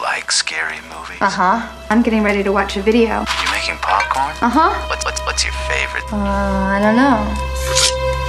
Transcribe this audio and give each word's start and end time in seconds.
like 0.00 0.32
scary 0.32 0.80
movies? 0.88 1.20
Uh 1.20 1.30
huh. 1.30 1.84
I'm 1.90 2.02
getting 2.02 2.22
ready 2.22 2.42
to 2.42 2.52
watch 2.52 2.76
a 2.76 2.82
video. 2.82 3.20
You 3.20 3.50
making 3.52 3.76
popcorn? 3.76 4.34
Uh 4.40 4.48
huh. 4.48 4.88
What's, 4.88 5.04
what's, 5.04 5.20
what's 5.20 5.44
your 5.44 5.52
favorite? 5.68 6.04
Uh, 6.12 6.16
I 6.16 6.80
don't 6.80 6.96
know. 6.96 7.20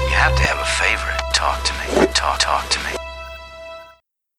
You 0.10 0.16
have 0.16 0.36
to 0.36 0.44
have 0.44 0.60
a 0.60 0.66
favorite. 0.66 1.22
Talk 1.34 1.64
to 1.64 1.74
me. 1.74 2.08
Talk, 2.14 2.40
talk 2.40 2.70
to 2.70 2.80
me. 2.80 2.98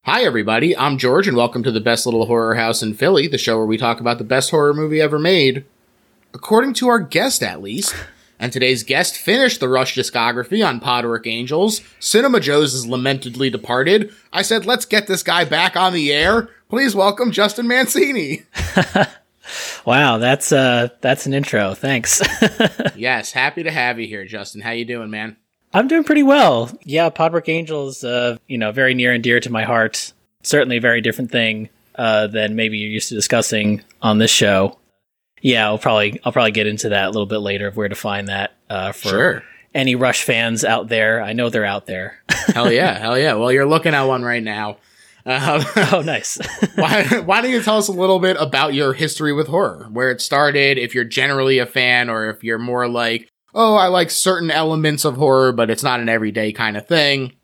Hi, 0.05 0.23
everybody. 0.25 0.77
I'm 0.77 0.99
George, 0.99 1.27
and 1.27 1.37
welcome 1.37 1.63
to 1.63 1.71
the 1.71 1.81
best 1.81 2.07
little 2.07 2.27
horror 2.27 2.57
house 2.57 2.83
in 2.83 2.95
Philly, 2.95 3.29
the 3.29 3.39
show 3.39 3.57
where 3.57 3.67
we 3.67 3.79
talk 3.79 4.01
about 4.01 4.19
the 4.19 4.25
best 4.25 4.51
horror 4.51 4.75
movie 4.75 5.01
ever 5.01 5.19
made, 5.19 5.65
according 6.35 6.75
to 6.75 6.89
our 6.89 6.99
guest, 6.99 7.43
at 7.43 7.63
least. 7.63 7.95
And 8.43 8.53
today's 8.53 8.83
guest 8.83 9.17
finished 9.17 9.61
the 9.61 9.69
Rush 9.69 9.95
discography 9.95 10.67
on 10.67 10.81
Podwork 10.81 11.29
Angels. 11.29 11.81
Cinema 12.01 12.41
Joes 12.41 12.75
is 12.75 12.89
lamentedly 12.89 13.53
departed. 13.53 14.13
I 14.33 14.43
said, 14.43 14.67
let's 14.67 14.85
get 14.85 15.07
this 15.07 15.23
guy 15.23 15.45
back 15.45 15.77
on 15.77 15.93
the 15.93 16.13
air. 16.13 16.49
Please 16.69 16.93
welcome 16.93 17.31
Justin 17.31 17.69
Mancini. 17.69 18.43
Wow, 19.85 20.19
that's 20.19 20.53
uh 20.53 20.91
that's 21.01 21.27
an 21.27 21.35
intro. 21.35 21.75
Thanks. 21.75 22.23
yes, 22.97 23.33
happy 23.33 23.65
to 23.65 23.71
have 23.73 23.99
you 23.99 24.07
here, 24.07 24.25
Justin. 24.25 24.61
How 24.61 24.71
you 24.71 24.85
doing, 24.85 25.11
man? 25.11 25.37
I'm 25.75 25.89
doing 25.89 26.05
pretty 26.05 26.23
well. 26.23 26.71
Yeah, 26.85 27.11
Podwork 27.11 27.49
Angels, 27.49 28.05
uh, 28.05 28.37
you 28.47 28.57
know, 28.57 28.71
very 28.71 28.95
near 28.95 29.13
and 29.13 29.23
dear 29.23 29.41
to 29.41 29.51
my 29.51 29.65
heart. 29.65 30.13
Certainly 30.45 30.77
a 30.77 30.81
very 30.81 31.01
different 31.01 31.33
thing 31.33 31.69
uh, 31.97 32.29
than 32.29 32.55
maybe 32.55 32.79
you're 32.79 32.91
used 32.91 33.09
to 33.09 33.17
discussing 33.17 33.83
on 34.01 34.19
this 34.19 34.31
show. 34.31 34.79
Yeah, 35.43 35.67
I'll 35.67 35.79
probably 35.79 36.19
I'll 36.25 36.33
probably 36.33 36.53
get 36.53 36.67
into 36.67 36.89
that 36.91 37.05
a 37.07 37.11
little 37.11 37.27
bit 37.27 37.39
later 37.39 37.67
of 37.67 37.77
where 37.77 37.89
to 37.89 37.95
find 37.95 38.29
that 38.29 38.55
uh, 38.71 38.93
for 38.93 39.09
Sure. 39.09 39.43
any 39.75 39.95
Rush 39.95 40.23
fans 40.23 40.65
out 40.65 40.89
there. 40.89 41.21
I 41.23 41.33
know 41.35 41.51
they're 41.51 41.65
out 41.65 41.87
there. 41.87 42.23
hell 42.55 42.73
yeah, 42.73 42.99
hell 42.99 43.19
yeah. 43.19 43.35
Well, 43.35 43.53
you're 43.53 43.67
looking 43.67 43.93
at 43.95 44.03
one 44.05 44.23
right 44.23 44.43
now. 44.43 44.79
Um, 45.25 45.63
oh, 45.93 46.03
nice. 46.05 46.39
why, 46.75 47.05
why 47.25 47.41
don't 47.43 47.51
you 47.53 47.63
tell 47.63 47.77
us 47.79 47.89
a 47.89 47.93
little 47.93 48.19
bit 48.19 48.37
about 48.41 48.75
your 48.75 48.93
history 48.93 49.33
with 49.33 49.47
horror, 49.47 49.89
where 49.93 50.11
it 50.11 50.21
started, 50.21 50.79
if 50.79 50.95
you're 50.97 51.05
generally 51.05 51.59
a 51.59 51.67
fan, 51.67 52.11
or 52.11 52.29
if 52.31 52.43
you're 52.43 52.59
more 52.59 52.89
like, 52.89 53.29
oh, 53.55 53.77
I 53.77 53.87
like 53.87 54.11
certain 54.11 54.51
elements 54.51 55.05
of 55.05 55.17
horror, 55.17 55.53
but 55.53 55.71
it's 55.71 55.83
not 55.85 56.01
an 56.01 56.09
everyday 56.09 56.51
kind 56.53 56.77
of 56.77 56.89
thing. 56.89 57.35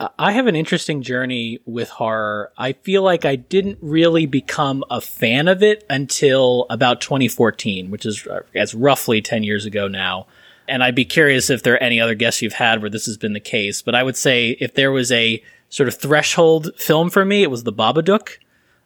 I 0.00 0.32
have 0.32 0.46
an 0.46 0.54
interesting 0.54 1.02
journey 1.02 1.58
with 1.64 1.88
horror. 1.88 2.52
I 2.56 2.74
feel 2.74 3.02
like 3.02 3.24
I 3.24 3.34
didn't 3.34 3.78
really 3.80 4.26
become 4.26 4.84
a 4.90 5.00
fan 5.00 5.48
of 5.48 5.62
it 5.62 5.84
until 5.90 6.66
about 6.70 7.00
2014, 7.00 7.90
which 7.90 8.06
is 8.06 8.24
uh, 8.26 8.40
as 8.54 8.74
roughly 8.74 9.20
10 9.20 9.42
years 9.42 9.64
ago 9.66 9.88
now. 9.88 10.28
And 10.68 10.84
I'd 10.84 10.94
be 10.94 11.04
curious 11.04 11.50
if 11.50 11.62
there 11.62 11.74
are 11.74 11.82
any 11.82 12.00
other 12.00 12.14
guests 12.14 12.42
you've 12.42 12.52
had 12.52 12.80
where 12.80 12.90
this 12.90 13.06
has 13.06 13.16
been 13.16 13.32
the 13.32 13.40
case. 13.40 13.82
But 13.82 13.96
I 13.96 14.04
would 14.04 14.16
say 14.16 14.50
if 14.60 14.74
there 14.74 14.92
was 14.92 15.10
a 15.10 15.42
sort 15.68 15.88
of 15.88 15.96
threshold 15.96 16.70
film 16.76 17.10
for 17.10 17.24
me, 17.24 17.42
it 17.42 17.50
was 17.50 17.64
The 17.64 17.72
Babadook. 17.72 18.38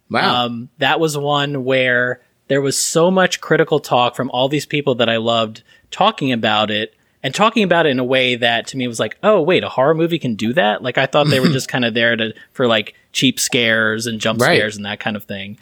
Wow. 0.08 0.46
Um, 0.46 0.70
that 0.78 0.98
was 0.98 1.18
one 1.18 1.64
where 1.64 2.22
there 2.48 2.62
was 2.62 2.78
so 2.78 3.10
much 3.10 3.40
critical 3.40 3.80
talk 3.80 4.16
from 4.16 4.30
all 4.30 4.48
these 4.48 4.66
people 4.66 4.94
that 4.94 5.08
I 5.08 5.16
loved 5.18 5.62
talking 5.90 6.32
about 6.32 6.70
it 6.70 6.94
and 7.22 7.34
talking 7.34 7.62
about 7.62 7.86
it 7.86 7.90
in 7.90 7.98
a 7.98 8.04
way 8.04 8.34
that 8.36 8.66
to 8.68 8.76
me 8.76 8.88
was 8.88 8.98
like, 9.00 9.16
oh 9.22 9.40
wait, 9.40 9.62
a 9.64 9.68
horror 9.68 9.94
movie 9.94 10.18
can 10.18 10.34
do 10.34 10.52
that. 10.54 10.82
Like 10.82 10.98
I 10.98 11.06
thought 11.06 11.28
they 11.28 11.40
were 11.40 11.48
just 11.52 11.68
kind 11.68 11.84
of 11.84 11.94
there 11.94 12.16
to 12.16 12.34
for 12.52 12.66
like 12.66 12.94
cheap 13.12 13.38
scares 13.38 14.06
and 14.06 14.20
jump 14.20 14.40
Right. 14.40 14.56
scares 14.56 14.76
and 14.76 14.84
that 14.86 15.00
kind 15.00 15.16
of 15.16 15.24
thing. 15.24 15.58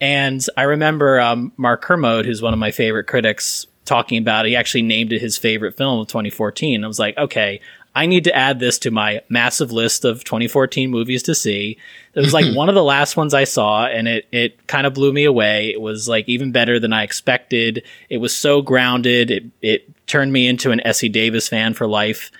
And 0.00 0.44
I 0.56 0.62
remember 0.62 1.20
um, 1.20 1.52
Mark 1.56 1.82
Kermode, 1.82 2.24
who's 2.26 2.40
one 2.42 2.52
of 2.52 2.58
my 2.58 2.70
favorite 2.70 3.04
critics, 3.08 3.66
talking 3.84 4.18
about 4.18 4.46
it. 4.46 4.50
He 4.50 4.56
actually 4.56 4.82
named 4.82 5.12
it 5.12 5.20
his 5.20 5.36
favorite 5.38 5.76
film 5.76 5.98
of 6.00 6.08
2014. 6.08 6.84
I 6.84 6.86
was 6.86 6.98
like, 6.98 7.16
okay, 7.16 7.60
I 7.94 8.06
need 8.06 8.24
to 8.24 8.36
add 8.36 8.60
this 8.60 8.78
to 8.80 8.90
my 8.92 9.22
massive 9.28 9.72
list 9.72 10.04
of 10.04 10.22
2014 10.22 10.88
movies 10.90 11.22
to 11.24 11.34
see. 11.34 11.78
It 12.14 12.20
was 12.20 12.32
like 12.34 12.44
one 12.54 12.68
of 12.68 12.76
the 12.76 12.84
last 12.84 13.16
ones 13.16 13.34
I 13.34 13.42
saw, 13.44 13.86
and 13.86 14.06
it 14.06 14.26
it 14.30 14.66
kind 14.68 14.86
of 14.86 14.94
blew 14.94 15.12
me 15.12 15.24
away. 15.24 15.70
It 15.70 15.80
was 15.80 16.08
like 16.08 16.28
even 16.28 16.52
better 16.52 16.78
than 16.78 16.92
I 16.92 17.02
expected. 17.02 17.82
It 18.08 18.18
was 18.18 18.36
so 18.36 18.62
grounded. 18.62 19.30
It 19.32 19.44
it 19.62 19.88
turned 20.08 20.32
me 20.32 20.46
into 20.46 20.70
an 20.70 20.80
Essie 20.86 21.08
Davis 21.08 21.48
fan 21.48 21.74
for 21.74 21.86
life. 21.86 22.30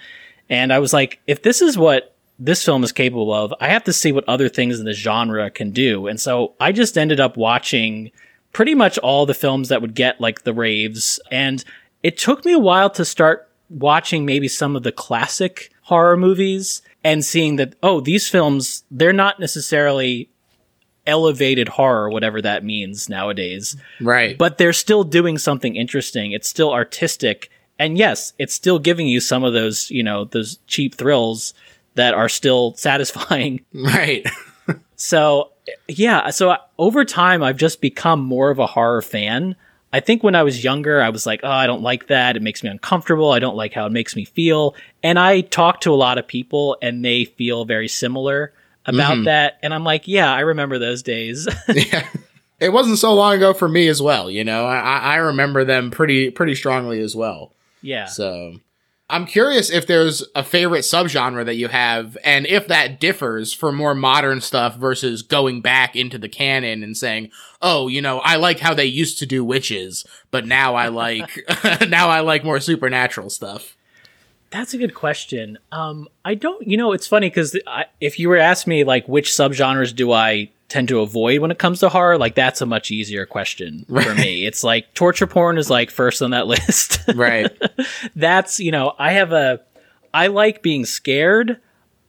And 0.49 0.73
I 0.73 0.79
was 0.79 0.93
like, 0.93 1.21
if 1.27 1.43
this 1.43 1.61
is 1.61 1.77
what 1.77 2.15
this 2.39 2.65
film 2.65 2.85
is 2.85 2.93
capable 2.93 3.33
of, 3.33 3.53
I 3.61 3.69
have 3.69 3.85
to 3.85 3.93
see 3.93 4.13
what 4.13 4.29
other 4.29 4.49
things 4.49 4.79
in 4.79 4.85
the 4.85 4.93
genre 4.93 5.51
can 5.51 5.71
do. 5.71 6.07
And 6.07 6.21
so 6.21 6.55
I 6.61 6.73
just 6.73 6.97
ended 6.97 7.21
up 7.21 7.37
watching 7.37 8.11
pretty 8.53 8.75
much 8.75 8.99
all 8.99 9.27
the 9.27 9.35
films 9.35 9.69
that 9.69 9.83
would 9.83 9.95
get 9.95 10.21
like 10.21 10.43
the 10.43 10.55
raves. 10.55 11.21
And 11.31 11.65
it 12.03 12.17
took 12.17 12.45
me 12.45 12.53
a 12.53 12.59
while 12.59 12.91
to 12.91 13.05
start 13.05 13.51
watching 13.69 14.25
maybe 14.25 14.49
some 14.49 14.77
of 14.77 14.83
the 14.83 14.93
classic 14.93 15.71
horror 15.83 16.17
movies 16.17 16.83
and 17.05 17.25
seeing 17.25 17.57
that, 17.57 17.75
oh, 17.83 18.01
these 18.01 18.29
films, 18.29 18.85
they're 18.91 19.13
not 19.13 19.41
necessarily 19.41 20.31
elevated 21.07 21.69
horror, 21.71 22.11
whatever 22.11 22.41
that 22.43 22.63
means 22.63 23.09
nowadays 23.09 23.77
right. 24.01 24.37
but 24.37 24.59
they're 24.59 24.75
still 24.75 25.05
doing 25.05 25.39
something 25.39 25.75
interesting. 25.75 26.33
It's 26.33 26.49
still 26.49 26.73
artistic. 26.73 27.51
And 27.79 27.97
yes, 27.97 28.33
it's 28.39 28.55
still 28.55 28.79
giving 28.79 29.07
you 29.07 29.21
some 29.21 29.45
of 29.45 29.53
those, 29.53 29.91
you 29.91 30.03
know, 30.03 30.25
those 30.25 30.59
cheap 30.67 30.95
thrills 30.95 31.55
that 31.95 32.15
are 32.15 32.29
still 32.29 32.75
satisfying. 32.77 33.65
right. 33.73 34.27
So, 35.01 35.53
yeah, 35.87 36.31
so 36.31 36.51
I- 36.51 36.59
over 36.77 37.05
time, 37.05 37.41
I've 37.43 37.57
just 37.57 37.81
become 37.81 38.21
more 38.21 38.51
of 38.51 38.59
a 38.59 38.67
horror 38.67 39.01
fan. 39.01 39.55
I 39.93 40.01
think 40.01 40.23
when 40.23 40.35
I 40.35 40.43
was 40.43 40.65
younger, 40.65 41.01
I 41.01 41.09
was 41.09 41.25
like, 41.25 41.41
oh, 41.45 41.51
I 41.51 41.67
don't 41.67 41.83
like 41.83 42.09
that. 42.09 42.37
It 42.37 42.43
makes 42.43 42.63
me 42.63 42.69
uncomfortable. 42.69 43.31
I 43.31 43.39
don't 43.39 43.57
like 43.57 43.73
how 43.73 43.87
it 43.87 43.93
makes 43.93 44.17
me 44.17 44.25
feel. 44.25 44.75
And 45.03 45.19
I 45.19 45.43
talk 45.43 45.81
to 45.83 45.93
a 45.93 45.97
lot 45.97 46.19
of 46.19 46.27
people 46.27 46.77
and 46.83 47.05
they 47.05 47.25
feel 47.25 47.65
very 47.65 47.89
similar 47.89 48.53
about 48.85 49.15
mm-hmm. 49.15 49.25
that. 49.25 49.59
And 49.63 49.73
I'm 49.73 49.85
like, 49.85 50.09
yeah, 50.09 50.33
I 50.33 50.41
remember 50.41 50.79
those 50.79 51.03
days. 51.03 51.49
yeah. 51.69 52.07
It 52.61 52.71
wasn't 52.71 52.99
so 52.99 53.15
long 53.15 53.35
ago 53.35 53.55
for 53.55 53.69
me 53.69 53.87
as 53.87 54.03
well, 54.03 54.29
you 54.29 54.43
know. 54.43 54.67
I, 54.67 54.79
I 54.79 54.99
I 54.99 55.17
remember 55.17 55.65
them 55.65 55.93
pretty 55.93 56.31
pretty 56.31 56.57
strongly 56.57 57.01
as 57.01 57.15
well. 57.15 57.53
Yeah. 57.83 58.07
So 58.07 58.61
I'm 59.11 59.25
curious 59.25 59.71
if 59.71 59.87
there's 59.87 60.23
a 60.35 60.45
favorite 60.45 60.81
subgenre 60.81 61.45
that 61.47 61.57
you 61.57 61.69
have, 61.69 62.19
and 62.25 62.47
if 62.47 62.69
that 62.69 63.01
differs 63.01 63.55
for 63.55 63.73
more 63.73 63.95
modern 63.95 64.41
stuff 64.43 64.77
versus 64.77 65.23
going 65.23 65.63
back 65.63 65.97
into 65.97 66.19
the 66.19 66.29
canon 66.29 66.83
and 66.83 66.97
saying, 66.97 67.31
"Oh, 67.63 67.89
you 67.89 68.03
know, 68.03 68.21
I 68.21 68.37
like 68.37 68.61
how 68.61 68.75
they 68.75 68.85
used 68.85 69.19
to 69.21 69.27
do 69.27 69.45
witches, 69.45 70.05
but 70.31 70.47
now 70.47 70.75
I 70.75 70.89
like 70.89 71.47
now 71.89 72.09
I 72.09 72.21
like 72.21 72.45
more 72.45 72.61
supernatural 72.61 73.31
stuff." 73.31 73.77
That's 74.51 74.75
a 74.75 74.79
good 74.79 74.95
question. 74.95 75.59
Um, 75.73 76.09
I 76.25 76.35
don't, 76.35 76.67
you 76.67 76.79
know, 76.79 76.93
it's 76.93 77.07
funny 77.07 77.29
because 77.29 77.59
if 78.01 78.19
you 78.19 78.29
were 78.29 78.39
asked 78.39 78.67
me 78.67 78.83
like 78.85 79.07
which 79.07 79.31
subgenres 79.31 79.95
do 79.95 80.13
I 80.13 80.51
tend 80.69 80.89
to 80.89 81.01
avoid 81.01 81.41
when 81.41 81.51
it 81.51 81.59
comes 81.59 81.81
to 81.81 81.89
horror, 81.89 82.19
like 82.19 82.35
that's 82.35 82.61
a 82.61 82.67
much 82.67 82.91
easier 82.91 83.27
question 83.27 83.85
for 83.87 84.15
me. 84.15 84.47
It's 84.47 84.63
like 84.63 84.93
torture 84.95 85.27
porn 85.27 85.59
is 85.59 85.71
like 85.71 85.91
first 85.91 86.23
on 86.23 86.31
that 86.31 86.47
list. 86.47 87.01
Right. 87.15 87.51
that's 88.17 88.61
you 88.61 88.71
know, 88.71 88.95
I 88.99 89.13
have 89.13 89.33
a, 89.33 89.61
I 90.13 90.29
like 90.29 90.63
being 90.63 90.85
scared. 90.85 91.59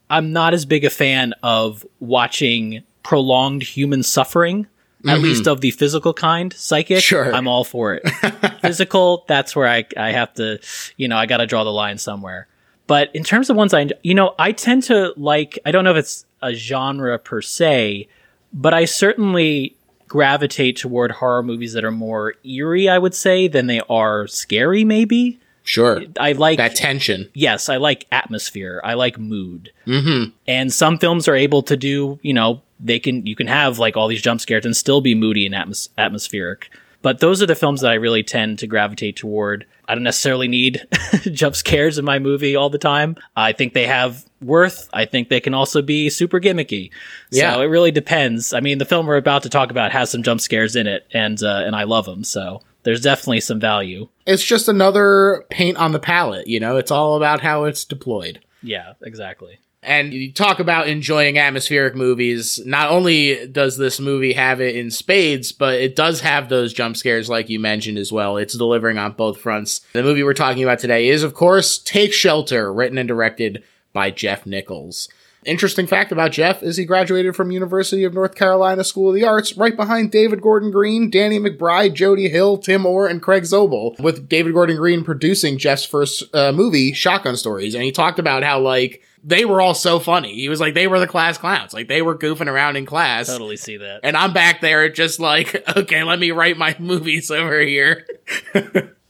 I'm 0.09 0.33
not 0.33 0.53
as 0.53 0.65
big 0.65 0.83
a 0.83 0.89
fan 0.89 1.33
of 1.43 1.85
watching 1.99 2.83
prolonged 3.03 3.63
human 3.63 4.03
suffering. 4.03 4.67
At 5.05 5.15
mm-hmm. 5.15 5.23
least 5.23 5.47
of 5.47 5.61
the 5.61 5.71
physical 5.71 6.13
kind, 6.13 6.51
psychic. 6.51 7.01
Sure. 7.01 7.33
I'm 7.33 7.47
all 7.47 7.63
for 7.63 7.93
it. 7.93 8.05
Physical, 8.61 9.23
that's 9.29 9.55
where 9.55 9.65
I 9.65 9.85
I 9.95 10.11
have 10.11 10.33
to, 10.33 10.59
you 10.97 11.07
know, 11.07 11.15
I 11.15 11.25
got 11.25 11.37
to 11.37 11.47
draw 11.47 11.63
the 11.63 11.71
line 11.71 11.97
somewhere. 11.97 12.49
But 12.85 13.15
in 13.15 13.23
terms 13.23 13.49
of 13.49 13.55
ones 13.55 13.73
I, 13.73 13.87
you 14.03 14.13
know, 14.13 14.35
I 14.37 14.51
tend 14.51 14.83
to 14.83 15.13
like. 15.15 15.57
I 15.65 15.71
don't 15.71 15.85
know 15.85 15.91
if 15.91 15.97
it's 15.97 16.25
a 16.41 16.53
genre 16.53 17.17
per 17.17 17.41
se, 17.41 18.09
but 18.53 18.73
I 18.73 18.85
certainly 18.85 19.75
gravitate 20.07 20.75
toward 20.77 21.11
horror 21.11 21.43
movies 21.43 21.73
that 21.73 21.83
are 21.83 21.91
more 21.91 22.33
eerie. 22.43 22.89
I 22.89 22.97
would 22.97 23.13
say 23.13 23.47
than 23.47 23.67
they 23.67 23.81
are 23.89 24.25
scary. 24.27 24.83
Maybe 24.83 25.39
Sure. 25.63 26.01
I 26.19 26.31
like 26.31 26.57
That 26.57 26.73
tension. 26.75 27.29
yes, 27.35 27.69
I 27.69 27.77
like 27.77 28.07
atmosphere. 28.11 28.81
I 28.83 28.95
like 28.95 29.19
mood. 29.19 29.71
Mm-hmm. 29.85 30.31
And 30.47 30.73
some 30.73 30.97
films 30.97 31.27
are 31.27 31.35
able 31.35 31.61
to 31.63 31.77
do, 31.77 32.17
you 32.23 32.33
know, 32.33 32.63
they 32.79 32.97
can 32.97 33.23
you 33.27 33.35
can 33.35 33.45
have 33.47 33.77
like 33.77 33.95
all 33.95 34.07
these 34.07 34.21
jump 34.21 34.41
scares 34.41 34.65
and 34.65 34.75
still 34.75 34.99
be 35.01 35.13
moody 35.13 35.45
and 35.45 35.53
atmos- 35.53 35.89
atmospheric. 35.97 36.71
But 37.01 37.19
those 37.19 37.41
are 37.41 37.45
the 37.45 37.55
films 37.55 37.81
that 37.81 37.91
I 37.91 37.95
really 37.95 38.23
tend 38.23 38.59
to 38.59 38.67
gravitate 38.67 39.15
toward. 39.15 39.65
I 39.87 39.95
don't 39.95 40.03
necessarily 40.03 40.47
need 40.47 40.85
jump 41.31 41.55
scares 41.55 41.97
in 41.97 42.05
my 42.05 42.19
movie 42.19 42.55
all 42.55 42.69
the 42.69 42.77
time. 42.77 43.15
I 43.35 43.53
think 43.53 43.73
they 43.73 43.87
have 43.87 44.25
worth. 44.41 44.89
I 44.91 45.05
think 45.05 45.29
they 45.29 45.39
can 45.39 45.53
also 45.53 45.81
be 45.81 46.09
super 46.09 46.39
gimmicky. 46.39 46.91
Yeah. 47.31 47.53
So 47.53 47.61
it 47.61 47.65
really 47.65 47.91
depends. 47.91 48.53
I 48.53 48.59
mean, 48.59 48.77
the 48.77 48.85
film 48.85 49.07
we're 49.07 49.17
about 49.17 49.43
to 49.43 49.49
talk 49.49 49.71
about 49.71 49.91
has 49.91 50.09
some 50.11 50.23
jump 50.23 50.41
scares 50.41 50.75
in 50.75 50.87
it, 50.87 51.07
and 51.13 51.41
uh, 51.41 51.63
and 51.65 51.75
I 51.75 51.83
love 51.83 52.05
them. 52.05 52.23
So 52.23 52.61
there's 52.83 53.01
definitely 53.01 53.41
some 53.41 53.59
value. 53.59 54.07
It's 54.25 54.43
just 54.43 54.67
another 54.67 55.45
paint 55.49 55.77
on 55.77 55.91
the 55.91 55.99
palette, 55.99 56.47
you 56.47 56.59
know? 56.59 56.77
It's 56.77 56.91
all 56.91 57.17
about 57.17 57.41
how 57.41 57.65
it's 57.65 57.85
deployed. 57.85 58.39
Yeah, 58.61 58.93
exactly. 59.03 59.59
And 59.81 60.13
you 60.13 60.33
talk 60.33 60.59
about 60.59 60.89
enjoying 60.89 61.37
atmospheric 61.37 61.95
movies. 61.95 62.59
Not 62.65 62.91
only 62.91 63.47
does 63.47 63.77
this 63.77 63.99
movie 63.99 64.33
have 64.33 64.59
it 64.59 64.75
in 64.75 64.91
spades, 64.91 65.53
but 65.53 65.75
it 65.75 65.95
does 65.95 66.19
have 66.19 66.49
those 66.49 66.73
jump 66.73 66.97
scares, 66.97 67.29
like 67.29 67.49
you 67.49 67.61
mentioned 67.61 67.97
as 67.97 68.11
well. 68.11 68.35
It's 68.35 68.57
delivering 68.57 68.97
on 68.97 69.13
both 69.13 69.39
fronts. 69.39 69.79
The 69.93 70.03
movie 70.03 70.23
we're 70.23 70.33
talking 70.33 70.63
about 70.63 70.79
today 70.79 71.07
is, 71.07 71.23
of 71.23 71.33
course, 71.33 71.77
Take 71.77 72.11
Shelter, 72.11 72.73
written 72.73 72.97
and 72.97 73.07
directed 73.07 73.63
by 73.93 74.11
Jeff 74.11 74.45
Nichols. 74.45 75.07
Interesting 75.45 75.87
fact 75.87 76.11
about 76.11 76.33
Jeff 76.33 76.61
is 76.61 76.75
he 76.75 76.83
graduated 76.83 77.33
from 77.33 77.49
University 77.49 78.03
of 78.03 78.13
North 78.13 78.35
Carolina 78.35 78.83
School 78.83 79.07
of 79.07 79.15
the 79.15 79.23
Arts, 79.23 79.55
right 79.55 79.77
behind 79.77 80.11
David 80.11 80.41
Gordon 80.41 80.69
Green, 80.69 81.09
Danny 81.09 81.39
McBride, 81.39 81.93
Jody 81.93 82.27
Hill, 82.27 82.57
Tim 82.57 82.85
Orr, 82.85 83.07
and 83.07 83.21
Craig 83.21 83.43
Zobel, 83.43 83.97
with 84.01 84.27
David 84.27 84.53
Gordon 84.53 84.75
Green 84.75 85.05
producing 85.05 85.57
Jeff's 85.57 85.85
first 85.85 86.23
uh, 86.35 86.51
movie, 86.51 86.91
Shotgun 86.91 87.37
Stories. 87.37 87.73
And 87.73 87.85
he 87.85 87.93
talked 87.93 88.19
about 88.19 88.43
how, 88.43 88.59
like, 88.59 89.01
they 89.23 89.45
were 89.45 89.59
all 89.61 89.73
so 89.73 89.99
funny. 89.99 90.33
He 90.35 90.49
was 90.49 90.59
like, 90.59 90.73
they 90.73 90.87
were 90.87 90.99
the 90.99 91.07
class 91.07 91.37
clowns. 91.37 91.73
Like, 91.73 91.87
they 91.87 92.01
were 92.01 92.17
goofing 92.17 92.47
around 92.47 92.75
in 92.77 92.85
class. 92.85 93.27
Totally 93.27 93.57
see 93.57 93.77
that. 93.77 94.01
And 94.03 94.15
I'm 94.15 94.33
back 94.33 94.61
there 94.61 94.87
just 94.89 95.19
like, 95.19 95.63
okay, 95.77 96.03
let 96.03 96.19
me 96.19 96.31
write 96.31 96.57
my 96.57 96.75
movies 96.79 97.29
over 97.31 97.59
here. 97.59 98.05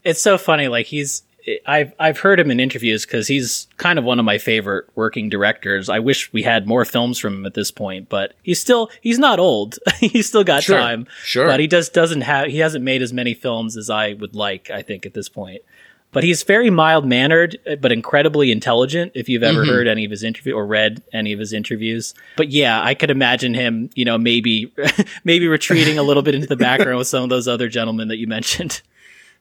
it's 0.04 0.22
so 0.22 0.38
funny. 0.38 0.68
Like 0.68 0.88
he's, 0.88 1.24
I've 1.66 1.94
I've 2.00 2.20
heard 2.20 2.40
him 2.40 2.52
in 2.52 2.60
interviews 2.60 3.06
because 3.06 3.28
he's 3.28 3.68
kind 3.78 3.98
of 3.98 4.06
one 4.06 4.20
of 4.20 4.26
my 4.26 4.38
favorite 4.38 4.86
working 4.96 5.30
directors. 5.30 5.90
I 5.90 5.98
wish 6.00 6.32
we 6.32 6.44
had 6.44 6.68
more 6.68 6.86
films 6.86 7.18
from 7.18 7.34
him 7.36 7.46
at 7.46 7.56
this 7.56 7.72
point, 7.72 8.08
but 8.08 8.34
he's 8.44 8.60
still 8.60 8.92
he's 9.02 9.18
not 9.18 9.40
old. 9.40 9.80
he's 10.00 10.28
still 10.28 10.44
got 10.44 10.62
Sure, 10.64 10.78
time. 10.78 11.08
sure. 11.24 11.48
But 11.48 11.60
he 11.60 11.68
just 11.68 11.94
doesn't 11.94 12.22
have 12.22 12.48
he 12.48 12.60
hasn't 12.60 12.84
made 12.84 13.02
as 13.02 13.14
many 13.14 13.34
films 13.34 13.78
as 13.78 13.90
I 13.90 14.14
would 14.14 14.36
like. 14.36 14.70
I 14.70 14.82
think 14.84 15.06
at 15.08 15.14
this 15.16 15.28
point. 15.30 15.62
But 16.12 16.24
he's 16.24 16.42
very 16.42 16.72
mild 16.72 17.06
mannered, 17.06 17.58
uh, 17.70 17.76
but 17.76 17.92
incredibly 17.92 18.52
intelligent. 18.52 19.12
If 19.14 19.30
you've 19.30 19.44
ever 19.44 19.62
mm-hmm. 19.62 19.70
heard 19.70 19.88
any 19.88 20.06
of 20.06 20.12
his 20.12 20.24
interview 20.24 20.56
or 20.56 20.66
read 20.66 21.04
any 21.14 21.34
of 21.34 21.40
his 21.40 21.54
interviews, 21.54 22.16
but 22.36 22.50
yeah, 22.50 22.82
I 22.84 22.96
could 22.96 23.12
imagine 23.12 23.54
him, 23.54 23.92
you 23.96 24.06
know, 24.06 24.18
maybe 24.18 24.74
maybe 25.24 25.48
retreating 25.48 26.00
a 26.00 26.04
little 26.04 26.24
bit 26.24 26.36
into 26.36 26.48
the 26.48 26.56
background 26.58 26.98
with 26.98 27.08
some 27.08 27.24
of 27.24 27.30
those 27.30 27.48
other 27.48 27.70
gentlemen 27.70 28.08
that 28.08 28.18
you 28.18 28.28
mentioned. 28.28 28.82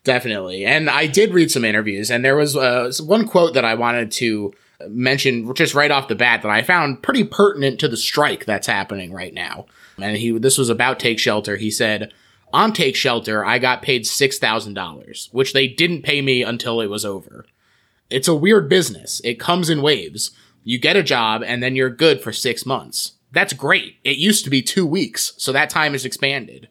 Definitely. 0.04 0.64
And 0.64 0.88
I 0.88 1.06
did 1.06 1.34
read 1.34 1.50
some 1.50 1.64
interviews, 1.64 2.10
and 2.10 2.24
there 2.24 2.36
was 2.36 2.56
uh, 2.56 2.92
one 3.00 3.26
quote 3.26 3.54
that 3.54 3.64
I 3.64 3.74
wanted 3.74 4.12
to 4.12 4.52
uh, 4.80 4.86
mention 4.88 5.52
just 5.54 5.74
right 5.74 5.90
off 5.90 6.08
the 6.08 6.14
bat 6.14 6.42
that 6.42 6.50
I 6.50 6.62
found 6.62 7.02
pretty 7.02 7.24
pertinent 7.24 7.80
to 7.80 7.88
the 7.88 7.96
strike 7.96 8.44
that's 8.44 8.66
happening 8.66 9.12
right 9.12 9.34
now. 9.34 9.66
And 10.00 10.16
he 10.16 10.38
this 10.38 10.58
was 10.58 10.68
about 10.68 11.00
Take 11.00 11.18
Shelter. 11.18 11.56
He 11.56 11.70
said, 11.70 12.12
"On 12.52 12.72
Take 12.72 12.96
Shelter, 12.96 13.44
I 13.44 13.58
got 13.58 13.82
paid 13.82 14.04
$6,000, 14.04 15.28
which 15.32 15.52
they 15.52 15.68
didn't 15.68 16.02
pay 16.02 16.22
me 16.22 16.42
until 16.42 16.80
it 16.80 16.86
was 16.88 17.04
over. 17.04 17.44
It's 18.10 18.28
a 18.28 18.34
weird 18.34 18.68
business. 18.68 19.20
It 19.22 19.38
comes 19.38 19.68
in 19.68 19.82
waves. 19.82 20.30
You 20.64 20.78
get 20.78 20.96
a 20.96 21.02
job 21.02 21.42
and 21.44 21.62
then 21.62 21.76
you're 21.76 21.90
good 21.90 22.22
for 22.22 22.32
6 22.32 22.64
months. 22.66 23.12
That's 23.32 23.52
great. 23.52 23.96
It 24.04 24.16
used 24.16 24.44
to 24.44 24.50
be 24.50 24.62
2 24.62 24.86
weeks, 24.86 25.34
so 25.36 25.52
that 25.52 25.70
time 25.70 25.94
is 25.94 26.04
expanded. 26.04 26.68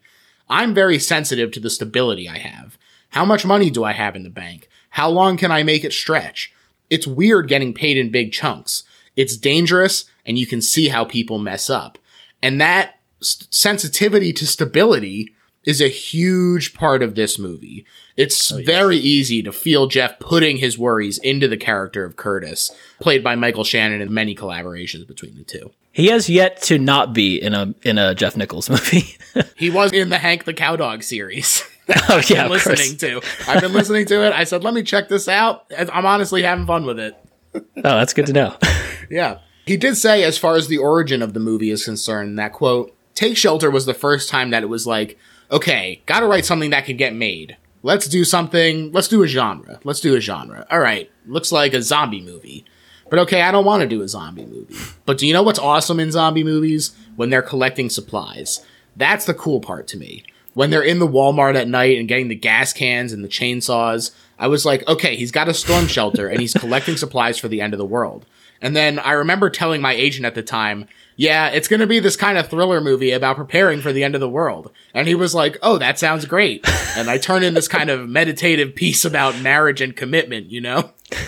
I'm 0.49 0.73
very 0.73 0.97
sensitive 0.97 1.51
to 1.51 1.59
the 1.59 1.69
stability 1.69 2.27
I 2.27 2.39
have. 2.39 2.77
How 3.09 3.25
much 3.25 3.45
money 3.45 3.69
do 3.69 3.83
I 3.83 3.93
have 3.93 4.15
in 4.15 4.23
the 4.23 4.29
bank? 4.29 4.69
How 4.91 5.09
long 5.09 5.37
can 5.37 5.51
I 5.51 5.63
make 5.63 5.83
it 5.83 5.93
stretch? 5.93 6.51
It's 6.89 7.05
weird 7.05 7.47
getting 7.47 7.73
paid 7.73 7.97
in 7.97 8.09
big 8.09 8.31
chunks. 8.31 8.83
It's 9.15 9.37
dangerous 9.37 10.05
and 10.25 10.37
you 10.37 10.47
can 10.47 10.61
see 10.61 10.87
how 10.87 11.05
people 11.05 11.37
mess 11.37 11.69
up. 11.69 11.97
And 12.41 12.59
that 12.61 12.99
s- 13.21 13.47
sensitivity 13.49 14.33
to 14.33 14.47
stability 14.47 15.33
is 15.67 15.81
a 15.81 15.89
huge 15.89 16.73
part 16.73 17.03
of 17.03 17.15
this 17.15 17.37
movie. 17.37 17.85
It's 18.15 18.51
oh, 18.51 18.63
very 18.63 18.97
easy 18.97 19.43
to 19.43 19.51
feel 19.51 19.87
Jeff 19.87 20.17
putting 20.17 20.57
his 20.57 20.77
worries 20.77 21.17
into 21.19 21.47
the 21.47 21.57
character 21.57 22.05
of 22.05 22.15
Curtis, 22.15 22.71
played 23.01 23.21
by 23.21 23.35
Michael 23.35 23.65
Shannon 23.65 24.01
in 24.01 24.11
many 24.11 24.33
collaborations 24.33 25.05
between 25.05 25.35
the 25.35 25.43
two. 25.43 25.71
He 25.91 26.07
has 26.07 26.29
yet 26.29 26.61
to 26.63 26.79
not 26.79 27.13
be 27.13 27.35
in 27.41 27.53
a 27.53 27.75
in 27.83 27.97
a 27.97 28.15
Jeff 28.15 28.37
Nichols 28.37 28.69
movie. 28.71 29.17
He 29.57 29.69
was 29.69 29.91
in 29.91 30.09
the 30.09 30.17
Hank 30.17 30.45
the 30.45 30.53
Cowdog 30.53 31.03
series. 31.03 31.63
oh 32.09 32.21
yeah, 32.29 32.43
been 32.43 32.53
of 32.53 32.63
course. 32.63 32.65
listening 32.65 32.97
to. 32.97 33.21
I've 33.47 33.61
been 33.61 33.73
listening 33.73 34.05
to 34.07 34.25
it. 34.25 34.33
I 34.33 34.45
said, 34.45 34.63
let 34.63 34.73
me 34.73 34.83
check 34.83 35.09
this 35.09 35.27
out. 35.27 35.71
I'm 35.77 36.05
honestly 36.05 36.43
having 36.43 36.65
fun 36.65 36.85
with 36.85 36.99
it. 36.99 37.13
Oh, 37.53 37.61
that's 37.83 38.13
good 38.13 38.25
to 38.27 38.33
know. 38.33 38.55
Yeah. 39.09 39.39
He 39.65 39.77
did 39.77 39.95
say, 39.95 40.23
as 40.25 40.37
far 40.37 40.57
as 40.57 40.67
the 40.67 40.79
origin 40.79 41.21
of 41.21 41.33
the 41.33 41.39
movie 41.39 41.69
is 41.69 41.85
concerned, 41.85 42.37
that 42.37 42.51
quote, 42.51 42.93
Take 43.15 43.37
Shelter 43.37 43.71
was 43.71 43.85
the 43.85 43.93
first 43.93 44.27
time 44.27 44.49
that 44.49 44.63
it 44.63 44.65
was 44.65 44.85
like, 44.85 45.17
okay, 45.51 46.01
gotta 46.05 46.27
write 46.27 46.45
something 46.45 46.71
that 46.71 46.85
can 46.85 46.97
get 46.97 47.13
made. 47.13 47.57
Let's 47.83 48.07
do 48.07 48.23
something, 48.23 48.91
let's 48.91 49.07
do 49.07 49.23
a 49.23 49.27
genre. 49.27 49.79
Let's 49.83 50.01
do 50.01 50.15
a 50.15 50.19
genre. 50.19 50.65
All 50.69 50.79
right, 50.79 51.09
looks 51.25 51.51
like 51.51 51.73
a 51.73 51.81
zombie 51.81 52.21
movie. 52.21 52.65
But 53.09 53.19
okay, 53.19 53.41
I 53.41 53.51
don't 53.51 53.65
want 53.65 53.81
to 53.81 53.87
do 53.87 54.01
a 54.01 54.07
zombie 54.07 54.45
movie. 54.45 54.75
But 55.05 55.17
do 55.17 55.27
you 55.27 55.33
know 55.33 55.43
what's 55.43 55.59
awesome 55.59 55.99
in 55.99 56.11
zombie 56.11 56.43
movies? 56.43 56.95
When 57.15 57.29
they're 57.29 57.41
collecting 57.41 57.89
supplies. 57.89 58.65
That's 58.95 59.25
the 59.25 59.33
cool 59.33 59.59
part 59.59 59.87
to 59.89 59.97
me. 59.97 60.25
When 60.53 60.71
they're 60.71 60.81
in 60.81 60.99
the 60.99 61.07
Walmart 61.07 61.55
at 61.55 61.67
night 61.67 61.97
and 61.97 62.07
getting 62.07 62.27
the 62.27 62.35
gas 62.35 62.73
cans 62.73 63.13
and 63.13 63.23
the 63.23 63.29
chainsaws, 63.29 64.11
I 64.39 64.47
was 64.47 64.65
like, 64.65 64.87
okay, 64.87 65.15
he's 65.15 65.31
got 65.31 65.47
a 65.47 65.53
storm 65.53 65.87
shelter 65.87 66.27
and 66.27 66.39
he's 66.39 66.53
collecting 66.59 66.97
supplies 66.97 67.37
for 67.37 67.47
the 67.47 67.61
end 67.61 67.73
of 67.73 67.77
the 67.77 67.85
world. 67.85 68.25
And 68.61 68.75
then 68.75 68.99
I 68.99 69.11
remember 69.11 69.49
telling 69.49 69.81
my 69.81 69.93
agent 69.93 70.25
at 70.25 70.35
the 70.35 70.43
time, 70.43 70.87
yeah, 71.17 71.49
it's 71.49 71.67
going 71.67 71.79
to 71.79 71.87
be 71.87 71.99
this 71.99 72.15
kind 72.15 72.37
of 72.37 72.47
thriller 72.47 72.79
movie 72.79 73.11
about 73.11 73.35
preparing 73.35 73.81
for 73.81 73.91
the 73.91 74.03
end 74.03 74.13
of 74.13 74.21
the 74.21 74.29
world. 74.29 74.71
And 74.93 75.07
he 75.07 75.15
was 75.15 75.33
like, 75.35 75.57
oh, 75.63 75.79
that 75.79 75.99
sounds 75.99 76.25
great. 76.25 76.65
And 76.97 77.11
I 77.11 77.19
turn 77.19 77.43
in 77.43 77.53
this 77.53 77.67
kind 77.67 77.91
of 77.91 78.09
meditative 78.09 78.73
piece 78.73 79.05
about 79.05 79.39
marriage 79.39 79.81
and 79.81 79.95
commitment, 79.95 80.49
you 80.49 80.61
know? 80.61 80.93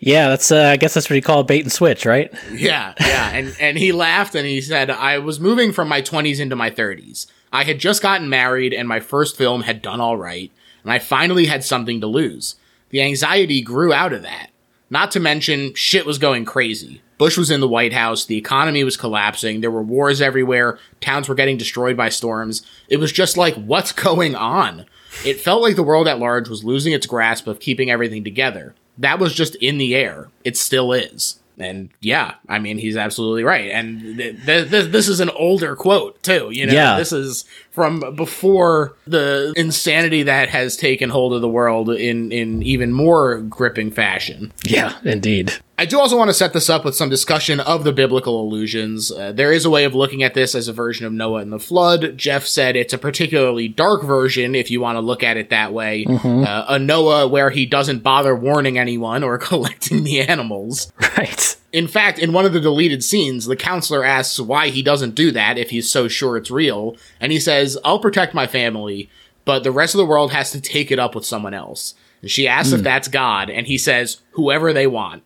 Yeah, 0.00 0.28
that's 0.28 0.52
uh, 0.52 0.62
I 0.62 0.76
guess 0.76 0.94
that's 0.94 1.10
what 1.10 1.16
you 1.16 1.22
call 1.22 1.40
a 1.40 1.44
bait 1.44 1.62
and 1.62 1.72
switch, 1.72 2.06
right? 2.06 2.32
Yeah, 2.52 2.94
yeah. 3.00 3.30
And 3.30 3.56
and 3.58 3.76
he 3.76 3.90
laughed 3.90 4.36
and 4.36 4.46
he 4.46 4.60
said, 4.60 4.90
I 4.90 5.18
was 5.18 5.40
moving 5.40 5.72
from 5.72 5.88
my 5.88 6.02
20s 6.02 6.38
into 6.38 6.54
my 6.54 6.70
30s. 6.70 7.26
I 7.52 7.64
had 7.64 7.80
just 7.80 8.00
gotten 8.00 8.28
married 8.28 8.72
and 8.72 8.86
my 8.88 9.00
first 9.00 9.36
film 9.36 9.62
had 9.62 9.82
done 9.82 10.00
all 10.00 10.16
right, 10.16 10.52
and 10.84 10.92
I 10.92 11.00
finally 11.00 11.46
had 11.46 11.64
something 11.64 12.00
to 12.00 12.06
lose. 12.06 12.54
The 12.90 13.02
anxiety 13.02 13.60
grew 13.60 13.92
out 13.92 14.12
of 14.12 14.22
that. 14.22 14.50
Not 14.88 15.10
to 15.12 15.20
mention, 15.20 15.74
shit 15.74 16.06
was 16.06 16.18
going 16.18 16.44
crazy. 16.44 17.02
Bush 17.18 17.36
was 17.36 17.50
in 17.50 17.60
the 17.60 17.68
White 17.68 17.92
House, 17.92 18.24
the 18.24 18.36
economy 18.38 18.84
was 18.84 18.96
collapsing, 18.96 19.60
there 19.60 19.70
were 19.70 19.82
wars 19.82 20.20
everywhere, 20.20 20.78
towns 21.00 21.28
were 21.28 21.34
getting 21.34 21.56
destroyed 21.58 21.96
by 21.96 22.08
storms. 22.08 22.62
It 22.88 22.98
was 22.98 23.10
just 23.12 23.36
like, 23.36 23.54
what's 23.56 23.92
going 23.92 24.34
on? 24.36 24.86
It 25.24 25.40
felt 25.40 25.62
like 25.62 25.74
the 25.76 25.82
world 25.82 26.06
at 26.06 26.20
large 26.20 26.48
was 26.48 26.62
losing 26.64 26.92
its 26.92 27.06
grasp 27.06 27.46
of 27.48 27.58
keeping 27.60 27.90
everything 27.90 28.22
together. 28.22 28.74
That 28.98 29.18
was 29.18 29.34
just 29.34 29.56
in 29.56 29.78
the 29.78 29.94
air. 29.96 30.28
It 30.44 30.56
still 30.56 30.92
is. 30.92 31.40
And 31.60 31.90
yeah, 32.00 32.34
I 32.48 32.60
mean, 32.60 32.78
he's 32.78 32.96
absolutely 32.96 33.42
right. 33.42 33.70
And 33.72 34.16
th- 34.16 34.44
th- 34.46 34.70
th- 34.70 34.92
this 34.92 35.08
is 35.08 35.18
an 35.18 35.30
older 35.30 35.74
quote, 35.74 36.22
too. 36.22 36.50
You 36.52 36.66
know, 36.66 36.72
Yeah. 36.72 36.96
this 36.98 37.10
is 37.12 37.44
from 37.78 38.16
before 38.16 38.96
the 39.06 39.52
insanity 39.56 40.24
that 40.24 40.48
has 40.48 40.76
taken 40.76 41.10
hold 41.10 41.32
of 41.32 41.40
the 41.40 41.48
world 41.48 41.90
in, 41.90 42.32
in 42.32 42.60
even 42.64 42.92
more 42.92 43.38
gripping 43.38 43.92
fashion. 43.92 44.52
Yeah, 44.64 44.98
indeed. 45.04 45.52
I 45.80 45.86
do 45.86 46.00
also 46.00 46.18
want 46.18 46.28
to 46.28 46.34
set 46.34 46.52
this 46.52 46.68
up 46.68 46.84
with 46.84 46.96
some 46.96 47.08
discussion 47.08 47.60
of 47.60 47.84
the 47.84 47.92
biblical 47.92 48.42
allusions. 48.42 49.12
Uh, 49.12 49.30
there 49.30 49.52
is 49.52 49.64
a 49.64 49.70
way 49.70 49.84
of 49.84 49.94
looking 49.94 50.24
at 50.24 50.34
this 50.34 50.56
as 50.56 50.66
a 50.66 50.72
version 50.72 51.06
of 51.06 51.12
Noah 51.12 51.40
and 51.40 51.52
the 51.52 51.60
flood. 51.60 52.18
Jeff 52.18 52.44
said 52.44 52.74
it's 52.74 52.92
a 52.92 52.98
particularly 52.98 53.68
dark 53.68 54.02
version 54.02 54.56
if 54.56 54.72
you 54.72 54.80
want 54.80 54.96
to 54.96 55.00
look 55.00 55.22
at 55.22 55.36
it 55.36 55.50
that 55.50 55.72
way. 55.72 56.04
Uh, 56.08 56.64
a 56.68 56.78
Noah 56.80 57.28
where 57.28 57.50
he 57.50 57.64
doesn't 57.64 58.02
bother 58.02 58.34
warning 58.34 58.76
anyone 58.76 59.22
or 59.22 59.38
collecting 59.38 60.02
the 60.02 60.20
animals. 60.20 60.92
Right. 61.16 61.56
In 61.72 61.86
fact, 61.86 62.18
in 62.18 62.32
one 62.32 62.46
of 62.46 62.52
the 62.52 62.60
deleted 62.60 63.04
scenes, 63.04 63.46
the 63.46 63.56
counselor 63.56 64.04
asks 64.04 64.40
why 64.40 64.68
he 64.68 64.82
doesn't 64.82 65.14
do 65.14 65.30
that 65.32 65.58
if 65.58 65.70
he's 65.70 65.90
so 65.90 66.08
sure 66.08 66.36
it's 66.36 66.50
real, 66.50 66.96
and 67.20 67.30
he 67.30 67.38
says, 67.38 67.76
I'll 67.84 67.98
protect 67.98 68.32
my 68.32 68.46
family, 68.46 69.10
but 69.44 69.64
the 69.64 69.72
rest 69.72 69.94
of 69.94 69.98
the 69.98 70.06
world 70.06 70.32
has 70.32 70.50
to 70.52 70.60
take 70.60 70.90
it 70.90 70.98
up 70.98 71.14
with 71.14 71.26
someone 71.26 71.54
else. 71.54 71.94
And 72.22 72.30
she 72.30 72.48
asks 72.48 72.72
if 72.72 72.80
hmm. 72.80 72.84
that's 72.84 73.08
God, 73.08 73.50
and 73.50 73.66
he 73.66 73.76
says, 73.76 74.22
whoever 74.32 74.72
they 74.72 74.86
want. 74.86 75.22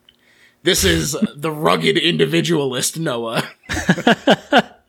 This 0.64 0.84
is 0.84 1.16
the 1.34 1.52
rugged 1.52 1.96
individualist 1.98 2.98
Noah. 2.98 3.48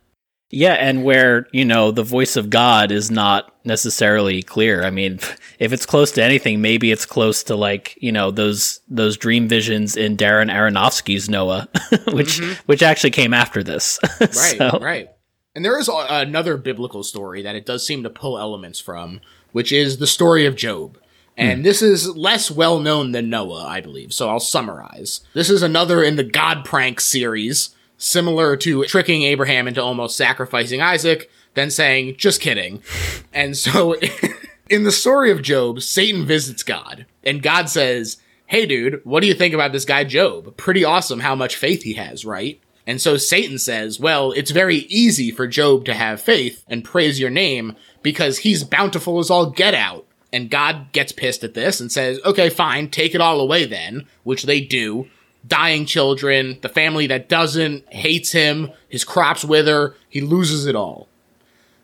Yeah, 0.55 0.73
and 0.73 1.03
where, 1.03 1.47
you 1.51 1.65
know, 1.65 1.89
the 1.89 2.03
voice 2.03 2.35
of 2.35 2.51
God 2.51 2.91
is 2.91 3.09
not 3.09 3.51
necessarily 3.65 4.43
clear. 4.43 4.83
I 4.83 4.91
mean, 4.91 5.19
if 5.57 5.73
it's 5.73 5.87
close 5.87 6.11
to 6.11 6.23
anything, 6.23 6.61
maybe 6.61 6.91
it's 6.91 7.07
close 7.07 7.41
to 7.45 7.55
like, 7.55 7.97
you 7.99 8.11
know, 8.11 8.29
those 8.29 8.79
those 8.87 9.17
dream 9.17 9.47
visions 9.47 9.97
in 9.97 10.15
Darren 10.15 10.51
Aronofsky's 10.51 11.27
Noah, 11.27 11.67
which 12.11 12.39
mm-hmm. 12.39 12.53
which 12.67 12.83
actually 12.83 13.09
came 13.09 13.33
after 13.33 13.63
this. 13.63 13.99
Right, 14.19 14.29
So- 14.29 14.79
right. 14.79 15.09
And 15.55 15.65
there 15.65 15.79
is 15.79 15.87
a- 15.87 16.05
another 16.09 16.57
biblical 16.57 17.01
story 17.01 17.41
that 17.41 17.55
it 17.55 17.65
does 17.65 17.85
seem 17.85 18.03
to 18.03 18.09
pull 18.11 18.37
elements 18.37 18.79
from, 18.79 19.21
which 19.53 19.71
is 19.71 19.97
the 19.97 20.07
story 20.07 20.45
of 20.45 20.55
Job. 20.55 20.97
Hmm. 21.35 21.41
And 21.41 21.65
this 21.65 21.81
is 21.81 22.15
less 22.15 22.51
well 22.51 22.79
known 22.79 23.11
than 23.11 23.29
Noah, 23.29 23.65
I 23.65 23.81
believe, 23.81 24.13
so 24.13 24.29
I'll 24.29 24.39
summarize. 24.39 25.21
This 25.33 25.49
is 25.49 25.63
another 25.63 26.03
in 26.03 26.15
the 26.15 26.23
God 26.23 26.63
prank 26.63 26.99
series, 26.99 27.75
similar 28.03 28.57
to 28.57 28.83
tricking 28.85 29.23
Abraham 29.23 29.67
into 29.67 29.81
almost 29.81 30.17
sacrificing 30.17 30.81
Isaac, 30.81 31.29
then 31.53 31.71
saying, 31.71 32.15
just 32.17 32.41
kidding. 32.41 32.81
And 33.35 33.57
so 33.57 33.95
in 34.69 34.83
the 34.83 34.91
story 34.91 35.31
of 35.31 35.41
Job, 35.41 35.81
Satan 35.81 36.23
visits 36.23 36.61
God, 36.61 37.07
and 37.23 37.41
God 37.41 37.67
says, 37.67 38.17
Hey 38.45 38.67
dude, 38.67 39.01
what 39.03 39.21
do 39.21 39.27
you 39.27 39.33
think 39.33 39.55
about 39.55 39.71
this 39.71 39.85
guy 39.85 40.03
Job? 40.03 40.55
Pretty 40.55 40.83
awesome 40.83 41.21
how 41.21 41.33
much 41.33 41.55
faith 41.55 41.81
he 41.81 41.93
has, 41.93 42.25
right? 42.25 42.61
And 42.85 43.01
so 43.01 43.17
Satan 43.17 43.57
says, 43.57 43.99
Well, 43.99 44.33
it's 44.33 44.51
very 44.51 44.77
easy 44.89 45.31
for 45.31 45.47
Job 45.47 45.85
to 45.85 45.95
have 45.95 46.21
faith 46.21 46.63
and 46.67 46.83
praise 46.83 47.19
your 47.19 47.31
name 47.31 47.75
because 48.03 48.39
he's 48.39 48.63
bountiful 48.63 49.17
as 49.17 49.31
all 49.31 49.49
get 49.49 49.73
out. 49.73 50.05
And 50.31 50.49
God 50.51 50.91
gets 50.91 51.11
pissed 51.11 51.43
at 51.43 51.55
this 51.55 51.79
and 51.79 51.91
says, 51.91 52.19
Okay, 52.23 52.49
fine, 52.49 52.89
take 52.89 53.15
it 53.15 53.21
all 53.21 53.39
away 53.39 53.65
then, 53.65 54.05
which 54.23 54.43
they 54.43 54.61
do. 54.61 55.07
Dying 55.47 55.85
children, 55.85 56.57
the 56.61 56.69
family 56.69 57.07
that 57.07 57.29
doesn't, 57.29 57.91
hates 57.91 58.31
him, 58.31 58.71
his 58.87 59.03
crops 59.03 59.43
wither, 59.43 59.95
he 60.09 60.21
loses 60.21 60.65
it 60.65 60.75
all. 60.75 61.07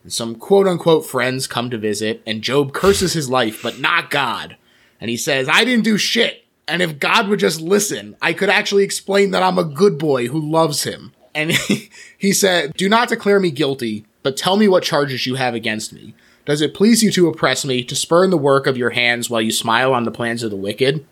And 0.04 0.14
some 0.14 0.36
quote 0.36 0.68
unquote 0.68 1.06
friends 1.06 1.48
come 1.48 1.70
to 1.70 1.78
visit, 1.78 2.22
and 2.26 2.42
Job 2.42 2.74
curses 2.74 3.14
his 3.14 3.30
life, 3.30 3.62
but 3.62 3.80
not 3.80 4.10
God. 4.10 4.56
And 5.02 5.10
he 5.10 5.18
says, 5.18 5.48
I 5.50 5.64
didn't 5.64 5.86
do 5.86 5.98
shit. 5.98 6.46
And 6.68 6.82
if 6.82 7.00
God 7.00 7.28
would 7.28 7.40
just 7.40 7.62
listen, 7.62 8.16
I 8.22 8.34
could 8.34 8.50
actually 8.50 8.84
explain 8.84 9.32
that 9.32 9.44
I'm 9.44 9.58
a 9.58 9.64
good 9.64 9.98
boy 9.98 10.28
who 10.28 10.40
loves 10.40 10.84
him. 10.84 11.14
And 11.34 11.52
he, 11.68 11.90
he 12.18 12.32
said, 12.32 12.74
Do 12.76 12.88
not 12.88 13.10
declare 13.10 13.40
me 13.40 13.52
guilty, 13.52 14.06
but 14.24 14.38
tell 14.38 14.58
me 14.58 14.68
what 14.68 14.84
charges 14.84 15.26
you 15.26 15.36
have 15.36 15.54
against 15.54 15.92
me. 15.94 16.14
Does 16.46 16.62
it 16.62 16.74
please 16.74 17.04
you 17.04 17.12
to 17.12 17.28
oppress 17.28 17.66
me, 17.66 17.84
to 17.84 17.96
spurn 17.96 18.30
the 18.30 18.38
work 18.38 18.66
of 18.66 18.78
your 18.78 18.90
hands 18.92 19.30
while 19.30 19.42
you 19.42 19.52
smile 19.52 19.94
on 19.94 20.04
the 20.04 20.12
plans 20.12 20.42
of 20.44 20.50
the 20.50 20.56
wicked? 20.56 21.06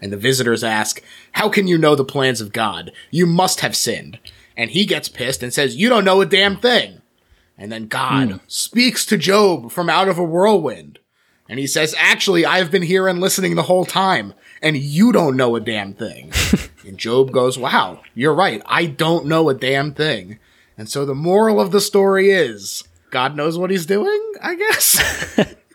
And 0.00 0.12
the 0.12 0.16
visitors 0.16 0.64
ask, 0.64 1.02
How 1.32 1.48
can 1.48 1.66
you 1.66 1.78
know 1.78 1.94
the 1.94 2.04
plans 2.04 2.40
of 2.40 2.52
God? 2.52 2.92
You 3.10 3.26
must 3.26 3.60
have 3.60 3.76
sinned. 3.76 4.18
And 4.56 4.70
he 4.70 4.86
gets 4.86 5.08
pissed 5.08 5.42
and 5.42 5.52
says, 5.52 5.76
You 5.76 5.88
don't 5.88 6.04
know 6.04 6.20
a 6.20 6.26
damn 6.26 6.56
thing. 6.56 7.02
And 7.58 7.72
then 7.72 7.88
God 7.88 8.30
hmm. 8.30 8.36
speaks 8.46 9.06
to 9.06 9.16
Job 9.16 9.70
from 9.70 9.88
out 9.88 10.08
of 10.08 10.18
a 10.18 10.24
whirlwind. 10.24 10.98
And 11.48 11.58
he 11.58 11.66
says, 11.66 11.94
Actually, 11.98 12.44
I've 12.44 12.70
been 12.70 12.82
here 12.82 13.08
and 13.08 13.20
listening 13.20 13.54
the 13.54 13.62
whole 13.62 13.84
time, 13.84 14.34
and 14.60 14.76
you 14.76 15.12
don't 15.12 15.36
know 15.36 15.56
a 15.56 15.60
damn 15.60 15.94
thing. 15.94 16.32
and 16.86 16.98
Job 16.98 17.32
goes, 17.32 17.58
Wow, 17.58 18.02
you're 18.14 18.34
right. 18.34 18.62
I 18.66 18.86
don't 18.86 19.26
know 19.26 19.48
a 19.48 19.54
damn 19.54 19.94
thing. 19.94 20.38
And 20.78 20.90
so 20.90 21.06
the 21.06 21.14
moral 21.14 21.58
of 21.60 21.70
the 21.70 21.80
story 21.80 22.30
is 22.30 22.84
God 23.10 23.36
knows 23.36 23.56
what 23.56 23.70
he's 23.70 23.86
doing, 23.86 24.32
I 24.42 24.54
guess. 24.56 25.54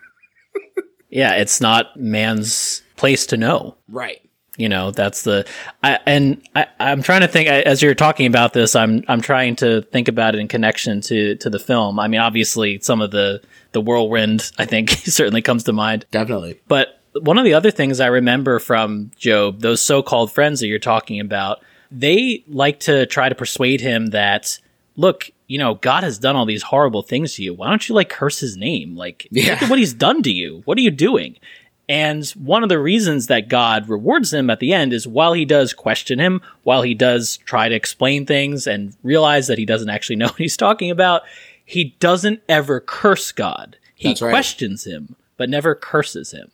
Yeah, 1.12 1.34
it's 1.34 1.60
not 1.60 1.94
man's 1.94 2.82
place 3.02 3.26
to 3.26 3.36
know. 3.36 3.76
right. 3.88 4.20
You 4.58 4.68
know, 4.68 4.90
that's 4.90 5.22
the 5.22 5.46
I 5.82 5.98
and 6.04 6.42
I, 6.54 6.66
I'm 6.78 7.02
trying 7.02 7.22
to 7.22 7.26
think 7.28 7.48
I- 7.48 7.62
as 7.62 7.80
you're 7.82 7.94
talking 7.94 8.26
about 8.26 8.52
this. 8.52 8.76
I'm 8.76 9.02
I'm 9.08 9.22
trying 9.22 9.56
to 9.56 9.80
think 9.80 10.08
about 10.08 10.34
it 10.34 10.40
in 10.40 10.46
connection 10.46 11.00
to 11.08 11.36
to 11.36 11.48
the 11.48 11.58
film. 11.58 11.98
I 11.98 12.06
mean, 12.06 12.20
obviously, 12.20 12.78
some 12.80 13.00
of 13.00 13.10
the 13.12 13.40
the 13.72 13.80
whirlwind 13.80 14.50
I 14.58 14.66
think 14.66 14.90
certainly 15.18 15.40
comes 15.40 15.64
to 15.64 15.72
mind. 15.72 16.04
Definitely. 16.10 16.60
But 16.68 17.00
one 17.18 17.38
of 17.38 17.44
the 17.44 17.54
other 17.54 17.70
things 17.70 17.98
I 17.98 18.08
remember 18.08 18.58
from 18.58 19.10
Job, 19.16 19.60
those 19.60 19.80
so-called 19.80 20.30
friends 20.30 20.60
that 20.60 20.66
you're 20.66 20.78
talking 20.78 21.18
about, 21.18 21.62
they 21.90 22.44
like 22.46 22.78
to 22.80 23.06
try 23.06 23.30
to 23.30 23.34
persuade 23.34 23.80
him 23.80 24.08
that, 24.08 24.58
look, 24.96 25.30
you 25.46 25.58
know, 25.58 25.74
God 25.76 26.04
has 26.04 26.18
done 26.18 26.36
all 26.36 26.44
these 26.46 26.62
horrible 26.62 27.02
things 27.02 27.34
to 27.36 27.42
you. 27.42 27.54
Why 27.54 27.68
don't 27.70 27.88
you 27.88 27.94
like 27.94 28.10
curse 28.10 28.38
his 28.40 28.56
name? 28.58 28.96
Like, 28.96 29.26
Yeah. 29.30 29.52
look 29.52 29.62
at 29.62 29.70
what 29.70 29.78
he's 29.78 29.94
done 29.94 30.22
to 30.24 30.30
you. 30.30 30.60
What 30.66 30.76
are 30.76 30.82
you 30.82 30.90
doing? 30.90 31.36
And 31.88 32.26
one 32.30 32.62
of 32.62 32.68
the 32.68 32.78
reasons 32.78 33.26
that 33.26 33.48
God 33.48 33.88
rewards 33.88 34.32
him 34.32 34.50
at 34.50 34.60
the 34.60 34.72
end 34.72 34.92
is 34.92 35.06
while 35.06 35.32
he 35.32 35.44
does 35.44 35.72
question 35.72 36.18
him, 36.18 36.40
while 36.62 36.82
he 36.82 36.94
does 36.94 37.38
try 37.38 37.68
to 37.68 37.74
explain 37.74 38.24
things 38.24 38.66
and 38.66 38.96
realize 39.02 39.48
that 39.48 39.58
he 39.58 39.66
doesn't 39.66 39.90
actually 39.90 40.16
know 40.16 40.26
what 40.28 40.38
he's 40.38 40.56
talking 40.56 40.90
about, 40.90 41.22
he 41.64 41.96
doesn't 41.98 42.42
ever 42.48 42.80
curse 42.80 43.32
God. 43.32 43.76
He 43.94 44.08
right. 44.08 44.18
questions 44.18 44.84
him, 44.84 45.16
but 45.36 45.50
never 45.50 45.74
curses 45.74 46.32
him. 46.32 46.50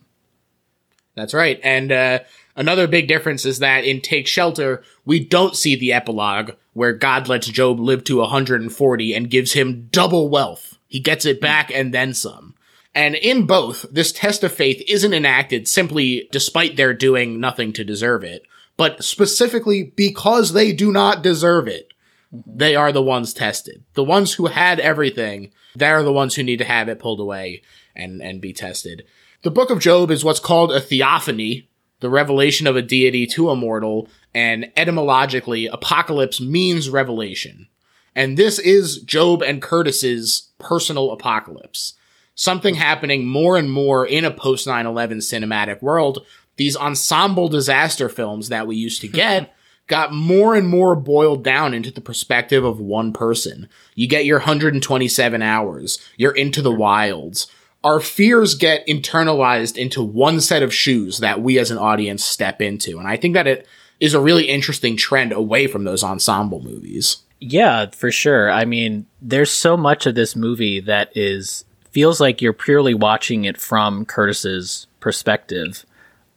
That's 1.14 1.34
right. 1.34 1.58
And 1.64 1.90
uh, 1.90 2.20
another 2.54 2.86
big 2.86 3.08
difference 3.08 3.44
is 3.44 3.58
that 3.58 3.84
in 3.84 4.00
Take 4.00 4.26
Shelter, 4.26 4.82
we 5.04 5.18
don't 5.24 5.56
see 5.56 5.74
the 5.74 5.92
epilogue 5.92 6.52
where 6.74 6.92
God 6.92 7.28
lets 7.28 7.48
Job 7.48 7.80
live 7.80 8.04
to 8.04 8.18
140 8.18 9.14
and 9.14 9.30
gives 9.30 9.54
him 9.54 9.88
double 9.90 10.28
wealth. 10.28 10.78
He 10.86 11.00
gets 11.00 11.24
it 11.24 11.40
back 11.40 11.72
and 11.72 11.92
then 11.92 12.14
some. 12.14 12.54
And 12.98 13.14
in 13.14 13.46
both, 13.46 13.86
this 13.92 14.10
test 14.10 14.42
of 14.42 14.52
faith 14.52 14.82
isn't 14.88 15.14
enacted 15.14 15.68
simply 15.68 16.28
despite 16.32 16.76
their 16.76 16.92
doing 16.92 17.38
nothing 17.38 17.72
to 17.74 17.84
deserve 17.84 18.24
it, 18.24 18.42
but 18.76 19.04
specifically 19.04 19.92
because 19.94 20.52
they 20.52 20.72
do 20.72 20.90
not 20.90 21.22
deserve 21.22 21.68
it. 21.68 21.92
They 22.32 22.74
are 22.74 22.90
the 22.90 23.00
ones 23.00 23.32
tested. 23.32 23.84
The 23.94 24.02
ones 24.02 24.34
who 24.34 24.46
had 24.46 24.80
everything, 24.80 25.52
they're 25.76 26.02
the 26.02 26.12
ones 26.12 26.34
who 26.34 26.42
need 26.42 26.56
to 26.56 26.64
have 26.64 26.88
it 26.88 26.98
pulled 26.98 27.20
away 27.20 27.62
and, 27.94 28.20
and 28.20 28.40
be 28.40 28.52
tested. 28.52 29.04
The 29.44 29.52
book 29.52 29.70
of 29.70 29.78
Job 29.78 30.10
is 30.10 30.24
what's 30.24 30.40
called 30.40 30.72
a 30.72 30.80
theophany, 30.80 31.68
the 32.00 32.10
revelation 32.10 32.66
of 32.66 32.74
a 32.74 32.82
deity 32.82 33.28
to 33.28 33.50
a 33.50 33.54
mortal, 33.54 34.08
and 34.34 34.72
etymologically, 34.76 35.66
apocalypse 35.66 36.40
means 36.40 36.90
revelation. 36.90 37.68
And 38.16 38.36
this 38.36 38.58
is 38.58 39.00
Job 39.02 39.40
and 39.40 39.62
Curtis's 39.62 40.50
personal 40.58 41.12
apocalypse. 41.12 41.94
Something 42.38 42.76
mm. 42.76 42.78
happening 42.78 43.26
more 43.26 43.58
and 43.58 43.70
more 43.70 44.06
in 44.06 44.24
a 44.24 44.30
post 44.30 44.68
9 44.68 44.86
11 44.86 45.18
cinematic 45.18 45.82
world. 45.82 46.24
These 46.56 46.76
ensemble 46.76 47.48
disaster 47.48 48.08
films 48.08 48.48
that 48.48 48.68
we 48.68 48.76
used 48.76 49.00
to 49.00 49.08
get 49.24 49.54
got 49.88 50.12
more 50.12 50.54
and 50.54 50.68
more 50.68 50.94
boiled 50.94 51.42
down 51.42 51.74
into 51.74 51.90
the 51.90 52.00
perspective 52.00 52.64
of 52.64 52.78
one 52.78 53.12
person. 53.12 53.68
You 53.96 54.06
get 54.06 54.24
your 54.24 54.38
127 54.38 55.42
hours, 55.42 55.98
you're 56.16 56.36
into 56.36 56.62
the 56.62 56.72
wilds. 56.72 57.48
Our 57.82 58.00
fears 58.00 58.54
get 58.54 58.86
internalized 58.86 59.76
into 59.76 60.02
one 60.02 60.40
set 60.40 60.62
of 60.62 60.74
shoes 60.74 61.18
that 61.18 61.40
we 61.40 61.58
as 61.58 61.70
an 61.70 61.78
audience 61.78 62.24
step 62.24 62.60
into. 62.60 62.98
And 62.98 63.08
I 63.08 63.16
think 63.16 63.34
that 63.34 63.46
it 63.46 63.66
is 63.98 64.14
a 64.14 64.20
really 64.20 64.48
interesting 64.48 64.96
trend 64.96 65.32
away 65.32 65.66
from 65.66 65.84
those 65.84 66.04
ensemble 66.04 66.60
movies. 66.60 67.18
Yeah, 67.40 67.86
for 67.90 68.10
sure. 68.10 68.50
I 68.50 68.64
mean, 68.64 69.06
there's 69.22 69.50
so 69.50 69.76
much 69.76 70.06
of 70.06 70.16
this 70.16 70.34
movie 70.36 70.80
that 70.80 71.16
is 71.16 71.64
feels 71.90 72.20
like 72.20 72.42
you're 72.42 72.52
purely 72.52 72.94
watching 72.94 73.44
it 73.44 73.58
from 73.58 74.04
Curtis's 74.04 74.86
perspective. 75.00 75.84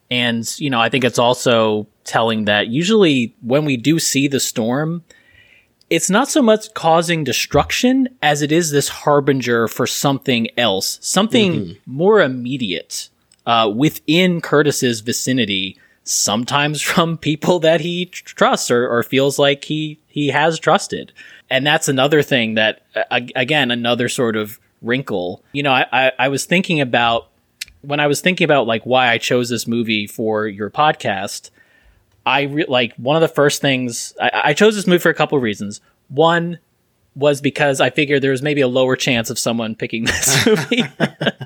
And, 0.09 0.47
you 0.59 0.69
know, 0.69 0.79
I 0.79 0.89
think 0.89 1.03
it's 1.03 1.19
also 1.19 1.87
telling 2.03 2.45
that 2.45 2.67
usually 2.67 3.35
when 3.41 3.65
we 3.65 3.77
do 3.77 3.99
see 3.99 4.27
the 4.27 4.39
storm, 4.39 5.03
it's 5.89 6.09
not 6.09 6.29
so 6.29 6.41
much 6.41 6.73
causing 6.73 7.23
destruction 7.23 8.07
as 8.21 8.41
it 8.41 8.51
is 8.51 8.71
this 8.71 8.87
harbinger 8.87 9.67
for 9.67 9.85
something 9.85 10.47
else, 10.57 10.97
something 11.01 11.75
more 11.85 12.21
immediate 12.21 13.09
uh, 13.45 13.71
within 13.73 14.39
Curtis's 14.41 15.01
vicinity, 15.01 15.77
sometimes 16.03 16.81
from 16.91 17.17
people 17.17 17.59
that 17.59 17.81
he 17.81 18.05
tr- 18.05 18.23
trusts 18.35 18.71
or, 18.71 18.87
or 18.87 19.03
feels 19.03 19.37
like 19.37 19.65
he 19.65 19.99
he 20.07 20.27
has 20.29 20.59
trusted. 20.59 21.11
And 21.49 21.67
that's 21.67 21.89
another 21.89 22.21
thing 22.21 22.55
that, 22.55 22.81
again, 23.35 23.71
another 23.71 24.07
sort 24.07 24.35
of 24.37 24.59
wrinkle. 24.81 25.43
You 25.53 25.63
know, 25.63 25.71
I, 25.71 25.85
I, 25.91 26.11
I 26.19 26.27
was 26.27 26.45
thinking 26.45 26.81
about 26.81 27.27
when 27.81 27.99
I 27.99 28.07
was 28.07 28.21
thinking 28.21 28.45
about 28.45 28.67
like 28.67 28.83
why 28.83 29.09
I 29.09 29.17
chose 29.17 29.49
this 29.49 29.67
movie 29.67 30.07
for 30.07 30.47
your 30.47 30.69
podcast. 30.69 31.49
I 32.25 32.43
re- 32.43 32.65
like 32.67 32.95
one 32.95 33.15
of 33.15 33.21
the 33.21 33.27
first 33.27 33.61
things 33.61 34.13
I, 34.21 34.31
I 34.45 34.53
chose 34.53 34.75
this 34.75 34.87
movie 34.87 34.99
for 34.99 35.09
a 35.09 35.15
couple 35.15 35.37
of 35.37 35.43
reasons. 35.43 35.81
One 36.09 36.59
was 37.15 37.41
because 37.41 37.81
I 37.81 37.89
figured 37.89 38.21
there 38.21 38.31
was 38.31 38.41
maybe 38.41 38.61
a 38.61 38.67
lower 38.67 38.95
chance 38.95 39.29
of 39.29 39.37
someone 39.39 39.75
picking 39.75 40.03
this 40.05 40.45
movie 40.45 40.83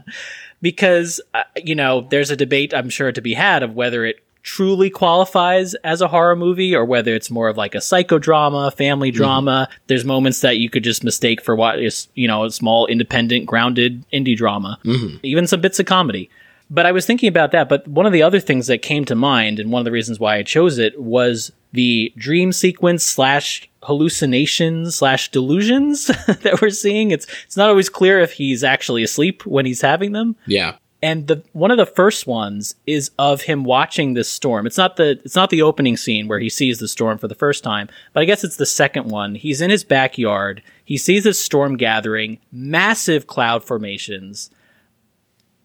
because 0.62 1.22
uh, 1.34 1.44
you 1.56 1.76
know 1.76 2.02
there's 2.02 2.32
a 2.32 2.36
debate 2.36 2.74
I'm 2.74 2.90
sure 2.90 3.12
to 3.12 3.22
be 3.22 3.34
had 3.34 3.64
of 3.64 3.74
whether 3.74 4.06
it 4.06 4.25
truly 4.46 4.92
qualifies 4.92 5.74
as 5.84 6.02
a 6.02 6.08
horror 6.08 6.36
movie 6.36 6.76
or 6.76 6.86
whether 6.86 7.16
it's 7.16 7.32
more 7.32 7.50
of 7.50 7.58
like 7.58 7.74
a 7.74 7.80
psychodrama, 7.80 8.72
family 8.78 9.10
mm-hmm. 9.10 9.18
drama. 9.18 9.68
There's 9.88 10.06
moments 10.06 10.42
that 10.42 10.58
you 10.58 10.70
could 10.70 10.84
just 10.84 11.04
mistake 11.04 11.42
for 11.42 11.56
what 11.56 11.82
is 11.82 12.08
you 12.14 12.28
know 12.28 12.46
a 12.46 12.52
small 12.52 12.86
independent 12.86 13.48
grounded 13.48 14.06
indie 14.14 14.38
drama, 14.38 14.80
mm-hmm. 14.86 15.18
even 15.24 15.48
some 15.48 15.62
bits 15.62 15.80
of 15.80 15.88
comedy. 15.88 16.30
But 16.70 16.86
I 16.86 16.92
was 16.92 17.06
thinking 17.06 17.28
about 17.28 17.52
that. 17.52 17.70
But 17.70 17.88
one 17.88 18.06
of 18.06 18.14
the 18.14 18.24
other 18.24 18.40
things 18.40 18.68
that 18.68 18.82
came 18.82 19.06
to 19.06 19.16
mind, 19.16 19.60
and 19.60 19.72
one 19.72 19.82
of 19.82 19.86
the 19.86 19.92
reasons 19.92 20.20
why 20.20 20.38
I 20.38 20.44
chose 20.44 20.78
it, 20.78 21.00
was 21.00 21.52
the 21.74 22.14
dream 22.16 22.52
sequence 22.52 23.04
slash 23.04 23.70
hallucinations 23.84 24.96
slash 24.96 25.30
delusions 25.30 26.08
that 26.28 26.60
we're 26.62 26.70
seeing. 26.70 27.12
It's 27.12 27.26
it's 27.46 27.58
not 27.58 27.70
always 27.70 27.90
clear 27.90 28.20
if 28.20 28.34
he's 28.34 28.64
actually 28.64 29.04
asleep 29.04 29.46
when 29.46 29.66
he's 29.66 29.82
having 29.82 30.12
them. 30.12 30.36
Yeah. 30.46 30.76
And 31.06 31.28
the 31.28 31.44
one 31.54 31.70
of 31.70 31.78
the 31.78 31.86
first 31.86 32.26
ones 32.26 32.74
is 32.88 33.12
of 33.20 33.42
him 33.42 33.64
watching 33.64 34.16
this 34.16 34.28
storm. 34.28 34.66
It's 34.66 34.80
not 34.80 34.96
the 34.96 35.20
it's 35.24 35.36
not 35.36 35.52
the 35.52 35.62
opening 35.62 35.98
scene 35.98 36.28
where 36.28 36.40
he 36.40 36.50
sees 36.50 36.80
the 36.80 36.88
storm 36.88 37.20
for 37.20 37.28
the 37.28 37.36
first 37.36 37.64
time, 37.64 37.90
but 38.12 38.22
I 38.22 38.26
guess 38.26 38.44
it's 38.44 38.56
the 38.56 38.66
second 38.66 39.12
one. 39.12 39.36
He's 39.36 39.62
in 39.62 39.70
his 39.70 39.84
backyard. 39.84 40.64
He 40.84 40.98
sees 40.98 41.24
this 41.24 41.40
storm 41.40 41.78
gathering, 41.78 42.40
massive 42.52 43.28
cloud 43.28 43.64
formations, 43.64 44.50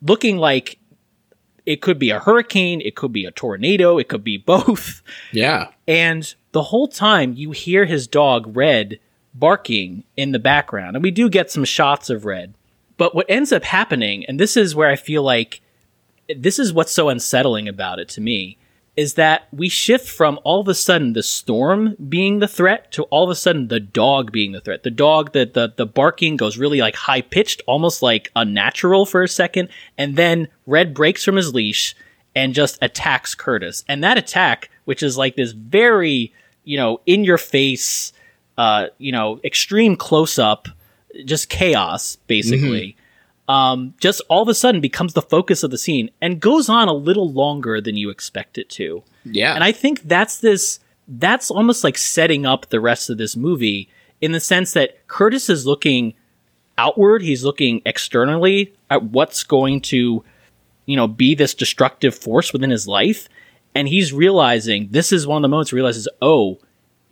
looking 0.02 0.36
like 0.36 0.78
it 1.64 1.80
could 1.80 1.98
be 1.98 2.10
a 2.10 2.20
hurricane, 2.20 2.82
it 2.82 2.94
could 2.94 3.10
be 3.12 3.24
a 3.24 3.30
tornado, 3.30 3.96
it 3.96 4.08
could 4.08 4.22
be 4.22 4.36
both. 4.54 5.00
Yeah. 5.32 5.68
And 5.88 6.34
the 6.52 6.64
whole 6.64 6.86
time 6.86 7.32
you 7.32 7.52
hear 7.52 7.86
his 7.86 8.06
dog 8.06 8.54
Red 8.54 9.00
barking 9.32 10.04
in 10.18 10.32
the 10.32 10.38
background. 10.38 10.96
And 10.96 11.02
we 11.02 11.10
do 11.10 11.30
get 11.30 11.50
some 11.50 11.64
shots 11.64 12.10
of 12.10 12.26
Red. 12.26 12.52
But 13.00 13.14
what 13.14 13.24
ends 13.30 13.50
up 13.50 13.64
happening, 13.64 14.26
and 14.26 14.38
this 14.38 14.58
is 14.58 14.74
where 14.74 14.90
I 14.90 14.96
feel 14.96 15.22
like 15.22 15.62
this 16.36 16.58
is 16.58 16.70
what's 16.70 16.92
so 16.92 17.08
unsettling 17.08 17.66
about 17.66 17.98
it 17.98 18.10
to 18.10 18.20
me, 18.20 18.58
is 18.94 19.14
that 19.14 19.48
we 19.50 19.70
shift 19.70 20.06
from 20.06 20.38
all 20.44 20.60
of 20.60 20.68
a 20.68 20.74
sudden 20.74 21.14
the 21.14 21.22
storm 21.22 21.96
being 22.10 22.40
the 22.40 22.46
threat 22.46 22.92
to 22.92 23.04
all 23.04 23.24
of 23.24 23.30
a 23.30 23.34
sudden 23.34 23.68
the 23.68 23.80
dog 23.80 24.32
being 24.32 24.52
the 24.52 24.60
threat. 24.60 24.82
The 24.82 24.90
dog 24.90 25.32
that 25.32 25.54
the, 25.54 25.72
the 25.74 25.86
barking 25.86 26.36
goes 26.36 26.58
really 26.58 26.82
like 26.82 26.94
high 26.94 27.22
pitched, 27.22 27.62
almost 27.66 28.02
like 28.02 28.30
unnatural 28.36 29.06
for 29.06 29.22
a 29.22 29.28
second, 29.28 29.70
and 29.96 30.16
then 30.16 30.48
Red 30.66 30.92
breaks 30.92 31.24
from 31.24 31.36
his 31.36 31.54
leash 31.54 31.96
and 32.36 32.52
just 32.52 32.76
attacks 32.82 33.34
Curtis. 33.34 33.82
And 33.88 34.04
that 34.04 34.18
attack, 34.18 34.68
which 34.84 35.02
is 35.02 35.16
like 35.16 35.36
this 35.36 35.52
very, 35.52 36.34
you 36.64 36.76
know, 36.76 37.00
in 37.06 37.24
your 37.24 37.38
face, 37.38 38.12
uh, 38.58 38.88
you 38.98 39.10
know, 39.10 39.40
extreme 39.42 39.96
close 39.96 40.38
up, 40.38 40.68
just 41.24 41.48
chaos, 41.48 42.16
basically. 42.26 42.96
Um, 43.48 43.94
just 43.98 44.22
all 44.28 44.42
of 44.42 44.48
a 44.48 44.54
sudden 44.54 44.80
becomes 44.80 45.12
the 45.12 45.22
focus 45.22 45.64
of 45.64 45.72
the 45.72 45.78
scene 45.78 46.10
and 46.20 46.38
goes 46.38 46.68
on 46.68 46.86
a 46.86 46.92
little 46.92 47.30
longer 47.32 47.80
than 47.80 47.96
you 47.96 48.08
expect 48.08 48.58
it 48.58 48.68
to. 48.70 49.02
Yeah. 49.24 49.54
And 49.54 49.64
I 49.64 49.72
think 49.72 50.02
that's 50.02 50.38
this 50.38 50.78
that's 51.08 51.50
almost 51.50 51.82
like 51.82 51.98
setting 51.98 52.46
up 52.46 52.68
the 52.68 52.80
rest 52.80 53.10
of 53.10 53.18
this 53.18 53.36
movie 53.36 53.88
in 54.20 54.32
the 54.32 54.40
sense 54.40 54.72
that 54.74 55.06
Curtis 55.08 55.50
is 55.50 55.66
looking 55.66 56.14
outward, 56.78 57.22
he's 57.22 57.44
looking 57.44 57.82
externally 57.84 58.72
at 58.88 59.02
what's 59.02 59.42
going 59.42 59.80
to, 59.80 60.24
you 60.86 60.96
know, 60.96 61.08
be 61.08 61.34
this 61.34 61.54
destructive 61.54 62.14
force 62.14 62.52
within 62.52 62.70
his 62.70 62.86
life. 62.86 63.28
And 63.74 63.88
he's 63.88 64.12
realizing 64.12 64.88
this 64.90 65.12
is 65.12 65.26
one 65.26 65.38
of 65.38 65.42
the 65.42 65.48
moments 65.48 65.70
he 65.70 65.76
realizes, 65.76 66.08
oh, 66.22 66.58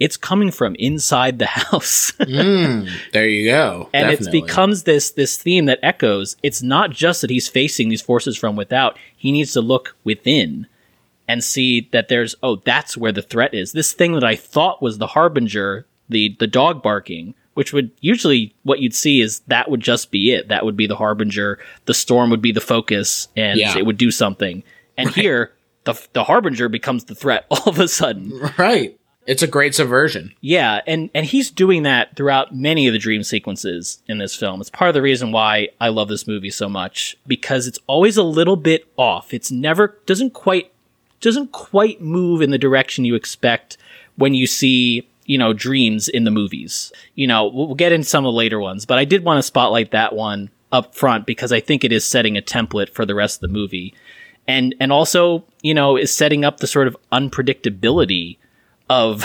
it's 0.00 0.17
coming 0.17 0.50
from 0.50 0.75
inside 0.76 1.38
the 1.38 1.47
house. 1.61 2.12
Mm, 2.12 2.88
there 3.12 3.28
you 3.28 3.50
go. 3.50 3.88
and 3.93 4.11
it 4.11 4.31
becomes 4.31 4.85
this 4.85 5.11
this 5.11 5.37
theme 5.38 5.67
that 5.67 5.78
echoes. 5.83 6.37
It's 6.43 6.62
not 6.62 6.90
just 6.90 7.21
that 7.23 7.31
he's 7.31 7.49
facing 7.49 7.88
these 7.88 8.02
forces 8.02 8.37
from 8.37 8.57
without. 8.57 8.97
He 9.17 9.33
needs 9.33 9.52
to 9.55 9.61
look 9.61 9.97
within 10.05 10.67
and 11.26 11.43
see 11.45 11.88
that 11.93 12.09
there's 12.09 12.35
oh 12.43 12.57
that's 12.57 12.97
where 12.97 13.12
the 13.12 13.23
threat 13.23 13.55
is. 13.55 13.73
This 13.73 13.93
thing 13.93 14.12
that 14.14 14.25
i 14.25 14.35
thought 14.37 14.81
was 14.83 14.99
the 14.99 15.09
harbinger 15.09 15.87
the 16.09 16.35
the 16.38 16.47
dog 16.47 16.83
barking 16.83 17.35
which 17.55 17.73
would 17.73 17.90
usually 18.00 18.55
what 18.62 18.78
you'd 18.78 18.95
see 18.95 19.21
is 19.21 19.40
that 19.49 19.69
would 19.69 19.81
just 19.81 20.12
be 20.12 20.33
it. 20.33 20.47
That 20.49 20.64
would 20.64 20.76
be 20.76 20.87
the 20.87 20.95
harbinger. 20.95 21.59
The 21.87 21.95
storm 21.95 22.31
would 22.31 22.40
be 22.40 22.52
the 22.52 22.61
focus 22.61 23.26
and 23.37 23.59
Yeah. 23.59 23.76
it 23.76 23.85
would 23.85 23.99
do 23.99 24.11
something. 24.12 24.62
And 24.97 25.11
here 25.11 25.52
the 25.85 26.00
the 26.12 26.25
harbinger 26.25 26.69
becomes 26.69 27.05
the 27.05 27.14
threat 27.17 27.47
all 27.50 27.64
of 27.69 27.78
a 27.81 27.88
sudden. 27.88 28.33
Right. 28.57 28.98
It's 29.28 29.42
a 29.42 29.47
great 29.47 29.75
subversion. 29.75 30.32
yeah, 30.40 30.80
and 30.87 31.11
and 31.14 31.26
he's 31.26 31.50
doing 31.50 31.82
that 31.82 32.16
throughout 32.16 32.54
many 32.54 32.87
of 32.87 32.94
the 32.94 32.99
dream 32.99 33.23
sequences 33.23 34.02
in 34.08 34.16
this 34.16 34.35
film. 34.35 34.58
It's 34.58 34.70
part 34.70 34.88
of 34.88 34.94
the 34.94 35.02
reason 35.02 35.32
why 35.32 35.68
I 35.78 35.90
love 35.90 36.08
this 36.08 36.26
movie 36.26 36.49
so 36.49 36.66
much 36.66 37.14
because 37.26 37.66
it's 37.66 37.78
always 37.87 38.16
a 38.16 38.23
little 38.23 38.56
bit 38.56 38.90
off. 38.97 39.35
It's 39.35 39.50
never 39.50 39.99
doesn't 40.06 40.32
quite 40.32 40.73
doesn't 41.20 41.52
quite 41.52 42.00
move 42.00 42.40
in 42.40 42.52
the 42.52 42.58
direction 42.58 43.04
you 43.04 43.14
expect 43.14 43.76
when 44.16 44.32
you 44.32 44.47
see 44.47 45.06
you 45.26 45.37
know 45.37 45.52
dreams 45.52 46.08
in 46.08 46.25
the 46.25 46.30
movies. 46.30 46.90
You 47.14 47.26
know, 47.26 47.49
we'll 47.49 47.75
get 47.75 47.92
into 47.92 48.08
some 48.08 48.25
of 48.25 48.32
the 48.32 48.38
later 48.38 48.58
ones, 48.58 48.87
but 48.87 48.97
I 48.97 49.04
did 49.04 49.25
want 49.25 49.37
to 49.37 49.42
spotlight 49.42 49.90
that 49.90 50.14
one 50.14 50.49
up 50.73 50.94
front 50.94 51.26
because 51.26 51.52
I 51.52 51.61
think 51.61 51.85
it 51.85 51.92
is 51.92 52.02
setting 52.02 52.38
a 52.38 52.42
template 52.42 52.94
for 52.94 53.04
the 53.04 53.14
rest 53.14 53.37
of 53.37 53.40
the 53.42 53.54
movie. 53.54 53.94
And 54.47 54.75
and 54.80 54.90
also, 54.90 55.44
you 55.61 55.75
know, 55.75 55.99
is 55.99 56.14
setting 56.14 56.47
up 56.47 56.61
the 56.61 56.66
sort 56.66 56.88
of 56.88 56.97
unpredictability 57.12 58.38
of 58.88 59.25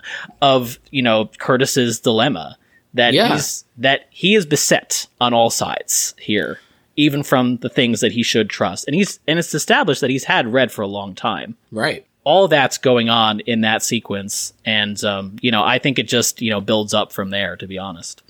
of 0.42 0.78
you 0.90 1.02
know 1.02 1.30
Curtis's 1.38 2.00
dilemma 2.00 2.56
that 2.94 3.14
Yeah. 3.14 3.32
he's 3.34 3.64
that 3.78 4.06
he 4.10 4.34
is 4.34 4.46
beset 4.46 5.06
on 5.20 5.32
all 5.34 5.50
sides 5.50 6.14
here, 6.18 6.58
even 6.96 7.22
from 7.22 7.56
the 7.58 7.68
things 7.68 8.00
that 8.00 8.12
he 8.12 8.22
should 8.22 8.50
trust, 8.50 8.86
and 8.86 8.94
he's 8.94 9.20
and 9.26 9.38
it's 9.38 9.54
established 9.54 10.00
that 10.00 10.10
he's 10.10 10.24
had 10.24 10.52
Red 10.52 10.72
for 10.72 10.82
a 10.82 10.86
long 10.88 11.14
time. 11.14 11.56
Right. 11.70 12.06
All 12.24 12.48
that's 12.48 12.76
going 12.78 13.08
on 13.08 13.40
in 13.40 13.62
that 13.62 13.82
sequence, 13.82 14.52
and 14.64 15.02
um, 15.04 15.36
you 15.40 15.50
know 15.50 15.62
I 15.64 15.78
think 15.78 15.98
it 15.98 16.06
just 16.08 16.42
you 16.42 16.50
know 16.50 16.60
builds 16.60 16.92
up 16.94 17.12
from 17.12 17.30
there. 17.30 17.56
To 17.56 17.66
be 17.66 17.78
honest, 17.78 18.22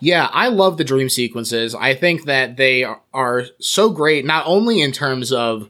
Yeah, 0.00 0.28
I 0.32 0.46
love 0.48 0.76
the 0.78 0.84
dream 0.84 1.08
sequences. 1.08 1.74
I 1.74 1.94
think 1.94 2.24
that 2.26 2.56
they 2.56 2.84
are, 2.84 3.00
are 3.12 3.44
so 3.58 3.90
great, 3.90 4.24
not 4.24 4.46
only 4.46 4.80
in 4.80 4.92
terms 4.92 5.32
of 5.32 5.68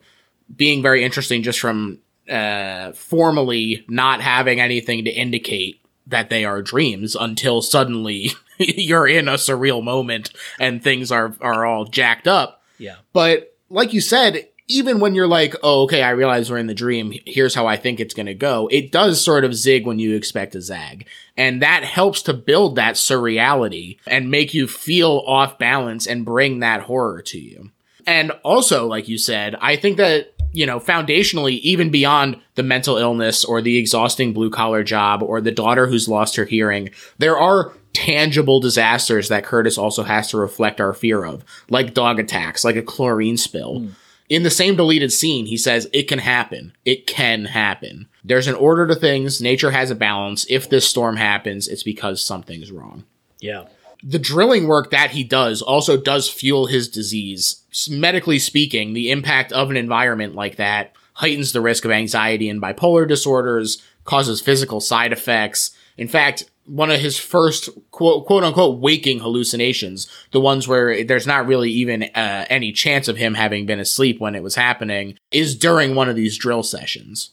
being 0.55 0.83
very 0.83 1.03
interesting 1.03 1.43
just 1.43 1.59
from 1.61 1.99
uh, 2.33 2.93
formally 2.93 3.85
not 3.89 4.21
having 4.21 4.61
anything 4.61 5.05
to 5.05 5.11
indicate 5.11 5.81
that 6.07 6.31
they 6.31 6.45
are 6.45 6.63
dreams 6.63 7.15
until 7.15 7.63
suddenly 7.63 8.33
you're 8.59 9.07
in 9.07 9.29
a 9.29 9.35
surreal 9.35 9.83
moment 9.83 10.31
and 10.59 10.83
things 10.83 11.13
are, 11.13 11.35
are 11.41 11.65
all 11.65 11.85
jacked 11.85 12.27
up. 12.27 12.63
yeah, 12.79 12.97
But 13.13 13.55
like 13.71 13.93
you 13.93 14.01
said, 14.01 14.49
even 14.69 15.01
when 15.01 15.15
you're 15.15 15.29
like, 15.29 15.55
oh, 15.63 15.83
okay, 15.83 16.03
I 16.03 16.11
realize 16.11 16.51
we're 16.51 16.59
in 16.59 16.67
the 16.67 16.75
dream. 16.75 17.13
Here's 17.27 17.55
how 17.55 17.67
I 17.67 17.77
think 17.77 18.01
it's 18.01 18.15
going 18.15 18.27
to 18.27 18.35
go. 18.35 18.69
It 18.71 18.91
does 18.93 19.23
sort 19.23 19.45
of 19.45 19.55
zig 19.55 19.87
when 19.87 19.99
you 19.99 20.17
expect 20.17 20.55
a 20.55 20.61
zag. 20.61 21.07
And 21.37 21.63
that 21.63 21.85
helps 21.85 22.23
to 22.23 22.33
build 22.33 22.77
that 22.77 22.95
surreality 22.95 23.99
and 24.07 24.31
make 24.31 24.55
you 24.55 24.67
feel 24.67 25.23
off 25.27 25.59
balance 25.59 26.07
and 26.07 26.25
bring 26.25 26.61
that 26.61 26.83
horror 26.83 27.23
to 27.23 27.39
you. 27.39 27.71
And 28.07 28.33
also, 28.43 28.87
like 28.87 29.09
you 29.09 29.19
said, 29.19 29.57
I 29.61 29.77
think 29.77 29.97
that, 29.99 30.32
you 30.53 30.67
know, 30.67 30.79
foundationally, 30.79 31.59
even 31.61 31.91
beyond 31.91 32.41
the 32.55 32.63
mental 32.63 32.97
illness 32.97 33.45
or 33.45 33.61
the 33.61 33.79
exhausting 33.79 34.33
blue 34.33 34.51
collar 34.51 34.85
job 34.85 35.23
or 35.23 35.41
the 35.41 35.51
daughter 35.51 35.87
who's 35.87 36.09
lost 36.09 36.37
her 36.37 36.45
hearing, 36.45 36.91
there 37.19 37.37
are 37.37 37.73
tangible 37.93 38.61
disasters 38.61 39.29
that 39.29 39.45
Curtis 39.45 39.79
also 39.79 40.03
has 40.03 40.29
to 40.31 40.39
reflect 40.39 40.81
our 40.81 40.93
fear 40.93 41.25
of, 41.25 41.45
like 41.69 41.95
dog 41.95 42.19
attacks, 42.19 42.65
like 42.65 42.77
a 42.77 42.83
chlorine 42.83 43.37
spill. 43.37 43.81
Hmm. 43.81 43.89
In 44.29 44.45
the 44.45 44.51
same 44.51 44.77
deleted 44.77 45.13
scene, 45.13 45.47
he 45.47 45.59
says, 45.59 45.89
It 45.93 46.05
can 46.05 46.19
happen. 46.19 46.73
It 46.85 47.07
can 47.07 47.45
happen. 47.45 48.09
There's 48.25 48.49
an 48.49 48.55
order 48.55 48.87
to 48.87 48.95
things. 48.95 49.43
Nature 49.43 49.73
has 49.73 49.91
a 49.91 49.95
balance. 49.95 50.47
If 50.49 50.71
this 50.71 50.89
storm 50.89 51.17
happens, 51.17 51.69
it's 51.69 51.83
because 51.83 52.23
something's 52.23 52.71
wrong 52.71 53.05
yeah, 53.43 53.65
the 54.03 54.19
drilling 54.19 54.67
work 54.67 54.91
that 54.91 55.13
he 55.13 55.25
does 55.25 55.63
also 55.63 55.97
does 55.97 56.29
fuel 56.29 56.67
his 56.67 56.89
disease. 56.89 57.63
Medically 57.89 58.39
speaking, 58.39 58.93
the 58.93 59.11
impact 59.11 59.53
of 59.53 59.71
an 59.71 59.77
environment 59.77 60.35
like 60.35 60.57
that 60.57 60.93
heightens 61.15 61.53
the 61.53 61.61
risk 61.61 61.85
of 61.85 61.91
anxiety 61.91 62.49
and 62.49 62.61
bipolar 62.61 63.07
disorders, 63.07 63.83
causes 64.05 64.41
physical 64.41 64.81
side 64.81 65.13
effects. 65.13 65.71
In 65.97 66.09
fact, 66.09 66.51
one 66.65 66.91
of 66.91 67.01
his 67.01 67.19
first 67.19 67.69
quote, 67.91 68.27
quote 68.27 68.45
unquote 68.45 68.81
waking 68.81 69.21
hallucinations, 69.21 70.09
the 70.31 70.41
ones 70.41 70.67
where 70.67 71.05
there's 71.05 71.27
not 71.27 71.47
really 71.47 71.71
even 71.71 72.05
uh, 72.05 72.47
any 72.49 72.73
chance 72.73 73.09
of 73.09 73.17
him 73.17 73.35
having 73.35 73.67
been 73.67 73.81
asleep 73.81 74.21
when 74.21 74.35
it 74.35 74.43
was 74.43 74.55
happening, 74.55 75.19
is 75.31 75.57
during 75.57 75.95
one 75.95 76.09
of 76.09 76.17
these 76.17 76.39
drill 76.39 76.63
sessions. 76.63 77.31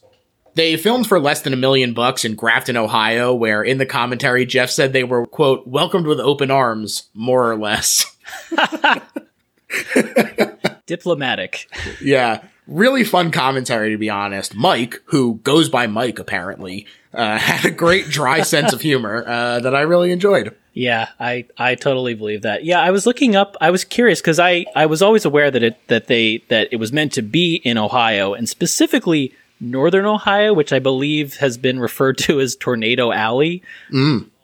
They 0.54 0.76
filmed 0.76 1.06
for 1.06 1.20
less 1.20 1.42
than 1.42 1.52
a 1.52 1.56
million 1.56 1.94
bucks 1.94 2.24
in 2.24 2.34
Grafton, 2.34 2.76
Ohio, 2.76 3.34
where 3.34 3.62
in 3.62 3.78
the 3.78 3.86
commentary, 3.86 4.44
Jeff 4.46 4.70
said 4.70 4.92
they 4.92 5.04
were, 5.04 5.26
quote, 5.26 5.66
welcomed 5.66 6.06
with 6.06 6.20
open 6.20 6.50
arms, 6.50 7.08
more 7.14 7.50
or 7.50 7.56
less. 7.56 8.06
diplomatic. 10.90 11.68
yeah. 12.02 12.42
Really 12.66 13.04
fun 13.04 13.30
commentary, 13.30 13.90
to 13.90 13.98
be 13.98 14.10
honest. 14.10 14.54
Mike, 14.54 15.00
who 15.06 15.36
goes 15.42 15.68
by 15.68 15.86
Mike, 15.86 16.18
apparently, 16.18 16.86
uh, 17.14 17.38
had 17.38 17.64
a 17.64 17.70
great 17.70 18.06
dry 18.06 18.42
sense 18.42 18.72
of 18.72 18.80
humor 18.80 19.24
uh, 19.26 19.60
that 19.60 19.74
I 19.74 19.80
really 19.82 20.12
enjoyed. 20.12 20.54
Yeah, 20.72 21.08
I, 21.18 21.46
I 21.58 21.74
totally 21.74 22.14
believe 22.14 22.42
that. 22.42 22.64
Yeah, 22.64 22.80
I 22.80 22.90
was 22.90 23.06
looking 23.06 23.34
up. 23.34 23.56
I 23.60 23.70
was 23.70 23.82
curious 23.82 24.20
because 24.20 24.38
I, 24.38 24.66
I 24.76 24.86
was 24.86 25.02
always 25.02 25.24
aware 25.24 25.50
that 25.50 25.62
it 25.64 25.88
that 25.88 26.06
they 26.06 26.44
that 26.48 26.68
it 26.70 26.76
was 26.76 26.92
meant 26.92 27.12
to 27.14 27.22
be 27.22 27.56
in 27.56 27.76
Ohio 27.76 28.34
and 28.34 28.48
specifically 28.48 29.34
northern 29.60 30.06
Ohio, 30.06 30.52
which 30.54 30.72
I 30.72 30.78
believe 30.78 31.36
has 31.36 31.56
been 31.58 31.78
referred 31.78 32.18
to 32.18 32.40
as 32.40 32.56
Tornado 32.56 33.12
Alley. 33.12 33.62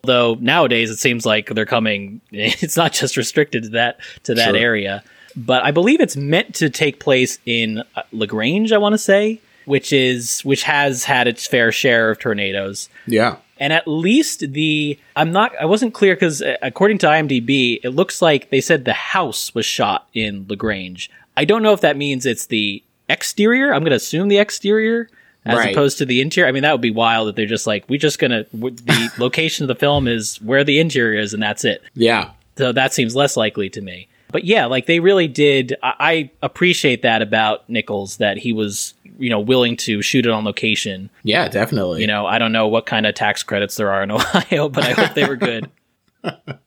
Though 0.02 0.37
nowadays 0.40 0.90
it 0.90 0.98
seems 0.98 1.26
like 1.26 1.48
they're 1.48 1.66
coming. 1.66 2.20
It's 2.33 2.76
not 2.76 2.92
just 2.92 3.16
restricted 3.16 3.64
to 3.64 3.68
that 3.70 3.98
to 4.24 4.35
that 4.35 4.50
Sure. 4.50 4.57
area, 4.57 5.02
but 5.35 5.64
I 5.64 5.70
believe 5.72 6.00
it's 6.00 6.16
meant 6.16 6.55
to 6.57 6.70
take 6.70 7.00
place 7.00 7.38
in 7.44 7.83
uh, 7.96 8.02
Lagrange. 8.12 8.70
I 8.72 8.79
want 8.79 8.92
to 8.92 8.98
say, 8.98 9.40
which 9.64 9.92
is 9.92 10.40
which 10.42 10.62
has 10.62 11.05
had 11.05 11.26
its 11.26 11.46
fair 11.46 11.72
share 11.72 12.11
of 12.11 12.20
tornadoes 12.20 12.88
Yeah. 13.07 13.37
and 13.59 13.72
at 13.72 13.88
least 13.88 14.52
the 14.52 14.96
I'm 15.16 15.33
not 15.33 15.52
I 15.61 15.64
wasn't 15.64 15.92
clear 15.94 16.14
because 16.14 16.40
according 16.62 16.98
to 16.98 17.09
IMDb, 17.09 17.81
it 17.83 17.90
looks 17.90 18.22
like 18.22 18.50
they 18.50 18.61
said 18.61 18.85
the 18.85 18.92
house 18.92 19.52
was 19.57 19.66
shot 19.66 20.07
in 20.14 20.46
Lagrange. 20.48 21.11
I 21.37 21.44
don't 21.44 21.62
know 21.64 21.72
if 21.72 21.81
that 21.81 21.96
means 21.96 22.24
it's 22.26 22.46
the 22.46 22.81
exterior. 23.08 23.72
I'm 23.72 23.80
going 23.82 23.90
to 23.90 23.96
assume 23.96 24.28
the 24.28 24.38
exterior 24.38 25.08
as 25.44 25.58
Right. 25.58 25.72
opposed 25.72 25.98
to 25.98 26.04
the 26.06 26.20
interior. 26.20 26.48
I 26.48 26.52
mean, 26.52 26.62
that 26.64 26.72
would 26.72 26.80
be 26.80 26.90
wild 26.90 27.28
if 27.28 27.36
they're 27.36 27.46
just 27.46 27.66
like 27.66 27.84
we're 27.88 28.00
just 28.00 28.18
gonna 28.18 28.46
the 28.52 29.12
location 29.18 29.62
of 29.64 29.68
the 29.68 29.76
film 29.76 30.08
is 30.08 30.40
where 30.42 30.64
the 30.64 30.80
interior 30.80 31.18
is 31.20 31.32
and 31.34 31.42
that's 31.42 31.64
it. 31.64 31.82
Yeah. 31.94 32.30
So 32.58 32.72
that 32.72 32.92
seems 32.92 33.14
less 33.14 33.36
likely 33.36 33.68
to 33.70 33.80
me. 33.80 34.08
But 34.32 34.44
yeah, 34.44 34.66
like 34.66 34.86
they 34.86 34.98
really 34.98 35.28
did. 35.28 35.76
I, 35.84 35.94
I 36.00 36.30
appreciate 36.42 37.02
that 37.02 37.22
about 37.22 37.68
Nichols 37.70 38.16
that 38.16 38.38
he 38.38 38.52
was 38.52 38.92
you 39.18 39.30
know 39.30 39.38
willing 39.40 39.76
to 39.78 40.02
shoot 40.02 40.26
it 40.26 40.32
on 40.32 40.44
location 40.44 41.08
Yeah, 41.22 41.48
definitely. 41.48 42.00
you 42.00 42.06
know, 42.08 42.26
I 42.26 42.38
don't 42.38 42.50
know 42.52 42.66
what 42.66 42.84
kind 42.86 43.06
of 43.06 43.14
tax 43.14 43.42
credits 43.44 43.76
there 43.76 43.92
are 43.92 44.02
in 44.02 44.10
Ohio, 44.10 44.68
but 44.68 44.82
I 44.84 44.90
hope 44.92 45.14
they 45.14 45.26
were 45.28 45.36
good. 45.36 45.70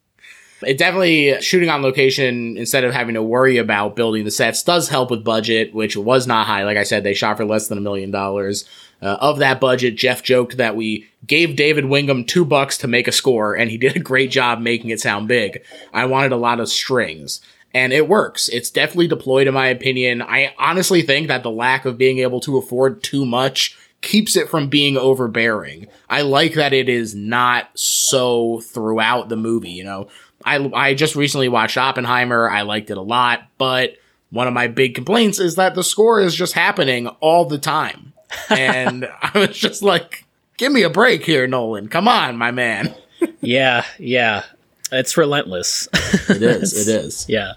it 0.63 0.77
definitely 0.77 1.41
shooting 1.41 1.69
on 1.69 1.81
location 1.81 2.57
instead 2.57 2.83
of 2.83 2.93
having 2.93 3.15
to 3.15 3.23
worry 3.23 3.57
about 3.57 3.95
building 3.95 4.25
the 4.25 4.31
sets 4.31 4.61
does 4.63 4.89
help 4.89 5.09
with 5.11 5.23
budget, 5.23 5.73
which 5.73 5.95
was 5.95 6.27
not 6.27 6.47
high. 6.47 6.63
Like 6.65 6.77
I 6.77 6.83
said, 6.83 7.03
they 7.03 7.13
shot 7.13 7.37
for 7.37 7.45
less 7.45 7.67
than 7.67 7.77
a 7.77 7.81
million 7.81 8.11
dollars. 8.11 8.65
Uh, 9.01 9.17
of 9.21 9.39
that 9.39 9.61
budget, 9.61 9.95
Jeff 9.95 10.21
joked 10.21 10.57
that 10.57 10.75
we 10.75 11.07
gave 11.25 11.55
David 11.55 11.85
Wingo 11.85 12.21
two 12.23 12.43
bucks 12.43 12.77
to 12.79 12.87
make 12.87 13.07
a 13.07 13.13
score, 13.13 13.55
and 13.55 13.71
he 13.71 13.77
did 13.77 13.95
a 13.95 13.99
great 13.99 14.29
job 14.29 14.59
making 14.59 14.89
it 14.89 14.99
sound 14.99 15.27
big. 15.29 15.61
I 15.93 16.03
wanted 16.05 16.33
a 16.33 16.37
lot 16.37 16.59
of 16.59 16.67
strings. 16.67 17.39
and 17.73 17.93
it 17.93 18.07
works. 18.09 18.49
It's 18.49 18.71
definitely 18.71 19.07
deployed 19.07 19.47
in 19.47 19.53
my 19.53 19.67
opinion. 19.67 20.21
I 20.21 20.53
honestly 20.57 21.01
think 21.03 21.27
that 21.27 21.43
the 21.43 21.51
lack 21.51 21.85
of 21.85 21.97
being 21.97 22.17
able 22.19 22.39
to 22.41 22.57
afford 22.57 23.03
too 23.03 23.25
much 23.25 23.77
keeps 24.01 24.35
it 24.35 24.49
from 24.49 24.69
being 24.69 24.97
overbearing. 24.97 25.87
I 26.09 26.21
like 26.21 26.53
that 26.55 26.73
it 26.73 26.89
is 26.89 27.13
not 27.13 27.69
so 27.75 28.61
throughout 28.61 29.29
the 29.29 29.35
movie, 29.35 29.71
you 29.71 29.83
know. 29.83 30.07
I 30.43 30.57
I 30.73 30.93
just 30.93 31.15
recently 31.15 31.49
watched 31.49 31.77
Oppenheimer. 31.77 32.49
I 32.49 32.61
liked 32.61 32.89
it 32.89 32.97
a 32.97 33.01
lot, 33.01 33.43
but 33.57 33.95
one 34.31 34.47
of 34.47 34.53
my 34.53 34.67
big 34.67 34.95
complaints 34.95 35.39
is 35.39 35.55
that 35.55 35.75
the 35.75 35.83
score 35.83 36.21
is 36.21 36.35
just 36.35 36.53
happening 36.53 37.07
all 37.19 37.45
the 37.45 37.57
time. 37.57 38.13
And 38.49 39.07
I 39.21 39.39
was 39.39 39.57
just 39.57 39.81
like, 39.81 40.23
give 40.57 40.71
me 40.71 40.83
a 40.83 40.89
break 40.89 41.25
here, 41.25 41.47
Nolan. 41.47 41.87
Come 41.87 42.07
on, 42.07 42.37
my 42.37 42.51
man. 42.51 42.93
yeah, 43.41 43.85
yeah. 43.97 44.43
It's 44.91 45.17
relentless. 45.17 45.87
It 46.29 46.41
is. 46.41 46.73
It 46.87 47.05
is. 47.05 47.25
yeah. 47.27 47.53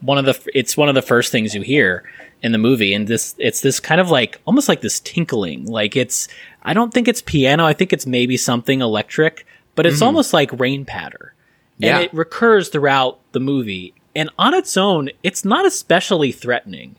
One 0.00 0.18
of 0.18 0.24
the 0.24 0.50
it's 0.54 0.76
one 0.76 0.88
of 0.88 0.94
the 0.94 1.02
first 1.02 1.32
things 1.32 1.54
you 1.54 1.62
hear 1.62 2.04
in 2.42 2.52
the 2.52 2.58
movie 2.58 2.92
and 2.92 3.08
this 3.08 3.34
it's 3.38 3.62
this 3.62 3.80
kind 3.80 4.00
of 4.00 4.10
like 4.10 4.40
almost 4.46 4.68
like 4.68 4.80
this 4.80 5.00
tinkling. 5.00 5.66
Like 5.66 5.96
it's 5.96 6.28
I 6.62 6.74
don't 6.74 6.92
think 6.92 7.08
it's 7.08 7.22
piano, 7.22 7.64
I 7.64 7.72
think 7.72 7.92
it's 7.92 8.06
maybe 8.06 8.36
something 8.36 8.80
electric, 8.80 9.46
but 9.74 9.86
it's 9.86 9.96
mm-hmm. 9.96 10.04
almost 10.04 10.32
like 10.32 10.58
rain 10.58 10.84
patter. 10.84 11.34
Yeah. 11.78 11.96
And 11.96 12.04
it 12.04 12.14
recurs 12.14 12.68
throughout 12.68 13.18
the 13.32 13.40
movie. 13.40 13.94
And 14.14 14.30
on 14.38 14.54
its 14.54 14.76
own, 14.76 15.10
it's 15.22 15.44
not 15.44 15.66
especially 15.66 16.32
threatening. 16.32 16.96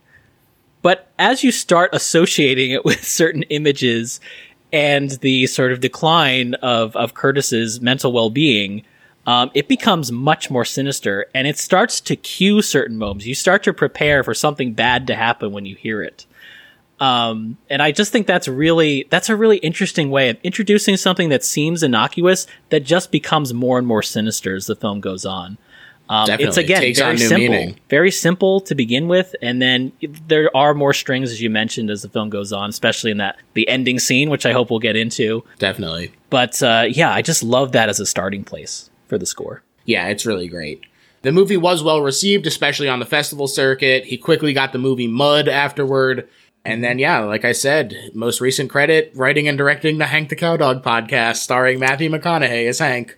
But 0.82 1.12
as 1.18 1.44
you 1.44 1.52
start 1.52 1.90
associating 1.94 2.72
it 2.72 2.86
with 2.86 3.04
certain 3.04 3.44
images 3.44 4.20
and 4.72 5.12
the 5.12 5.48
sort 5.48 5.72
of 5.72 5.80
decline 5.80 6.54
of, 6.56 6.96
of 6.96 7.14
Curtis's 7.14 7.82
mental 7.82 8.12
well 8.12 8.30
being, 8.30 8.84
um, 9.26 9.52
it 9.54 9.68
becomes 9.68 10.12
much 10.12 10.50
more 10.50 10.64
sinister 10.64 11.26
and 11.34 11.48
it 11.48 11.58
starts 11.58 12.00
to 12.02 12.16
cue 12.16 12.62
certain 12.62 12.98
moments. 12.98 13.26
You 13.26 13.36
start 13.36 13.64
to 13.64 13.74
prepare 13.74 14.24
for 14.24 14.34
something 14.34 14.74
bad 14.74 15.08
to 15.08 15.16
happen 15.16 15.52
when 15.52 15.66
you 15.66 15.76
hear 15.76 16.04
it. 16.04 16.26
Um, 17.00 17.58
and 17.70 17.82
I 17.82 17.92
just 17.92 18.12
think 18.12 18.26
that's 18.26 18.48
really, 18.48 19.06
that's 19.10 19.30
a 19.30 19.36
really 19.36 19.58
interesting 19.58 20.10
way 20.10 20.30
of 20.30 20.38
introducing 20.44 20.98
something 20.98 21.30
that 21.30 21.44
seems 21.44 21.84
innocuous 21.84 22.48
that 22.70 22.82
just 22.82 23.12
becomes 23.12 23.54
more 23.54 23.78
and 23.78 23.86
more 23.86 24.02
sinister 24.02 24.56
as 24.56 24.66
the 24.66 24.76
film 24.76 25.00
goes 25.00 25.26
on. 25.26 25.58
Um, 26.10 26.30
it's 26.30 26.56
again 26.58 26.82
Takes 26.82 27.00
very 27.00 27.18
simple, 27.18 27.38
meaning. 27.38 27.80
very 27.90 28.12
simple 28.12 28.62
to 28.62 28.76
begin 28.76 29.10
with, 29.10 29.36
and 29.42 29.62
then 29.62 29.92
there 30.28 30.56
are 30.56 30.74
more 30.74 30.94
strings 30.94 31.32
as 31.32 31.42
you 31.42 31.50
mentioned 31.50 31.90
as 31.90 32.02
the 32.02 32.08
film 32.08 32.30
goes 32.30 32.54
on, 32.54 32.70
especially 32.70 33.12
in 33.12 33.18
that 33.18 33.38
the 33.56 33.68
ending 33.68 34.00
scene, 34.00 34.30
which 34.30 34.46
I 34.46 34.54
hope 34.54 34.70
we'll 34.70 34.80
get 34.80 34.96
into. 34.96 35.44
Definitely. 35.60 36.14
But 36.30 36.64
uh, 36.64 36.86
yeah, 36.88 37.14
I 37.14 37.22
just 37.22 37.44
love 37.44 37.74
that 37.74 37.90
as 37.90 38.00
a 38.00 38.06
starting 38.06 38.46
place 38.46 38.90
for 39.08 39.18
the 39.18 39.26
score. 39.26 39.64
Yeah, 39.84 40.08
it's 40.08 40.26
really 40.26 40.48
great. 40.48 40.86
The 41.24 41.32
movie 41.34 41.58
was 41.58 41.84
well 41.84 42.02
received, 42.02 42.48
especially 42.48 42.88
on 42.88 43.00
the 43.00 43.06
festival 43.06 43.48
circuit. 43.48 44.06
He 44.06 44.18
quickly 44.18 44.54
got 44.54 44.72
the 44.72 44.80
movie 44.80 45.08
Mud 45.08 45.50
afterward. 45.50 46.30
And 46.68 46.84
then, 46.84 47.00
yeah, 47.00 47.20
like 47.20 47.46
I 47.46 47.54
said, 47.54 47.96
most 48.14 48.42
recent 48.42 48.70
credit 48.70 49.12
writing 49.16 49.48
and 49.48 49.58
directing 49.58 50.00
the 50.00 50.06
Hank 50.06 50.28
the 50.30 50.36
Cowdog 50.36 50.84
podcast 50.84 51.38
starring 51.38 51.80
Matthew 51.80 52.10
McConaughey 52.10 52.68
as 52.68 52.80
Hank. 52.80 53.18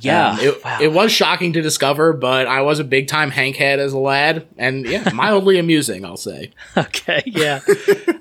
Yeah, 0.00 0.30
Um, 0.30 0.38
it, 0.40 0.64
wow. 0.64 0.78
it 0.80 0.92
was 0.92 1.10
shocking 1.10 1.52
to 1.54 1.60
discover, 1.62 2.12
but 2.12 2.46
I 2.46 2.62
was 2.62 2.78
a 2.78 2.84
big 2.84 3.08
time 3.08 3.30
Hank 3.30 3.56
head 3.56 3.80
as 3.80 3.92
a 3.92 3.98
lad. 3.98 4.46
And 4.56 4.86
yeah, 4.86 5.10
mildly 5.14 5.58
amusing, 5.58 6.04
I'll 6.04 6.16
say. 6.16 6.52
okay 6.76 7.22
yeah 7.26 7.60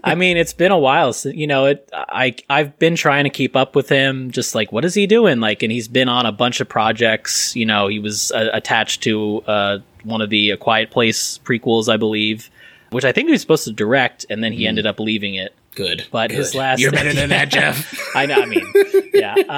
i 0.03 0.15
mean 0.15 0.37
it's 0.37 0.53
been 0.53 0.71
a 0.71 0.77
while 0.77 1.11
since 1.13 1.35
you 1.35 1.45
know 1.47 1.65
it 1.65 1.89
i 1.93 2.35
i've 2.49 2.77
been 2.79 2.95
trying 2.95 3.23
to 3.23 3.29
keep 3.29 3.55
up 3.55 3.75
with 3.75 3.89
him 3.89 4.31
just 4.31 4.55
like 4.55 4.71
what 4.71 4.85
is 4.85 4.93
he 4.93 5.05
doing 5.05 5.39
like 5.39 5.61
and 5.63 5.71
he's 5.71 5.87
been 5.87 6.07
on 6.09 6.25
a 6.25 6.31
bunch 6.31 6.59
of 6.59 6.67
projects 6.69 7.55
you 7.55 7.65
know 7.65 7.87
he 7.87 7.99
was 7.99 8.31
uh, 8.31 8.49
attached 8.53 9.03
to 9.03 9.41
uh 9.47 9.77
one 10.03 10.21
of 10.21 10.29
the 10.29 10.51
a 10.51 10.57
quiet 10.57 10.89
place 10.91 11.39
prequels 11.39 11.89
i 11.91 11.97
believe 11.97 12.49
which 12.91 13.06
i 13.06 13.12
think 13.12 13.28
he 13.28 13.32
was 13.32 13.41
supposed 13.41 13.63
to 13.65 13.71
direct 13.73 14.26
and 14.30 14.43
then 14.43 14.52
he 14.54 14.67
ended 14.67 14.86
up 14.86 15.00
leaving 15.00 15.36
it 15.36 15.54
Good. 15.76 16.06
But 16.12 16.32
good. 16.32 16.38
his 16.38 16.56
last- 16.56 16.80
You're 16.80 16.91
better 16.91 17.13
than 17.19 17.30
that, 17.30 17.50
Jeff. 17.50 18.00
i 18.15 18.26
know 18.26 18.41
i 18.41 18.45
mean 18.45 18.65
yeah 19.13 19.36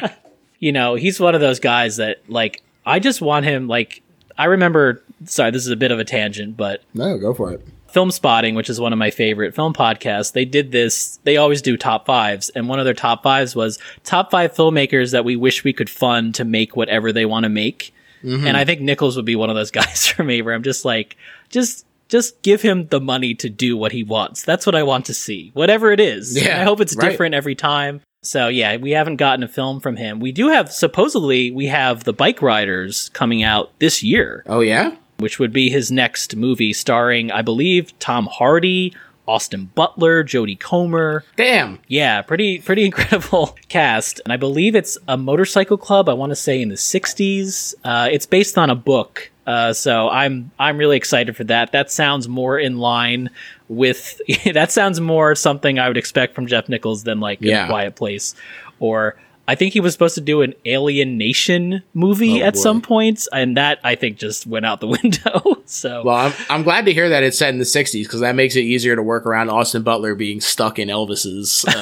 uh 0.00 0.08
you 0.58 0.72
know 0.72 0.94
he's 0.94 1.20
one 1.20 1.34
of 1.34 1.40
those 1.40 1.60
guys 1.60 1.96
that 1.96 2.22
like 2.28 2.62
i 2.86 2.98
just 2.98 3.20
want 3.20 3.44
him 3.44 3.68
like 3.68 4.02
i 4.38 4.46
remember 4.46 5.02
sorry 5.26 5.50
this 5.50 5.64
is 5.64 5.70
a 5.70 5.76
bit 5.76 5.90
of 5.90 5.98
a 5.98 6.04
tangent 6.04 6.56
but 6.56 6.82
no, 6.94 7.18
go 7.18 7.32
for 7.34 7.52
it. 7.52 7.60
Filmspotting, 7.94 8.56
which 8.56 8.68
is 8.68 8.80
one 8.80 8.92
of 8.92 8.98
my 8.98 9.10
favorite 9.10 9.54
film 9.54 9.72
podcasts, 9.72 10.32
they 10.32 10.44
did 10.44 10.72
this. 10.72 11.20
They 11.22 11.36
always 11.36 11.62
do 11.62 11.76
top 11.76 12.06
fives, 12.06 12.48
and 12.50 12.68
one 12.68 12.80
of 12.80 12.84
their 12.84 12.92
top 12.92 13.22
fives 13.22 13.54
was 13.54 13.78
top 14.02 14.32
five 14.32 14.52
filmmakers 14.52 15.12
that 15.12 15.24
we 15.24 15.36
wish 15.36 15.62
we 15.62 15.72
could 15.72 15.88
fund 15.88 16.34
to 16.34 16.44
make 16.44 16.74
whatever 16.74 17.12
they 17.12 17.24
want 17.24 17.44
to 17.44 17.48
make. 17.48 17.94
And 18.24 18.56
I 18.56 18.64
think 18.64 18.80
Nichols 18.80 19.14
would 19.14 19.24
be 19.24 19.36
one 19.36 19.48
of 19.48 19.54
those 19.54 19.70
guys 19.70 20.08
for 20.08 20.24
me, 20.24 20.42
where 20.42 20.54
I'm 20.56 20.64
just 20.64 20.84
like, 20.84 21.16
just 21.50 21.86
just 22.08 22.42
give 22.42 22.62
him 22.62 22.86
the 22.88 23.00
money 23.00 23.34
to 23.34 23.48
do 23.48 23.76
what 23.76 23.92
he 23.92 24.02
wants. 24.04 24.42
That's 24.44 24.66
what 24.66 24.74
I 24.74 24.82
want 24.82 25.06
to 25.06 25.14
see, 25.14 25.50
whatever 25.54 25.90
it 25.92 26.00
is. 26.00 26.40
Yeah, 26.40 26.60
I 26.60 26.64
hope 26.64 26.80
it's 26.80 26.94
right. 26.96 27.10
different 27.10 27.34
every 27.34 27.54
time. 27.54 28.00
So 28.22 28.48
yeah, 28.48 28.76
we 28.76 28.92
haven't 28.92 29.16
gotten 29.16 29.42
a 29.42 29.48
film 29.48 29.80
from 29.80 29.96
him. 29.96 30.18
We 30.20 30.32
do 30.32 30.48
have 30.48 30.72
supposedly 30.72 31.50
we 31.50 31.66
have 31.66 32.04
the 32.04 32.14
Bikeriders 32.14 33.12
coming 33.12 33.42
out 33.42 33.70
this 33.80 34.02
year 34.02 34.42
Oh, 34.46 34.60
yeah? 34.60 34.96
which 35.18 35.38
would 35.38 35.52
be 35.52 35.68
his 35.70 35.90
next 35.90 36.34
movie 36.36 36.72
starring, 36.72 37.30
I 37.30 37.42
believe, 37.42 37.96
Tom 37.98 38.26
Hardy, 38.26 38.94
Austin 39.26 39.70
Butler, 39.74 40.24
Jodie 40.24 40.58
Comer. 40.58 41.24
Damn. 41.36 41.78
Yeah, 41.88 42.22
pretty 42.22 42.58
pretty 42.60 42.84
incredible 42.90 43.56
cast. 43.68 44.20
And 44.24 44.32
I 44.32 44.36
believe 44.36 44.74
it's 44.74 44.96
a 45.08 45.16
motorcycle 45.16 45.76
club, 45.78 46.08
I 46.08 46.14
want 46.14 46.30
to 46.30 46.36
say 46.36 46.60
in 46.62 46.68
the 46.68 46.74
60s. 46.76 47.74
Uh, 47.84 48.08
it's 48.10 48.26
based 48.26 48.56
on 48.58 48.70
a 48.70 48.74
book. 48.74 49.30
Uh, 49.46 49.72
so 49.72 50.08
I'm 50.08 50.50
I'm 50.58 50.78
really 50.78 50.96
excited 50.96 51.36
for 51.36 51.44
that. 51.44 51.72
That 51.72 51.90
sounds 51.90 52.28
more 52.28 52.58
in 52.58 52.78
line 52.78 53.30
with 53.68 54.20
that 54.54 54.72
sounds 54.72 55.00
more 55.00 55.34
something 55.34 55.78
I 55.78 55.88
would 55.88 55.96
expect 55.98 56.34
from 56.34 56.46
Jeff 56.46 56.68
Nichols 56.68 57.04
than 57.04 57.20
like 57.20 57.38
Yeah. 57.42 57.64
a 57.64 57.68
Quiet 57.68 57.94
Place 57.96 58.34
or 58.80 59.16
I 59.46 59.54
think 59.56 59.74
he 59.74 59.80
was 59.80 59.92
supposed 59.92 60.14
to 60.14 60.22
do 60.22 60.40
an 60.40 60.54
Alien 60.64 61.18
Nation 61.18 61.82
movie 61.92 62.42
Oh, 62.42 62.46
at 62.46 62.54
boy. 62.54 62.60
some 62.60 62.80
points, 62.80 63.28
and 63.30 63.58
that 63.58 63.78
I 63.84 63.94
think 63.94 64.16
just 64.16 64.46
went 64.46 64.64
out 64.64 64.80
the 64.80 64.86
window. 65.02 65.60
so 65.66 66.02
Well, 66.02 66.16
I'm, 66.16 66.32
I'm 66.48 66.62
glad 66.62 66.86
to 66.86 66.94
hear 66.94 67.10
that 67.10 67.22
it's 67.22 67.36
set 67.36 67.50
in 67.50 67.58
the 67.58 67.66
60s 67.66 68.04
because 68.04 68.20
that 68.20 68.34
makes 68.36 68.56
it 68.56 68.62
easier 68.62 68.96
to 68.96 69.02
work 69.02 69.26
around 69.26 69.50
Austin 69.50 69.82
Butler 69.82 70.14
being 70.14 70.40
stuck 70.40 70.78
in 70.78 70.88
Elvis's 70.88 71.62
uh, 71.68 71.72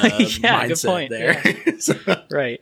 Yeah, 0.41 0.65
mindset 0.67 1.07
there. 1.07 1.79
so, 1.79 1.95
right. 2.29 2.61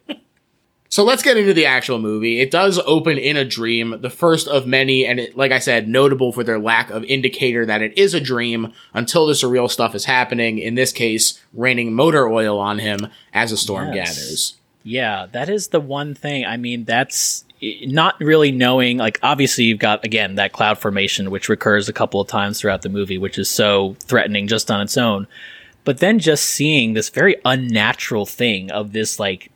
So 0.92 1.06
let's 1.06 1.24
get 1.24 1.38
into 1.38 1.54
the 1.54 1.66
actual 1.66 2.00
movie. 2.00 2.42
It 2.42 2.52
does 2.52 2.78
open 2.86 3.18
in 3.18 3.38
a 3.38 3.46
dream, 3.46 4.02
the 4.02 4.10
first 4.10 4.46
of 4.50 4.68
many, 4.68 5.06
and 5.06 5.22
it, 5.22 5.38
like 5.38 5.54
I 5.54 5.60
said, 5.60 5.88
notable 5.88 6.34
for 6.34 6.44
their 6.44 6.60
lack 6.60 6.90
of 6.90 7.06
indicator 7.06 7.66
that 7.66 7.82
it 7.82 7.98
is 7.98 8.14
a 8.14 8.20
dream 8.20 8.74
until 8.94 9.26
the 9.26 9.32
surreal 9.32 9.72
stuff 9.72 9.96
is 9.96 10.04
happening. 10.04 10.60
In 10.60 10.76
this 10.76 10.92
case, 10.92 11.40
raining 11.54 11.94
motor 11.94 12.28
oil 12.28 12.60
on 12.60 12.80
him 12.80 13.08
as 13.34 13.54
a 13.54 13.58
storm 13.58 13.94
Yes. 13.94 14.18
gathers. 14.18 14.54
Yeah, 14.84 15.28
that 15.32 15.48
is 15.48 15.70
the 15.70 15.80
one 15.80 16.14
thing. 16.14 16.46
I 16.46 16.58
mean, 16.58 16.84
that's 16.84 17.46
not 17.86 18.20
really 18.20 18.52
knowing. 18.52 18.98
Like, 18.98 19.18
obviously, 19.24 19.64
you've 19.64 19.80
got 19.80 20.04
again 20.04 20.36
that 20.36 20.52
cloud 20.52 20.78
formation, 20.78 21.32
which 21.32 21.48
recurs 21.48 21.88
a 21.88 21.94
couple 21.94 22.20
of 22.20 22.28
times 22.28 22.60
throughout 22.60 22.82
the 22.82 22.90
movie, 22.90 23.18
which 23.18 23.38
is 23.38 23.50
so 23.50 23.96
threatening 24.02 24.48
just 24.48 24.70
on 24.70 24.82
its 24.82 24.98
own. 24.98 25.26
But 25.86 26.00
then 26.00 26.20
just 26.20 26.44
seeing 26.46 26.96
this 26.96 27.08
very 27.10 27.38
unnatural 27.46 28.26
thing 28.26 28.72
of 28.72 28.92
this, 28.92 29.20
like, 29.22 29.52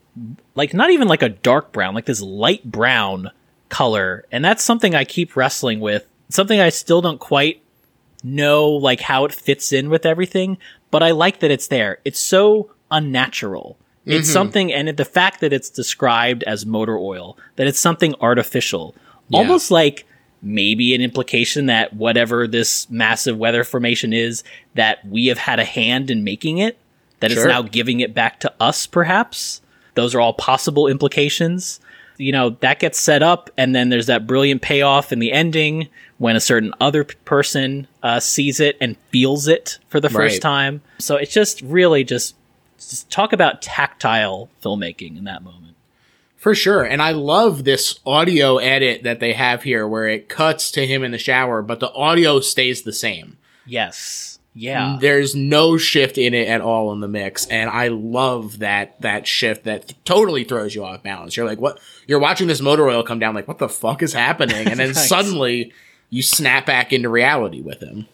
like 0.55 0.73
not 0.73 0.91
even 0.91 1.07
like 1.07 1.21
a 1.21 1.29
dark 1.29 1.71
brown, 1.71 1.93
like 1.93 2.05
this 2.05 2.21
light 2.21 2.63
brown 2.63 3.31
color, 3.69 4.25
and 4.31 4.43
that's 4.43 4.63
something 4.63 4.95
I 4.95 5.03
keep 5.03 5.35
wrestling 5.35 5.79
with. 5.79 6.05
Something 6.29 6.59
I 6.59 6.69
still 6.69 7.01
don't 7.01 7.19
quite 7.19 7.61
know 8.23 8.69
like 8.69 9.01
how 9.01 9.25
it 9.25 9.31
fits 9.31 9.71
in 9.71 9.89
with 9.89 10.05
everything, 10.05 10.57
but 10.91 11.03
I 11.03 11.11
like 11.11 11.39
that 11.39 11.51
it's 11.51 11.67
there. 11.67 11.99
It's 12.05 12.19
so 12.19 12.71
unnatural. 12.91 13.77
It's 14.05 14.27
mm-hmm. 14.27 14.33
something, 14.33 14.73
and 14.73 14.89
it- 14.89 14.97
the 14.97 15.05
fact 15.05 15.41
that 15.41 15.53
it's 15.53 15.69
described 15.69 16.43
as 16.43 16.65
motor 16.65 16.97
oil, 16.97 17.37
that 17.55 17.67
it's 17.67 17.79
something 17.79 18.13
artificial, 18.21 18.95
Yeah. 19.29 19.39
almost 19.39 19.71
like 19.71 20.05
maybe 20.41 20.93
an 20.93 21.01
implication 21.01 21.65
that 21.65 21.93
whatever 21.93 22.47
this 22.47 22.87
massive 22.89 23.37
weather 23.37 23.63
formation 23.63 24.13
is, 24.13 24.43
that 24.75 25.03
we 25.07 25.25
have 25.27 25.39
had 25.39 25.59
a 25.59 25.65
hand 25.65 26.11
in 26.11 26.23
making 26.23 26.59
it, 26.59 26.77
that 27.19 27.31
it's 27.31 27.41
Sure. 27.41 27.49
now 27.49 27.63
giving 27.63 27.99
it 27.99 28.13
back 28.13 28.39
to 28.41 28.53
us, 28.59 28.85
perhaps. 28.85 29.61
Those 29.95 30.13
are 30.15 30.21
all 30.21 30.33
possible 30.33 30.87
implications. 30.87 31.79
You 32.17 32.31
know, 32.31 32.51
that 32.61 32.79
gets 32.79 32.97
set 32.99 33.21
up, 33.23 33.49
and 33.57 33.75
then 33.75 33.89
there's 33.89 34.05
that 34.05 34.25
brilliant 34.25 34.61
payoff 34.61 35.11
in 35.11 35.19
the 35.19 35.33
ending 35.33 35.89
when 36.17 36.37
a 36.37 36.39
certain 36.39 36.73
other 36.79 37.03
p- 37.03 37.15
person 37.25 37.87
uh, 38.03 38.21
sees 38.21 38.61
it 38.61 38.77
and 38.79 38.95
feels 39.09 39.49
it 39.49 39.79
for 39.89 39.99
the 39.99 40.07
first 40.09 40.35
Right. 40.35 40.41
time. 40.41 40.81
So 40.99 41.17
it's 41.17 41.33
just 41.33 41.59
really 41.61 42.05
just, 42.05 42.35
just 42.77 43.09
talk 43.09 43.33
about 43.33 43.61
tactile 43.61 44.49
filmmaking 44.63 45.17
in 45.17 45.25
that 45.25 45.43
moment. 45.43 45.75
For 46.37 46.55
sure. 46.55 46.83
And 46.83 47.01
I 47.01 47.11
love 47.11 47.63
this 47.65 47.99
audio 48.05 48.57
edit 48.59 49.03
that 49.03 49.19
they 49.19 49.33
have 49.33 49.63
here 49.63 49.85
where 49.85 50.07
it 50.07 50.29
cuts 50.29 50.71
to 50.71 50.85
him 50.87 51.03
in 51.03 51.11
the 51.11 51.17
shower, 51.17 51.61
but 51.61 51.79
the 51.81 51.91
audio 51.91 52.39
stays 52.39 52.83
the 52.83 52.93
same. 52.93 53.37
Yes. 53.65 54.34
Yeah. 54.55 54.97
There's 55.01 55.35
no 55.35 55.77
shift 55.77 56.17
in 56.17 56.33
it 56.33 56.47
at 56.47 56.61
all 56.61 56.93
in 56.93 57.01
the 57.01 57.07
mix, 57.09 57.45
and 57.47 57.69
I 57.69 57.89
love 57.89 58.59
that 58.59 58.99
that 59.01 59.27
shift 59.27 59.65
that 59.65 59.93
totally 60.05 60.45
throws 60.45 60.73
you 60.73 60.85
off 60.85 61.03
balance. 61.03 61.35
You're 61.35 61.45
like, 61.45 61.59
what? 61.59 61.77
You're 62.07 62.19
watching 62.19 62.47
this 62.47 62.61
motor 62.61 62.87
oil 62.87 63.03
come 63.03 63.19
down, 63.19 63.35
like, 63.35 63.47
what 63.49 63.57
the 63.57 63.67
fuck 63.69 64.01
is 64.01 64.13
happening? 64.13 64.67
And 64.67 64.79
then 64.79 64.87
Nice. 64.93 65.09
suddenly, 65.09 65.73
you 66.09 66.21
snap 66.21 66.65
back 66.65 66.93
into 66.93 67.09
reality 67.09 67.61
with 67.61 67.81
him. 67.83 68.07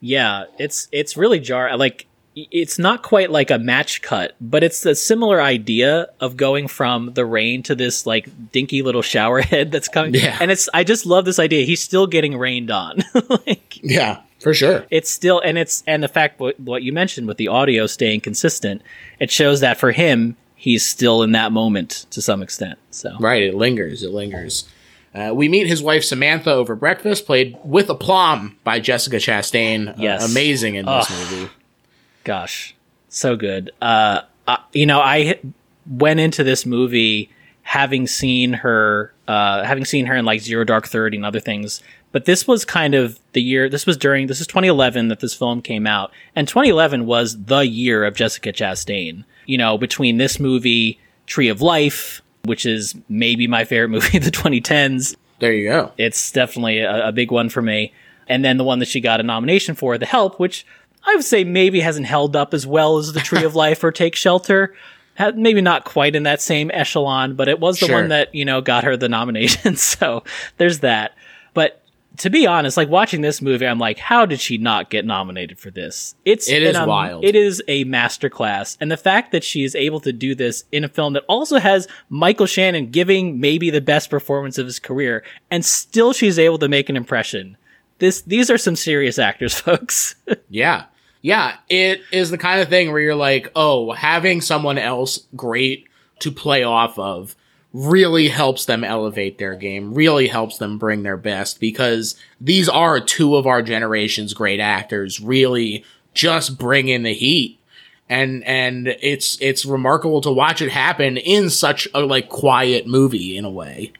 Yeah, 0.00 0.44
it's 0.58 0.88
it's 0.92 1.16
really 1.16 1.40
jar 1.40 1.76
like 1.76 2.06
it's 2.36 2.78
not 2.78 3.02
quite 3.02 3.30
like 3.30 3.50
a 3.50 3.58
match 3.58 4.00
cut, 4.02 4.36
but 4.40 4.62
it's 4.62 4.84
a 4.86 4.94
similar 4.94 5.40
idea 5.40 6.06
of 6.20 6.36
going 6.36 6.68
from 6.68 7.14
the 7.14 7.24
rain 7.26 7.62
to 7.64 7.74
this 7.74 8.06
like 8.06 8.28
dinky 8.52 8.82
little 8.82 9.02
shower 9.02 9.40
head 9.42 9.72
that's 9.72 9.88
coming. 9.88 10.14
Yeah. 10.14 10.36
And 10.40 10.50
it's 10.50 10.68
I 10.74 10.84
just 10.84 11.06
love 11.06 11.24
this 11.24 11.38
idea. 11.38 11.64
He's 11.64 11.80
still 11.80 12.06
getting 12.06 12.36
rained 12.36 12.70
on. 12.70 13.02
like 13.46 13.80
Yeah, 13.82 14.20
for 14.40 14.54
sure. 14.54 14.86
it's 14.90 15.10
still 15.10 15.40
and 15.40 15.58
it's 15.58 15.82
and 15.86 16.02
the 16.02 16.08
fact 16.08 16.38
what, 16.40 16.58
what 16.60 16.82
you 16.82 16.92
mentioned 16.92 17.26
with 17.26 17.36
the 17.36 17.48
audio 17.48 17.86
staying 17.86 18.20
consistent, 18.20 18.82
it 19.18 19.30
shows 19.30 19.60
that 19.60 19.78
for 19.78 19.92
him 19.92 20.36
he's 20.54 20.84
still 20.84 21.22
in 21.22 21.32
that 21.32 21.52
moment 21.52 22.06
to 22.10 22.20
some 22.22 22.42
extent. 22.42 22.78
So 22.90 23.16
Right, 23.20 23.42
it 23.44 23.54
lingers. 23.54 24.02
It 24.02 24.10
lingers. 24.10 24.68
Uh, 25.14 25.32
we 25.34 25.48
meet 25.48 25.66
his 25.66 25.82
wife 25.82 26.04
Samantha 26.04 26.52
over 26.52 26.74
breakfast, 26.76 27.26
played 27.26 27.56
with 27.64 27.88
aplomb 27.88 28.56
by 28.62 28.78
Jessica 28.78 29.16
Chastain. 29.16 29.88
Uh, 29.88 29.94
Yes. 29.98 30.30
amazing 30.30 30.74
in 30.76 30.84
this 30.86 31.10
movie. 31.10 31.50
gosh, 32.24 32.74
so 33.08 33.34
good. 33.36 33.70
Uh, 33.80 34.20
uh, 34.46 34.58
you 34.72 34.86
know, 34.86 35.00
I 35.00 35.38
went 35.86 36.20
into 36.20 36.44
this 36.44 36.66
movie 36.66 37.30
having 37.62 38.06
seen 38.06 38.52
her, 38.54 39.12
uh, 39.26 39.62
having 39.64 39.84
seen 39.84 40.06
her 40.06 40.14
in 40.16 40.24
like 40.24 40.40
Zero 40.40 40.64
Dark 40.64 40.86
Thirty 40.86 41.16
and 41.16 41.26
other 41.26 41.40
things. 41.40 41.82
But 42.10 42.24
this 42.24 42.46
was 42.48 42.64
kind 42.64 42.94
of 42.94 43.20
the 43.32 43.42
year. 43.42 43.68
This 43.68 43.84
was 43.86 43.96
during. 43.96 44.26
This 44.28 44.40
is 44.40 44.46
2011 44.46 45.08
that 45.08 45.20
this 45.20 45.34
film 45.34 45.60
came 45.62 45.86
out, 45.86 46.10
and 46.34 46.48
2011 46.48 47.04
was 47.06 47.44
the 47.44 47.60
year 47.66 48.04
of 48.04 48.14
Jessica 48.14 48.52
Chastain. 48.52 49.24
You 49.46 49.58
know, 49.58 49.76
between 49.78 50.16
this 50.16 50.40
movie, 50.40 50.98
Tree 51.26 51.48
of 51.48 51.60
Life, 51.60 52.22
which 52.44 52.64
is 52.64 52.94
maybe 53.08 53.46
my 53.46 53.64
favorite 53.64 53.88
movie 53.90 54.18
of 54.18 54.24
the 54.24 54.30
2010s, 54.30 55.16
There 55.38 55.52
you 55.52 55.68
go. 55.68 55.92
it's 55.98 56.30
definitely 56.32 56.78
a, 56.80 57.08
a 57.08 57.12
big 57.12 57.30
one 57.30 57.48
for 57.50 57.60
me. 57.62 57.92
And 58.26 58.44
then 58.44 58.56
the 58.58 58.64
one 58.64 58.78
that 58.78 58.88
she 58.88 59.00
got 59.00 59.20
a 59.20 59.22
nomination 59.22 59.74
for, 59.74 59.96
The 59.98 60.06
Help, 60.06 60.38
which 60.40 60.66
I 61.06 61.14
would 61.14 61.24
say 61.24 61.44
maybe 61.44 61.80
hasn't 61.80 62.06
held 62.06 62.36
up 62.36 62.52
as 62.54 62.66
well 62.66 62.98
as 62.98 63.12
The 63.12 63.20
Tree 63.20 63.44
of 63.44 63.54
Life 63.64 63.82
or 63.84 63.90
Take 63.92 64.14
Shelter. 64.14 64.74
Maybe 65.34 65.60
not 65.60 65.84
quite 65.84 66.14
in 66.14 66.22
that 66.24 66.40
same 66.40 66.70
echelon, 66.72 67.34
but 67.34 67.48
it 67.48 67.58
was 67.58 67.80
the 67.80 67.86
Sure. 67.86 67.96
one 68.00 68.08
that, 68.10 68.34
you 68.34 68.44
know, 68.44 68.60
got 68.60 68.84
her 68.84 68.96
the 68.96 69.08
nomination. 69.08 69.76
so 69.76 70.22
there's 70.58 70.78
that. 70.80 71.16
To 72.18 72.30
be 72.30 72.46
honest, 72.46 72.76
like 72.76 72.88
watching 72.88 73.20
this 73.20 73.40
movie, 73.40 73.66
I'm 73.66 73.78
like, 73.78 73.98
how 73.98 74.26
did 74.26 74.40
she 74.40 74.58
not 74.58 74.90
get 74.90 75.04
nominated 75.04 75.58
for 75.58 75.70
this? 75.70 76.14
It's 76.24 76.48
It 76.48 76.62
is 76.62 76.76
um, 76.76 76.88
wild. 76.88 77.24
It 77.24 77.36
is 77.36 77.62
a 77.68 77.84
masterclass, 77.84 78.76
and 78.80 78.90
the 78.90 78.96
fact 78.96 79.32
that 79.32 79.44
she 79.44 79.64
is 79.64 79.74
able 79.74 80.00
to 80.00 80.12
do 80.12 80.34
this 80.34 80.64
in 80.72 80.84
a 80.84 80.88
film 80.88 81.12
that 81.12 81.24
also 81.28 81.58
has 81.58 81.86
Michael 82.08 82.46
Shannon 82.46 82.90
giving 82.90 83.40
maybe 83.40 83.70
the 83.70 83.80
best 83.80 84.10
performance 84.10 84.58
of 84.58 84.66
his 84.66 84.78
career, 84.78 85.24
and 85.50 85.64
still 85.64 86.12
she's 86.12 86.38
able 86.38 86.58
to 86.58 86.68
make 86.68 86.88
an 86.88 86.96
impression. 86.96 87.56
This 87.98 88.22
these 88.22 88.50
are 88.50 88.58
some 88.58 88.76
serious 88.76 89.18
actors, 89.18 89.54
folks. 89.60 90.14
Yeah. 90.48 90.86
Yeah. 91.22 91.56
It 91.68 92.00
is 92.12 92.30
the 92.30 92.38
kind 92.38 92.60
of 92.60 92.68
thing 92.68 92.90
where 92.90 93.00
you're 93.00 93.14
like, 93.14 93.50
oh, 93.54 93.92
having 93.92 94.40
someone 94.40 94.78
else 94.78 95.26
great 95.34 95.86
to 96.20 96.32
play 96.32 96.62
off 96.64 96.98
of 96.98 97.36
really 97.72 98.28
helps 98.28 98.64
them 98.64 98.82
elevate 98.82 99.38
their 99.38 99.54
game, 99.54 99.94
really 99.94 100.28
helps 100.28 100.58
them 100.58 100.78
bring 100.78 101.02
their 101.02 101.16
best 101.16 101.60
because 101.60 102.16
these 102.40 102.68
are 102.68 103.00
two 103.00 103.36
of 103.36 103.46
our 103.46 103.62
generation's 103.62 104.34
great 104.34 104.60
actors 104.60 105.20
really 105.20 105.84
just 106.14 106.58
bring 106.58 106.88
in 106.88 107.02
the 107.02 107.14
heat. 107.14 107.58
And, 108.08 108.42
and 108.44 108.88
it's, 108.88 109.38
it's 109.40 109.66
remarkable 109.66 110.22
to 110.22 110.32
watch 110.32 110.62
it 110.62 110.70
happen 110.70 111.18
in 111.18 111.50
such 111.50 111.86
a 111.92 112.00
like 112.00 112.30
quiet 112.30 112.86
movie 112.86 113.36
in 113.36 113.44
a 113.44 113.50
way. 113.50 113.92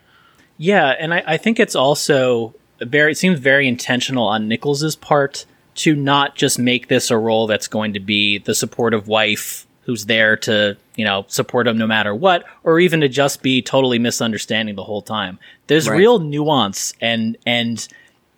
Yeah, 0.58 0.88
and 0.98 1.14
I, 1.14 1.22
I 1.26 1.36
think 1.36 1.60
it's 1.60 1.76
also 1.76 2.54
very. 2.80 3.12
It 3.12 3.18
seems 3.18 3.38
very 3.38 3.68
intentional 3.68 4.26
on 4.26 4.48
Nichols's 4.48 4.96
part 4.96 5.46
to 5.76 5.94
not 5.94 6.34
just 6.34 6.58
make 6.58 6.88
this 6.88 7.12
a 7.12 7.16
role 7.16 7.46
that's 7.46 7.68
going 7.68 7.92
to 7.92 8.00
be 8.00 8.38
the 8.38 8.56
supportive 8.56 9.06
wife 9.06 9.67
who's 9.88 10.04
there 10.04 10.36
to 10.36 10.76
you 10.96 11.04
know 11.04 11.24
support 11.28 11.66
him 11.66 11.78
no 11.78 11.86
matter 11.86 12.14
what, 12.14 12.44
or 12.62 12.78
even 12.78 13.00
to 13.00 13.08
just 13.08 13.42
be 13.42 13.62
totally 13.62 13.98
misunderstanding 13.98 14.76
the 14.76 14.84
whole 14.84 15.00
time. 15.00 15.38
There's 15.66 15.88
Right. 15.88 15.96
real 15.96 16.20
nuance 16.20 16.92
and 17.00 17.36
and. 17.44 17.88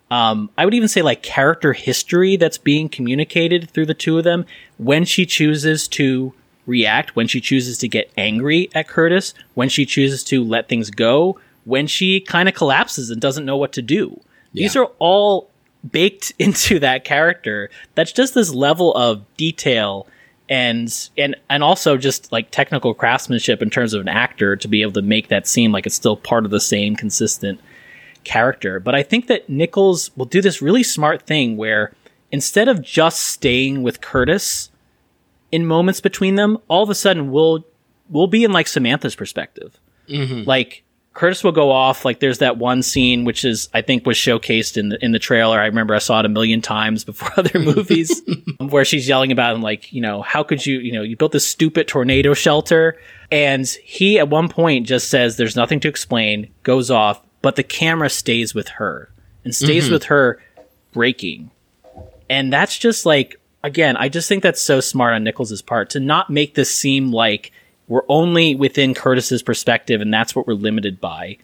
Um, 0.09 0.49
I 0.57 0.65
would 0.65 0.73
even 0.73 0.89
say 0.89 1.01
like 1.01 1.23
character 1.23 1.71
history 1.71 2.35
that's 2.35 2.57
being 2.57 2.89
communicated 2.89 3.69
through 3.69 3.85
the 3.85 3.93
two 3.93 4.17
of 4.17 4.25
them 4.25 4.45
when 4.77 5.05
she 5.05 5.25
chooses 5.25 5.87
to 5.89 6.33
react, 6.65 7.15
when 7.15 7.27
she 7.27 7.39
chooses 7.39 7.77
to 7.77 7.87
get 7.87 8.11
angry 8.17 8.69
at 8.75 8.89
Curtis, 8.89 9.33
when 9.53 9.69
she 9.69 9.85
chooses 9.85 10.21
to 10.25 10.43
let 10.43 10.67
things 10.67 10.89
go, 10.89 11.39
when 11.63 11.87
she 11.87 12.19
kind 12.19 12.49
of 12.49 12.55
collapses 12.55 13.09
and 13.09 13.21
doesn't 13.21 13.45
know 13.45 13.55
what 13.55 13.71
to 13.71 13.81
do. 13.81 14.19
These 14.53 14.75
are 14.75 14.89
all 14.99 15.49
baked 15.89 16.33
into 16.39 16.77
that 16.79 17.05
character. 17.05 17.69
That's 17.95 18.11
just 18.11 18.33
this 18.33 18.53
level 18.53 18.93
of 18.95 19.23
detail 19.37 20.07
and 20.51 21.09
and 21.17 21.37
and 21.49 21.63
also 21.63 21.95
just 21.95 22.29
like 22.33 22.51
technical 22.51 22.93
craftsmanship 22.93 23.61
in 23.61 23.69
terms 23.69 23.93
of 23.93 24.01
an 24.01 24.09
actor 24.09 24.57
to 24.57 24.67
be 24.67 24.81
able 24.81 24.91
to 24.91 25.01
make 25.01 25.29
that 25.29 25.47
seem 25.47 25.71
like 25.71 25.85
it's 25.85 25.95
still 25.95 26.17
part 26.17 26.43
of 26.43 26.51
the 26.51 26.59
same 26.59 26.95
consistent 26.97 27.59
character. 28.25 28.79
But 28.81 28.93
I 28.93 29.01
think 29.01 29.27
that 29.27 29.49
Nichols 29.49 30.11
will 30.17 30.25
do 30.25 30.41
this 30.41 30.61
really 30.61 30.83
smart 30.83 31.25
thing 31.25 31.55
where 31.55 31.93
instead 32.31 32.67
of 32.67 32.81
just 32.81 33.19
staying 33.19 33.81
with 33.81 34.01
Curtis 34.01 34.69
in 35.53 35.65
moments 35.65 36.01
between 36.01 36.35
them, 36.35 36.57
all 36.67 36.83
of 36.83 36.89
a 36.89 36.95
sudden 36.95 37.31
we'll 37.31 37.65
we'll 38.09 38.27
be 38.27 38.43
in 38.43 38.51
like 38.51 38.67
Samantha's 38.67 39.15
perspective. 39.15 39.79
Mm-hmm. 40.09 40.43
Like 40.43 40.83
Curtis 41.13 41.43
will 41.43 41.51
go 41.51 41.71
off. 41.71 42.05
Like 42.05 42.19
there's 42.19 42.37
that 42.37 42.57
one 42.57 42.81
scene 42.81 43.25
which 43.25 43.43
is 43.43 43.69
I 43.73 43.81
think 43.81 44.05
was 44.05 44.17
showcased 44.17 44.77
in 44.77 44.89
the 44.89 45.03
in 45.03 45.11
the 45.11 45.19
trailer. 45.19 45.59
I 45.59 45.65
remember 45.65 45.93
I 45.93 45.99
saw 45.99 46.19
it 46.19 46.25
a 46.25 46.29
million 46.29 46.61
times 46.61 47.03
before 47.05 47.31
other 47.37 47.59
movies 47.59 48.21
where 48.59 48.85
she's 48.85 49.07
yelling 49.07 49.31
about 49.31 49.55
him 49.55 49.61
like, 49.61 49.91
you 49.91 50.01
know, 50.01 50.21
how 50.21 50.43
could 50.43 50.65
you, 50.65 50.79
you 50.79 50.93
know, 50.93 51.01
you 51.01 51.17
built 51.17 51.33
this 51.33 51.47
stupid 51.47 51.87
tornado 51.87 52.33
shelter 52.33 52.97
and 53.31 53.67
he 53.83 54.19
at 54.19 54.29
one 54.29 54.47
point 54.47 54.87
just 54.87 55.09
says 55.09 55.37
there's 55.37 55.55
nothing 55.55 55.79
to 55.81 55.87
explain, 55.87 56.51
goes 56.63 56.89
off, 56.89 57.21
but 57.41 57.55
the 57.55 57.63
camera 57.63 58.09
stays 58.09 58.53
with 58.53 58.69
her 58.69 59.11
and 59.43 59.53
stays 59.53 59.85
mm-hmm. 59.85 59.93
with 59.93 60.05
her 60.05 60.41
breaking. 60.93 61.51
And 62.29 62.53
that's 62.53 62.77
just 62.77 63.05
like 63.05 63.37
again, 63.63 63.97
I 63.97 64.07
just 64.07 64.29
think 64.29 64.43
that's 64.43 64.61
so 64.61 64.79
smart 64.79 65.13
on 65.13 65.25
Nichols's 65.25 65.61
part 65.61 65.89
to 65.91 65.99
not 65.99 66.29
make 66.29 66.55
this 66.55 66.73
seem 66.73 67.11
like 67.11 67.51
we're 67.91 68.03
only 68.07 68.55
within 68.55 68.93
Curtis's 68.93 69.43
perspective 69.43 69.99
and 69.99 70.13
that's 70.13 70.33
what 70.35 70.47
we're 70.47 70.53
limited 70.53 71.01
by. 71.01 71.37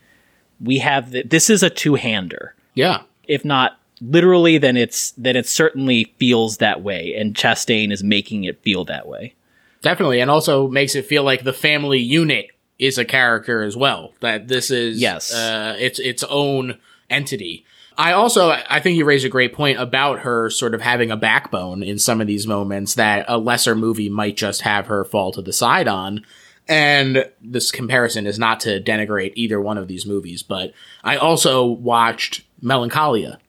We 0.62 0.78
have 0.80 1.12
th- 1.12 1.28
this 1.30 1.50
is 1.50 1.62
a 1.62 1.70
two-hander. 1.70 2.56
Yeah. 2.74 3.02
If 3.28 3.44
not 3.44 3.78
literally 4.00 4.58
then 4.58 4.78
it's 4.78 5.12
then 5.12 5.36
it 5.36 5.46
certainly 5.48 6.14
feels 6.20 6.58
that 6.58 6.82
way 6.82 7.14
and 7.16 7.36
Chastain 7.36 7.92
is 7.92 8.04
making 8.04 8.46
it 8.46 8.62
feel 8.64 8.86
that 8.86 9.08
way. 9.08 9.34
Definitely, 9.82 10.20
and 10.22 10.32
also 10.32 10.68
makes 10.68 10.96
it 10.96 11.06
feel 11.06 11.24
like 11.24 11.44
the 11.44 11.54
family 11.54 12.00
unit 12.00 12.48
is 12.80 12.98
a 12.98 13.06
character 13.06 13.62
as 13.64 13.76
well. 13.76 14.14
That 14.22 14.48
this 14.48 14.72
is 14.72 15.00
Yes. 15.02 15.34
uh, 15.34 15.76
its 15.80 16.00
its 16.00 16.24
own 16.24 16.78
entity. 17.10 17.66
I 17.98 18.12
also 18.14 18.50
I 18.50 18.80
think 18.80 18.98
you 18.98 19.06
raise 19.06 19.24
a 19.24 19.30
great 19.30 19.54
point 19.54 19.80
about 19.80 20.20
her 20.20 20.50
sort 20.50 20.76
of 20.76 20.82
having 20.82 21.10
a 21.10 21.18
backbone 21.18 21.82
in 21.82 21.98
some 21.98 22.22
of 22.22 22.28
these 22.28 22.46
moments 22.46 22.96
that 22.96 23.26
a 23.28 23.38
lesser 23.38 23.76
movie 23.76 24.10
might 24.10 24.38
just 24.38 24.62
have 24.62 24.88
her 24.88 25.04
fall 25.04 25.32
to 25.32 25.42
the 25.42 25.54
side 25.54 25.88
on. 25.88 26.24
And 26.70 27.26
this 27.42 27.72
comparison 27.72 28.28
is 28.28 28.38
not 28.38 28.60
to 28.62 28.82
denigrate 28.82 29.32
either 29.36 29.60
one 29.60 29.78
of 29.78 29.88
these 29.88 30.06
movies, 30.06 30.44
but 30.44 30.74
I 31.04 31.16
also 31.16 31.66
watched 31.66 32.44
Melancholia 32.62 33.40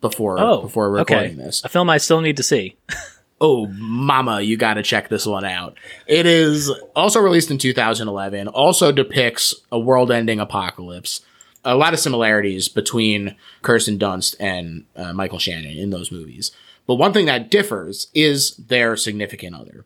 before 0.00 0.38
Oh, 0.38 0.62
before 0.62 0.90
recording 0.90 1.32
okay. 1.32 1.42
this 1.44 1.64
A 1.64 1.68
film 1.68 1.90
I 1.90 1.96
still 1.96 2.20
need 2.20 2.36
to 2.36 2.42
see. 2.42 2.76
oh 3.40 3.66
mama 3.68 4.40
you 4.40 4.56
gotta 4.56 4.82
check 4.82 5.08
this 5.08 5.24
one 5.24 5.44
out 5.44 5.76
it 6.08 6.26
is 6.26 6.70
also 6.96 7.20
released 7.20 7.52
in 7.52 7.58
2011 7.58 8.48
also 8.48 8.90
depicts 8.90 9.54
a 9.70 9.78
world-ending 9.78 10.40
apocalypse 10.40 11.20
a 11.64 11.76
lot 11.76 11.92
of 11.92 12.00
similarities 12.00 12.68
between 12.68 13.36
kirsten 13.62 13.98
dunst 13.98 14.36
and 14.40 14.84
uh, 14.96 15.12
michael 15.12 15.38
shannon 15.38 15.76
in 15.76 15.90
those 15.90 16.12
movies. 16.12 16.50
But 16.86 16.94
one 16.94 17.12
thing 17.12 17.26
that 17.26 17.50
differs 17.50 18.06
is 18.14 18.56
their 18.56 18.96
significant 18.96 19.54
other. 19.54 19.84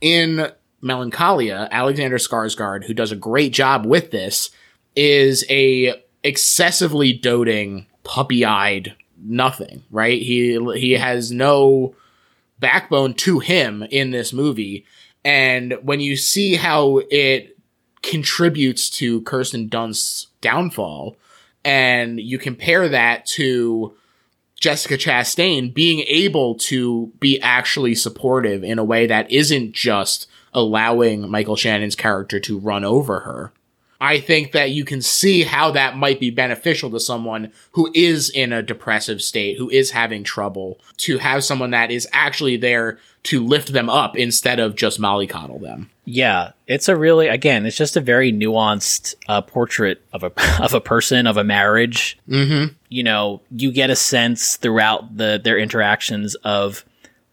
In 0.00 0.50
melancholia 0.80 1.68
alexander 1.72 2.18
skarsgård 2.18 2.84
who 2.84 2.94
does 2.94 3.10
a 3.10 3.16
great 3.16 3.52
job 3.52 3.84
with 3.84 4.10
this 4.10 4.50
is 4.94 5.44
a 5.50 6.00
excessively 6.22 7.12
doting 7.12 7.86
puppy-eyed 8.04 8.94
nothing 9.24 9.82
right? 9.90 10.20
He 10.22 10.58
he 10.76 10.92
has 10.92 11.32
no 11.32 11.94
backbone 12.58 13.14
to 13.14 13.38
him 13.38 13.82
in 13.90 14.10
this 14.10 14.32
movie. 14.32 14.84
And 15.24 15.78
when 15.82 16.00
you 16.00 16.16
see 16.16 16.54
how 16.54 17.02
it 17.10 17.57
contributes 18.02 18.88
to 18.90 19.22
Kirsten 19.22 19.68
Dunst's 19.68 20.28
downfall, 20.40 21.16
and 21.64 22.20
you 22.20 22.38
compare 22.38 22.88
that 22.88 23.26
to 23.26 23.94
Jessica 24.60 24.96
Chastain 24.96 25.72
being 25.72 26.00
able 26.06 26.56
to 26.56 27.12
be 27.20 27.40
actually 27.40 27.94
supportive 27.94 28.64
in 28.64 28.78
a 28.78 28.84
way 28.84 29.06
that 29.06 29.30
isn't 29.30 29.72
just 29.72 30.28
allowing 30.52 31.30
Michael 31.30 31.56
Shannon's 31.56 31.94
character 31.94 32.40
to 32.40 32.58
run 32.58 32.84
over 32.84 33.20
her, 33.20 33.52
I 34.00 34.20
think 34.20 34.52
that 34.52 34.70
you 34.70 34.84
can 34.84 35.02
see 35.02 35.42
how 35.42 35.72
that 35.72 35.96
might 35.96 36.20
be 36.20 36.30
beneficial 36.30 36.90
to 36.90 37.00
someone 37.00 37.52
who 37.72 37.90
is 37.94 38.30
in 38.30 38.52
a 38.52 38.62
depressive 38.62 39.20
state, 39.20 39.58
who 39.58 39.68
is 39.70 39.90
having 39.90 40.22
trouble, 40.22 40.78
to 40.98 41.18
have 41.18 41.42
someone 41.42 41.72
that 41.72 41.90
is 41.90 42.06
actually 42.12 42.56
there 42.56 42.98
to 43.24 43.44
lift 43.44 43.72
them 43.72 43.90
up 43.90 44.16
instead 44.16 44.60
of 44.60 44.76
just 44.76 45.00
mollycoddle 45.00 45.60
them. 45.60 45.90
Yeah, 46.04 46.52
it's 46.66 46.88
a 46.88 46.96
really 46.96 47.26
again, 47.26 47.66
it's 47.66 47.76
just 47.76 47.96
a 47.96 48.00
very 48.00 48.32
nuanced 48.32 49.16
uh, 49.28 49.42
portrait 49.42 50.00
of 50.12 50.22
a 50.22 50.32
of 50.62 50.74
a 50.74 50.80
person 50.80 51.26
of 51.26 51.36
a 51.36 51.44
marriage. 51.44 52.18
Mm-hmm. 52.28 52.74
You 52.88 53.02
know, 53.02 53.42
you 53.50 53.72
get 53.72 53.90
a 53.90 53.96
sense 53.96 54.56
throughout 54.56 55.16
the 55.16 55.40
their 55.42 55.58
interactions 55.58 56.36
of 56.36 56.84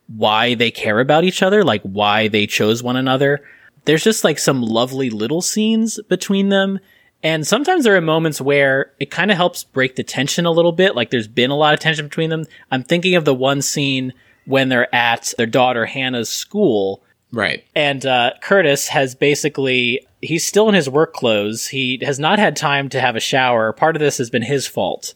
why 0.08 0.56
they 0.56 0.72
care 0.72 1.00
about 1.00 1.24
each 1.24 1.42
other, 1.42 1.64
like 1.64 1.82
why 1.84 2.28
they 2.28 2.48
chose 2.48 2.84
one 2.84 2.96
another. 2.96 3.42
There's 3.86 4.04
just 4.04 4.24
like 4.24 4.40
some 4.40 4.62
lovely 4.62 5.10
little 5.10 5.42
scenes 5.42 6.00
between 6.10 6.50
them. 6.50 6.80
And 7.24 7.48
sometimes 7.48 7.84
there 7.84 7.96
are 7.96 8.02
moments 8.02 8.40
where 8.40 8.92
it 9.00 9.10
kind 9.10 9.32
of 9.32 9.38
helps 9.38 9.64
break 9.64 9.96
the 9.96 10.04
tension 10.04 10.46
a 10.46 10.52
little 10.52 10.72
bit. 10.72 10.96
Like 10.96 11.10
there's 11.10 11.28
been 11.28 11.50
a 11.50 11.56
lot 11.56 11.74
of 11.74 11.80
tension 11.80 12.06
between 12.06 12.30
them. 12.30 12.46
I'm 12.72 12.84
thinking 12.84 13.16
of 13.16 13.26
the 13.26 13.34
one 13.34 13.62
scene 13.62 14.14
when 14.46 14.70
they're 14.70 14.94
at 14.94 15.34
their 15.38 15.48
daughter 15.48 15.86
Hannah's 15.86 16.30
school. 16.30 17.04
Right. 17.32 17.64
And 17.76 18.06
uh, 18.06 18.34
Curtis 18.42 18.88
has 18.90 19.16
basically, 19.16 20.06
he's 20.22 20.46
still 20.46 20.70
in 20.70 20.76
his 20.76 20.90
work 20.90 21.14
clothes. 21.14 21.68
He 21.68 22.00
has 22.04 22.20
not 22.20 22.38
had 22.38 22.56
time 22.56 22.90
to 22.90 23.02
have 23.02 23.16
a 23.16 23.20
shower. 23.20 23.74
Part 23.74 23.96
of 23.96 24.00
this 24.00 24.18
has 24.20 24.30
been 24.30 24.44
his 24.44 24.68
fault. 24.68 25.16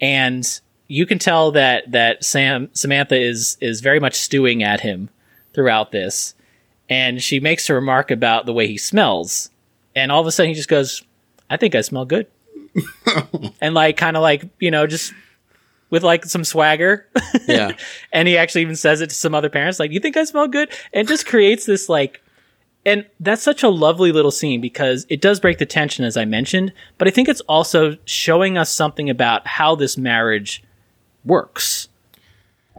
And 0.00 0.48
you 0.88 1.06
can 1.06 1.18
tell 1.18 1.52
that, 1.52 1.90
that 1.92 2.24
Sam, 2.24 2.70
Samantha 2.72 3.16
is, 3.20 3.56
is 3.60 3.80
very 3.80 4.00
much 4.00 4.14
stewing 4.14 4.62
at 4.62 4.80
him 4.80 5.10
throughout 5.52 5.92
this. 5.92 6.33
And 6.88 7.22
she 7.22 7.40
makes 7.40 7.68
a 7.70 7.74
remark 7.74 8.10
about 8.10 8.46
the 8.46 8.52
way 8.52 8.66
he 8.66 8.76
smells. 8.76 9.50
And 9.96 10.12
all 10.12 10.20
of 10.20 10.26
a 10.26 10.32
sudden 10.32 10.50
he 10.50 10.54
just 10.54 10.68
goes, 10.68 11.02
I 11.48 11.56
think 11.56 11.74
I 11.74 11.80
smell 11.80 12.04
good. 12.04 12.26
and 13.60 13.74
like, 13.74 13.96
kind 13.96 14.16
of 14.16 14.22
like, 14.22 14.44
you 14.58 14.70
know, 14.70 14.86
just 14.86 15.12
with 15.94 16.02
like 16.02 16.24
some 16.24 16.42
swagger. 16.42 17.06
Yeah. 17.46 17.72
and 18.12 18.26
he 18.26 18.36
actually 18.36 18.62
even 18.62 18.74
says 18.74 19.00
it 19.00 19.10
to 19.10 19.14
some 19.14 19.32
other 19.32 19.48
parents, 19.48 19.78
like, 19.78 19.92
"You 19.92 20.00
think 20.00 20.16
I 20.16 20.24
smell 20.24 20.48
good?" 20.48 20.70
And 20.92 21.06
just 21.06 21.24
creates 21.24 21.66
this 21.66 21.88
like, 21.88 22.20
and 22.84 23.06
that's 23.20 23.42
such 23.42 23.62
a 23.62 23.68
lovely 23.68 24.10
little 24.10 24.32
scene 24.32 24.60
because 24.60 25.06
it 25.08 25.20
does 25.20 25.38
break 25.38 25.58
the 25.58 25.66
tension, 25.66 26.04
as 26.04 26.16
I 26.16 26.24
mentioned. 26.24 26.72
But 26.98 27.06
I 27.06 27.12
think 27.12 27.28
it's 27.28 27.42
also 27.42 27.96
showing 28.06 28.58
us 28.58 28.70
something 28.70 29.08
about 29.08 29.46
how 29.46 29.76
this 29.76 29.96
marriage 29.96 30.64
works. 31.24 31.88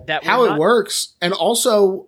That 0.08 0.26
how 0.26 0.42
we're 0.42 0.56
it 0.56 0.60
works 0.60 1.14
and 1.22 1.34
also 1.34 2.08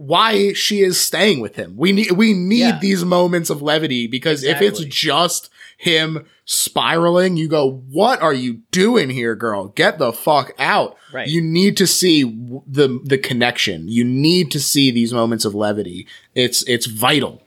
why 0.00 0.52
she 0.54 0.80
is 0.80 0.98
staying 0.98 1.40
with 1.40 1.56
him. 1.56 1.74
We 1.76 1.92
need 1.92 2.12
we 2.12 2.32
need 2.32 2.58
Yeah. 2.60 2.78
these 2.80 3.04
moments 3.04 3.50
of 3.50 3.60
levity 3.62 4.06
because 4.06 4.42
if 4.44 4.60
it's 4.62 4.80
just 4.84 5.50
him 5.76 6.24
spiraling, 6.44 7.36
you 7.36 7.48
go, 7.48 7.82
"What 7.90 8.20
are 8.22 8.34
you 8.34 8.60
doing 8.70 9.10
here, 9.10 9.34
girl? 9.34 9.68
Get 9.68 9.98
the 9.98 10.12
fuck 10.12 10.52
out." 10.58 10.96
Right. 11.12 11.28
You 11.28 11.40
need 11.40 11.76
to 11.78 11.86
see 11.86 12.22
w- 12.22 12.62
the 12.66 13.00
the 13.04 13.18
connection. 13.18 13.88
You 13.88 14.04
need 14.04 14.50
to 14.52 14.60
see 14.60 14.90
these 14.90 15.12
moments 15.12 15.44
of 15.44 15.54
levity. 15.54 16.06
It's 16.34 16.62
it's 16.68 16.86
vital. 16.86 17.42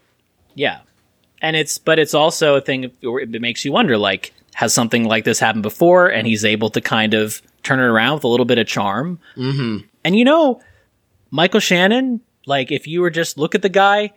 Yeah. 0.55 0.79
And 1.41 1.57
it's, 1.57 1.77
but 1.77 1.99
it's 1.99 2.13
also 2.13 2.55
a 2.55 2.61
thing, 2.61 2.89
it 3.01 3.41
makes 3.41 3.65
you 3.65 3.73
wonder, 3.73 3.97
like, 3.97 4.31
has 4.53 4.73
something 4.73 5.03
like 5.03 5.25
this 5.25 5.39
happened 5.39 5.63
before? 5.63 6.07
And 6.07 6.25
he's 6.25 6.45
able 6.45 6.69
to 6.69 6.79
kind 6.79 7.13
of 7.13 7.41
turn 7.63 7.79
it 7.79 7.83
around 7.83 8.13
with 8.15 8.23
a 8.23 8.29
little 8.29 8.45
bit 8.45 8.57
of 8.59 8.65
charm. 8.65 9.19
Mm-hmm. 9.35 9.79
And 10.05 10.15
you 10.15 10.23
know, 10.23 10.61
Michael 11.31 11.59
Shannon, 11.59 12.21
like, 12.45 12.71
if 12.71 12.87
you 12.87 13.01
were 13.01 13.09
just 13.09 13.37
look 13.37 13.55
at 13.55 13.61
the 13.61 13.69
guy, 13.69 14.11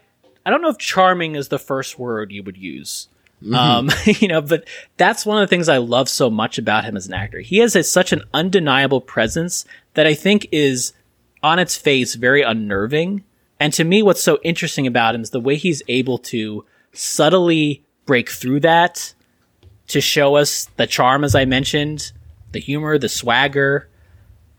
I 0.45 0.51
don't 0.51 0.63
know 0.63 0.69
if 0.69 0.79
charming 0.79 1.35
is 1.35 1.49
the 1.49 1.59
first 1.59 1.99
word 1.99 2.33
you 2.33 2.43
would 2.43 2.57
use. 2.57 3.09
Um, 3.53 3.91
you 4.05 4.29
know, 4.29 4.41
but 4.41 4.67
that's 4.97 5.27
one 5.27 5.41
of 5.41 5.49
the 5.49 5.55
things 5.55 5.69
I 5.69 5.79
love 5.79 6.09
so 6.09 6.31
much 6.31 6.59
about 6.59 6.85
him 6.85 6.97
as 6.97 7.07
an 7.07 7.15
actor. 7.15 7.41
He 7.41 7.59
has 7.59 7.77
a, 7.77 7.83
such 7.83 8.13
an 8.13 8.23
undeniable 8.33 9.01
presence 9.01 9.65
that 9.95 10.07
I 10.07 10.15
think 10.15 10.49
is 10.53 10.93
on 11.43 11.59
its 11.59 11.77
face 11.77 12.15
very 12.15 12.43
unnerving. 12.43 13.25
And 13.61 13.73
to 13.75 13.85
me, 13.85 14.03
what's 14.03 14.23
so 14.23 14.39
interesting 14.43 14.87
about 14.87 15.15
him 15.15 15.23
is 15.23 15.31
the 15.31 15.41
way 15.41 15.57
he's 15.57 15.83
able 15.89 16.19
to 16.19 16.65
subtly 16.93 17.85
break 18.05 18.31
through 18.31 18.61
that 18.61 19.15
to 19.89 20.01
show 20.01 20.37
us 20.37 20.67
the 20.77 20.87
charm, 20.87 21.25
as 21.25 21.35
I 21.35 21.45
mentioned, 21.45 22.13
the 22.53 22.61
humor, 22.61 22.99
the 22.99 23.09
swagger. 23.09 23.89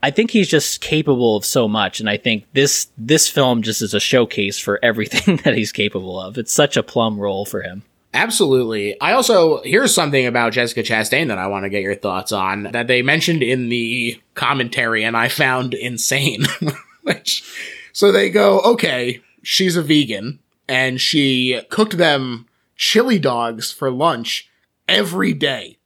I 0.02 0.10
think 0.10 0.30
he's 0.30 0.48
just 0.48 0.80
capable 0.80 1.36
of 1.36 1.44
so 1.44 1.66
much, 1.66 1.98
and 2.00 2.08
I 2.08 2.16
think 2.16 2.44
this 2.52 2.88
this 2.96 3.28
film 3.28 3.62
just 3.62 3.82
is 3.82 3.94
a 3.94 4.00
showcase 4.00 4.58
for 4.58 4.78
everything 4.82 5.36
that 5.44 5.56
he's 5.56 5.72
capable 5.72 6.20
of. 6.20 6.38
It's 6.38 6.52
such 6.52 6.76
a 6.76 6.82
plum 6.82 7.18
role 7.18 7.44
for 7.44 7.62
him. 7.62 7.82
Absolutely. 8.14 8.98
I 9.00 9.12
also 9.12 9.62
here's 9.62 9.94
something 9.94 10.26
about 10.26 10.52
Jessica 10.52 10.82
Chastain 10.82 11.28
that 11.28 11.38
I 11.38 11.46
want 11.46 11.64
to 11.64 11.70
get 11.70 11.82
your 11.82 11.94
thoughts 11.94 12.32
on 12.32 12.64
that 12.72 12.86
they 12.86 13.02
mentioned 13.02 13.42
in 13.42 13.68
the 13.68 14.20
commentary 14.34 15.04
and 15.04 15.16
I 15.16 15.28
found 15.28 15.74
insane. 15.74 16.44
Which 17.02 17.44
so 17.92 18.10
they 18.10 18.30
go, 18.30 18.60
okay, 18.60 19.20
she's 19.42 19.76
a 19.76 19.82
vegan 19.82 20.38
and 20.68 21.00
she 21.00 21.60
cooked 21.68 21.98
them 21.98 22.46
chili 22.76 23.18
dogs 23.18 23.72
for 23.72 23.90
lunch 23.90 24.50
every 24.88 25.34
day. 25.34 25.78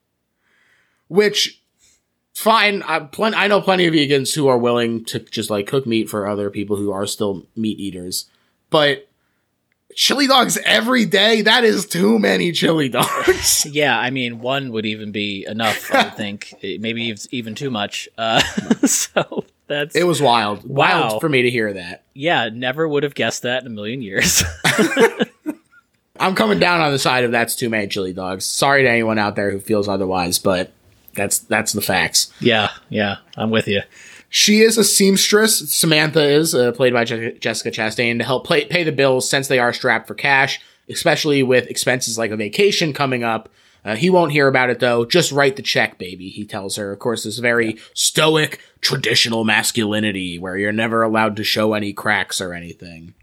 Which 1.09 1.62
fine, 2.43 2.83
I 2.83 2.99
plen- 3.01 3.35
I 3.35 3.47
know 3.47 3.61
plenty 3.61 3.87
of 3.87 3.95
vegans 3.95 4.35
who 4.35 4.49
are 4.49 4.59
willing 4.59 5.05
to 5.07 5.19
just 5.21 5.49
like 5.51 5.67
cook 5.67 5.87
meat 5.87 6.09
for 6.11 6.27
other 6.27 6.51
people 6.51 6.77
who 6.77 6.91
are 6.93 7.07
still 7.07 7.47
meat 7.57 7.79
eaters. 7.79 8.27
But 8.71 9.09
chili 9.95 10.27
dogs 10.27 10.57
every 10.65 11.05
day 11.05 11.43
that 11.43 11.65
is 11.65 11.85
too 11.87 12.19
many 12.19 12.51
chili 12.51 12.89
dogs 12.89 13.67
Yeah, 13.71 13.99
I 13.99 14.09
mean, 14.11 14.41
one 14.41 14.73
would 14.73 14.87
even 14.87 15.13
be 15.13 15.45
enough. 15.47 15.93
I 15.95 16.05
think 16.11 16.55
maybe 16.63 17.15
even 17.31 17.55
too 17.55 17.71
much. 17.71 18.09
Uh, 18.17 18.41
so 18.87 19.45
that's 19.67 19.95
it 19.95 20.05
was 20.05 20.21
wild 20.21 20.65
Wow. 20.69 21.09
wild 21.11 21.21
for 21.21 21.29
me 21.29 21.43
to 21.43 21.51
hear 21.51 21.73
that 21.75 22.03
yeah. 22.15 22.49
Never 22.53 22.87
would 22.89 23.03
have 23.05 23.15
guessed 23.15 23.43
that 23.43 23.63
in 23.63 23.67
a 23.67 23.71
million 23.71 24.03
years. 24.03 24.43
i'm 26.21 26.35
coming 26.35 26.59
down 26.59 26.81
on 26.81 26.93
the 26.93 26.99
side 26.99 27.25
of 27.25 27.31
that's 27.33 27.55
too 27.57 27.69
many 27.71 27.87
chili 27.89 28.13
dogs 28.13 28.45
sorry 28.45 28.83
to 28.83 28.89
anyone 28.89 29.19
out 29.19 29.35
there 29.35 29.51
who 29.51 29.59
feels 29.59 29.89
otherwise 29.89 30.39
but 30.39 30.71
that's 31.15 31.39
that's 31.39 31.73
the 31.73 31.81
facts 31.83 32.33
yeah, 32.41 32.71
yeah, 32.89 33.17
I'm 33.37 33.51
with 33.51 33.69
you. 33.69 33.83
she 34.29 34.61
is 34.63 34.79
a 34.79 34.85
seamstress 34.85 35.73
samantha 35.73 36.23
is 36.23 36.55
uh, 36.55 36.73
played 36.73 36.93
by 36.93 37.05
Je- 37.05 37.39
jessica 37.39 37.71
chastain 37.71 38.19
to 38.19 38.25
help 38.25 38.47
play, 38.47 38.65
pay 38.65 38.85
the 38.85 38.93
bills 38.93 39.29
since 39.29 39.49
they 39.49 39.59
are 39.59 39.73
strapped 39.73 40.07
for 40.07 40.15
cash 40.15 40.61
especially 40.89 41.43
with 41.43 41.69
expenses 41.69 42.19
like 42.19 42.31
a 42.31 42.37
vacation 42.37 42.93
coming 42.93 43.23
up 43.25 43.49
Uh, 43.85 43.97
he 43.97 44.09
won't 44.11 44.31
hear 44.31 44.47
about 44.47 44.71
it 44.71 44.79
though. 44.79 45.05
Just 45.05 45.33
write 45.33 45.57
the 45.57 45.63
check, 45.63 45.99
baby, 45.99 46.29
he 46.29 46.45
tells 46.45 46.77
her. 46.77 46.93
Of 46.93 47.01
course, 47.01 47.25
this 47.25 47.39
very 47.41 47.79
stoic, 47.95 48.61
traditional 48.81 49.43
masculinity 49.45 50.39
where 50.39 50.57
you're 50.57 50.71
never 50.85 51.03
allowed 51.03 51.35
to 51.37 51.43
show 51.45 51.75
any 51.75 51.93
cracks 51.93 52.41
or 52.41 52.55
anything. 52.55 53.15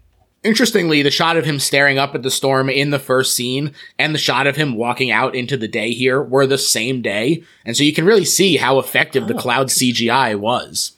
Interestingly, 0.42 1.02
the 1.02 1.10
shot 1.10 1.36
of 1.36 1.44
him 1.44 1.58
staring 1.58 1.98
up 1.98 2.14
at 2.14 2.22
the 2.22 2.30
storm 2.30 2.70
in 2.70 2.90
the 2.90 2.98
first 2.98 3.36
scene 3.36 3.74
and 3.98 4.14
the 4.14 4.18
shot 4.18 4.46
of 4.46 4.56
him 4.56 4.74
walking 4.74 5.10
out 5.10 5.34
into 5.34 5.56
the 5.56 5.68
day 5.68 5.92
here 5.92 6.22
were 6.22 6.46
the 6.46 6.56
same 6.56 7.02
day. 7.02 7.42
And 7.66 7.76
so 7.76 7.84
you 7.84 7.92
can 7.92 8.06
really 8.06 8.24
see 8.24 8.56
how 8.56 8.78
effective 8.78 9.26
the 9.26 9.34
cloud 9.34 9.66
CGI 9.68 10.38
was. 10.38 10.92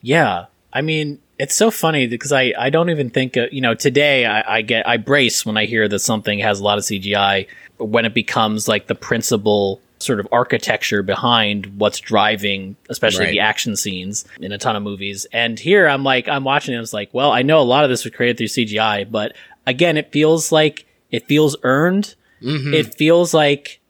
Yeah, 0.00 0.46
I 0.72 0.80
mean, 0.80 1.18
it's 1.38 1.54
so 1.54 1.70
funny 1.70 2.06
because 2.06 2.32
I, 2.32 2.54
I 2.58 2.70
don't 2.70 2.90
even 2.90 3.10
think 3.10 3.36
uh, 3.36 3.46
you 3.50 3.60
know 3.60 3.74
today 3.74 4.24
I, 4.24 4.56
I 4.56 4.62
get 4.62 4.88
I 4.88 4.96
brace 4.96 5.44
when 5.44 5.56
I 5.56 5.66
hear 5.66 5.88
that 5.88 5.98
something 5.98 6.38
has 6.38 6.60
a 6.60 6.64
lot 6.64 6.78
of 6.78 6.84
CGI 6.84 7.46
when 7.78 8.04
it 8.04 8.14
becomes 8.14 8.68
like 8.68 8.86
the 8.86 8.94
principal 8.94 9.80
sort 10.06 10.20
of 10.20 10.28
architecture 10.32 11.02
behind 11.02 11.66
what's 11.78 12.00
driving 12.00 12.76
especially 12.88 13.24
Right. 13.26 13.30
the 13.32 13.40
action 13.40 13.76
scenes 13.76 14.24
in 14.40 14.52
a 14.52 14.58
ton 14.58 14.76
of 14.76 14.82
movies 14.82 15.26
and 15.32 15.58
here 15.58 15.86
I'm 15.88 16.04
like 16.04 16.28
I'm 16.28 16.44
watching 16.44 16.74
it, 16.74 16.78
I 16.78 16.80
was 16.80 16.94
like 16.94 17.12
well 17.12 17.32
I 17.32 17.42
know 17.42 17.58
a 17.60 17.62
lot 17.62 17.84
of 17.84 17.90
this 17.90 18.04
was 18.04 18.14
created 18.14 18.38
through 18.38 18.46
CGI 18.46 19.10
but 19.10 19.34
again 19.66 19.96
it 19.96 20.12
feels 20.12 20.52
like 20.52 20.86
it 21.10 21.26
feels 21.26 21.56
earned 21.62 22.14
mm-hmm. 22.42 22.72
it 22.72 22.94
feels 22.94 23.34
like 23.34 23.80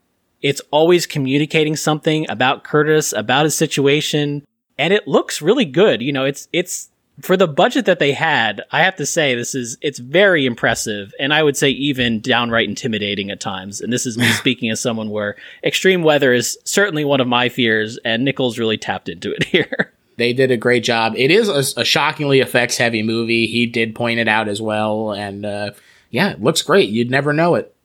it's 0.42 0.60
always 0.70 1.06
communicating 1.06 1.74
something 1.76 2.26
about 2.30 2.62
Curtis, 2.62 3.12
about 3.12 3.44
his 3.44 3.56
situation, 3.56 4.46
and 4.78 4.92
it 4.92 5.08
looks 5.08 5.40
really 5.42 5.64
good. 5.64 6.02
You 6.02 6.12
know, 6.12 6.24
it's 6.24 6.46
it's 6.52 6.90
for 7.20 7.36
the 7.36 7.48
budget 7.48 7.86
that 7.86 7.98
they 7.98 8.12
had. 8.12 8.62
I 8.70 8.82
have 8.82 8.96
to 8.96 9.06
say 9.06 9.34
this 9.34 9.54
is 9.54 9.78
it's 9.80 9.98
very 9.98 10.46
impressive, 10.46 11.14
and 11.18 11.32
I 11.32 11.42
would 11.42 11.56
say 11.56 11.70
even 11.70 12.20
downright 12.20 12.68
intimidating 12.68 13.30
at 13.30 13.40
times. 13.40 13.80
And 13.80 13.92
this 13.92 14.06
is 14.06 14.18
me 14.18 14.28
speaking 14.32 14.70
as 14.70 14.80
someone 14.80 15.10
where 15.10 15.36
extreme 15.64 16.02
weather 16.02 16.32
is 16.32 16.58
certainly 16.64 17.04
one 17.04 17.20
of 17.20 17.28
my 17.28 17.48
fears, 17.48 17.98
and 18.04 18.24
Nichols 18.24 18.58
really 18.58 18.78
tapped 18.78 19.08
into 19.08 19.32
it 19.32 19.44
here. 19.44 19.92
They 20.16 20.32
did 20.32 20.50
a 20.50 20.56
great 20.56 20.82
job. 20.82 21.14
It 21.16 21.30
is 21.30 21.48
a, 21.48 21.80
a 21.80 21.84
shockingly 21.84 22.40
effects 22.40 22.78
heavy 22.78 23.02
movie. 23.02 23.46
He 23.46 23.66
did 23.66 23.94
point 23.94 24.18
it 24.18 24.28
out 24.28 24.48
as 24.48 24.62
well. 24.62 25.12
And 25.12 25.44
uh, 25.44 25.72
yeah, 26.10 26.30
it 26.30 26.42
looks 26.42 26.62
great. 26.62 26.88
You'd 26.88 27.10
never 27.10 27.34
know 27.34 27.54
it. 27.56 27.75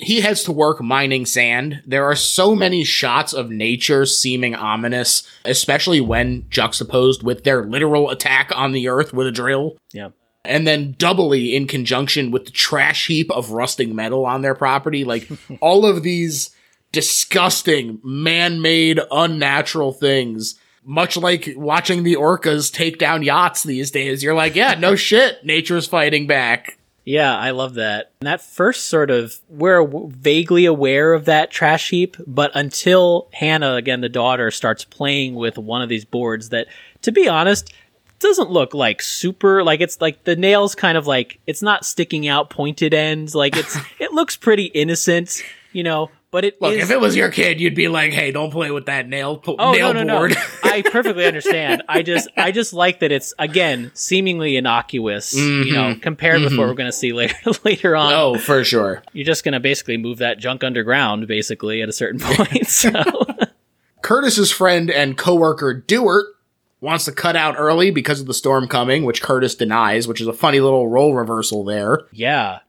He 0.00 0.20
heads 0.20 0.42
to 0.44 0.52
work 0.52 0.80
mining 0.80 1.26
sand. 1.26 1.82
There 1.86 2.04
are 2.04 2.16
so 2.16 2.54
many 2.54 2.84
shots 2.84 3.32
of 3.32 3.50
nature 3.50 4.06
seeming 4.06 4.54
ominous, 4.54 5.22
especially 5.44 6.00
when 6.00 6.46
juxtaposed 6.50 7.22
with 7.22 7.44
their 7.44 7.64
literal 7.64 8.10
attack 8.10 8.50
on 8.54 8.72
the 8.72 8.88
earth 8.88 9.12
with 9.12 9.26
a 9.26 9.32
drill. 9.32 9.76
yeah. 9.92 10.10
and 10.44 10.66
then 10.66 10.94
doubly 10.98 11.54
in 11.54 11.66
conjunction 11.66 12.30
with 12.30 12.46
the 12.46 12.50
trash 12.50 13.06
heap 13.08 13.30
of 13.30 13.50
rusting 13.50 13.94
metal 13.94 14.24
on 14.24 14.40
their 14.40 14.54
property. 14.54 15.04
Like 15.04 15.28
all 15.60 15.84
of 15.84 16.02
these 16.02 16.50
disgusting, 16.92 18.00
man-made, 18.02 19.00
unnatural 19.10 19.92
things. 19.92 20.54
Much 20.82 21.16
like 21.16 21.52
watching 21.56 22.02
the 22.04 22.14
orcas 22.16 22.72
take 22.72 22.98
down 22.98 23.22
yachts 23.22 23.62
these 23.62 23.90
days, 23.90 24.22
you're 24.22 24.34
like, 24.34 24.54
yeah, 24.56 24.74
no 24.74 24.96
shit, 25.08 25.44
nature's 25.44 25.86
fighting 25.86 26.26
back. 26.26 26.78
Yeah, 27.10 27.36
I 27.36 27.50
love 27.50 27.74
that. 27.74 28.12
And 28.20 28.28
that 28.28 28.40
first 28.40 28.86
sort 28.86 29.10
of, 29.10 29.40
we're 29.48 29.84
vaguely 29.84 30.64
aware 30.64 31.12
of 31.12 31.24
that 31.24 31.50
trash 31.50 31.90
heap, 31.90 32.16
but 32.24 32.52
until 32.54 33.28
Hannah, 33.32 33.74
again, 33.74 34.00
the 34.00 34.08
daughter, 34.08 34.52
starts 34.52 34.84
playing 34.84 35.34
with 35.34 35.58
one 35.58 35.82
of 35.82 35.88
these 35.88 36.04
boards 36.04 36.50
that, 36.50 36.68
to 37.02 37.10
be 37.10 37.26
honest, 37.26 37.74
doesn't 38.20 38.52
look 38.52 38.74
like 38.74 39.02
super, 39.02 39.64
like 39.64 39.80
it's 39.80 40.00
like 40.00 40.22
the 40.22 40.36
nails 40.36 40.76
kind 40.76 40.96
of 40.96 41.08
like, 41.08 41.40
it's 41.48 41.62
not 41.62 41.84
sticking 41.84 42.28
out 42.28 42.48
pointed 42.48 42.94
ends. 42.94 43.34
Like 43.34 43.56
it's, 43.56 43.76
it 43.98 44.12
looks 44.12 44.36
pretty 44.36 44.66
innocent, 44.66 45.42
you 45.72 45.82
know, 45.82 46.12
but 46.30 46.44
it 46.44 46.60
Look, 46.60 46.74
is- 46.74 46.84
if 46.84 46.90
it 46.90 47.00
was 47.00 47.16
your 47.16 47.30
kid, 47.30 47.60
you'd 47.60 47.74
be 47.74 47.88
like, 47.88 48.12
hey, 48.12 48.30
don't 48.30 48.50
play 48.50 48.70
with 48.70 48.86
that 48.86 49.08
nail, 49.08 49.36
po- 49.36 49.56
Oh 49.58 49.72
nail 49.72 49.92
no 49.92 50.04
no 50.04 50.18
board. 50.18 50.30
no! 50.32 50.42
I 50.70 50.82
perfectly 50.82 51.26
understand. 51.26 51.82
I 51.88 52.02
just 52.02 52.28
I 52.36 52.52
just 52.52 52.72
like 52.72 53.00
that 53.00 53.12
it's 53.12 53.34
again 53.38 53.90
seemingly 53.94 54.56
innocuous, 54.56 55.34
you 55.34 55.42
mm-hmm. 55.42 55.74
know, 55.74 55.96
compared 56.00 56.40
with 56.42 56.52
what 56.52 56.60
mm-hmm. 56.60 56.68
we're 56.68 56.74
going 56.74 56.88
to 56.88 56.92
see 56.92 57.12
later 57.12 57.36
later 57.64 57.96
on. 57.96 58.12
oh, 58.12 58.38
for 58.38 58.62
sure. 58.64 59.02
You're 59.12 59.26
just 59.26 59.44
going 59.44 59.54
to 59.54 59.60
basically 59.60 59.96
move 59.96 60.18
that 60.18 60.38
junk 60.38 60.62
underground, 60.62 61.26
basically 61.26 61.82
at 61.82 61.88
a 61.88 61.92
certain 61.92 62.20
point. 62.22 62.66
So 62.66 62.92
Curtis's 64.02 64.50
friend 64.50 64.90
and 64.90 65.16
coworker 65.16 65.74
Dewart 65.74 66.26
wants 66.80 67.04
to 67.04 67.12
cut 67.12 67.36
out 67.36 67.56
early 67.58 67.90
because 67.90 68.20
of 68.20 68.26
the 68.26 68.34
storm 68.34 68.66
coming, 68.66 69.04
which 69.04 69.20
Curtis 69.20 69.54
denies, 69.54 70.08
which 70.08 70.20
is 70.20 70.26
a 70.26 70.32
funny 70.32 70.60
little 70.60 70.88
role 70.88 71.14
reversal 71.14 71.64
there. 71.64 72.00
yeah, 72.12 72.60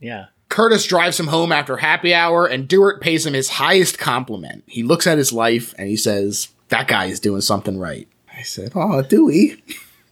yeah, 0.00 0.26
Curtis 0.52 0.84
drives 0.86 1.18
him 1.18 1.28
home 1.28 1.50
after 1.50 1.78
happy 1.78 2.12
hour, 2.12 2.46
and 2.46 2.68
Dewart 2.68 3.00
pays 3.00 3.24
him 3.24 3.32
his 3.32 3.48
highest 3.48 3.98
compliment. 3.98 4.64
He 4.66 4.82
looks 4.82 5.06
at 5.06 5.16
his 5.16 5.32
life 5.32 5.74
and 5.78 5.88
he 5.88 5.96
says, 5.96 6.48
That 6.68 6.88
guy 6.88 7.06
is 7.06 7.20
doing 7.20 7.40
something 7.40 7.78
right. 7.78 8.06
I 8.30 8.42
said, 8.42 8.72
Oh, 8.74 9.00
Dewey. 9.00 9.62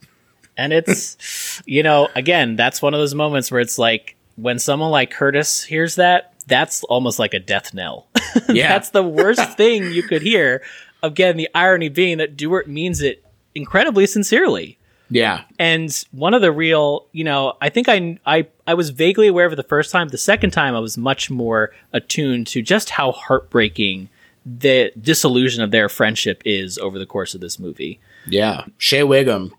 and 0.56 0.72
it's 0.72 1.62
you 1.66 1.82
know 1.82 2.08
again 2.14 2.56
that's 2.56 2.80
one 2.82 2.92
of 2.92 3.00
those 3.00 3.14
moments 3.14 3.50
where 3.50 3.60
it's 3.60 3.78
like 3.78 4.16
when 4.36 4.58
someone 4.58 4.90
like 4.90 5.10
Curtis 5.10 5.62
hears 5.62 5.96
that, 5.96 6.32
that's 6.46 6.84
almost 6.84 7.18
like 7.18 7.34
a 7.34 7.38
death 7.38 7.74
knell. 7.74 8.06
Yeah. 8.48 8.68
that's 8.68 8.90
the 8.90 9.02
worst 9.02 9.42
thing 9.58 9.92
you 9.92 10.02
could 10.02 10.22
hear. 10.22 10.62
Again, 11.02 11.36
the 11.36 11.50
irony 11.54 11.90
being 11.90 12.16
that 12.18 12.36
Dewart 12.36 12.66
means 12.66 13.02
it 13.02 13.22
incredibly 13.54 14.06
sincerely. 14.06 14.78
Yeah. 15.10 15.42
And 15.58 15.92
one 16.12 16.34
of 16.34 16.40
the 16.40 16.52
real, 16.52 17.06
you 17.12 17.24
know, 17.24 17.54
I 17.60 17.68
think 17.68 17.88
I, 17.88 18.18
I, 18.24 18.46
I 18.66 18.74
was 18.74 18.90
vaguely 18.90 19.26
aware 19.26 19.44
of 19.44 19.52
it 19.52 19.56
the 19.56 19.62
first 19.64 19.90
time. 19.90 20.08
The 20.08 20.18
second 20.18 20.52
time, 20.52 20.74
I 20.74 20.78
was 20.78 20.96
much 20.96 21.30
more 21.30 21.72
attuned 21.92 22.46
to 22.48 22.62
just 22.62 22.90
how 22.90 23.12
heartbreaking 23.12 24.08
the 24.46 24.92
disillusion 25.00 25.62
of 25.62 25.70
their 25.70 25.88
friendship 25.88 26.42
is 26.44 26.78
over 26.78 26.98
the 26.98 27.06
course 27.06 27.34
of 27.34 27.40
this 27.40 27.58
movie. 27.58 27.98
Yeah. 28.26 28.64
Shea 28.78 29.02
Whigham. 29.02 29.52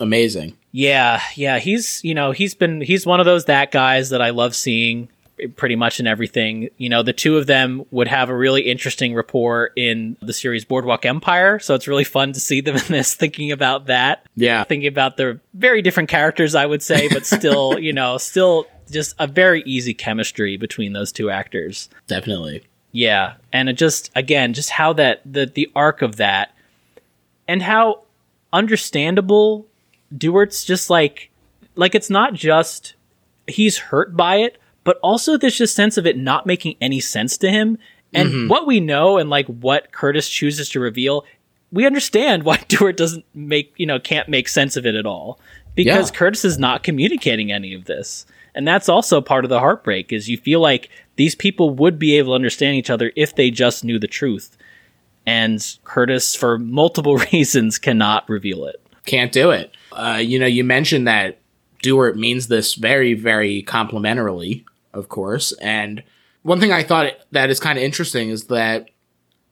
Amazing. 0.00 0.56
Yeah, 0.70 1.20
yeah, 1.34 1.58
he's, 1.58 2.04
you 2.04 2.14
know, 2.14 2.30
he's 2.30 2.54
been, 2.54 2.82
he's 2.82 3.04
one 3.04 3.18
of 3.18 3.26
those 3.26 3.46
that 3.46 3.72
guys 3.72 4.10
that 4.10 4.22
I 4.22 4.30
love 4.30 4.54
seeing 4.54 5.08
pretty 5.56 5.76
much 5.76 6.00
in 6.00 6.06
everything. 6.06 6.68
You 6.76 6.88
know, 6.88 7.02
the 7.02 7.12
two 7.12 7.36
of 7.36 7.46
them 7.46 7.84
would 7.90 8.08
have 8.08 8.28
a 8.30 8.36
really 8.36 8.62
interesting 8.62 9.14
rapport 9.14 9.70
in 9.76 10.16
the 10.20 10.32
series 10.32 10.64
Boardwalk 10.64 11.04
Empire. 11.04 11.58
So 11.58 11.74
it's 11.74 11.88
really 11.88 12.04
fun 12.04 12.32
to 12.32 12.40
see 12.40 12.60
them 12.60 12.76
in 12.76 12.82
this, 12.88 13.14
thinking 13.14 13.52
about 13.52 13.86
that. 13.86 14.26
Yeah. 14.36 14.64
thinking 14.64 14.88
about 14.88 15.16
their 15.16 15.40
very 15.54 15.82
different 15.82 16.08
characters, 16.08 16.54
I 16.54 16.66
would 16.66 16.82
say, 16.82 17.08
but 17.08 17.26
still, 17.26 17.78
you 17.80 17.92
know, 17.92 18.18
still 18.18 18.66
just 18.90 19.14
a 19.18 19.26
very 19.26 19.62
easy 19.62 19.94
chemistry 19.94 20.56
between 20.56 20.92
those 20.92 21.12
two 21.12 21.30
actors. 21.30 21.88
Definitely. 22.06 22.64
Yeah, 22.92 23.34
and 23.52 23.68
it 23.68 23.74
just 23.74 24.10
again, 24.16 24.54
just 24.54 24.70
how 24.70 24.94
that 24.94 25.20
the 25.30 25.44
the 25.46 25.70
arc 25.76 26.00
of 26.00 26.16
that, 26.16 26.54
and 27.46 27.62
how 27.62 28.02
understandable 28.52 29.66
Dewart's 30.16 30.64
just 30.64 30.88
like 30.88 31.30
like 31.76 31.94
it's 31.94 32.08
not 32.08 32.32
just 32.32 32.94
he's 33.46 33.78
hurt 33.78 34.16
by 34.16 34.36
it, 34.36 34.58
but 34.88 34.98
also 35.02 35.36
there's 35.36 35.58
just 35.58 35.74
sense 35.74 35.98
of 35.98 36.06
it 36.06 36.16
not 36.16 36.46
making 36.46 36.74
any 36.80 36.98
sense 36.98 37.36
to 37.36 37.50
him. 37.50 37.76
And 38.14 38.48
what 38.48 38.66
we 38.66 38.80
know 38.80 39.18
and 39.18 39.28
like 39.28 39.44
what 39.48 39.92
Curtis 39.92 40.30
chooses 40.30 40.70
to 40.70 40.80
reveal, 40.80 41.26
we 41.70 41.84
understand 41.84 42.42
why 42.44 42.64
Dewart 42.68 42.96
doesn't 42.96 43.26
make 43.34 43.74
you 43.76 43.84
know 43.84 44.00
can't 44.00 44.30
make 44.30 44.48
sense 44.48 44.78
of 44.78 44.86
it 44.86 44.94
at 44.94 45.04
all 45.04 45.38
because 45.74 46.10
Yeah. 46.10 46.16
Curtis 46.16 46.42
is 46.42 46.58
not 46.58 46.82
communicating 46.84 47.52
any 47.52 47.74
of 47.74 47.84
this. 47.84 48.24
And 48.54 48.66
that's 48.66 48.88
also 48.88 49.20
part 49.20 49.44
of 49.44 49.50
the 49.50 49.58
heartbreak 49.58 50.10
is 50.10 50.30
you 50.30 50.38
feel 50.38 50.60
like 50.60 50.88
these 51.16 51.34
people 51.34 51.68
would 51.68 51.98
be 51.98 52.16
able 52.16 52.30
to 52.30 52.36
understand 52.36 52.76
each 52.76 52.88
other 52.88 53.12
if 53.14 53.36
they 53.36 53.50
just 53.50 53.84
knew 53.84 53.98
the 53.98 54.06
truth. 54.08 54.56
And 55.26 55.62
Curtis, 55.84 56.34
for 56.34 56.58
multiple 56.58 57.18
reasons, 57.32 57.76
cannot 57.78 58.26
reveal 58.26 58.64
it. 58.64 58.80
Can't 59.04 59.32
do 59.32 59.50
it. 59.50 59.70
Uh, 59.92 60.22
you 60.24 60.38
know, 60.38 60.46
you 60.46 60.64
mentioned 60.64 61.06
that 61.06 61.40
Dewart 61.82 62.16
means 62.16 62.48
this 62.48 62.74
very, 62.74 63.14
very 63.14 63.62
complimentarily, 63.62 64.64
of 64.98 65.08
course. 65.08 65.52
And 65.60 66.02
one 66.42 66.60
thing 66.60 66.72
I 66.72 66.82
thought 66.82 67.12
that 67.32 67.50
is 67.50 67.60
kind 67.60 67.78
of 67.78 67.84
interesting 67.84 68.28
is 68.28 68.44
that 68.44 68.90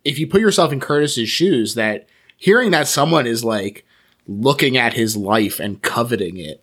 if 0.05 0.19
you 0.19 0.27
put 0.27 0.41
yourself 0.41 0.73
in 0.73 0.81
Curtis's 0.81 1.29
shoes, 1.29 1.75
that 1.75 2.09
hearing 2.37 2.71
that 2.73 2.89
someone 2.89 3.27
is 3.27 3.45
like 3.45 3.85
looking 4.27 4.77
at 4.77 4.95
his 4.95 5.17
life 5.17 5.59
and 5.61 5.83
coveting 5.83 6.37
it, 6.37 6.63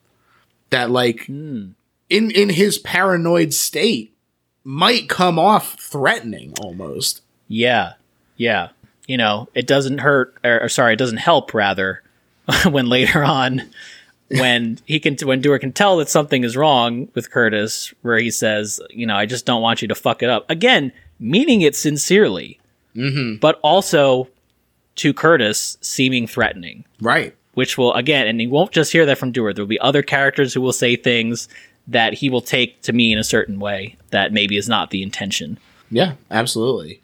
that 0.69 0.91
like 0.91 1.25
hmm. 1.25 1.71
in 2.09 2.31
in 2.31 2.49
his 2.49 2.77
paranoid 2.77 3.53
state 3.53 4.13
might 4.63 5.09
come 5.09 5.37
off 5.37 5.79
threatening 5.79 6.53
almost. 6.61 7.21
Yeah. 7.47 7.93
Yeah. 8.37 8.69
You 9.07 9.17
know, 9.17 9.49
it 9.53 9.67
doesn't 9.67 9.99
hurt, 9.99 10.37
or, 10.43 10.63
or 10.63 10.69
sorry, 10.69 10.93
it 10.93 10.99
doesn't 10.99 11.17
help, 11.17 11.53
rather, 11.53 12.01
when 12.69 12.87
later 12.87 13.23
on, 13.23 13.69
when 14.39 14.79
he 14.85 14.99
can, 14.99 15.15
when 15.23 15.41
Dewart 15.41 15.61
can 15.61 15.73
tell 15.73 15.97
that 15.97 16.09
something 16.09 16.43
is 16.43 16.57
wrong 16.57 17.07
with 17.13 17.31
Curtis, 17.31 17.93
where 18.01 18.17
he 18.17 18.31
says, 18.31 18.79
you 18.89 19.05
know, 19.05 19.15
I 19.15 19.25
just 19.25 19.45
don't 19.45 19.61
want 19.61 19.81
you 19.81 19.87
to 19.87 19.95
fuck 19.95 20.23
it 20.23 20.29
up. 20.29 20.49
Again, 20.49 20.91
meaning 21.19 21.61
it 21.61 21.75
sincerely, 21.75 22.59
mm-hmm. 22.95 23.37
but 23.37 23.59
also 23.63 24.27
to 24.95 25.13
Curtis 25.13 25.77
seeming 25.81 26.27
threatening. 26.27 26.85
Right. 27.01 27.35
which 27.53 27.77
will 27.77 27.93
again, 27.93 28.27
and 28.27 28.39
he 28.39 28.47
won't 28.47 28.71
just 28.71 28.91
hear 28.91 29.05
that 29.05 29.17
from 29.17 29.31
Dewart. 29.31 29.55
There 29.55 29.63
will 29.63 29.69
be 29.69 29.79
other 29.79 30.01
characters 30.01 30.53
who 30.53 30.61
will 30.61 30.73
say 30.73 30.95
things 30.95 31.47
that 31.87 32.13
he 32.13 32.29
will 32.29 32.41
take 32.41 32.81
to 32.83 32.93
mean 32.93 33.17
a 33.17 33.23
certain 33.23 33.59
way 33.59 33.97
that 34.11 34.31
maybe 34.31 34.57
is 34.57 34.69
not 34.69 34.89
the 34.89 35.03
intention. 35.03 35.57
Yeah, 35.91 36.13
absolutely. 36.31 37.01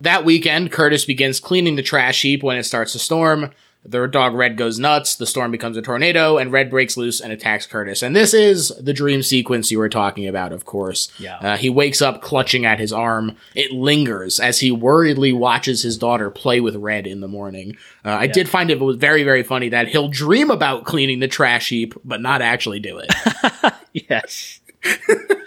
That 0.00 0.24
weekend, 0.24 0.70
Curtis 0.72 1.04
begins 1.04 1.40
cleaning 1.40 1.76
the 1.76 1.82
trash 1.82 2.22
heap 2.22 2.42
when 2.42 2.56
it 2.56 2.64
starts 2.64 2.92
to 2.92 2.98
storm. 2.98 3.50
The 3.84 4.06
dog 4.06 4.34
Red 4.34 4.56
goes 4.56 4.78
nuts, 4.78 5.14
the 5.14 5.26
storm 5.26 5.50
becomes 5.50 5.76
a 5.76 5.82
tornado, 5.82 6.38
and 6.38 6.50
Red 6.50 6.70
breaks 6.70 6.96
loose 6.96 7.20
and 7.20 7.32
attacks 7.32 7.66
Curtis. 7.66 8.02
And 8.02 8.16
this 8.16 8.32
is 8.32 8.68
the 8.80 8.92
dream 8.92 9.22
sequence 9.22 9.70
you 9.70 9.78
were 9.78 9.88
talking 9.88 10.26
about, 10.26 10.52
of 10.52 10.64
course. 10.64 11.12
Yeah. 11.18 11.36
Uh, 11.36 11.56
he 11.56 11.68
wakes 11.68 12.00
up 12.00 12.22
clutching 12.22 12.64
at 12.64 12.78
his 12.78 12.92
arm. 12.92 13.36
It 13.54 13.72
lingers 13.72 14.40
as 14.40 14.60
he 14.60 14.70
worriedly 14.70 15.32
watches 15.32 15.82
his 15.82 15.98
daughter 15.98 16.30
play 16.30 16.60
with 16.60 16.76
Red 16.76 17.06
in 17.06 17.20
the 17.20 17.28
morning. 17.28 17.76
Uh, 18.04 18.10
I 18.10 18.26
did 18.26 18.48
find 18.48 18.70
it 18.70 18.80
was 18.80 18.96
very, 18.96 19.22
very 19.22 19.42
funny 19.42 19.68
that 19.68 19.88
he'll 19.88 20.08
dream 20.08 20.50
about 20.50 20.84
cleaning 20.84 21.20
the 21.20 21.28
trash 21.28 21.68
heap, 21.68 21.94
but 22.04 22.20
not 22.20 22.42
actually 22.42 22.80
do 22.80 22.98
it. 22.98 23.10
Yes. 23.94 24.60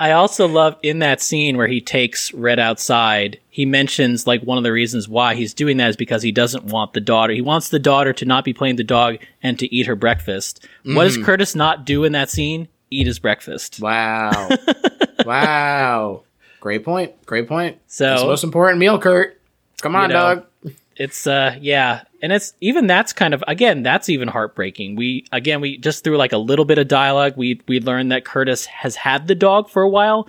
I 0.00 0.12
also 0.12 0.48
love 0.48 0.76
in 0.82 1.00
that 1.00 1.20
scene 1.20 1.58
where 1.58 1.66
he 1.66 1.80
takes 1.82 2.32
Red 2.32 2.58
outside, 2.58 3.38
he 3.50 3.66
mentions 3.66 4.26
like 4.26 4.42
one 4.42 4.56
of 4.56 4.64
the 4.64 4.72
reasons 4.72 5.06
why 5.08 5.34
he's 5.34 5.52
doing 5.52 5.76
that 5.76 5.90
is 5.90 5.96
because 5.96 6.22
he 6.22 6.32
doesn't 6.32 6.64
want 6.64 6.94
the 6.94 7.00
daughter. 7.02 7.34
He 7.34 7.42
wants 7.42 7.68
the 7.68 7.78
daughter 7.78 8.14
to 8.14 8.24
not 8.24 8.42
be 8.44 8.54
playing 8.54 8.76
the 8.76 8.82
dog 8.84 9.18
and 9.42 9.58
to 9.58 9.72
eat 9.72 9.86
her 9.86 9.94
breakfast. 9.96 10.66
What 10.84 11.04
does 11.04 11.18
Curtis 11.18 11.54
not 11.54 11.84
do 11.84 12.04
in 12.04 12.12
that 12.12 12.30
scene? 12.30 12.68
Eat 12.90 13.06
his 13.06 13.18
breakfast. 13.18 13.78
Wow. 13.80 14.48
wow. 15.26 16.22
Great 16.60 16.84
point. 16.84 17.26
Great 17.26 17.46
point. 17.46 17.78
So- 17.86 18.12
it's 18.12 18.22
the 18.22 18.28
most 18.28 18.44
important 18.44 18.78
meal, 18.78 18.98
Kurt. 18.98 19.38
Come 19.82 19.94
on, 19.96 20.08
You 20.10 20.14
know, 20.16 20.34
dog. 20.64 20.74
it's 20.96 21.26
uh 21.26 21.56
yeah 21.60 22.02
and 22.22 22.32
it's 22.32 22.54
even 22.60 22.86
that's 22.86 23.12
kind 23.12 23.34
of 23.34 23.42
again 23.48 23.82
that's 23.82 24.08
even 24.08 24.28
heartbreaking. 24.28 24.96
We 24.96 25.24
again 25.32 25.60
we 25.60 25.78
just 25.78 26.04
through 26.04 26.16
like 26.16 26.32
a 26.32 26.38
little 26.38 26.64
bit 26.64 26.78
of 26.78 26.88
dialogue. 26.88 27.34
We 27.36 27.60
we 27.66 27.80
learned 27.80 28.12
that 28.12 28.24
curtis 28.24 28.66
has 28.66 28.96
had 28.96 29.26
the 29.26 29.34
dog 29.34 29.68
for 29.68 29.82
a 29.82 29.88
while. 29.88 30.28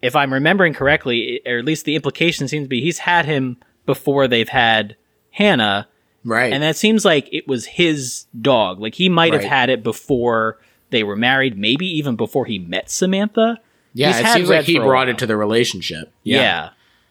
If 0.00 0.14
i'm 0.14 0.32
remembering 0.32 0.74
correctly 0.74 1.40
or 1.44 1.58
at 1.58 1.64
least 1.64 1.84
the 1.84 1.96
implication 1.96 2.46
seems 2.46 2.66
to 2.66 2.68
be 2.68 2.80
he's 2.80 2.98
had 2.98 3.26
him 3.26 3.56
before 3.86 4.28
they've 4.28 4.48
had 4.48 4.96
hannah. 5.30 5.88
Right. 6.24 6.52
and 6.52 6.62
that 6.62 6.76
seems 6.76 7.04
like 7.04 7.28
it 7.32 7.48
was 7.48 7.64
his 7.64 8.26
dog. 8.38 8.80
Like 8.80 8.94
he 8.94 9.08
might 9.08 9.32
have 9.32 9.44
had 9.44 9.70
it 9.70 9.82
before 9.82 10.58
they 10.90 11.02
were 11.02 11.16
married 11.16 11.56
maybe 11.56 11.86
even 11.86 12.16
before 12.16 12.44
he 12.44 12.58
met 12.58 12.90
samantha. 12.90 13.60
Yeah, 13.94 14.08
He's 14.08 14.20
it 14.20 14.32
seems 14.32 14.48
like 14.50 14.64
he 14.64 14.78
brought 14.78 15.08
it 15.08 15.18
to 15.18 15.26
the 15.26 15.36
relationship. 15.36 16.12
yeah. 16.22 16.70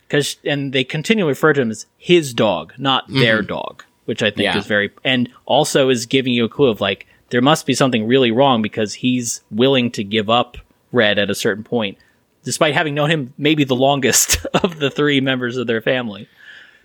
Cause 0.09 0.38
and 0.45 0.71
they 0.71 0.86
continually 0.86 1.32
refer 1.32 1.51
to 1.51 1.61
him 1.61 1.71
as 1.71 1.86
his 1.97 2.34
dog, 2.34 2.73
not 2.78 3.09
their 3.09 3.39
mm-hmm. 3.39 3.47
dog, 3.47 3.84
which 4.08 4.24
I 4.24 4.32
think 4.32 4.45
Yeah. 4.45 4.58
is 4.58 4.66
very 4.66 4.89
and 5.03 5.30
also 5.45 5.89
is 5.89 6.05
giving 6.05 6.34
you 6.34 6.45
a 6.45 6.49
clue 6.49 6.68
of 6.70 6.82
like 6.82 7.05
there 7.30 7.41
must 7.41 7.66
be 7.66 7.74
something 7.74 8.08
really 8.08 8.32
wrong 8.32 8.62
because 8.62 8.93
he's 8.95 9.41
willing 9.51 9.91
to 9.91 10.03
give 10.03 10.30
up 10.30 10.58
Red 10.91 11.20
at 11.20 11.30
a 11.30 11.36
certain 11.36 11.64
point, 11.64 11.97
despite 12.43 12.74
having 12.74 12.95
known 12.95 13.12
him 13.12 13.34
maybe 13.38 13.64
the 13.66 13.76
longest 13.76 14.45
of 14.64 14.80
the 14.80 14.89
three 14.89 15.20
members 15.22 15.58
of 15.58 15.68
their 15.68 15.82
family. 15.82 16.28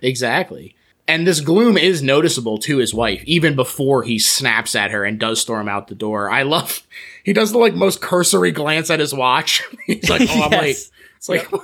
Exactly. 0.01 0.75
And 1.07 1.27
this 1.27 1.41
gloom 1.41 1.77
is 1.77 2.01
noticeable 2.01 2.57
to 2.59 2.77
his 2.77 2.93
wife, 2.93 3.21
even 3.25 3.55
before 3.57 4.03
he 4.03 4.19
snaps 4.19 4.73
at 4.75 4.91
her 4.91 5.03
and 5.03 5.19
does 5.19 5.41
storm 5.41 5.67
out 5.67 5.87
the 5.89 5.95
door. 5.95 6.29
I 6.29 6.43
love, 6.43 6.85
he 7.25 7.33
does 7.33 7.51
the 7.51 7.57
like 7.57 7.73
most 7.73 8.01
cursory 8.01 8.51
glance 8.51 8.89
at 8.89 9.01
his 9.01 9.13
watch. 9.13 9.63
He's 9.85 10.09
like, 10.09 10.21
oh, 10.29 10.41
I'm 10.43 10.51
Yes. 10.51 10.61
late. 10.61 10.89
It's 11.17 11.29
like, 11.29 11.49
dude, 11.49 11.61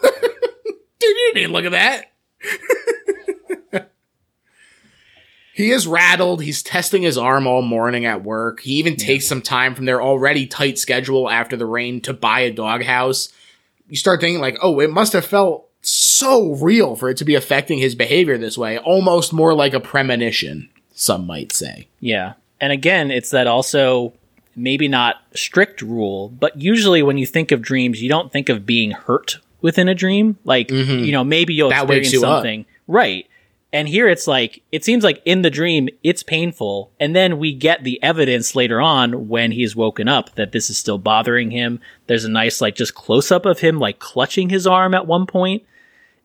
you 1.01 1.31
didn't 1.35 1.51
look 1.53 1.63
at 1.65 1.71
that. 1.71 2.05
He 5.59 5.71
is 5.71 5.85
rattled. 5.85 6.41
He's 6.41 6.63
testing 6.63 7.01
his 7.01 7.17
arm 7.17 7.45
all 7.45 7.61
morning 7.61 8.05
at 8.05 8.23
work. 8.23 8.61
He 8.61 8.75
even 8.75 8.95
takes 8.95 9.27
some 9.27 9.41
time 9.41 9.75
from 9.75 9.83
their 9.83 10.01
already 10.01 10.47
tight 10.47 10.79
schedule 10.79 11.29
after 11.29 11.57
the 11.57 11.65
rain 11.65 11.99
to 12.01 12.13
buy 12.13 12.39
a 12.39 12.51
doghouse. 12.51 13.27
You 13.89 13.97
start 13.97 14.21
thinking 14.21 14.39
like, 14.39 14.57
oh, 14.61 14.79
it 14.79 14.89
must 14.89 15.11
have 15.11 15.25
felt 15.25 15.67
so 15.81 16.53
real 16.53 16.95
for 16.95 17.09
it 17.09 17.17
to 17.17 17.25
be 17.25 17.35
affecting 17.35 17.77
his 17.77 17.93
behavior 17.93 18.37
this 18.37 18.57
way, 18.57 18.77
almost 18.77 19.33
more 19.33 19.53
like 19.53 19.73
a 19.73 19.81
premonition, 19.81 20.69
some 20.93 21.27
might 21.27 21.51
say. 21.51 21.89
Yeah. 21.99 22.35
And 22.61 22.71
again, 22.71 23.11
it's 23.11 23.31
that 23.31 23.47
also 23.47 24.13
maybe 24.55 24.87
not 24.87 25.17
strict 25.35 25.81
rule, 25.81 26.29
but 26.29 26.55
usually 26.61 27.03
when 27.03 27.17
you 27.17 27.25
think 27.25 27.51
of 27.51 27.61
dreams, 27.61 28.01
you 28.01 28.07
don't 28.07 28.31
think 28.31 28.47
of 28.47 28.65
being 28.65 28.91
hurt 28.91 29.39
within 29.59 29.89
a 29.89 29.95
dream. 29.95 30.37
Like, 30.45 30.71
you 30.71 31.11
know, 31.11 31.25
maybe 31.25 31.53
you'll 31.53 31.69
Mm-hmm. 31.69 31.87
That 31.87 31.93
experience 31.95 32.13
you 32.13 32.19
up. 32.19 32.37
something. 32.37 32.65
Right. 32.87 33.27
And 33.71 33.87
here 33.87 34.07
it's 34.09 34.25
like, 34.27 34.63
it 34.71 34.83
seems 34.83 35.03
like 35.03 35.21
in 35.25 35.43
the 35.43 35.51
dream, 35.51 35.89
it's 36.03 36.23
painful. 36.23 36.91
And 36.99 37.15
then 37.15 37.37
we 37.37 37.53
get 37.53 37.83
the 37.83 38.01
evidence 38.01 38.55
later 38.55 38.81
on 38.81 39.27
when 39.27 39.51
he's 39.51 39.75
woken 39.75 40.07
up 40.07 40.33
that 40.35 40.51
this 40.51 40.69
is 40.71 40.77
still 40.77 40.97
bothering 40.97 41.51
him. 41.51 41.79
There's 42.07 42.25
a 42.25 42.29
nice, 42.31 42.61
like, 42.61 42.73
just 42.75 42.95
close 42.95 43.31
up 43.31 43.45
of 43.45 43.59
him, 43.59 43.79
like, 43.79 43.99
clutching 43.99 44.49
his 44.49 44.65
arm 44.65 44.93
at 44.93 45.05
one 45.07 45.25
point 45.27 45.63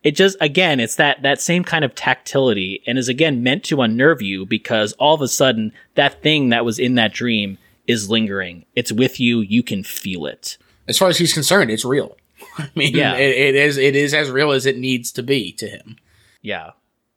it 0.02 0.14
just 0.14 0.36
again 0.38 0.80
it's 0.80 0.96
that 0.96 1.22
that 1.22 1.40
same 1.40 1.64
kind 1.64 1.82
of 1.82 1.94
tactility 1.94 2.82
and 2.86 2.98
is 2.98 3.08
again 3.08 3.42
meant 3.42 3.64
to 3.64 3.80
unnerve 3.80 4.20
you 4.20 4.44
because 4.44 4.92
all 4.98 5.14
of 5.14 5.22
a 5.22 5.28
sudden 5.28 5.72
that 5.94 6.20
thing 6.22 6.50
that 6.50 6.62
was 6.62 6.78
in 6.78 6.94
that 6.94 7.10
dream 7.14 7.56
is 7.86 8.10
lingering 8.10 8.66
it's 8.76 8.92
with 8.92 9.18
you 9.18 9.40
you 9.40 9.62
can 9.62 9.82
feel 9.82 10.26
it 10.26 10.58
As 10.86 10.98
far 10.98 11.08
as 11.08 11.16
he's 11.16 11.32
concerned, 11.32 11.70
it's 11.70 11.86
real. 11.86 12.18
I 12.58 12.68
mean, 12.74 12.94
Yeah. 12.94 13.14
it, 13.14 13.34
it 13.34 13.54
is 13.54 13.78
it 13.78 13.96
is 13.96 14.12
as 14.12 14.30
real 14.30 14.52
as 14.52 14.66
it 14.66 14.76
needs 14.76 15.10
to 15.12 15.22
be 15.22 15.50
to 15.52 15.66
him. 15.66 15.96
yeah 16.42 16.72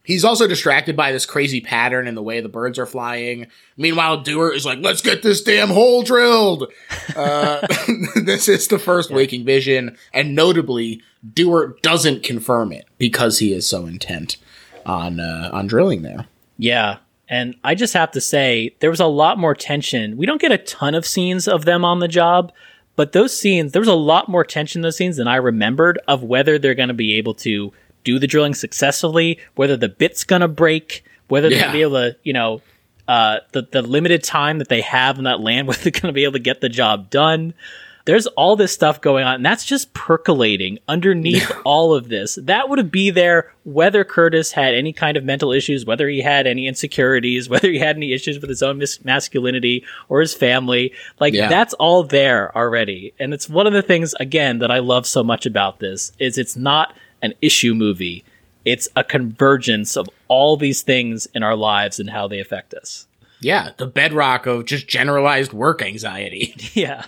He's 0.08 0.24
also 0.24 0.47
distracted 0.47 0.95
by 0.95 1.12
this 1.12 1.26
crazy 1.26 1.60
pattern 1.60 2.08
and 2.08 2.16
the 2.16 2.24
way 2.24 2.39
the 2.39 2.47
birds 2.47 2.80
are 2.80 2.86
flying. 2.86 3.47
Meanwhile, 3.76 4.22
Dewart 4.22 4.55
is 4.55 4.66
like, 4.66 4.80
let's 4.80 5.01
get 5.01 5.22
this 5.22 5.41
damn 5.41 5.68
hole 5.68 6.01
drilled. 6.01 6.72
Uh, 7.16 7.66
this 8.16 8.47
is 8.47 8.68
the 8.68 8.78
first 8.78 9.10
waking 9.10 9.43
vision. 9.43 9.97
And 10.14 10.36
notably, 10.36 11.01
Dewart 11.34 11.82
doesn't 11.82 12.22
confirm 12.22 12.72
it 12.72 12.88
because 12.99 13.39
he 13.39 13.53
is 13.53 13.68
so 13.68 13.86
intent 13.88 14.38
on, 14.86 15.20
uh, 15.20 15.49
on 15.51 15.66
drilling 15.68 16.03
there. 16.03 16.28
yeah 16.58 16.97
and 17.30 17.55
i 17.64 17.76
just 17.76 17.93
have 17.93 18.12
to 18.12 18.22
say 18.22 18.76
there 18.80 18.89
was 18.89 18.99
a 18.99 19.05
lot 19.05 19.38
more 19.38 19.53
tension 19.55 20.16
we 20.18 20.26
don't 20.26 20.41
get 20.41 20.51
a 20.51 20.58
ton 20.60 20.95
of 20.95 21.05
scenes 21.05 21.47
of 21.47 21.66
them 21.66 21.84
on 21.84 21.99
the 21.99 22.08
job 22.08 22.51
but 22.95 23.12
those 23.12 23.38
scenes 23.38 23.72
there 23.72 23.82
was 23.82 23.88
a 23.89 23.93
lot 23.93 24.30
more 24.30 24.43
tension 24.45 24.80
in 24.80 24.84
those 24.84 24.95
scenes 24.97 25.18
than 25.18 25.28
i 25.28 25.36
remembered 25.36 25.99
of 26.08 26.24
whether 26.24 26.58
they're 26.58 26.76
going 26.76 26.88
to 26.88 26.93
be 26.93 27.16
able 27.16 27.34
to 27.34 27.72
do 28.08 28.18
the 28.20 28.28
drilling 28.28 28.53
successfully 28.53 29.38
whether 29.55 29.76
the 29.78 29.89
bit's 29.89 30.24
to 30.41 30.47
break 30.47 31.03
whether 31.28 31.49
they're 31.49 31.60
Yeah. 31.60 31.68
to 31.68 31.74
be 31.74 31.82
able 31.82 31.95
to 32.05 32.16
you 32.24 32.34
know 32.34 32.62
uh, 33.08 33.38
the 33.53 33.62
the 33.72 33.82
limited 33.82 34.22
time 34.24 34.58
that 34.60 34.68
they 34.70 34.82
have 34.82 35.18
in 35.18 35.24
that 35.24 35.39
land, 35.39 35.68
whether 35.70 35.82
they're 35.82 35.91
to 36.14 36.20
be 36.22 36.26
able 36.26 36.34
to 36.34 36.39
get 36.51 36.60
the 36.62 36.68
job 36.70 37.10
done. 37.10 37.53
There's 38.03 38.28
all 38.39 38.55
this 38.58 38.72
stuff 38.74 38.99
going 39.01 39.24
on, 39.26 39.36
and 39.36 39.45
that's 39.45 39.64
just 39.66 39.93
percolating 39.93 40.80
underneath 40.89 41.49
all 41.66 41.93
of 41.93 42.08
this. 42.10 42.38
That 42.41 42.68
would 42.70 42.89
be 42.91 43.10
there 43.12 43.53
whether 43.64 44.03
Curtis 44.05 44.51
had 44.53 44.74
any 44.74 44.91
kind 44.93 45.16
of 45.18 45.24
mental 45.26 45.51
issues, 45.53 45.86
whether 45.86 46.08
he 46.10 46.22
had 46.22 46.47
any 46.47 46.68
insecurities, 46.68 47.47
whether 47.53 47.70
he 47.70 47.80
had 47.80 47.95
any 47.97 48.12
issues 48.14 48.39
with 48.39 48.49
his 48.49 48.62
own 48.64 48.78
mis- 48.78 49.03
masculinity 49.05 49.86
or 50.10 50.20
his 50.22 50.34
family. 50.34 50.91
Like 51.20 51.34
Yeah. 51.34 51.47
that's 51.49 51.74
all 51.76 52.03
there 52.03 52.55
already, 52.58 53.14
and 53.20 53.34
it's 53.34 53.47
one 53.49 53.68
of 53.68 53.74
the 53.74 53.82
things 53.82 54.14
again 54.20 54.60
that 54.60 54.72
I 54.72 54.80
love 54.80 55.05
so 55.05 55.24
much 55.24 55.45
about 55.45 55.80
this 55.80 56.12
is 56.20 56.38
it's 56.38 56.55
not 56.58 56.93
an 57.22 57.34
issue 57.41 57.74
movie. 57.74 58.24
It's 58.65 58.89
a 58.95 59.03
convergence 59.03 59.95
of 59.95 60.09
all 60.28 60.57
these 60.57 60.82
things 60.82 61.28
in 61.34 61.43
our 61.43 61.55
lives 61.55 61.99
and 61.99 62.09
how 62.09 62.28
they 62.28 62.39
affect 62.39 62.74
us. 62.74 63.07
Yeah, 63.39 63.70
the 63.78 63.88
bedrock 63.88 64.45
of 64.45 64.65
just 64.65 64.88
generalized 64.88 65.53
work 65.53 65.82
anxiety. 65.82 66.55
Yeah. 66.74 67.05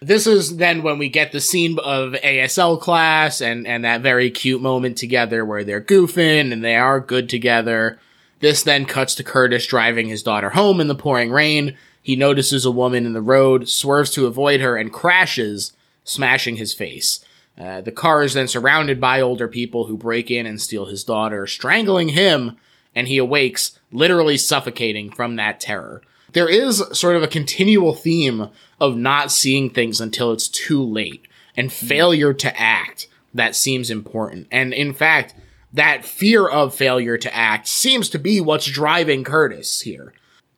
this 0.00 0.26
is 0.26 0.56
then 0.56 0.82
when 0.82 0.98
we 0.98 1.08
get 1.08 1.32
the 1.32 1.40
scene 1.40 1.78
of 1.78 2.12
ASL 2.12 2.80
class 2.80 3.40
and 3.40 3.66
and 3.66 3.84
that 3.84 4.02
very 4.02 4.30
cute 4.30 4.60
moment 4.60 4.98
together 4.98 5.44
where 5.44 5.64
they're 5.64 5.80
goofing 5.80 6.52
and 6.52 6.64
they 6.64 6.76
are 6.76 7.00
good 7.00 7.28
together. 7.28 7.98
This 8.40 8.62
then 8.62 8.84
cuts 8.84 9.14
to 9.14 9.24
Curtis 9.24 9.66
driving 9.66 10.08
his 10.08 10.22
daughter 10.22 10.50
home 10.50 10.80
in 10.80 10.88
the 10.88 10.94
pouring 10.94 11.30
rain. 11.30 11.76
He 12.02 12.16
notices 12.16 12.64
a 12.64 12.70
woman 12.70 13.06
in 13.06 13.14
the 13.14 13.22
road, 13.22 13.68
swerves 13.68 14.10
to 14.12 14.26
avoid 14.26 14.60
her, 14.60 14.76
and 14.76 14.92
crashes, 14.92 15.72
smashing 16.04 16.56
his 16.56 16.74
face. 16.74 17.24
Uh, 17.58 17.80
the 17.80 17.92
car 17.92 18.22
is 18.22 18.34
then 18.34 18.48
surrounded 18.48 19.00
by 19.00 19.20
older 19.20 19.48
people 19.48 19.86
who 19.86 19.96
break 19.96 20.30
in 20.30 20.46
and 20.46 20.60
steal 20.60 20.86
his 20.86 21.04
daughter, 21.04 21.46
strangling 21.46 22.10
him, 22.10 22.56
and 22.94 23.08
he 23.08 23.18
awakes, 23.18 23.78
literally 23.90 24.36
suffocating 24.36 25.10
from 25.10 25.36
that 25.36 25.60
terror. 25.60 26.02
There 26.32 26.48
is 26.48 26.82
sort 26.92 27.16
of 27.16 27.22
a 27.22 27.28
continual 27.28 27.94
theme 27.94 28.48
of 28.78 28.96
not 28.96 29.32
seeing 29.32 29.70
things 29.70 30.00
until 30.00 30.32
it's 30.32 30.48
too 30.48 30.82
late 30.82 31.26
and 31.56 31.72
failure 31.72 32.34
to 32.34 32.60
act 32.60 33.08
that 33.32 33.54
seems 33.54 33.90
important. 33.90 34.48
And 34.50 34.72
in 34.74 34.92
fact, 34.92 35.34
that 35.72 36.04
fear 36.04 36.46
of 36.48 36.74
failure 36.74 37.18
to 37.18 37.34
act 37.34 37.68
seems 37.68 38.08
to 38.10 38.18
be 38.18 38.40
what's 38.40 38.66
driving 38.66 39.24
Curtis 39.24 39.80
here. 39.82 40.12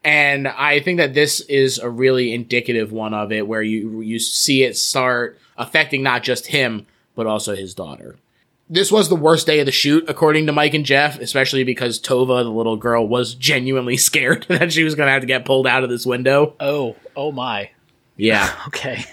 And 0.05 0.49
I 0.49 0.81
think 0.81 0.99
that 0.99 1.15
this 1.15 1.41
is 1.43 1.79
a 1.79 1.91
really 1.91 2.33
indicative 2.33 2.93
one 2.93 3.15
of 3.15 3.33
it 3.33 3.47
where 3.47 3.63
you 3.63 4.01
you 4.01 4.19
see 4.19 4.63
it 4.63 4.77
start 4.77 5.39
affecting 5.59 6.03
not 6.03 6.23
just 6.23 6.47
him 6.47 6.87
but 7.15 7.27
also 7.27 7.55
his 7.57 7.75
daughter. 7.75 8.17
This 8.71 8.93
was 8.93 9.09
the 9.09 9.17
worst 9.17 9.47
day 9.47 9.61
of 9.61 9.67
the 9.67 9.73
shoot 9.73 10.05
according 10.09 10.47
to 10.47 10.53
Mike 10.53 10.75
and 10.75 10.85
Jeff, 10.85 11.19
especially 11.19 11.65
because 11.65 11.99
Tova 12.01 12.45
the 12.45 12.51
little 12.51 12.77
girl 12.77 13.07
was 13.09 13.35
genuinely 13.35 13.97
scared 14.09 14.47
that 14.49 14.73
she 14.73 14.85
was 14.85 14.95
going 14.95 15.07
to 15.09 15.13
have 15.13 15.23
to 15.23 15.27
get 15.27 15.45
pulled 15.45 15.67
out 15.67 15.83
of 15.85 15.91
this 15.91 16.07
window. 16.07 16.55
Oh, 16.61 16.95
oh 17.17 17.33
my. 17.33 17.71
Yeah, 18.17 18.53
Okay. 18.69 19.05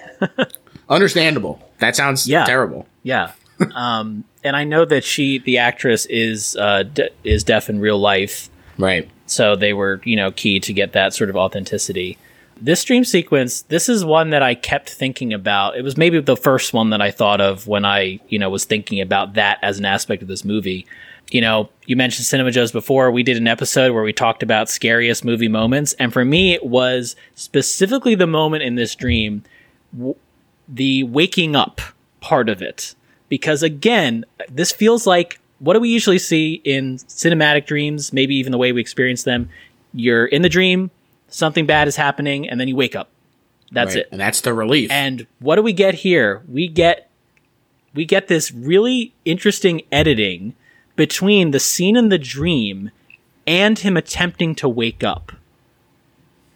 understandable. 0.89 1.62
That 1.80 1.96
sounds 1.96 2.28
Yeah. 2.28 2.46
terrible. 2.46 2.86
Yeah. 3.04 3.32
um, 3.74 4.24
and 4.43 4.56
I 4.56 4.64
know 4.64 4.86
that 4.86 5.04
she, 5.04 5.39
the 5.39 5.58
actress, 5.60 6.06
is 6.08 6.56
uh, 6.58 6.84
de- 6.84 7.10
is 7.24 7.43
deaf 7.43 7.70
in 7.70 7.80
real 7.80 7.98
life, 7.98 8.50
Right. 8.78 9.10
so 9.26 9.56
they 9.56 9.74
were, 9.74 10.02
you 10.04 10.16
know, 10.16 10.32
key 10.32 10.60
to 10.60 10.74
get 10.74 10.91
that 10.93 11.14
sort 11.14 11.30
of 11.30 11.36
authenticity. 11.38 12.18
This 12.62 12.84
dream 12.84 13.03
sequence, 13.03 13.64
this 13.64 13.89
is 13.89 14.06
one 14.06 14.30
that 14.30 14.41
I 14.41 14.56
kept 14.56 14.89
thinking 14.89 15.34
about. 15.34 15.78
It 15.78 15.84
was 15.84 15.97
maybe 15.97 16.20
the 16.22 16.38
first 16.38 16.74
one 16.74 16.91
that 16.91 17.01
I 17.01 17.12
thought 17.12 17.41
of 17.41 17.68
when 17.68 17.84
I, 17.84 18.20
you 18.30 18.39
know, 18.39 18.49
was 18.49 18.66
thinking 18.66 19.01
about 19.01 19.34
that 19.34 19.60
as 19.62 19.78
an 19.78 19.86
aspect 19.86 20.22
of 20.22 20.28
this 20.28 20.45
movie. 20.45 20.88
You 21.32 21.41
know, 21.41 21.70
you 21.86 21.95
mentioned 21.95 22.26
Cinema 22.26 22.51
Joes 22.51 22.72
before. 22.72 23.12
We 23.12 23.24
did 23.24 23.38
an 23.38 23.47
episode 23.47 23.93
where 23.93 24.03
we 24.03 24.14
talked 24.14 24.41
about 24.41 24.70
scariest 24.70 25.26
movie 25.26 25.47
moments, 25.47 25.93
and 25.93 26.14
for 26.14 26.24
me, 26.24 26.53
it 26.53 26.66
was 26.66 27.16
specifically 27.34 28.16
the 28.16 28.28
moment 28.28 28.64
in 28.64 28.76
this 28.76 28.95
dream 28.95 29.43
the 30.68 31.03
waking 31.03 31.56
up 31.56 31.82
part 32.22 32.49
of 32.49 32.62
it. 32.62 32.95
Because 33.30 33.64
again, 33.64 34.26
this 34.49 34.72
feels 34.72 35.06
like 35.06 35.39
what 35.60 35.74
do 35.74 35.80
we 35.80 35.89
usually 35.89 36.20
see 36.20 36.62
in 36.64 36.97
cinematic 36.97 37.66
dreams, 37.66 38.14
maybe 38.14 38.36
even 38.36 38.51
the 38.51 38.58
way 38.58 38.72
we 38.72 38.82
experience 38.82 39.24
them? 39.24 39.49
You're 39.93 40.26
in 40.26 40.41
the 40.41 40.49
dream, 40.49 40.91
something 41.36 41.66
bad 41.66 41.88
is 41.88 41.98
happening, 41.98 42.48
and 42.50 42.60
then 42.60 42.68
you 42.68 42.76
wake 42.76 42.96
up. 42.96 43.10
That's 43.72 43.96
Right. 43.96 44.06
it. 44.06 44.10
And 44.12 44.22
that's 44.22 44.42
the 44.42 44.54
relief. 44.54 44.90
And 44.90 45.28
what 45.40 45.58
do 45.58 45.62
we 45.62 45.74
get 45.74 45.96
here? 45.96 46.44
We 46.48 46.68
get 46.68 47.10
we 47.94 48.06
get 48.06 48.28
this 48.28 48.52
really 48.52 49.14
interesting 49.24 49.82
editing 49.92 50.54
between 50.98 51.52
the 51.52 51.60
scene 51.60 51.96
in 51.96 52.10
the 52.10 52.18
dream 52.18 52.92
and 53.48 53.80
him 53.80 53.96
attempting 53.96 54.54
to 54.56 54.68
wake 54.68 55.04
up. 55.04 55.32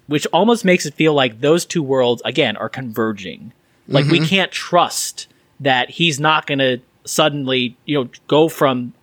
Which 0.08 0.26
almost 0.34 0.66
makes 0.66 0.86
it 0.86 0.94
feel 0.96 1.14
like 1.14 1.40
those 1.40 1.66
two 1.66 1.84
worlds 1.84 2.22
again 2.26 2.58
are 2.58 2.70
converging. 2.70 3.54
Like 3.88 4.06
we 4.06 4.20
mm-hmm. 4.20 4.28
can't 4.28 4.52
trust 4.52 5.28
that 5.60 5.92
he's 5.92 6.20
not 6.20 6.46
going 6.46 6.60
to 6.60 6.80
suddenly, 7.06 7.76
you 7.86 7.98
know, 7.98 8.10
go 8.28 8.50
from 8.50 8.94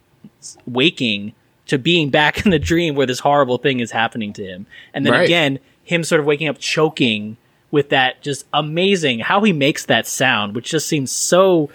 waking 0.66 1.34
to 1.66 1.78
being 1.78 2.10
back 2.10 2.44
in 2.44 2.50
the 2.50 2.58
dream 2.58 2.94
where 2.94 3.06
this 3.06 3.18
horrible 3.20 3.58
thing 3.58 3.80
is 3.80 3.90
happening 3.90 4.32
to 4.34 4.44
him. 4.44 4.66
And 4.94 5.04
then 5.04 5.12
Right. 5.12 5.24
again, 5.24 5.58
him 5.84 6.04
sort 6.04 6.20
of 6.20 6.26
waking 6.26 6.48
up 6.48 6.58
choking 6.58 7.36
with 7.70 7.88
that 7.90 8.22
just 8.22 8.44
amazing 8.52 9.18
how 9.20 9.42
he 9.42 9.52
makes 9.52 9.86
that 9.86 10.06
sound, 10.06 10.54
which 10.54 10.70
just 10.70 10.86
seems 10.88 11.10
so 11.10 11.68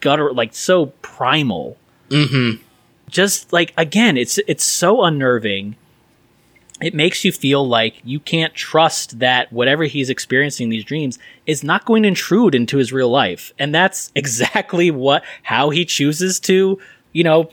gutter 0.00 0.32
like 0.32 0.54
so 0.54 0.86
primal. 1.02 1.76
Mm-hmm. 2.10 2.62
Just 3.10 3.52
like 3.52 3.72
again, 3.76 4.16
it's 4.16 4.38
it's 4.48 4.64
so 4.64 5.02
unnerving. 5.04 5.76
it 6.80 6.92
makes 6.92 7.24
you 7.24 7.30
feel 7.30 7.66
like 7.66 7.94
you 8.04 8.18
can't 8.18 8.52
trust 8.54 9.20
that 9.20 9.50
whatever 9.52 9.84
he's 9.84 10.10
experiencing 10.10 10.64
in 10.64 10.70
these 10.70 10.84
dreams 10.84 11.18
is 11.46 11.62
not 11.62 11.84
going 11.84 12.02
to 12.02 12.08
intrude 12.08 12.54
into 12.54 12.78
his 12.78 12.92
real 12.92 13.08
life. 13.08 13.52
And 13.58 13.72
that's 13.74 14.10
exactly 14.16 14.90
what 14.90 15.22
how 15.44 15.70
he 15.70 15.84
chooses 15.84 16.40
to, 16.40 16.78
you 17.12 17.22
know, 17.24 17.50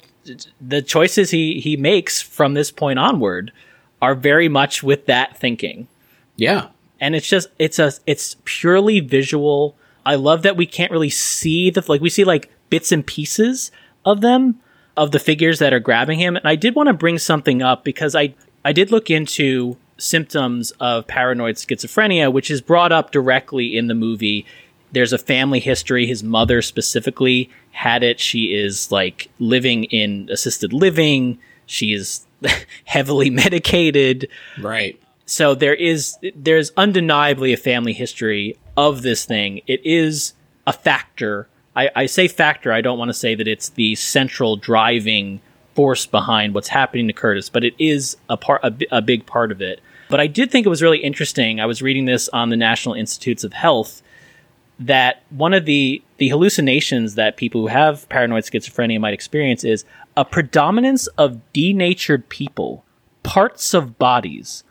the 0.59 0.81
choices 0.81 1.31
he 1.31 1.59
he 1.59 1.77
makes 1.77 2.21
from 2.21 2.53
this 2.53 2.71
point 2.71 2.99
onward 2.99 3.51
are 4.01 4.15
very 4.15 4.49
much 4.49 4.83
with 4.83 5.05
that 5.05 5.37
thinking. 5.37 5.87
Yeah. 6.35 6.69
And 6.99 7.15
it's 7.15 7.27
just 7.27 7.49
it's 7.59 7.79
a 7.79 7.91
it's 8.05 8.35
purely 8.45 8.99
visual. 8.99 9.75
I 10.05 10.15
love 10.15 10.41
that 10.43 10.57
we 10.57 10.65
can't 10.65 10.91
really 10.91 11.09
see 11.09 11.69
the 11.69 11.83
like 11.87 12.01
we 12.01 12.09
see 12.09 12.23
like 12.23 12.51
bits 12.69 12.91
and 12.91 13.05
pieces 13.05 13.71
of 14.05 14.21
them 14.21 14.59
of 14.97 15.11
the 15.11 15.19
figures 15.19 15.59
that 15.59 15.73
are 15.73 15.79
grabbing 15.79 16.19
him. 16.19 16.35
And 16.35 16.47
I 16.47 16.55
did 16.55 16.75
want 16.75 16.87
to 16.87 16.93
bring 16.93 17.17
something 17.17 17.61
up 17.61 17.83
because 17.83 18.15
I 18.15 18.33
I 18.63 18.73
did 18.73 18.91
look 18.91 19.09
into 19.09 19.77
symptoms 19.97 20.71
of 20.79 21.07
paranoid 21.07 21.55
schizophrenia, 21.55 22.31
which 22.31 22.49
is 22.49 22.61
brought 22.61 22.91
up 22.91 23.11
directly 23.11 23.77
in 23.77 23.87
the 23.87 23.95
movie. 23.95 24.45
There's 24.91 25.13
a 25.13 25.17
family 25.17 25.59
history. 25.59 26.05
His 26.05 26.23
mother 26.23 26.61
specifically 26.61 27.49
had 27.71 28.03
it. 28.03 28.19
She 28.19 28.53
is 28.53 28.91
like 28.91 29.29
living 29.39 29.85
in 29.85 30.29
assisted 30.31 30.73
living. 30.73 31.39
She 31.65 31.93
is 31.93 32.25
heavily 32.85 33.29
medicated. 33.29 34.27
Right. 34.59 35.01
So 35.25 35.55
there 35.55 35.75
is 35.75 36.17
there's 36.35 36.71
undeniably 36.75 37.53
a 37.53 37.57
family 37.57 37.93
history 37.93 38.57
of 38.75 39.01
this 39.01 39.25
thing. 39.25 39.61
It 39.67 39.85
is 39.85 40.33
a 40.67 40.73
factor. 40.73 41.47
I, 41.75 41.89
I 41.95 42.05
say 42.05 42.27
factor. 42.27 42.73
I 42.73 42.81
don't 42.81 42.99
want 42.99 43.09
to 43.09 43.13
say 43.13 43.35
that 43.35 43.47
it's 43.47 43.69
the 43.69 43.95
central 43.95 44.57
driving 44.57 45.39
force 45.73 46.05
behind 46.05 46.53
what's 46.53 46.67
happening 46.67 47.07
to 47.07 47.13
Curtis, 47.13 47.49
but 47.49 47.63
it 47.63 47.73
is 47.79 48.17
a 48.29 48.35
part 48.35 48.61
a, 48.63 48.75
a 48.91 49.01
big 49.01 49.25
part 49.25 49.51
of 49.51 49.61
it. 49.61 49.79
But 50.09 50.19
I 50.19 50.27
did 50.27 50.51
think 50.51 50.65
it 50.65 50.69
was 50.69 50.81
really 50.81 50.97
interesting. 50.97 51.61
I 51.61 51.65
was 51.65 51.81
reading 51.81 52.03
this 52.03 52.27
on 52.29 52.49
the 52.49 52.57
National 52.57 52.93
Institutes 52.93 53.45
of 53.45 53.53
Health 53.53 54.03
that 54.81 55.23
one 55.29 55.53
of 55.53 55.65
the 55.65 56.01
the 56.17 56.29
hallucinations 56.29 57.15
that 57.15 57.37
people 57.37 57.61
who 57.61 57.67
have 57.67 58.07
paranoid 58.09 58.43
schizophrenia 58.43 58.99
might 58.99 59.13
experience 59.13 59.63
is 59.63 59.85
a 60.17 60.25
predominance 60.25 61.07
of 61.17 61.39
denatured 61.53 62.29
people, 62.29 62.83
parts 63.23 63.73
of 63.73 63.97
bodies, 63.97 64.63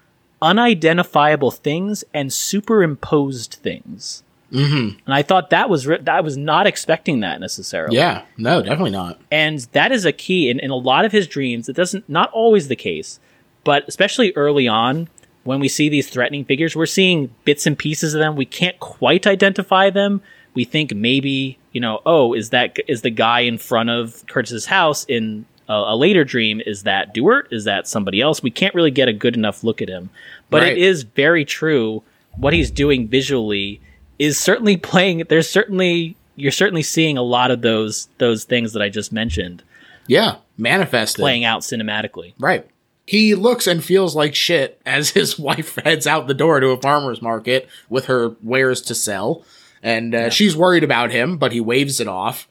unidentifiable 0.42 1.50
things, 1.50 2.04
and 2.12 2.32
superimposed 2.32 3.54
things. 3.54 4.22
Mm-hmm. 4.52 4.98
And 5.06 5.14
I 5.14 5.22
thought 5.22 5.50
that 5.50 5.70
was 5.70 5.86
ri- 5.86 6.06
I 6.06 6.20
was 6.20 6.36
not 6.36 6.66
expecting 6.66 7.20
that 7.20 7.40
necessarily. 7.40 7.96
Yeah. 7.96 8.24
No, 8.36 8.62
definitely 8.62 8.90
not. 8.90 9.20
And 9.30 9.60
that 9.72 9.92
is 9.92 10.04
a 10.04 10.12
key 10.12 10.50
in, 10.50 10.58
in 10.58 10.70
a 10.70 10.76
lot 10.76 11.04
of 11.04 11.12
his 11.12 11.28
dreams. 11.28 11.68
It 11.68 11.76
doesn't 11.76 12.08
not 12.08 12.30
always 12.32 12.66
the 12.68 12.76
case, 12.76 13.20
but 13.62 13.86
especially 13.86 14.32
early 14.34 14.66
on 14.66 15.08
when 15.44 15.60
we 15.60 15.68
see 15.68 15.88
these 15.88 16.08
threatening 16.10 16.44
figures, 16.44 16.76
we're 16.76 16.86
seeing 16.86 17.34
bits 17.44 17.66
and 17.66 17.78
pieces 17.78 18.14
of 18.14 18.18
them. 18.20 18.36
We 18.36 18.44
can't 18.44 18.78
quite 18.80 19.26
identify 19.26 19.90
them. 19.90 20.20
We 20.54 20.64
think 20.64 20.94
maybe, 20.94 21.58
you 21.72 21.80
know, 21.80 22.00
oh, 22.04 22.34
is 22.34 22.50
that 22.50 22.76
is 22.88 23.02
the 23.02 23.10
guy 23.10 23.40
in 23.40 23.56
front 23.58 23.88
of 23.90 24.24
Curtis's 24.26 24.66
house 24.66 25.04
in 25.04 25.46
a, 25.68 25.72
a 25.74 25.96
later 25.96 26.24
dream? 26.24 26.60
Is 26.66 26.82
that 26.82 27.14
Dewart? 27.14 27.48
Is 27.50 27.64
that 27.64 27.86
somebody 27.88 28.20
else? 28.20 28.42
We 28.42 28.50
can't 28.50 28.74
really 28.74 28.90
get 28.90 29.08
a 29.08 29.12
good 29.12 29.36
enough 29.36 29.62
look 29.64 29.80
at 29.80 29.88
him. 29.88 30.10
But 30.50 30.62
Right. 30.62 30.72
it 30.72 30.78
is 30.78 31.04
very 31.04 31.44
true. 31.44 32.02
What 32.36 32.52
he's 32.52 32.70
doing 32.70 33.08
visually 33.08 33.80
is 34.18 34.38
certainly 34.38 34.76
playing. 34.90 35.24
There's 35.28 35.48
certainly 35.48 36.16
you're 36.36 36.52
certainly 36.52 36.82
seeing 36.82 37.16
a 37.16 37.22
lot 37.22 37.50
of 37.50 37.62
those 37.62 38.08
those 38.18 38.44
things 38.44 38.72
that 38.72 38.82
I 38.82 38.88
just 38.88 39.12
mentioned 39.12 39.62
Yeah. 40.06 40.36
Manifested. 40.58 41.22
playing 41.22 41.44
out 41.44 41.60
cinematically. 41.62 42.34
Right. 42.38 42.66
He 43.10 43.34
looks 43.34 43.66
and 43.66 43.82
feels 43.82 44.14
like 44.14 44.36
shit 44.36 44.80
as 44.86 45.10
his 45.18 45.36
wife 45.36 45.74
heads 45.74 46.06
out 46.06 46.28
the 46.28 46.32
door 46.32 46.60
to 46.60 46.68
a 46.68 46.80
farmer's 46.80 47.20
market 47.20 47.68
with 47.88 48.04
her 48.04 48.36
wares 48.40 48.80
to 48.82 48.94
sell. 48.94 49.44
And 49.82 50.14
uh, 50.14 50.30
she's 50.30 50.56
worried 50.56 50.84
about 50.84 51.10
him, 51.10 51.36
but 51.36 51.50
he 51.50 51.60
waves 51.60 51.98
it 51.98 52.06
off. 52.06 52.46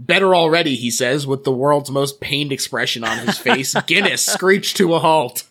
Better 0.00 0.34
already, 0.34 0.74
he 0.74 0.90
says, 0.90 1.28
with 1.28 1.44
the 1.44 1.52
world's 1.52 1.92
most 1.92 2.20
pained 2.20 2.50
expression 2.50 3.04
on 3.04 3.18
his 3.18 3.38
face. 3.38 3.72
Guinness 3.86 4.26
screeched 4.26 4.78
to 4.78 4.94
a 4.94 4.98
halt. 4.98 5.44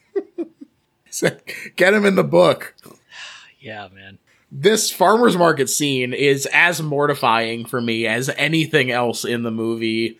Said, 1.09 1.41
Get 1.77 1.93
him 1.93 2.03
in 2.03 2.15
the 2.15 2.23
book. 2.25 2.75
Yeah, 3.61 3.89
man. 3.93 4.19
This 4.51 4.89
farmer's 4.89 5.35
market 5.35 5.69
scene 5.69 6.13
is 6.13 6.47
as 6.53 6.81
mortifying 6.81 7.65
for 7.65 7.81
me 7.81 8.07
as 8.07 8.29
anything 8.29 8.89
else 8.89 9.25
in 9.25 9.43
the 9.43 9.51
movie. 9.51 10.17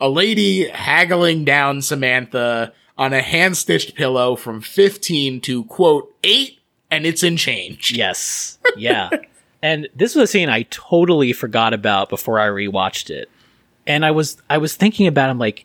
A 0.00 0.08
lady 0.08 0.68
haggling 0.68 1.44
down 1.44 1.82
Samantha 1.82 2.72
on 2.98 3.12
a 3.12 3.22
hand 3.22 3.56
stitched 3.56 3.94
pillow 3.94 4.36
from 4.36 4.60
15 4.60 5.40
to 5.42 5.64
quote 5.64 6.14
8 6.24 6.58
and 6.90 7.06
it's 7.06 7.22
in 7.22 7.36
change. 7.36 7.92
Yes. 7.92 8.58
Yeah. 8.76 9.10
and 9.62 9.88
this 9.94 10.14
was 10.14 10.24
a 10.24 10.32
scene 10.32 10.48
I 10.48 10.62
totally 10.62 11.32
forgot 11.32 11.74
about 11.74 12.08
before 12.08 12.40
I 12.40 12.46
rewatched 12.46 13.10
it. 13.10 13.30
And 13.86 14.04
I 14.04 14.10
was 14.10 14.42
I 14.50 14.58
was 14.58 14.76
thinking 14.76 15.06
about 15.06 15.30
I'm 15.30 15.38
like 15.38 15.64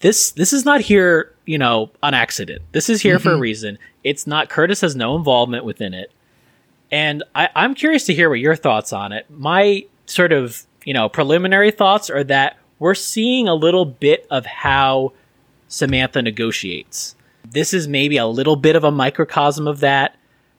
this 0.00 0.32
this 0.32 0.52
is 0.52 0.64
not 0.64 0.80
here, 0.80 1.32
you 1.46 1.58
know, 1.58 1.90
on 2.02 2.14
accident. 2.14 2.62
This 2.72 2.88
is 2.88 3.00
here 3.00 3.18
for 3.18 3.30
a 3.30 3.32
mm-hmm. 3.32 3.40
reason. 3.42 3.78
It's 4.02 4.26
not 4.26 4.48
Curtis 4.48 4.80
has 4.82 4.94
no 4.94 5.16
involvement 5.16 5.64
within 5.64 5.94
it. 5.94 6.12
And 6.90 7.24
I, 7.34 7.48
I'm 7.56 7.74
curious 7.74 8.04
to 8.06 8.14
hear 8.14 8.28
what 8.28 8.38
your 8.38 8.54
thoughts 8.54 8.92
on 8.92 9.12
it. 9.12 9.26
My 9.30 9.84
sort 10.06 10.32
of, 10.32 10.64
you 10.84 10.94
know, 10.94 11.08
preliminary 11.08 11.70
thoughts 11.70 12.10
are 12.10 12.22
that 12.24 12.58
we're 12.78 12.94
seeing 12.94 13.48
a 13.48 13.54
little 13.54 13.84
bit 13.84 14.26
of 14.30 14.46
how 14.46 15.12
Samantha 15.74 16.22
negotiates. 16.22 17.16
This 17.44 17.74
is 17.74 17.88
maybe 17.88 18.16
a 18.16 18.26
little 18.26 18.54
bit 18.54 18.76
of 18.76 18.84
a 18.84 18.90
microcosm 18.92 19.66
of 19.66 19.80
that. 19.80 20.16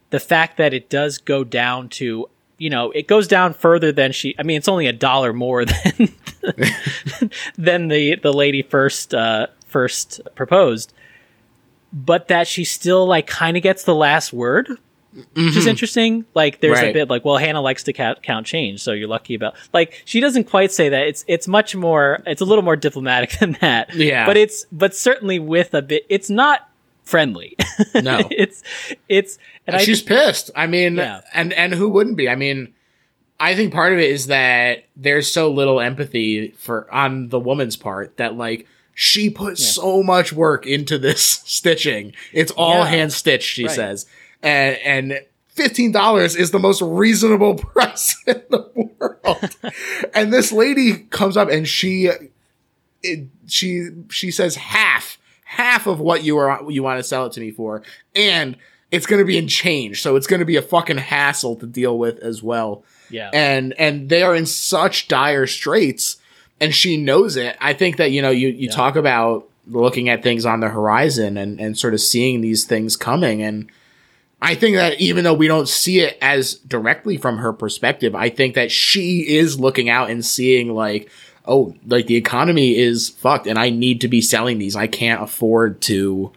The 0.09 0.19
fact 0.19 0.57
that 0.57 0.73
it 0.73 0.89
does 0.89 1.17
go 1.17 1.43
down 1.43 1.89
to, 1.89 2.29
you 2.57 2.69
know, 2.69 2.91
it 2.91 3.07
goes 3.07 3.27
down 3.27 3.53
further 3.53 3.91
than 3.91 4.11
she. 4.11 4.35
I 4.37 4.43
mean, 4.43 4.57
it's 4.57 4.67
only 4.67 4.87
a 4.87 4.93
dollar 4.93 5.31
more 5.31 5.65
than 5.65 6.09
than 7.57 7.87
the 7.87 8.17
the 8.21 8.33
lady 8.33 8.61
first 8.61 9.13
uh, 9.13 9.47
first 9.67 10.21
proposed, 10.35 10.93
but 11.93 12.27
that 12.27 12.47
she 12.47 12.65
still 12.65 13.07
like 13.07 13.25
kind 13.25 13.55
of 13.55 13.63
gets 13.63 13.83
the 13.83 13.95
last 13.95 14.33
word, 14.33 14.69
which 15.15 15.25
is 15.47 15.55
mm-hmm. 15.55 15.69
interesting. 15.69 16.25
Like, 16.33 16.59
there's 16.59 16.79
a 16.79 16.91
bit 16.91 17.09
like, 17.09 17.23
well, 17.23 17.37
Hannah 17.37 17.61
likes 17.61 17.83
to 17.83 17.93
count, 17.93 18.21
count 18.21 18.45
change, 18.45 18.81
so 18.81 18.91
you're 18.91 19.07
lucky 19.07 19.35
about. 19.35 19.55
Like, 19.73 20.01
she 20.05 20.19
doesn't 20.19 20.45
quite 20.45 20.71
say 20.71 20.89
that. 20.89 21.07
It's 21.07 21.23
it's 21.27 21.47
much 21.47 21.75
more. 21.75 22.21
It's 22.25 22.41
a 22.41 22.45
little 22.45 22.63
more 22.63 22.75
diplomatic 22.75 23.31
than 23.39 23.53
that. 23.61 23.93
Yeah. 23.95 24.25
but 24.25 24.37
it's 24.37 24.65
but 24.71 24.95
certainly 24.95 25.39
with 25.39 25.73
a 25.73 25.81
bit. 25.81 26.05
It's 26.09 26.29
not 26.29 26.69
friendly. 27.03 27.55
No. 27.93 28.19
it's 28.31 28.63
it's 29.07 29.37
and 29.67 29.75
I 29.75 29.83
She's 29.83 30.01
pissed. 30.01 30.51
I 30.55 30.67
mean, 30.67 30.95
Yeah. 30.95 31.21
and 31.33 31.53
and 31.53 31.73
who 31.73 31.89
wouldn't 31.89 32.17
be? 32.17 32.27
I 32.27 32.35
mean, 32.35 32.73
I 33.39 33.55
think 33.55 33.73
part 33.73 33.93
of 33.93 33.99
it 33.99 34.09
is 34.09 34.27
that 34.27 34.85
there's 34.95 35.31
so 35.31 35.51
little 35.51 35.79
empathy 35.79 36.49
for 36.57 36.91
on 36.93 37.29
the 37.29 37.39
woman's 37.39 37.77
part 37.77 38.17
that 38.17 38.35
like 38.35 38.67
she 38.93 39.29
put 39.29 39.57
so 39.57 40.01
much 40.01 40.31
work 40.31 40.65
into 40.65 40.97
this 40.97 41.21
stitching. 41.45 42.13
It's 42.31 42.51
all 42.51 42.79
Yeah. 42.79 42.85
hand 42.85 43.13
stitched, 43.13 43.49
she 43.49 43.65
Right. 43.65 43.75
says, 43.75 44.05
and 44.45 44.77
and. 44.77 45.19
Fifteen 45.47 45.93
dollars 45.93 46.35
is 46.35 46.51
the 46.51 46.59
most 46.59 46.81
reasonable 46.81 47.55
price 47.55 48.21
in 48.27 48.43
the 48.49 48.69
world, 48.99 49.55
and 50.13 50.33
this 50.33 50.51
lady 50.51 51.05
comes 51.09 51.37
up 51.37 51.49
and 51.49 51.65
she, 51.65 52.11
it, 53.01 53.29
she 53.47 53.87
she 54.09 54.31
says 54.31 54.57
half 54.57 55.17
half 55.45 55.87
of 55.87 56.01
what 56.01 56.25
you 56.25 56.37
are 56.37 56.69
you 56.69 56.83
want 56.83 56.99
to 56.99 57.03
sell 57.03 57.25
it 57.25 57.31
to 57.31 57.39
me 57.39 57.51
for, 57.51 57.83
and 58.13 58.57
it's 58.91 59.05
going 59.05 59.19
to 59.19 59.25
be 59.25 59.37
in 59.37 59.47
change, 59.47 60.01
so 60.01 60.17
it's 60.17 60.27
going 60.27 60.41
to 60.41 60.45
be 60.45 60.57
a 60.57 60.61
fucking 60.61 60.97
hassle 60.97 61.55
to 61.55 61.65
deal 61.65 61.97
with 61.97 62.19
as 62.19 62.43
well. 62.43 62.83
yeah 63.09 63.29
And 63.31 63.73
and 63.79 64.09
they 64.09 64.23
are 64.23 64.35
in 64.35 64.45
such 64.45 65.07
dire 65.07 65.47
straits, 65.47 66.17
and 66.59 66.75
she 66.75 66.97
knows 66.97 67.37
it. 67.37 67.55
I 67.61 67.71
think 67.71 67.95
that 67.95 68.11
you 68.11 68.21
know 68.21 68.31
you 68.31 68.49
you 68.49 68.69
talk 68.69 68.97
about 68.97 69.47
looking 69.67 70.09
at 70.09 70.21
things 70.21 70.45
on 70.45 70.59
the 70.59 70.67
horizon 70.67 71.37
and 71.37 71.61
and 71.61 71.77
sort 71.77 71.93
of 71.93 72.01
seeing 72.01 72.41
these 72.41 72.65
things 72.65 72.97
coming 72.97 73.41
and. 73.41 73.69
I 74.41 74.55
think 74.55 74.75
that 74.75 74.99
even 74.99 75.23
though 75.23 75.33
we 75.33 75.47
don't 75.47 75.67
see 75.67 76.01
it 76.01 76.17
as 76.21 76.55
directly 76.55 77.17
from 77.17 77.37
her 77.37 77.53
perspective, 77.53 78.15
I 78.15 78.29
think 78.29 78.55
that 78.55 78.71
she 78.71 79.21
is 79.21 79.59
looking 79.59 79.89
out 79.89 80.09
and 80.09 80.25
seeing 80.25 80.73
like, 80.73 81.09
oh, 81.45 81.75
like 81.87 82.07
the 82.07 82.15
economy 82.15 82.77
is 82.77 83.09
fucked 83.09 83.47
and 83.47 83.57
I 83.57 83.69
need 83.69 84.01
to 84.01 84.07
be 84.07 84.21
selling 84.21 84.59
these. 84.59 84.75
I 84.75 84.87
can't 84.87 85.21
afford 85.21 85.81
to 85.83 86.31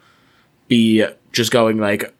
be 0.68 1.04
just 1.32 1.50
going 1.50 1.78
like, 1.78 2.14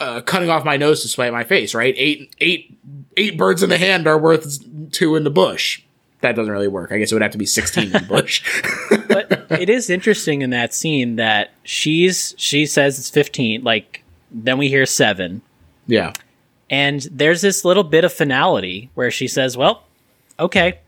uh, 0.00 0.20
cutting 0.22 0.50
off 0.50 0.64
my 0.64 0.76
nose 0.76 1.02
to 1.02 1.08
spite 1.08 1.32
my 1.32 1.44
face, 1.44 1.74
right? 1.74 1.94
Eight, 1.96 2.34
eight, 2.40 2.76
eight 3.16 3.38
birds 3.38 3.62
in 3.62 3.70
the 3.70 3.78
hand 3.78 4.08
are 4.08 4.18
worth 4.18 4.90
two 4.90 5.14
in 5.14 5.22
the 5.22 5.30
bush. 5.30 5.82
That 6.22 6.36
doesn't 6.36 6.52
really 6.52 6.68
work. 6.68 6.92
I 6.92 6.98
guess 6.98 7.12
it 7.12 7.14
would 7.14 7.22
have 7.22 7.32
to 7.32 7.38
be 7.38 7.46
16 7.46 7.84
in 7.84 7.92
the 7.92 8.00
bush. 8.00 8.42
but 9.08 9.46
it 9.60 9.68
is 9.68 9.90
interesting 9.90 10.42
in 10.42 10.50
that 10.50 10.74
scene 10.74 11.16
that 11.16 11.52
she's 11.62 12.34
she 12.36 12.66
says 12.66 12.98
it's 12.98 13.10
15 13.10 13.62
like 13.62 14.01
then 14.32 14.58
we 14.58 14.68
hear 14.68 14.86
7 14.86 15.42
yeah. 15.86 16.12
and 16.70 17.02
there's 17.10 17.40
this 17.40 17.64
little 17.64 17.84
bit 17.84 18.04
of 18.04 18.12
finality 18.12 18.90
where 18.94 19.10
she 19.10 19.28
says 19.28 19.56
well 19.56 19.84
okay 20.38 20.78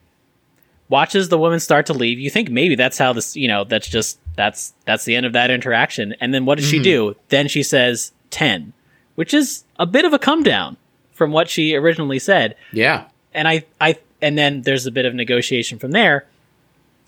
watches 0.88 1.28
the 1.28 1.38
woman 1.38 1.60
start 1.60 1.86
to 1.86 1.92
leave 1.92 2.18
you 2.18 2.30
think 2.30 2.50
maybe 2.50 2.74
that's 2.74 2.98
how 2.98 3.12
this 3.12 3.36
you 3.36 3.48
know 3.48 3.64
that's 3.64 3.88
just 3.88 4.18
that's 4.36 4.74
that's 4.84 5.04
the 5.04 5.16
end 5.16 5.26
of 5.26 5.32
that 5.32 5.50
interaction. 5.50 6.14
And 6.20 6.34
then 6.34 6.44
what 6.44 6.58
does 6.58 6.66
she 6.66 6.76
mm-hmm. 6.76 6.82
do? 6.84 7.16
Then 7.28 7.48
she 7.48 7.62
says 7.62 8.12
ten, 8.30 8.72
which 9.14 9.32
is 9.32 9.64
a 9.78 9.86
bit 9.86 10.04
of 10.04 10.12
a 10.12 10.18
come 10.18 10.42
down 10.42 10.76
from 11.12 11.32
what 11.32 11.48
she 11.48 11.74
originally 11.74 12.18
said. 12.18 12.56
Yeah. 12.72 13.06
And 13.32 13.48
I 13.48 13.64
I 13.80 13.98
and 14.20 14.36
then 14.36 14.62
there's 14.62 14.86
a 14.86 14.92
bit 14.92 15.06
of 15.06 15.14
negotiation 15.14 15.78
from 15.78 15.92
there. 15.92 16.26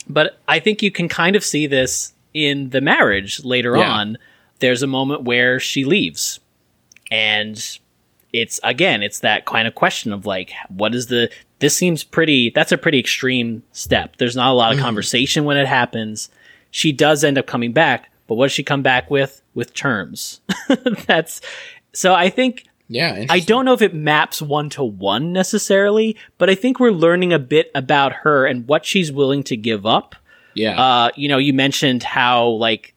But 0.08 0.38
I 0.46 0.60
think 0.60 0.82
you 0.82 0.90
can 0.90 1.08
kind 1.08 1.34
of 1.34 1.44
see 1.44 1.66
this 1.66 2.12
in 2.32 2.70
the 2.70 2.80
marriage 2.80 3.44
later 3.44 3.76
Yeah. 3.76 3.90
on. 3.90 4.18
There's 4.60 4.82
a 4.82 4.86
moment 4.86 5.22
where 5.22 5.60
she 5.60 5.84
leaves. 5.84 6.40
And 7.10 7.62
it's 8.32 8.60
again, 8.62 9.02
it's 9.02 9.20
that 9.20 9.46
kind 9.46 9.68
of 9.68 9.74
question 9.74 10.12
of 10.12 10.26
like, 10.26 10.52
what 10.68 10.94
is 10.94 11.06
the 11.06 11.30
this 11.58 11.76
seems 11.76 12.04
pretty 12.04 12.50
that's 12.50 12.72
a 12.72 12.78
pretty 12.78 12.98
extreme 12.98 13.62
step. 13.72 14.16
There's 14.16 14.36
not 14.36 14.50
a 14.50 14.54
lot 14.54 14.72
of 14.72 14.78
conversation 14.78 15.44
when 15.44 15.56
it 15.56 15.66
happens. 15.66 16.28
She 16.70 16.92
does 16.92 17.24
end 17.24 17.38
up 17.38 17.46
coming 17.46 17.72
back, 17.72 18.10
but 18.26 18.34
what 18.34 18.46
does 18.46 18.52
she 18.52 18.62
come 18.62 18.82
back 18.82 19.10
with? 19.10 19.42
With 19.54 19.72
terms. 19.74 20.40
that's 21.06 21.40
so 21.92 22.14
I 22.14 22.28
think 22.28 22.64
Yeah. 22.88 23.24
I 23.30 23.40
don't 23.40 23.64
know 23.64 23.72
if 23.72 23.82
it 23.82 23.94
maps 23.94 24.42
one 24.42 24.68
to 24.70 24.84
one 24.84 25.32
necessarily, 25.32 26.16
but 26.38 26.50
I 26.50 26.54
think 26.54 26.78
we're 26.78 26.90
learning 26.90 27.32
a 27.32 27.38
bit 27.38 27.70
about 27.74 28.12
her 28.12 28.46
and 28.46 28.68
what 28.68 28.84
she's 28.84 29.10
willing 29.10 29.42
to 29.44 29.56
give 29.56 29.86
up. 29.86 30.14
Yeah. 30.54 30.80
Uh, 30.80 31.10
you 31.16 31.28
know, 31.28 31.38
you 31.38 31.52
mentioned 31.52 32.02
how 32.02 32.48
like 32.48 32.94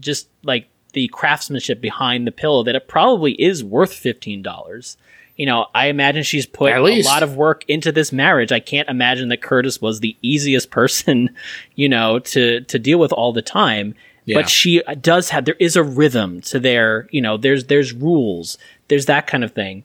just 0.00 0.28
like 0.42 0.68
the 0.96 1.08
craftsmanship 1.08 1.78
behind 1.78 2.26
the 2.26 2.32
pillow 2.32 2.62
that 2.62 2.74
it 2.74 2.88
probably 2.88 3.32
is 3.32 3.62
worth 3.62 3.92
fifteen 3.92 4.42
dollars. 4.42 4.96
You 5.36 5.44
know, 5.44 5.66
I 5.74 5.88
imagine 5.88 6.22
she's 6.22 6.46
put 6.46 6.72
a 6.72 7.02
lot 7.02 7.22
of 7.22 7.36
work 7.36 7.66
into 7.68 7.92
this 7.92 8.10
marriage. 8.10 8.50
I 8.50 8.60
can't 8.60 8.88
imagine 8.88 9.28
that 9.28 9.42
Curtis 9.42 9.78
was 9.78 10.00
the 10.00 10.16
easiest 10.22 10.70
person, 10.80 11.36
you 11.74 11.88
know, 11.88 12.18
to 12.20 12.62
to 12.62 12.78
deal 12.78 12.98
with 12.98 13.12
all 13.12 13.34
the 13.34 13.42
time. 13.42 13.94
Yeah. 14.24 14.38
But 14.38 14.48
she 14.48 14.82
does 15.00 15.28
have 15.30 15.44
there 15.44 15.54
is 15.60 15.76
a 15.76 15.84
rhythm 15.84 16.40
to 16.42 16.58
their, 16.58 17.08
you 17.10 17.20
know, 17.20 17.36
there's 17.36 17.66
there's 17.66 17.92
rules, 17.92 18.56
there's 18.88 19.06
that 19.06 19.26
kind 19.26 19.44
of 19.44 19.52
thing. 19.52 19.84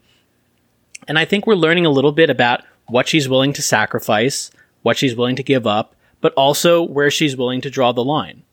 And 1.09 1.19
I 1.19 1.25
think 1.25 1.45
we're 1.45 1.55
learning 1.55 1.85
a 1.85 1.91
little 1.91 2.13
bit 2.13 2.29
about 2.29 2.63
what 2.87 3.09
she's 3.09 3.27
willing 3.27 3.51
to 3.53 3.61
sacrifice, 3.61 4.49
what 4.81 4.97
she's 4.97 5.15
willing 5.15 5.35
to 5.35 5.43
give 5.43 5.67
up, 5.67 5.93
but 6.21 6.33
also 6.35 6.81
where 6.81 7.11
she's 7.11 7.35
willing 7.35 7.59
to 7.61 7.69
draw 7.69 7.91
the 7.91 8.03
line. 8.03 8.43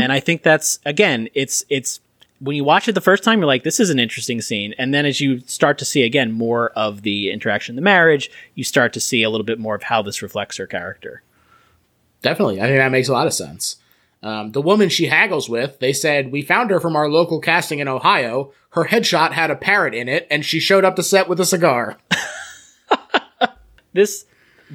And 0.00 0.12
I 0.12 0.20
think 0.20 0.42
that's 0.42 0.78
again, 0.84 1.28
it's 1.34 1.64
it's 1.68 2.00
when 2.40 2.56
you 2.56 2.64
watch 2.64 2.88
it 2.88 2.92
the 2.92 3.00
first 3.00 3.24
time, 3.24 3.38
you're 3.38 3.46
like, 3.46 3.62
this 3.62 3.80
is 3.80 3.90
an 3.90 3.98
interesting 3.98 4.40
scene. 4.40 4.74
And 4.78 4.92
then 4.92 5.06
as 5.06 5.20
you 5.20 5.40
start 5.40 5.78
to 5.78 5.84
see 5.84 6.02
again 6.02 6.32
more 6.32 6.70
of 6.70 7.02
the 7.02 7.30
interaction 7.30 7.72
in 7.72 7.76
the 7.76 7.82
marriage, 7.82 8.30
you 8.54 8.64
start 8.64 8.92
to 8.92 9.00
see 9.00 9.22
a 9.22 9.30
little 9.30 9.44
bit 9.44 9.58
more 9.58 9.74
of 9.74 9.84
how 9.84 10.02
this 10.02 10.22
reflects 10.22 10.58
her 10.58 10.66
character. 10.66 11.22
Definitely. 12.22 12.60
I 12.60 12.66
think 12.66 12.78
that 12.78 12.92
makes 12.92 13.08
a 13.08 13.12
lot 13.12 13.26
of 13.26 13.32
sense. 13.32 13.76
Um, 14.22 14.52
the 14.52 14.62
woman 14.62 14.88
she 14.88 15.06
haggles 15.06 15.48
with, 15.48 15.78
they 15.78 15.92
said, 15.92 16.32
We 16.32 16.42
found 16.42 16.70
her 16.70 16.80
from 16.80 16.96
our 16.96 17.08
local 17.08 17.40
casting 17.40 17.78
in 17.78 17.88
Ohio. 17.88 18.52
Her 18.70 18.84
headshot 18.84 19.32
had 19.32 19.50
a 19.50 19.56
parrot 19.56 19.94
in 19.94 20.08
it, 20.08 20.26
and 20.30 20.44
she 20.44 20.58
showed 20.58 20.84
up 20.84 20.96
to 20.96 21.02
set 21.02 21.28
with 21.28 21.40
a 21.40 21.46
cigar. 21.46 21.98
this 23.92 24.26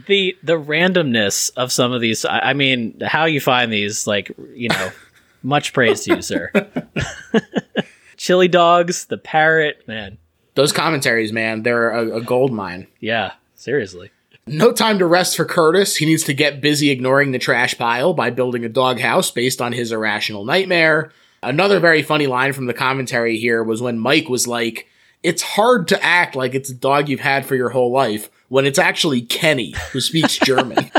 the 0.07 0.37
the 0.43 0.59
randomness 0.59 1.51
of 1.57 1.71
some 1.71 1.91
of 1.91 2.01
these 2.01 2.23
I, 2.25 2.39
I 2.39 2.53
mean 2.53 2.99
how 3.01 3.25
you 3.25 3.41
find 3.41 3.71
these 3.71 4.07
like 4.07 4.31
you 4.53 4.69
know 4.69 4.91
much 5.43 5.73
praise 5.73 6.05
to 6.05 6.15
you 6.15 6.21
sir 6.21 6.51
chili 8.17 8.47
dogs 8.47 9.05
the 9.05 9.17
parrot 9.17 9.83
man 9.87 10.17
Those 10.55 10.71
commentaries, 10.73 11.31
man, 11.33 11.63
they're 11.63 11.89
a, 11.91 12.17
a 12.17 12.21
gold 12.21 12.51
mine. 12.53 12.87
yeah 12.99 13.33
seriously 13.55 14.11
No 14.47 14.71
time 14.71 14.97
to 14.99 15.05
rest 15.05 15.37
for 15.37 15.45
Curtis. 15.45 15.95
He 15.97 16.05
needs 16.05 16.23
to 16.23 16.33
get 16.33 16.61
busy 16.61 16.89
ignoring 16.89 17.31
the 17.31 17.39
trash 17.39 17.77
pile 17.77 18.13
by 18.13 18.31
building 18.31 18.65
a 18.65 18.69
doghouse 18.69 19.29
based 19.31 19.61
on 19.61 19.71
his 19.71 19.91
irrational 19.91 20.45
nightmare. 20.45 21.11
Another 21.43 21.79
very 21.79 22.01
funny 22.01 22.27
line 22.27 22.53
from 22.53 22.65
the 22.65 22.73
commentary 22.73 23.37
here 23.37 23.63
was 23.63 23.81
when 23.81 23.99
Mike 23.99 24.29
was 24.29 24.47
like, 24.47 24.87
It's 25.21 25.41
hard 25.43 25.87
to 25.89 26.03
act 26.03 26.35
like 26.35 26.55
it's 26.55 26.69
a 26.71 26.73
dog 26.75 27.07
you've 27.07 27.19
had 27.19 27.45
for 27.45 27.55
your 27.55 27.69
whole 27.69 27.91
life 27.91 28.29
when 28.51 28.65
it's 28.65 28.77
actually 28.77 29.21
Kenny 29.21 29.73
who 29.93 30.01
speaks 30.01 30.37
German. 30.37 30.91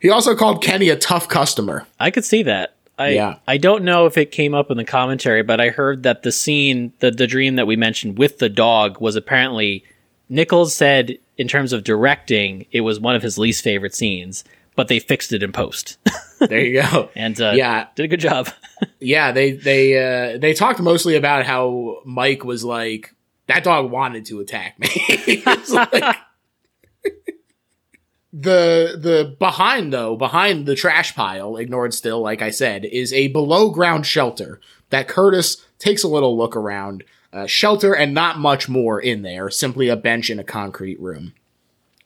he 0.00 0.10
also 0.10 0.34
called 0.34 0.60
Kenny 0.64 0.88
a 0.88 0.96
tough 0.96 1.28
customer. 1.28 1.86
i 2.00 2.10
could 2.10 2.24
see 2.24 2.42
that 2.42 2.74
I, 2.98 3.10
Yeah. 3.10 3.36
I 3.46 3.56
don't 3.56 3.84
know 3.84 4.06
if 4.06 4.18
it 4.18 4.32
came 4.32 4.52
up 4.52 4.68
in 4.72 4.76
the 4.76 4.84
commentary, 4.84 5.44
but 5.44 5.60
I 5.60 5.68
heard 5.68 6.02
that 6.02 6.24
the 6.24 6.32
scene, 6.32 6.92
the, 6.98 7.12
the 7.12 7.28
dream 7.28 7.54
that 7.54 7.68
we 7.68 7.76
mentioned 7.76 8.18
with 8.18 8.38
the 8.38 8.48
dog 8.48 9.00
was 9.00 9.14
apparently 9.14 9.84
Nichols 10.28 10.74
said 10.74 11.16
in 11.36 11.46
terms 11.46 11.72
of 11.72 11.84
directing, 11.84 12.66
it 12.72 12.80
was 12.80 12.98
one 12.98 13.14
of 13.14 13.22
his 13.22 13.38
least 13.38 13.62
favorite 13.62 13.94
scenes, 13.94 14.42
but 14.78 14.86
they 14.86 15.00
fixed 15.00 15.32
it 15.32 15.42
in 15.42 15.50
post 15.50 15.98
There 16.40 16.60
you 16.64 16.80
go. 16.80 17.10
and 17.16 17.38
uh, 17.40 17.52
Yeah. 17.56 17.88
did 17.96 18.04
a 18.04 18.08
good 18.08 18.20
job. 18.20 18.48
Yeah, 19.00 19.32
they 19.32 19.50
they 19.52 19.98
uh 19.98 20.38
they 20.38 20.54
talked 20.54 20.78
mostly 20.78 21.16
about 21.16 21.44
how 21.44 21.96
Mike 22.04 22.44
was 22.44 22.62
like 22.62 23.12
that 23.48 23.64
dog 23.64 23.90
wanted 23.90 24.24
to 24.26 24.38
attack 24.38 24.78
me. 24.78 25.42
Like- 25.68 26.16
the 28.32 28.96
the 29.00 29.36
behind 29.38 29.92
though, 29.92 30.14
behind 30.16 30.66
the 30.66 30.74
trash 30.76 31.14
pile, 31.14 31.56
ignored 31.56 31.92
still, 31.94 32.20
like 32.20 32.42
I 32.42 32.50
said, 32.50 32.84
is 32.84 33.12
a 33.12 33.28
below 33.28 33.70
ground 33.70 34.06
shelter 34.06 34.60
that 34.90 35.08
Curtis 35.08 35.64
takes 35.78 36.02
a 36.04 36.08
little 36.08 36.36
look 36.36 36.54
around. 36.56 37.04
Uh, 37.32 37.46
shelter 37.46 37.92
and 37.94 38.14
not 38.14 38.38
much 38.38 38.68
more 38.70 38.98
in 39.00 39.20
there, 39.22 39.50
simply 39.50 39.88
a 39.88 39.96
bench 39.96 40.30
in 40.30 40.38
a 40.38 40.44
concrete 40.44 40.98
room. 41.00 41.34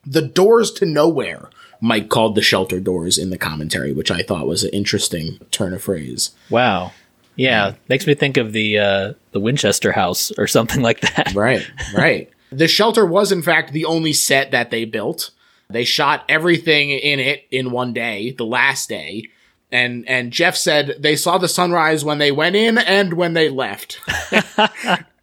The 0.04 0.22
doors 0.22 0.72
to 0.72 0.84
nowhere, 0.86 1.48
Mike 1.82 2.08
called 2.08 2.36
the 2.36 2.42
shelter 2.42 2.78
doors 2.78 3.18
in 3.18 3.30
the 3.30 3.36
commentary, 3.36 3.92
which 3.92 4.10
I 4.10 4.22
thought 4.22 4.46
was 4.46 4.62
an 4.62 4.70
interesting 4.70 5.38
turn 5.50 5.74
of 5.74 5.82
phrase. 5.82 6.30
Wow. 6.48 6.92
Yeah, 7.34 7.74
makes 7.88 8.06
me 8.06 8.14
think 8.14 8.36
of 8.36 8.52
the 8.52 8.78
uh, 8.78 9.12
the 9.32 9.40
Winchester 9.40 9.92
House 9.92 10.30
or 10.38 10.46
something 10.46 10.80
like 10.80 11.00
that. 11.00 11.32
Right, 11.34 11.68
right. 11.94 12.30
the 12.50 12.68
shelter 12.68 13.04
was, 13.06 13.32
in 13.32 13.42
fact, 13.42 13.72
the 13.72 13.86
only 13.86 14.12
set 14.12 14.50
that 14.52 14.70
they 14.70 14.84
built. 14.84 15.30
They 15.68 15.84
shot 15.84 16.24
everything 16.28 16.90
in 16.90 17.18
it 17.18 17.46
in 17.50 17.70
one 17.70 17.94
day, 17.94 18.32
the 18.32 18.44
last 18.44 18.88
day. 18.88 19.24
And 19.72 20.06
and 20.06 20.30
Jeff 20.30 20.56
said 20.56 20.96
they 20.98 21.16
saw 21.16 21.38
the 21.38 21.48
sunrise 21.48 22.04
when 22.04 22.18
they 22.18 22.30
went 22.30 22.54
in 22.54 22.76
and 22.76 23.14
when 23.14 23.32
they 23.32 23.48
left. 23.48 23.98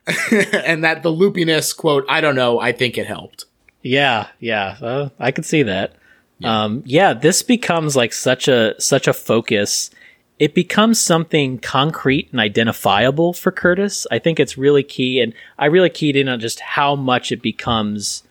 and 0.31 0.83
that 0.83 1.03
the 1.03 1.11
loopiness, 1.11 1.75
quote, 1.75 2.05
I 2.09 2.19
don't 2.21 2.35
know, 2.35 2.59
I 2.59 2.71
think 2.71 2.97
it 2.97 3.05
helped. 3.05 3.45
Yeah, 3.81 4.27
yeah, 4.39 4.77
uh, 4.81 5.09
I 5.19 5.31
could 5.31 5.45
see 5.45 5.63
that. 5.63 5.93
Yeah. 6.39 6.63
Um, 6.63 6.83
yeah, 6.85 7.13
this 7.13 7.43
becomes 7.43 7.95
like 7.95 8.13
such 8.13 8.47
a 8.47 8.75
such 8.79 9.07
a 9.07 9.13
focus. 9.13 9.91
It 10.39 10.53
becomes 10.53 10.99
something 11.01 11.59
concrete 11.59 12.29
and 12.31 12.39
identifiable 12.39 13.33
for 13.33 13.51
Curtis. 13.51 14.07
I 14.09 14.19
think 14.19 14.39
it's 14.39 14.57
really 14.57 14.83
key, 14.83 15.19
and 15.19 15.33
I 15.57 15.65
really 15.65 15.89
keyed 15.89 16.15
in 16.15 16.29
on 16.29 16.39
just 16.39 16.61
how 16.61 16.95
much 16.95 17.31
it 17.31 17.41
becomes 17.41 18.23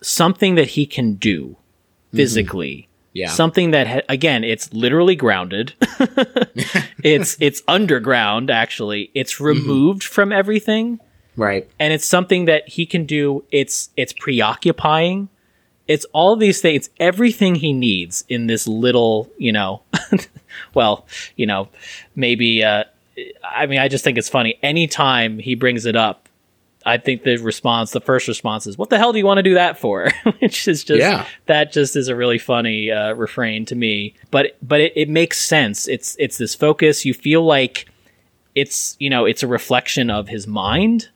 something 0.00 0.56
that 0.56 0.68
he 0.70 0.86
can 0.86 1.14
do 1.14 1.56
physically. 2.12 2.88
Yeah. 3.12 3.28
Something 3.28 3.70
that 3.70 3.86
ha- 3.86 4.02
again, 4.08 4.44
it's 4.44 4.72
literally 4.74 5.16
grounded. 5.16 5.72
it's 7.02 7.36
it's 7.40 7.62
underground 7.66 8.50
actually. 8.50 9.10
It's 9.14 9.40
removed 9.40 10.02
from 10.04 10.32
everything 10.32 11.00
right. 11.36 11.68
and 11.78 11.92
it's 11.92 12.04
something 12.04 12.44
that 12.44 12.68
he 12.68 12.84
can 12.84 13.06
do. 13.06 13.44
It's 13.50 13.90
it's 13.96 14.12
preoccupying. 14.12 15.28
It's 15.88 16.04
all 16.12 16.36
these 16.36 16.60
things. 16.60 16.76
It's 16.86 16.90
everything 16.98 17.54
he 17.56 17.72
needs 17.72 18.24
in 18.28 18.46
this 18.46 18.66
little, 18.66 19.30
you 19.38 19.52
know. 19.52 19.82
well, 20.74 21.06
you 21.36 21.46
know, 21.46 21.68
maybe. 22.14 22.64
Uh, 22.64 22.84
I 23.44 23.66
mean, 23.66 23.78
I 23.78 23.88
just 23.88 24.04
think 24.04 24.18
it's 24.18 24.28
funny. 24.28 24.58
Anytime 24.62 25.38
he 25.38 25.54
brings 25.54 25.86
it 25.86 25.96
up, 25.96 26.28
I 26.84 26.98
think 26.98 27.22
the 27.22 27.36
response, 27.38 27.92
the 27.92 28.00
first 28.00 28.28
response 28.28 28.66
is, 28.66 28.76
"What 28.76 28.90
the 28.90 28.98
hell 28.98 29.12
do 29.12 29.18
you 29.18 29.26
want 29.26 29.38
to 29.38 29.42
do 29.42 29.54
that 29.54 29.78
for?" 29.78 30.10
Which 30.40 30.68
is 30.68 30.84
just 30.84 31.00
Yeah. 31.00 31.26
that 31.46 31.72
just 31.72 31.96
is 31.96 32.08
a 32.08 32.16
really 32.16 32.38
funny 32.38 32.90
uh, 32.90 33.14
refrain 33.14 33.64
to 33.66 33.74
me. 33.74 34.14
But 34.30 34.56
but 34.62 34.80
it, 34.80 34.92
it 34.96 35.08
makes 35.08 35.40
sense. 35.40 35.88
It's 35.88 36.16
it's 36.18 36.36
this 36.38 36.54
focus. 36.54 37.04
You 37.04 37.14
feel 37.14 37.44
like 37.44 37.86
it's 38.54 38.96
you 38.98 39.10
know 39.10 39.24
it's 39.24 39.42
a 39.42 39.46
reflection 39.46 40.10
of 40.10 40.28
his 40.28 40.46
mind 40.46 41.08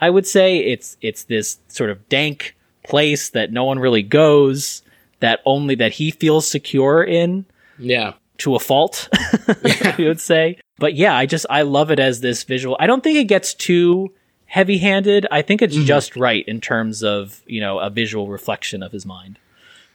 I 0.00 0.10
would 0.10 0.26
say 0.26 0.58
it's 0.58 0.96
it's 1.00 1.24
this 1.24 1.58
sort 1.68 1.90
of 1.90 2.08
dank 2.08 2.56
place 2.88 3.30
that 3.30 3.52
no 3.52 3.64
one 3.64 3.78
really 3.78 4.02
goes, 4.02 4.82
that 5.20 5.40
only 5.44 5.74
that 5.76 5.92
he 5.92 6.10
feels 6.10 6.48
secure 6.48 7.02
in 7.02 7.44
Yeah. 7.78 8.14
to 8.38 8.54
a 8.54 8.58
fault, 8.58 9.08
you 9.98 10.06
would 10.06 10.20
say. 10.20 10.58
But 10.78 10.94
yeah, 10.94 11.14
I 11.14 11.26
just 11.26 11.46
I 11.50 11.62
love 11.62 11.90
it 11.90 11.98
as 11.98 12.20
this 12.20 12.44
visual. 12.44 12.76
I 12.80 12.86
don't 12.86 13.02
think 13.02 13.18
it 13.18 13.24
gets 13.24 13.52
too 13.54 14.12
heavy-handed. 14.46 15.26
I 15.30 15.42
think 15.42 15.60
it's 15.60 15.76
mm-hmm. 15.76 15.84
just 15.84 16.16
right 16.16 16.44
in 16.48 16.60
terms 16.60 17.02
of, 17.02 17.42
you 17.46 17.60
know, 17.60 17.78
a 17.78 17.90
visual 17.90 18.28
reflection 18.28 18.82
of 18.82 18.92
his 18.92 19.04
mind. 19.04 19.38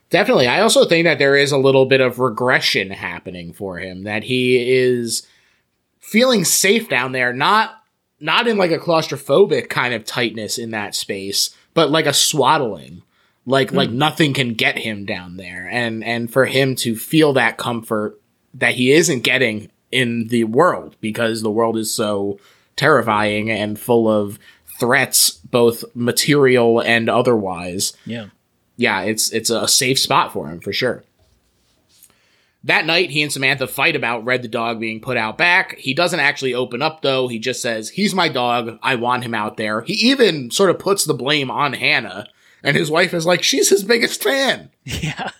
Definitely. 0.10 0.48
I 0.48 0.62
also 0.62 0.86
think 0.86 1.06
that 1.06 1.18
there 1.18 1.36
is 1.36 1.52
a 1.52 1.58
little 1.58 1.88
bit 1.88 2.02
of 2.02 2.20
regression 2.20 2.92
happening 2.92 3.52
for 3.52 3.80
him, 3.80 4.04
that 4.04 4.24
he 4.24 4.58
is 4.72 5.26
feeling 6.00 6.46
safe 6.46 6.88
down 6.88 7.14
there, 7.14 7.34
not 7.34 7.82
not 8.20 8.48
in 8.48 8.58
like 8.58 8.72
a 8.72 8.78
claustrophobic 8.78 9.70
kind 9.70 9.94
of 9.94 10.06
tightness 10.06 10.58
in 10.58 10.72
that 10.72 10.94
space, 10.96 11.56
but 11.74 11.92
like 11.92 12.06
a 12.06 12.14
swaddling. 12.14 13.02
Like 13.46 13.74
like 13.74 13.90
hmm. 13.90 13.98
nothing 13.98 14.34
can 14.34 14.54
get 14.54 14.78
him 14.78 15.06
down 15.06 15.36
there. 15.36 15.68
And 15.70 16.04
and 16.04 16.32
for 16.32 16.46
him 16.46 16.76
to 16.78 16.96
feel 16.96 17.34
that 17.34 17.58
comfort 17.58 18.20
that 18.54 18.76
he 18.76 18.92
isn't 18.92 19.22
getting 19.22 19.70
in 19.92 20.28
the 20.28 20.46
world 20.46 20.96
because 21.02 21.42
the 21.42 21.52
world 21.52 21.78
is 21.78 21.94
so 21.94 22.40
terrifying 22.76 23.52
and 23.52 23.80
full 23.80 24.08
of 24.08 24.40
threats 24.80 25.32
both 25.32 25.84
material 25.94 26.82
and 26.82 27.10
otherwise 27.10 27.94
Yeah. 28.06 28.28
yeah, 28.78 29.02
it's 29.02 29.32
it's 29.32 29.50
a 29.50 29.68
safe 29.68 30.00
spot 30.00 30.34
for 30.34 30.48
him 30.48 30.60
for 30.60 30.74
sure. 30.74 31.04
That 32.66 32.86
night, 32.86 33.10
he 33.10 33.22
and 33.22 33.32
Samantha 33.32 33.68
fight 33.68 33.96
about 33.96 34.24
Red 34.24 34.42
the 34.42 34.48
dog 34.48 34.80
being 34.80 35.02
put 35.02 35.18
out 35.18 35.38
back. 35.38 35.78
He 35.78 35.94
doesn't 35.94 36.20
actually 36.20 36.54
open 36.54 36.82
up 36.82 37.02
though. 37.02 37.28
He 37.28 37.38
just 37.38 37.62
says, 37.62 37.90
"He's 37.90 38.16
my 38.16 38.30
dog. 38.30 38.80
I 38.82 38.96
want 38.96 39.26
him 39.26 39.34
out 39.34 39.58
there." 39.58 39.82
He 39.82 39.94
even 39.94 40.50
sort 40.50 40.70
of 40.70 40.80
puts 40.80 41.04
the 41.04 41.14
blame 41.14 41.52
on 41.52 41.74
Hannah, 41.74 42.28
and 42.64 42.78
his 42.78 42.90
wife 42.90 43.14
is 43.14 43.26
like, 43.26 43.44
"She's 43.44 43.70
his 43.70 43.84
biggest 43.84 44.24
fan." 44.24 44.70
Yeah. 44.86 45.32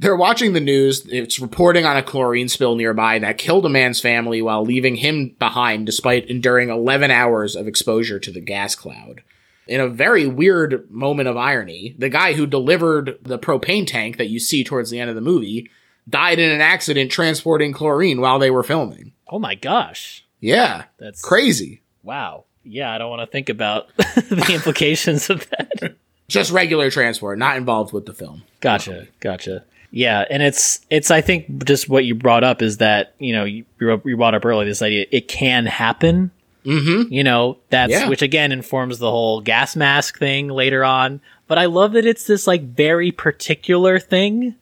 They're 0.00 0.14
watching 0.14 0.52
the 0.52 0.60
news. 0.60 1.04
It's 1.10 1.40
reporting 1.40 1.84
on 1.84 1.96
a 1.96 2.02
chlorine 2.04 2.48
spill 2.48 2.76
nearby 2.76 3.18
that 3.18 3.38
killed 3.38 3.66
a 3.66 3.68
man's 3.68 4.00
family 4.00 4.40
while 4.40 4.64
leaving 4.64 4.96
him 4.96 5.34
behind 5.40 5.86
despite 5.86 6.30
enduring 6.30 6.68
11 6.68 7.10
hours 7.10 7.56
of 7.56 7.66
exposure 7.66 8.20
to 8.20 8.30
the 8.30 8.40
gas 8.40 8.76
cloud. 8.76 9.22
In 9.66 9.80
a 9.80 9.88
very 9.88 10.26
weird 10.28 10.88
moment 10.88 11.28
of 11.28 11.36
irony, 11.36 11.96
the 11.98 12.08
guy 12.08 12.34
who 12.34 12.46
delivered 12.46 13.18
the 13.22 13.40
propane 13.40 13.88
tank 13.88 14.16
that 14.18 14.30
you 14.30 14.38
see 14.38 14.62
towards 14.62 14.90
the 14.90 15.00
end 15.00 15.10
of 15.10 15.16
the 15.16 15.20
movie 15.20 15.68
died 16.08 16.38
in 16.38 16.50
an 16.50 16.60
accident 16.60 17.10
transporting 17.10 17.72
chlorine 17.72 18.20
while 18.20 18.38
they 18.38 18.50
were 18.50 18.62
filming. 18.62 19.12
Oh 19.28 19.38
my 19.38 19.54
gosh. 19.54 20.24
Yeah. 20.40 20.84
That's 20.98 21.20
Crazy. 21.22 21.82
Wow. 22.02 22.44
Yeah, 22.64 22.92
I 22.92 22.98
don't 22.98 23.10
want 23.10 23.22
to 23.22 23.26
think 23.26 23.48
about 23.48 23.88
the 23.96 24.50
implications 24.54 25.30
of 25.30 25.48
that. 25.50 25.94
Just 26.28 26.50
regular 26.52 26.90
transport, 26.90 27.38
not 27.38 27.56
involved 27.56 27.92
with 27.92 28.04
the 28.06 28.12
film. 28.12 28.42
Gotcha. 28.60 29.08
Gotcha. 29.20 29.64
Yeah, 29.90 30.24
and 30.28 30.42
it's 30.42 30.80
it's 30.90 31.10
I 31.10 31.22
think 31.22 31.64
just 31.64 31.88
what 31.88 32.04
you 32.04 32.14
brought 32.14 32.44
up 32.44 32.60
is 32.60 32.76
that 32.76 33.14
you 33.18 33.32
know 33.32 33.44
you, 33.44 33.64
you 33.80 34.16
brought 34.18 34.34
up 34.34 34.44
earlier 34.44 34.68
this 34.68 34.82
idea 34.82 35.06
it 35.10 35.28
can 35.28 35.64
happen. 35.64 36.30
Mm-hmm. 36.66 37.10
You 37.10 37.24
know 37.24 37.56
that's 37.70 37.92
Yeah. 37.92 38.08
which 38.10 38.20
again 38.20 38.52
informs 38.52 38.98
the 38.98 39.10
whole 39.10 39.40
gas 39.40 39.74
mask 39.76 40.18
thing 40.18 40.48
later 40.48 40.84
on. 40.84 41.22
But 41.46 41.56
I 41.56 41.64
love 41.64 41.92
that 41.92 42.04
it's 42.04 42.26
this 42.26 42.46
like 42.46 42.62
very 42.64 43.10
particular 43.12 43.98
thing. 43.98 44.56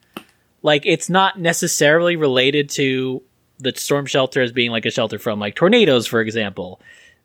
Like 0.67 0.85
it's 0.85 1.09
not 1.09 1.39
necessarily 1.39 2.17
related 2.17 2.69
to 2.71 3.23
the 3.57 3.71
storm 3.73 4.05
shelter 4.05 4.41
as 4.41 4.51
being 4.51 4.69
like 4.69 4.85
a 4.85 4.91
shelter 4.91 5.17
from 5.17 5.39
like 5.39 5.55
tornadoes, 5.55 6.05
for 6.05 6.19
example. 6.19 6.81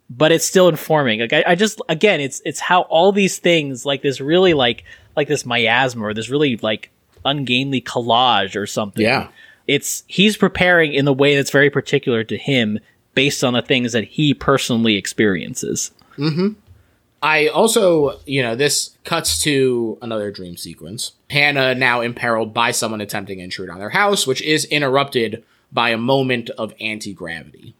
But 0.09 0.31
it's 0.31 0.45
still 0.45 0.69
informing. 0.69 1.19
Like 1.19 1.33
I, 1.33 1.43
I 1.49 1.55
just 1.57 1.83
again, 1.89 2.21
it's 2.21 2.41
it's 2.45 2.61
how 2.61 2.83
all 2.83 3.11
these 3.11 3.39
things 3.39 3.85
like 3.85 4.01
this 4.01 4.21
really 4.21 4.55
like 4.55 4.85
like 5.17 5.27
this 5.27 5.45
miasma 5.45 6.05
or 6.05 6.15
this 6.15 6.31
really 6.31 6.57
like 6.59 6.93
ungainly 7.25 7.81
collage 7.81 8.55
or 8.55 8.65
something. 8.65 9.03
Yeah. 9.03 9.27
It's 9.67 10.05
he's 10.07 10.37
preparing 10.37 10.93
in 10.95 11.05
the 11.05 11.13
way 11.13 11.35
that's 11.35 11.51
very 11.51 11.69
particular 11.69 12.23
to 12.23 12.39
him 12.39 12.79
based 13.15 13.43
on 13.43 13.55
the 13.55 13.63
things 13.63 13.91
that 13.91 14.05
he 14.05 14.35
personally 14.35 14.95
experiences. 14.95 15.91
Mm-hmm. 16.17 16.51
I 17.23 17.47
also, 17.47 18.19
you 18.27 18.43
know, 18.43 18.57
this 18.57 18.97
cuts 19.05 19.41
to 19.43 19.97
another 20.03 20.33
dream 20.33 20.57
sequence. 20.57 21.13
Hannah 21.31 21.75
now 21.75 22.01
imperiled 22.01 22.53
by 22.53 22.73
someone 22.73 23.01
attempting 23.01 23.39
to 23.39 23.45
intrude 23.45 23.71
on 23.71 23.79
their 23.79 23.91
house, 23.91 24.27
which 24.27 24.43
is 24.43 24.65
interrupted 24.67 25.45
by 25.71 25.91
a 25.91 25.97
moment 25.97 26.51
of 26.51 26.75
anti 26.81 27.15
gravity. 27.15 27.75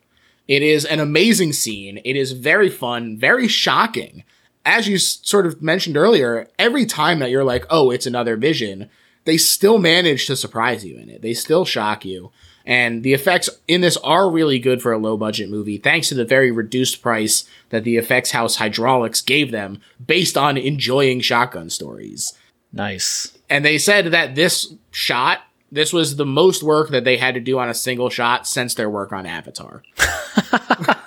It 0.47 0.63
is 0.63 0.85
an 0.85 1.01
amazing 1.01 1.53
scene. 1.53 2.01
It 2.05 2.15
is 2.15 2.33
very 2.33 2.69
fun, 2.69 3.19
very 3.19 3.49
shocking. 3.49 4.23
As 4.65 4.87
you 4.87 4.99
sort 4.99 5.47
of 5.47 5.61
mentioned 5.61 5.97
earlier, 5.97 6.49
every 6.59 6.87
time 6.87 7.19
that 7.19 7.31
you're 7.31 7.45
like, 7.45 7.67
oh, 7.69 7.91
it's 7.91 8.07
another 8.07 8.37
vision, 8.37 8.89
they 9.25 9.37
still 9.37 9.79
manage 9.79 10.27
to 10.27 10.37
surprise 10.37 10.85
you 10.85 10.99
in 10.99 11.09
it. 11.09 11.21
They 11.23 11.35
still 11.35 11.65
shock 11.65 12.05
you. 12.05 12.31
And 12.65 13.03
the 13.03 13.13
effects 13.13 13.51
in 13.67 13.81
this 13.81 13.97
are 13.99 14.31
really 14.31 14.59
good 14.59 14.83
for 14.83 14.93
a 14.93 14.99
low 14.99 15.17
budget 15.17 15.51
movie, 15.51 15.79
thanks 15.79 16.09
to 16.09 16.15
the 16.15 16.25
very 16.25 16.51
reduced 16.51 17.03
price 17.03 17.45
that 17.71 17.85
the 17.85 17.97
effects 17.97 18.31
house 18.31 18.59
Hydraulx 18.59 19.25
gave 19.25 19.51
them 19.51 19.81
based 20.05 20.37
on 20.37 20.57
enjoying 20.57 21.21
shotgun 21.21 21.71
stories. 21.71 22.33
Nice. 22.73 23.37
And 23.51 23.65
they 23.65 23.79
said 23.79 24.07
that 24.07 24.35
this 24.35 24.75
shot, 24.91 25.41
this 25.71 25.93
was 25.93 26.17
the 26.17 26.27
most 26.27 26.63
work 26.63 26.91
that 26.91 27.05
they 27.05 27.17
had 27.17 27.35
to 27.35 27.41
do 27.41 27.59
on 27.59 27.69
a 27.69 27.75
single 27.75 28.11
shot 28.11 28.47
since 28.47 28.75
their 28.75 28.89
work 28.89 29.13
on 29.13 29.27
Avatar. 29.27 29.83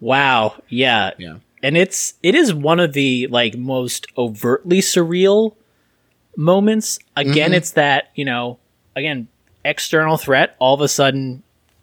Wow. 0.00 0.54
Yeah. 0.68 1.12
Yeah. 1.18 1.36
And 1.62 1.76
it's 1.76 2.14
it 2.22 2.34
is 2.34 2.54
one 2.54 2.80
of 2.80 2.92
the 2.92 3.26
like 3.28 3.56
most 3.56 4.06
overtly 4.16 4.78
surreal 4.78 5.56
moments. 6.36 6.98
Again, 7.16 7.50
mm-hmm. 7.50 7.54
it's 7.54 7.72
that, 7.72 8.10
you 8.14 8.24
know, 8.24 8.58
again, 8.94 9.28
external 9.68 10.16
threat, 10.16 10.56
all 10.58 10.74
of 10.74 10.80
a 10.80 10.88
sudden 10.88 11.42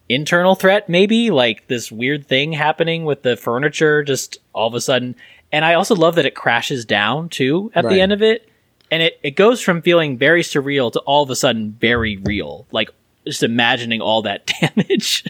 internal 0.10 0.56
threat 0.56 0.88
maybe, 0.90 1.32
like 1.32 1.68
this 1.68 1.92
weird 1.92 2.28
thing 2.28 2.52
happening 2.54 3.06
with 3.06 3.22
the 3.24 3.36
furniture 3.36 4.04
just 4.04 4.38
all 4.54 4.68
of 4.68 4.74
a 4.74 4.82
sudden. 4.82 5.16
And 5.52 5.64
I 5.66 5.74
also 5.76 5.96
love 5.96 6.16
that 6.16 6.26
it 6.26 6.36
crashes 6.36 6.86
down 6.86 7.30
too 7.30 7.72
at 7.76 7.84
Right. 7.86 7.94
the 7.96 8.02
end 8.02 8.12
of 8.14 8.22
it. 8.22 8.48
And 8.92 9.02
it, 9.02 9.20
it 9.24 9.32
goes 9.32 9.62
from 9.62 9.82
feeling 9.82 10.18
very 10.18 10.44
surreal 10.44 10.92
to 10.92 11.00
all 11.02 11.24
of 11.24 11.30
a 11.30 11.36
sudden 11.36 11.76
very 11.80 12.18
real. 12.18 12.68
Like 12.72 12.90
just 13.26 13.42
imagining 13.44 14.00
all 14.02 14.22
that 14.24 14.46
damage. 14.62 15.24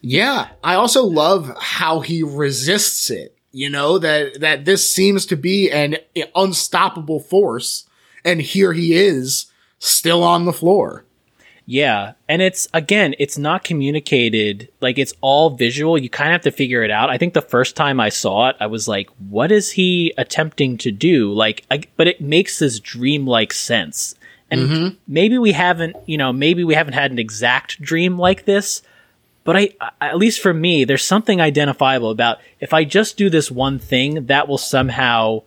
Yeah, 0.00 0.48
I 0.62 0.74
also 0.74 1.04
love 1.04 1.52
how 1.60 2.00
he 2.00 2.22
resists 2.22 3.10
it. 3.10 3.36
You 3.52 3.68
know 3.70 3.98
that 3.98 4.40
that 4.40 4.64
this 4.64 4.88
seems 4.90 5.26
to 5.26 5.36
be 5.36 5.70
an 5.70 5.96
unstoppable 6.34 7.20
force, 7.20 7.86
and 8.24 8.40
here 8.40 8.72
he 8.72 8.94
is, 8.94 9.46
still 9.78 10.22
on 10.24 10.44
the 10.46 10.52
floor. 10.52 11.04
Yeah, 11.72 12.12
and 12.28 12.42
it's 12.42 12.68
again, 12.74 13.14
it's 13.18 13.38
not 13.38 13.64
communicated 13.64 14.68
like 14.82 14.98
it's 14.98 15.14
all 15.22 15.48
visual. 15.48 15.96
You 15.96 16.10
kind 16.10 16.28
of 16.28 16.32
have 16.32 16.42
to 16.42 16.50
figure 16.50 16.84
it 16.84 16.90
out. 16.90 17.08
I 17.08 17.16
think 17.16 17.32
the 17.32 17.40
first 17.40 17.76
time 17.76 17.98
I 17.98 18.10
saw 18.10 18.50
it, 18.50 18.56
I 18.60 18.66
was 18.66 18.86
like, 18.88 19.08
"What 19.30 19.50
is 19.50 19.70
he 19.70 20.12
attempting 20.18 20.76
to 20.76 20.90
do?" 20.90 21.32
Like, 21.32 21.64
I, 21.70 21.84
but 21.96 22.08
it 22.08 22.20
makes 22.20 22.58
this 22.58 22.78
dream-like 22.78 23.54
sense. 23.54 24.14
And 24.50 24.60
mm-hmm. 24.60 24.96
maybe 25.08 25.38
we 25.38 25.52
haven't, 25.52 25.96
you 26.04 26.18
know, 26.18 26.30
maybe 26.30 26.62
we 26.62 26.74
haven't 26.74 26.92
had 26.92 27.10
an 27.10 27.18
exact 27.18 27.80
dream 27.80 28.18
like 28.18 28.44
this, 28.44 28.82
but 29.44 29.56
I, 29.56 29.70
I- 29.80 30.08
at 30.10 30.18
least 30.18 30.42
for 30.42 30.52
me, 30.52 30.84
there's 30.84 31.06
something 31.06 31.40
identifiable 31.40 32.10
about 32.10 32.36
if 32.60 32.74
I 32.74 32.84
just 32.84 33.16
do 33.16 33.30
this 33.30 33.50
one 33.50 33.78
thing, 33.78 34.26
that 34.26 34.46
will 34.46 34.58
somehow 34.58 35.40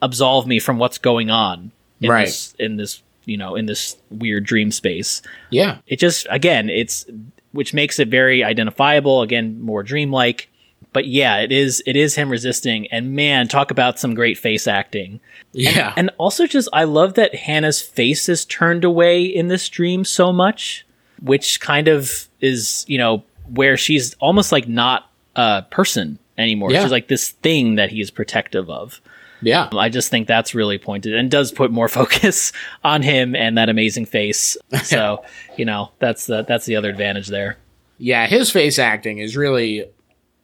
absolve 0.00 0.46
me 0.46 0.60
from 0.60 0.78
what's 0.78 0.98
going 0.98 1.28
on 1.28 1.72
in 2.00 2.08
Right. 2.08 2.26
this 2.26 2.54
in 2.60 2.76
this 2.76 3.02
you 3.24 3.36
know 3.36 3.54
in 3.54 3.66
this 3.66 3.96
weird 4.10 4.44
dream 4.44 4.70
space. 4.70 5.22
Yeah, 5.50 5.78
it 5.86 5.98
just 5.98 6.26
again 6.30 6.68
it's 6.68 7.06
which 7.52 7.74
makes 7.74 7.98
it 7.98 8.08
very 8.08 8.42
identifiable 8.42 9.22
again 9.22 9.60
more 9.60 9.82
dreamlike. 9.82 10.48
But 10.92 11.06
yeah 11.06 11.38
it 11.38 11.52
is 11.52 11.82
it 11.86 11.96
is 11.96 12.14
him 12.14 12.28
resisting. 12.30 12.86
And 12.88 13.14
man 13.14 13.48
talk 13.48 13.70
about 13.70 13.98
some 13.98 14.14
great 14.14 14.38
face 14.38 14.66
acting. 14.66 15.20
Yeah, 15.52 15.92
and 15.96 16.10
also 16.18 16.46
just 16.46 16.68
i 16.72 16.84
love 16.84 17.14
that 17.14 17.34
hannah's 17.34 17.80
face 17.80 18.28
is 18.28 18.44
turned 18.44 18.84
away 18.84 19.22
in 19.24 19.48
this 19.48 19.68
dream 19.68 20.04
so 20.04 20.32
much 20.32 20.86
which 21.22 21.60
kind 21.60 21.88
of 21.88 22.28
is 22.40 22.84
you 22.88 22.98
know 22.98 23.22
where 23.48 23.76
she's 23.76 24.14
almost 24.14 24.52
like 24.52 24.68
not 24.68 25.10
a 25.36 25.62
person 25.70 26.18
anymore. 26.38 26.70
Yeah. 26.70 26.82
she's 26.82 26.90
like 26.90 27.08
this 27.08 27.30
thing 27.30 27.76
that 27.76 27.90
he 27.90 28.00
is 28.00 28.10
protective 28.10 28.68
of 28.70 29.00
yeah. 29.42 29.68
I 29.72 29.88
just 29.88 30.08
think 30.10 30.26
that's 30.28 30.54
really 30.54 30.78
pointed 30.78 31.14
and 31.14 31.30
does 31.30 31.52
put 31.52 31.70
more 31.70 31.88
focus 32.00 32.52
on 32.84 33.02
him 33.02 33.34
and 33.36 33.58
that 33.58 33.68
amazing 33.68 34.06
face. 34.06 34.56
So, 34.84 35.24
you 35.56 35.64
know, 35.64 35.90
that's 35.98 36.26
the 36.26 36.42
that's 36.42 36.64
the 36.66 36.76
other 36.76 36.88
advantage 36.90 37.28
there. 37.28 37.58
Yeah, 37.98 38.26
his 38.26 38.50
face 38.50 38.78
acting 38.78 39.18
is 39.18 39.36
really 39.36 39.86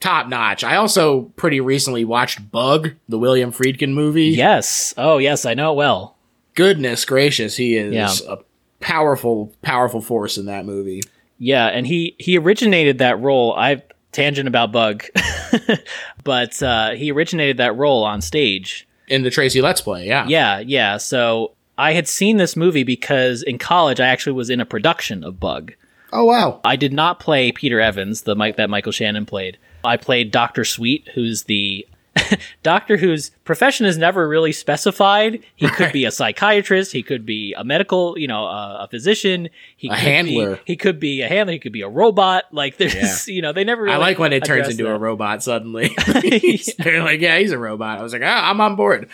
top 0.01 0.29
notch. 0.29 0.63
I 0.65 0.77
also 0.77 1.23
pretty 1.37 1.61
recently 1.61 2.05
watched 2.05 2.51
Bug, 2.53 2.91
the 3.09 3.19
William 3.19 3.51
Friedkin 3.53 3.93
movie. 3.95 4.27
Yes. 4.29 4.95
Oh, 4.97 5.19
yes, 5.19 5.45
I 5.45 5.55
know 5.55 5.73
it 5.73 5.77
well. 5.77 6.17
Goodness 6.55 7.05
gracious, 7.05 7.57
he 7.57 7.77
is 7.77 7.93
Yeah. 7.95 8.13
a 8.29 8.39
powerful, 8.81 9.53
powerful 9.63 10.01
force 10.01 10.39
in 10.39 10.47
that 10.47 10.65
movie. 10.67 11.03
Yeah, 11.39 11.67
and 11.67 11.87
he 11.87 12.15
he 12.19 12.37
originated 12.39 12.99
that 12.99 13.21
role. 13.21 13.55
I 13.55 13.83
tangent 14.13 14.49
about 14.49 14.73
Bug, 14.73 15.05
but 16.25 16.61
uh, 16.63 16.91
he 16.93 17.13
originated 17.13 17.59
that 17.59 17.77
role 17.77 18.05
on 18.05 18.21
stage. 18.21 18.88
In 19.09 19.23
the 19.23 19.31
Tracy 19.31 19.61
Letts 19.63 19.81
Play, 19.81 20.07
yeah. 20.07 20.27
Yeah, 20.29 20.59
yeah. 20.59 20.97
So 20.97 21.53
I 21.77 21.93
had 21.93 22.09
seen 22.09 22.37
this 22.37 22.57
movie 22.57 22.85
because 22.85 23.43
in 23.43 23.59
college 23.59 24.01
I 24.01 24.07
actually 24.07 24.33
was 24.33 24.51
in 24.51 24.61
a 24.61 24.67
production 24.67 25.25
of 25.25 25.41
Bug. 25.41 25.73
Oh, 26.13 26.25
wow. 26.25 26.61
I 26.65 26.77
did 26.77 26.93
not 26.93 27.21
play 27.21 27.53
Peter 27.53 27.81
Evans, 27.81 28.23
the 28.23 28.35
Mike 28.35 28.57
that 28.57 28.71
Michael 28.71 28.93
Shannon 28.93 29.27
played. 29.27 29.59
I 29.85 29.97
played 29.97 30.31
Doctor 30.31 30.65
Sweet, 30.65 31.09
who's 31.15 31.45
the 31.45 31.87
doctor 32.63 32.97
whose 32.97 33.31
profession 33.45 33.87
is 33.87 33.99
never 33.99 34.29
really 34.29 34.53
specified. 34.53 35.43
He 35.57 35.69
could 35.69 35.93
be 35.93 36.05
a 36.05 36.11
psychiatrist, 36.11 36.93
he 36.93 37.03
could 37.03 37.25
be 37.27 37.55
a 37.55 37.65
medical, 37.65 38.19
you 38.19 38.27
know, 38.29 38.45
a, 38.45 38.85
a 38.85 38.89
physician, 38.89 39.49
he 39.77 39.89
A 39.89 39.93
could 39.93 39.99
handler. 40.01 40.57
Be, 40.57 40.63
he 40.67 40.77
could 40.77 41.01
be 41.01 41.23
a 41.23 41.29
handler, 41.29 41.53
he 41.53 41.59
could 41.59 41.73
be 41.73 41.83
a 41.83 41.89
robot. 41.89 42.45
Like 42.53 42.77
there's, 42.77 42.95
Yeah. 42.95 43.17
you 43.35 43.43
know, 43.43 43.53
they 43.53 43.65
never. 43.65 43.83
Really 43.83 43.95
I 43.95 43.99
like 43.99 44.19
when 44.19 44.33
it 44.33 44.45
turns 44.45 44.69
into 44.69 44.89
a 44.89 44.99
robot 44.99 45.43
suddenly. 45.43 45.89
They're 46.79 47.03
like, 47.03 47.21
yeah, 47.21 47.39
he's 47.39 47.53
a 47.53 47.59
robot. 47.59 47.99
I 47.99 48.03
was 48.03 48.13
like, 48.13 48.23
ah, 48.25 48.51
I'm 48.51 48.61
on 48.61 48.77
board. 48.77 49.09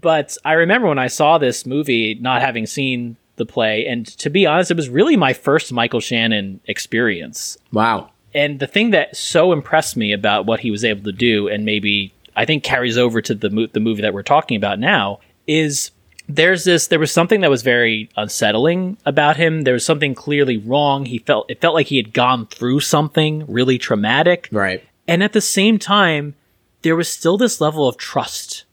But 0.00 0.36
I 0.44 0.54
remember 0.54 0.88
when 0.88 0.98
I 0.98 1.08
saw 1.08 1.36
this 1.38 1.66
movie, 1.66 2.14
not 2.14 2.40
having 2.40 2.64
seen 2.66 3.16
the 3.36 3.44
play, 3.44 3.86
and 3.86 4.06
to 4.18 4.30
be 4.30 4.46
honest, 4.46 4.70
it 4.70 4.76
was 4.76 4.88
really 4.88 5.16
my 5.16 5.32
first 5.34 5.72
Michael 5.72 6.00
Shannon 6.00 6.60
experience. 6.66 7.58
Wow. 7.72 8.10
And 8.34 8.60
the 8.60 8.66
thing 8.66 8.90
that 8.90 9.16
so 9.16 9.52
impressed 9.52 9.96
me 9.96 10.12
about 10.12 10.46
what 10.46 10.60
he 10.60 10.70
was 10.70 10.84
able 10.84 11.02
to 11.04 11.12
do, 11.12 11.48
and 11.48 11.64
maybe 11.64 12.12
I 12.36 12.44
think 12.44 12.62
carries 12.62 12.96
over 12.96 13.20
to 13.22 13.34
the 13.34 13.50
mo- 13.50 13.66
the 13.72 13.80
movie 13.80 14.02
that 14.02 14.14
we're 14.14 14.22
talking 14.22 14.56
about 14.56 14.78
now, 14.78 15.20
is 15.46 15.90
there's 16.28 16.64
this 16.64 16.86
there 16.86 16.98
was 16.98 17.10
something 17.10 17.40
that 17.40 17.50
was 17.50 17.62
very 17.62 18.08
unsettling 18.16 18.96
about 19.04 19.36
him. 19.36 19.62
There 19.62 19.74
was 19.74 19.84
something 19.84 20.14
clearly 20.14 20.56
wrong. 20.56 21.06
He 21.06 21.18
felt 21.18 21.50
it 21.50 21.60
felt 21.60 21.74
like 21.74 21.88
he 21.88 21.96
had 21.96 22.12
gone 22.12 22.46
through 22.46 22.80
something 22.80 23.44
really 23.48 23.78
traumatic. 23.78 24.48
Right. 24.52 24.84
And 25.08 25.22
at 25.24 25.32
the 25.32 25.40
same 25.40 25.78
time, 25.78 26.34
there 26.82 26.94
was 26.96 27.08
still 27.08 27.36
this 27.36 27.60
level 27.60 27.88
of 27.88 27.96
trust. 27.96 28.64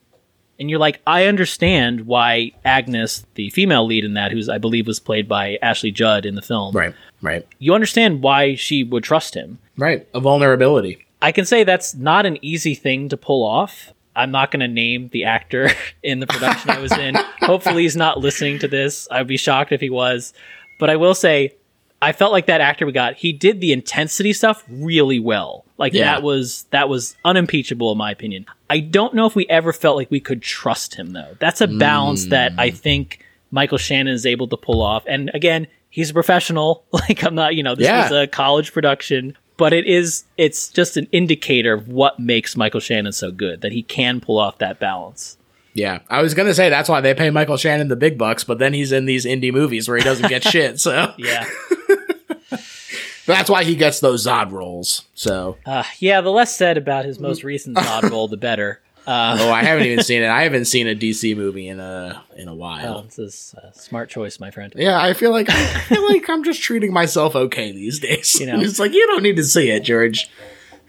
And 0.60 0.70
you're 0.70 0.80
like, 0.80 1.02
I 1.06 1.26
understand 1.26 2.08
why 2.08 2.52
Agnes, 2.66 3.26
the 3.36 3.50
female 3.52 3.86
lead 3.86 4.04
in 4.04 4.16
that, 4.16 4.32
who's 4.32 4.50
I 4.50 4.58
believe 4.58 4.88
was 4.88 5.00
played 5.00 5.28
by 5.28 5.58
Ashley 5.62 5.92
Judd 5.92 6.26
in 6.26 6.36
the 6.36 6.42
film, 6.42 6.76
Right. 6.76 6.96
Right. 7.22 7.48
you 7.60 7.74
understand 7.74 8.22
why 8.22 8.56
she 8.56 8.84
would 8.84 9.04
trust 9.04 9.34
him. 9.34 9.60
Right. 9.78 10.08
A 10.14 10.20
vulnerability. 10.20 11.06
I 11.22 11.32
can 11.32 11.46
say 11.46 11.64
that's 11.64 11.96
not 11.96 12.26
an 12.26 12.38
easy 12.42 12.76
thing 12.76 13.10
to 13.10 13.18
pull 13.18 13.44
off. 13.44 13.94
I'm 14.16 14.32
not 14.32 14.52
going 14.52 14.62
to 14.62 14.68
name 14.68 15.10
the 15.10 15.26
actor 15.26 15.70
in 16.04 16.20
the 16.20 16.28
production 16.28 16.70
I 16.70 16.80
was 16.80 16.92
in. 16.92 17.16
Hopefully, 17.42 17.84
he's 17.84 17.96
not 17.96 18.20
listening 18.20 18.60
to 18.60 18.68
this. 18.68 19.08
I'd 19.12 19.28
be 19.28 19.38
shocked 19.38 19.72
if 19.72 19.82
he 19.82 19.90
was. 19.90 20.34
But 20.80 20.90
I 20.90 20.96
will 20.96 21.16
say, 21.16 21.56
I 22.02 22.12
felt 22.12 22.32
like 22.32 22.46
that 22.48 22.62
actor 22.62 22.86
we 22.86 22.92
got, 22.92 23.16
he 23.16 23.34
did 23.34 23.62
the 23.62 23.74
intensity 23.74 24.34
stuff 24.34 24.64
really 24.70 25.20
well. 25.20 25.66
Like 25.78 25.94
Yeah. 25.94 26.06
that 26.06 26.24
was 26.24 26.66
that 26.72 26.90
was 26.90 27.16
unimpeachable 27.26 27.92
in 27.92 27.98
my 27.98 28.12
opinion. 28.12 28.46
I 28.70 28.80
don't 28.80 29.14
know 29.14 29.26
if 29.26 29.36
we 29.36 29.48
ever 29.48 29.74
felt 29.74 29.96
like 29.96 30.12
we 30.12 30.20
could 30.20 30.42
trust 30.42 30.96
him 30.96 31.14
though. 31.14 31.36
That's 31.40 31.62
a 31.62 31.68
balance 31.68 32.28
that 32.28 32.54
I 32.58 32.70
mm. 32.70 32.78
think 32.78 33.26
Michael 33.52 33.78
Shannon 33.78 34.14
is 34.14 34.26
able 34.26 34.48
to 34.50 34.58
pull 34.58 34.82
off. 34.82 35.04
And 35.08 35.32
again, 35.34 35.68
he's 35.90 36.10
a 36.10 36.14
professional. 36.14 36.84
Like 36.94 37.24
I'm 37.24 37.36
not, 37.36 37.56
you 37.56 37.64
know, 37.64 37.76
this 37.76 37.86
Yeah. 37.86 38.04
was 38.04 38.12
a 38.12 38.28
college 38.28 38.74
production, 38.74 39.38
but 39.58 39.74
it 39.74 39.86
is 39.86 40.24
it's 40.38 40.70
just 40.70 40.98
an 40.98 41.08
indicator 41.12 41.74
of 41.74 41.88
what 41.88 42.20
makes 42.20 42.56
Michael 42.58 42.80
Shannon 42.80 43.12
so 43.14 43.32
good 43.32 43.62
that 43.62 43.72
he 43.72 43.84
can 43.84 44.20
pull 44.20 44.38
off 44.40 44.58
that 44.60 44.80
balance. 44.80 45.38
Yeah. 45.74 46.00
I 46.10 46.22
was 46.24 46.34
going 46.34 46.48
to 46.48 46.56
say 46.56 46.70
that's 46.70 46.90
why 46.90 47.02
they 47.02 47.14
pay 47.14 47.30
Michael 47.30 47.58
Shannon 47.58 47.88
the 47.88 47.96
big 47.96 48.18
bucks, 48.18 48.44
but 48.44 48.58
then 48.60 48.74
he's 48.74 48.92
in 48.92 49.06
these 49.06 49.26
indie 49.26 49.54
movies 49.54 49.88
where 49.88 49.98
he 49.98 50.04
doesn't 50.04 50.28
get 50.28 50.44
shit. 50.52 50.80
So 50.80 51.14
Yeah. 51.18 51.46
that's 53.26 53.50
why 53.50 53.64
he 53.64 53.76
gets 53.76 54.00
those 54.00 54.26
Zod 54.26 54.52
roles. 54.52 55.06
So, 55.14 55.58
Uh, 55.66 55.84
yeah, 56.00 56.22
the 56.22 56.32
less 56.32 56.56
said 56.56 56.78
about 56.78 57.06
his 57.06 57.20
most 57.20 57.44
recent 57.44 57.78
Zod 57.78 58.10
role, 58.10 58.28
the 58.28 58.38
better. 58.38 58.82
Uh, 59.08 59.38
oh, 59.40 59.52
I 59.52 59.64
haven't 59.64 59.86
even 59.86 60.04
seen 60.04 60.22
it. 60.22 60.28
I 60.28 60.44
haven't 60.44 60.66
seen 60.66 60.86
a 60.86 60.94
DC 60.94 61.34
movie 61.38 61.70
in 61.70 61.80
a 61.80 62.22
in 62.36 62.50
a 62.50 62.52
oh, 62.52 62.56
while. 62.56 63.04
this 63.04 63.18
is 63.18 63.56
a 63.64 63.74
smart 63.74 64.10
choice, 64.10 64.38
my 64.38 64.52
friend. 64.52 64.74
Yeah, 64.76 65.02
I 65.02 65.14
feel 65.14 65.32
like 65.32 65.50
I 65.50 65.80
feel 65.88 66.06
like 66.10 66.30
I'm 66.30 66.44
just 66.44 66.62
treating 66.62 66.92
myself 66.92 67.34
okay 67.34 67.72
these 67.72 68.00
days. 68.00 68.38
You 68.38 68.46
know. 68.48 68.60
it's 68.60 68.80
like 68.80 68.92
you 68.92 69.08
don't 69.08 69.24
need 69.24 69.38
to 69.38 69.46
see 69.46 69.70
it, 69.70 69.86
George. 69.86 70.30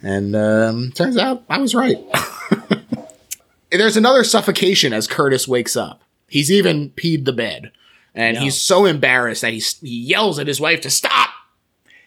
And 0.02 0.34
um, 0.34 0.90
turns 0.96 1.16
out 1.16 1.44
I 1.48 1.58
was 1.58 1.76
right. 1.76 1.96
There's 3.70 3.96
another 3.96 4.24
suffocation 4.24 4.92
as 4.92 5.06
Curtis 5.06 5.46
wakes 5.46 5.76
up. 5.76 6.02
He's 6.28 6.50
even 6.50 6.90
peed 6.90 7.24
the 7.24 7.32
bed, 7.32 7.70
and 8.16 8.36
Yeah. 8.36 8.42
he's 8.42 8.60
so 8.60 8.84
embarrassed 8.84 9.42
that 9.42 9.52
he, 9.52 9.60
he 9.80 10.00
yells 10.00 10.40
at 10.40 10.48
his 10.48 10.60
wife 10.60 10.80
to 10.80 10.90
stop 10.90 11.30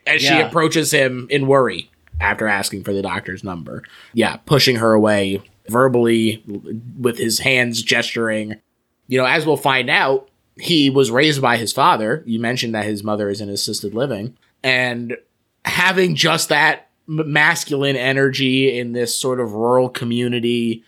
as 0.05 0.21
she 0.21 0.37
approaches 0.39 0.91
him 0.91 1.27
in 1.29 1.47
worry 1.47 1.89
after 2.19 2.47
asking 2.47 2.83
for 2.83 2.91
the 2.93 3.01
doctor's 3.01 3.43
number. 3.45 3.83
Yeah, 4.13 4.35
pushing 4.37 4.75
her 4.77 4.91
away 4.93 5.41
verbally 5.67 6.43
with 6.99 7.17
his 7.17 7.39
hands 7.39 7.81
gesturing. 7.81 8.55
You 9.07 9.17
know, 9.17 9.25
as 9.25 9.45
we'll 9.45 9.57
find 9.57 9.89
out, 9.89 10.29
he 10.57 10.89
was 10.89 11.11
raised 11.11 11.41
by 11.41 11.57
his 11.57 11.73
father. 11.73 12.23
You 12.25 12.39
mentioned 12.39 12.75
that 12.75 12.85
his 12.85 13.03
mother 13.03 13.29
is 13.29 13.41
in 13.41 13.49
assisted 13.49 13.93
living, 13.93 14.37
and 14.63 15.17
having 15.65 16.15
just 16.15 16.49
that 16.49 16.89
masculine 17.07 17.95
energy 17.95 18.77
in 18.77 18.93
this 18.93 19.15
sort 19.15 19.39
of 19.39 19.53
rural 19.53 19.89
community, 19.89 20.83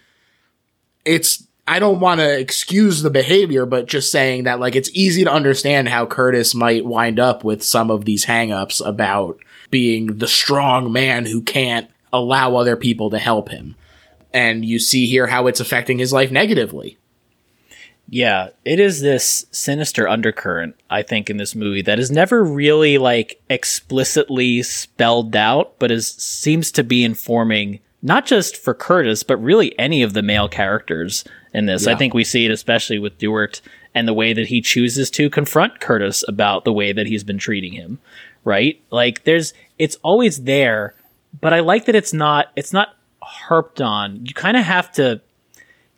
it's 1.05 1.45
I 1.67 1.79
don't 1.79 2.01
want 2.01 2.19
to 2.19 2.39
excuse 2.39 3.01
the 3.01 3.09
behavior, 3.09 3.65
but 3.65 3.87
just 3.87 4.11
saying 4.11 4.43
that 4.43 4.59
like 4.59 4.75
it's 4.75 4.89
easy 4.93 5.23
to 5.23 5.31
understand 5.31 5.87
how 5.87 6.05
Curtis 6.05 6.53
might 6.53 6.85
wind 6.85 7.19
up 7.19 7.43
with 7.43 7.63
some 7.63 7.89
of 7.89 8.05
these 8.05 8.25
hangups 8.25 8.85
about 8.85 9.39
being 9.71 10.17
the 10.17 10.27
strong 10.27 10.91
man 10.91 11.25
who 11.25 11.41
can't 11.41 11.89
allow 12.11 12.55
other 12.55 12.75
people 12.75 13.09
to 13.09 13.17
help 13.17 13.49
him. 13.49 13.75
And 14.33 14.65
you 14.65 14.79
see 14.79 15.05
here 15.05 15.27
how 15.27 15.47
it's 15.47 15.59
affecting 15.59 15.99
his 15.99 16.11
life 16.11 16.31
negatively. 16.31 16.97
Yeah, 18.09 18.49
it 18.65 18.79
is 18.79 19.01
this 19.01 19.45
sinister 19.51 20.07
undercurrent, 20.07 20.75
I 20.89 21.03
think, 21.03 21.29
in 21.29 21.37
this 21.37 21.55
movie 21.55 21.81
that 21.83 21.99
is 21.99 22.11
never 22.11 22.43
really 22.43 22.97
like 22.97 23.41
explicitly 23.49 24.61
spelled 24.63 25.35
out, 25.35 25.79
but 25.79 25.91
is 25.91 26.07
seems 26.07 26.71
to 26.73 26.83
be 26.83 27.03
informing 27.03 27.79
not 28.01 28.25
just 28.25 28.57
for 28.57 28.73
Curtis, 28.73 29.23
but 29.23 29.37
really 29.37 29.77
any 29.79 30.03
of 30.03 30.13
the 30.13 30.21
male 30.21 30.49
characters 30.49 31.23
in 31.53 31.65
this. 31.67 31.87
I 31.87 31.95
think 31.95 32.13
we 32.13 32.25
see 32.25 32.45
it 32.45 32.51
especially 32.51 32.99
with 32.99 33.17
Dewart 33.17 33.61
and 33.95 34.07
the 34.07 34.13
way 34.13 34.33
that 34.33 34.47
he 34.47 34.61
chooses 34.61 35.09
to 35.11 35.29
confront 35.29 35.79
Curtis 35.79 36.23
about 36.27 36.65
the 36.65 36.73
way 36.73 36.91
that 36.91 37.07
he's 37.07 37.23
been 37.23 37.37
treating 37.37 37.73
him. 37.73 37.99
Right? 38.43 38.81
Like 38.91 39.23
there's 39.23 39.53
it's 39.79 39.95
always 40.03 40.43
there, 40.43 40.95
but 41.39 41.53
I 41.53 41.61
like 41.61 41.85
that 41.85 41.95
it's 41.95 42.13
not 42.13 42.47
it's 42.57 42.73
not 42.73 42.95
harped 43.23 43.81
on. 43.81 44.25
You 44.25 44.33
kind 44.33 44.57
of 44.57 44.63
have 44.63 44.91
to 44.93 45.21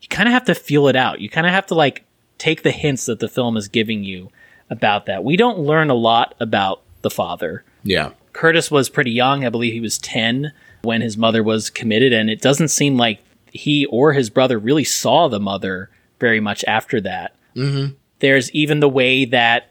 you 0.02 0.08
kind 0.08 0.30
of 0.30 0.34
have 0.34 0.46
to 0.46 0.56
feel 0.56 0.88
it 0.88 0.96
out. 0.96 1.20
You 1.20 1.30
kind 1.30 1.48
of 1.48 1.54
have 1.54 1.66
to 1.68 1.76
like 1.76 2.06
take 2.38 2.64
the 2.64 2.72
hints 2.72 3.06
that 3.06 3.20
the 3.20 3.28
film 3.28 3.58
is 3.58 3.68
giving 3.68 4.04
you 4.04 4.30
about 4.70 5.06
that. 5.08 5.24
We 5.24 5.36
don't 5.36 5.60
learn 5.60 5.90
a 5.90 5.96
lot 5.96 6.36
about 6.40 6.82
the 7.02 7.10
father. 7.10 7.64
Yeah. 7.84 8.12
Curtis 8.34 8.70
was 8.70 8.90
pretty 8.90 9.12
young. 9.12 9.46
I 9.46 9.50
believe 9.50 9.74
he 9.74 9.80
was 9.80 9.98
10 9.98 10.52
when 10.84 11.02
his 11.02 11.18
mother 11.18 11.42
was 11.42 11.70
committed, 11.70 12.14
and 12.14 12.30
it 12.30 12.42
doesn't 12.42 12.68
seem 12.68 12.98
like 12.98 13.20
he 13.52 13.86
or 13.88 14.14
his 14.14 14.30
brother 14.30 14.60
really 14.60 14.84
saw 14.84 15.28
the 15.28 15.40
mother 15.40 15.90
very 16.20 16.40
much 16.40 16.64
after 16.66 17.00
that. 17.02 17.36
Mm-hmm. 17.56 17.94
There's 18.20 18.52
even 18.52 18.80
the 18.80 18.90
way 18.90 19.26
that 19.26 19.70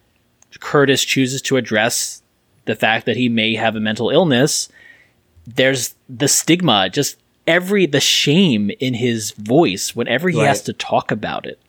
Curtis 0.61 1.05
chooses 1.05 1.43
to 1.43 1.57
address 1.57 2.23
the 2.65 2.75
fact 2.75 3.07
that 3.07 3.17
he 3.17 3.29
may 3.29 3.55
have 3.55 3.77
a 3.77 3.81
mental 3.81 4.11
illness. 4.11 4.69
There's 5.47 5.95
the 6.09 6.29
stigma, 6.29 6.89
just 6.91 7.19
every 7.47 7.87
the 7.87 8.01
shame 8.01 8.71
in 8.81 8.95
his 8.95 9.33
voice 9.33 9.95
whenever 9.95 10.29
he 10.29 10.39
has 10.39 10.63
to 10.63 10.73
talk 10.73 11.11
about 11.11 11.47
it. 11.47 11.61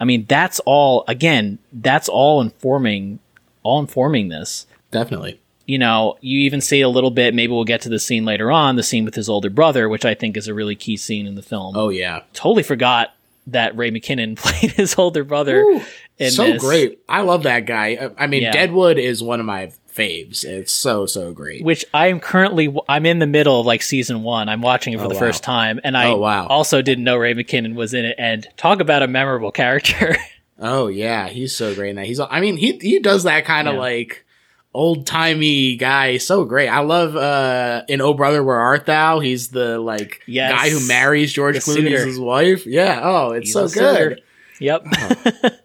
I 0.00 0.04
mean, 0.04 0.26
that's 0.28 0.60
all 0.60 1.04
again, 1.08 1.58
that's 1.72 2.08
all 2.08 2.40
informing 2.40 3.20
all 3.62 3.80
informing 3.80 4.28
this 4.28 4.66
Definitely. 4.90 5.40
you 5.66 5.78
know, 5.78 6.18
you 6.20 6.40
even 6.40 6.60
see 6.60 6.80
a 6.82 6.88
little 6.88 7.10
bit. 7.10 7.32
Maybe 7.34 7.52
we'll 7.52 7.64
get 7.64 7.80
to 7.82 7.88
the 7.88 7.98
scene 7.98 8.24
later 8.24 8.50
on, 8.52 8.76
the 8.76 8.82
scene 8.82 9.04
with 9.04 9.14
his 9.14 9.28
older 9.28 9.50
brother, 9.50 9.88
which 9.88 10.04
I 10.04 10.14
think 10.14 10.36
is 10.36 10.46
a 10.48 10.54
really 10.54 10.74
key 10.76 10.96
scene 10.96 11.26
in 11.26 11.34
the 11.36 11.42
film. 11.42 11.76
Oh 11.76 11.88
yeah. 11.88 12.22
Totally 12.34 12.62
forgot 12.62 13.14
that 13.46 13.76
Ray 13.76 13.90
McKinnon 13.90 14.36
played 14.38 14.72
his 14.72 14.96
older 14.98 15.24
brother. 15.24 15.80
in 16.18 16.30
so 16.30 16.44
this, 16.44 16.60
great. 16.62 17.00
I 17.08 17.22
love 17.22 17.44
that 17.44 17.60
guy. 17.66 17.98
I- 18.18 18.24
I 18.24 18.26
mean, 18.26 18.42
Yeah. 18.42 18.52
Deadwood 18.52 18.98
is 18.98 19.22
one 19.22 19.40
of 19.40 19.46
my 19.46 19.72
faves. 19.94 20.44
It's 20.44 20.72
so 20.72 21.06
so 21.06 21.32
great. 21.32 21.62
Which 21.64 21.84
I 21.94 22.08
am 22.08 22.20
currently, 22.20 22.74
I'm 22.88 23.06
in 23.06 23.18
the 23.20 23.26
middle 23.26 23.60
of 23.60 23.66
like 23.66 23.82
season 23.82 24.22
one. 24.22 24.48
I'm 24.48 24.60
watching 24.62 24.92
it 24.92 24.98
for 24.98 25.04
Oh, 25.04 25.08
the 25.08 25.14
wow. 25.14 25.20
first 25.20 25.42
time, 25.44 25.80
and 25.84 25.96
I 25.96 26.06
Oh, 26.08 26.16
wow. 26.18 26.46
also 26.46 26.82
didn't 26.82 27.04
know 27.04 27.16
Ray 27.16 27.34
McKinnon 27.34 27.74
was 27.74 27.94
in 27.94 28.04
it. 28.04 28.16
And 28.18 28.46
talk 28.56 28.80
about 28.80 29.02
a 29.02 29.08
memorable 29.08 29.50
character. 29.52 30.16
Oh 30.56 30.86
yeah, 30.86 31.26
he's 31.28 31.52
so 31.54 31.74
great 31.74 31.90
in 31.90 31.96
that. 31.96 32.06
He's 32.06 32.20
I 32.20 32.40
mean, 32.40 32.56
he 32.56 32.78
he 32.80 33.00
does 33.00 33.24
that 33.24 33.44
kind 33.44 33.66
of 33.66 33.74
Yeah. 33.74 33.80
like 33.80 34.24
old 34.72 35.04
timey 35.04 35.74
guy 35.74 36.16
so 36.18 36.44
great. 36.44 36.68
I 36.68 36.78
love 36.78 37.16
uh 37.16 37.82
in 37.88 38.00
Oh 38.00 38.14
Brother 38.14 38.42
Where 38.44 38.54
Art 38.56 38.86
Thou? 38.86 39.18
He's 39.18 39.48
the 39.48 39.80
like 39.80 40.20
Yes. 40.28 40.52
guy 40.52 40.70
who 40.70 40.86
marries 40.86 41.32
George 41.32 41.56
The 41.56 41.60
Clooney 41.60 41.92
as 41.92 42.04
his 42.04 42.20
wife. 42.20 42.66
Yeah. 42.66 43.00
Oh, 43.02 43.32
it's 43.32 43.46
He's 43.48 43.52
so 43.52 43.64
a 43.64 43.68
suitor. 43.68 44.08
good. 44.10 44.22
yep. 44.60 44.86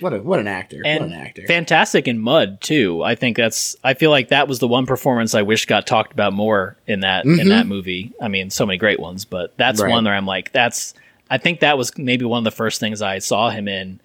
What 0.00 0.12
a 0.12 0.18
what 0.22 0.38
an 0.40 0.46
actor. 0.48 0.82
and 0.84 1.00
what 1.04 1.10
an 1.12 1.20
actor. 1.20 1.42
fantastic 1.46 2.06
in 2.08 2.18
Mud 2.18 2.60
too. 2.60 3.02
I 3.02 3.14
think 3.14 3.36
that's. 3.36 3.76
I 3.82 3.94
feel 3.94 4.10
like 4.10 4.28
that 4.28 4.46
was 4.48 4.58
the 4.58 4.68
one 4.68 4.86
performance 4.86 5.34
I 5.34 5.42
wish 5.42 5.66
got 5.66 5.86
talked 5.86 6.12
about 6.12 6.32
more 6.32 6.76
in 6.86 7.00
that 7.00 7.24
in 7.24 7.48
that 7.48 7.66
movie. 7.66 8.12
I 8.20 8.28
mean, 8.28 8.50
so 8.50 8.64
many 8.66 8.78
great 8.78 9.00
ones, 9.00 9.24
but 9.24 9.56
that's 9.56 9.80
Mm-hmm. 9.80 9.86
Right. 9.86 9.92
one 9.92 10.04
where 10.04 10.14
I'm 10.14 10.26
like, 10.26 10.52
that's. 10.52 10.94
I 11.30 11.38
think 11.38 11.60
that 11.60 11.78
was 11.78 11.96
maybe 11.96 12.24
one 12.24 12.38
of 12.38 12.44
the 12.44 12.50
first 12.56 12.78
things 12.80 13.00
I 13.02 13.18
saw 13.18 13.48
him 13.50 13.66
in, 13.66 13.98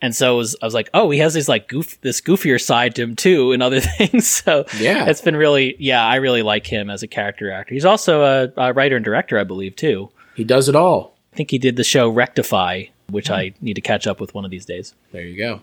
and 0.00 0.16
so 0.16 0.34
it 0.34 0.36
was, 0.38 0.56
I 0.62 0.64
was 0.64 0.72
like, 0.74 0.88
oh, 0.94 1.10
he 1.10 1.18
has 1.18 1.34
this 1.34 1.46
like 1.48 1.68
goof, 1.68 2.00
this 2.00 2.20
goofier 2.20 2.60
side 2.60 2.94
to 2.96 3.02
him 3.02 3.14
too, 3.14 3.52
and 3.52 3.62
other 3.62 3.78
things. 3.98 4.26
So 4.26 4.64
Yeah. 4.78 5.06
it's 5.06 5.20
been 5.20 5.36
really, 5.36 5.76
yeah, 5.78 6.04
I 6.04 6.16
really 6.16 6.42
like 6.42 6.66
him 6.66 6.88
as 6.90 7.02
a 7.02 7.06
character 7.06 7.52
actor. 7.52 7.74
He's 7.74 7.84
also 7.84 8.22
a, 8.22 8.52
a 8.56 8.72
writer 8.72 8.96
and 8.96 9.04
director, 9.04 9.38
I 9.38 9.44
believe, 9.44 9.76
too. 9.76 10.10
he 10.34 10.44
does 10.44 10.68
it 10.68 10.74
all. 10.74 11.14
I 11.34 11.36
think 11.36 11.50
he 11.50 11.58
did 11.58 11.76
the 11.76 11.84
show 11.84 12.08
Rectify, 12.08 12.84
which 13.12 13.28
Hmm. 13.28 13.34
I 13.34 13.54
need 13.60 13.74
to 13.74 13.80
catch 13.80 14.06
up 14.06 14.20
with 14.20 14.34
one 14.34 14.44
of 14.44 14.50
these 14.50 14.64
days. 14.64 14.94
There 15.12 15.22
you 15.22 15.36
go. 15.38 15.60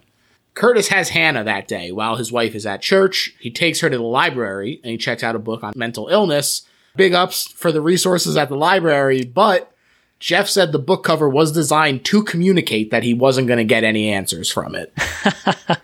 Curtis 0.56 0.88
has 0.90 1.10
Hannah 1.10 1.44
that 1.44 1.68
day 1.68 1.92
while 1.92 2.16
his 2.16 2.32
wife 2.32 2.56
is 2.56 2.66
at 2.66 2.82
church. 2.82 3.34
He 3.40 3.50
takes 3.52 3.80
her 3.82 3.90
to 3.90 3.98
the 3.98 4.04
library 4.04 4.80
and 4.84 4.92
he 4.92 4.98
checks 4.98 5.24
out 5.24 5.36
a 5.36 5.40
book 5.40 5.64
on 5.64 5.74
mental 5.76 6.08
illness. 6.10 6.64
Big 6.96 7.14
ups 7.14 7.48
for 7.52 7.72
the 7.72 7.82
resources 7.82 8.36
at 8.36 8.50
the 8.50 8.56
library, 8.58 9.24
but 9.24 9.72
Jeff 10.20 10.50
said 10.50 10.72
the 10.72 10.80
book 10.80 11.04
cover 11.04 11.30
was 11.30 11.52
designed 11.52 12.04
to 12.06 12.24
communicate 12.24 12.92
that 12.92 13.04
he 13.04 13.14
wasn't 13.14 13.48
going 13.48 13.60
to 13.60 13.64
get 13.64 13.84
any 13.86 14.10
answers 14.10 14.50
from 14.52 14.76
it. 14.76 14.92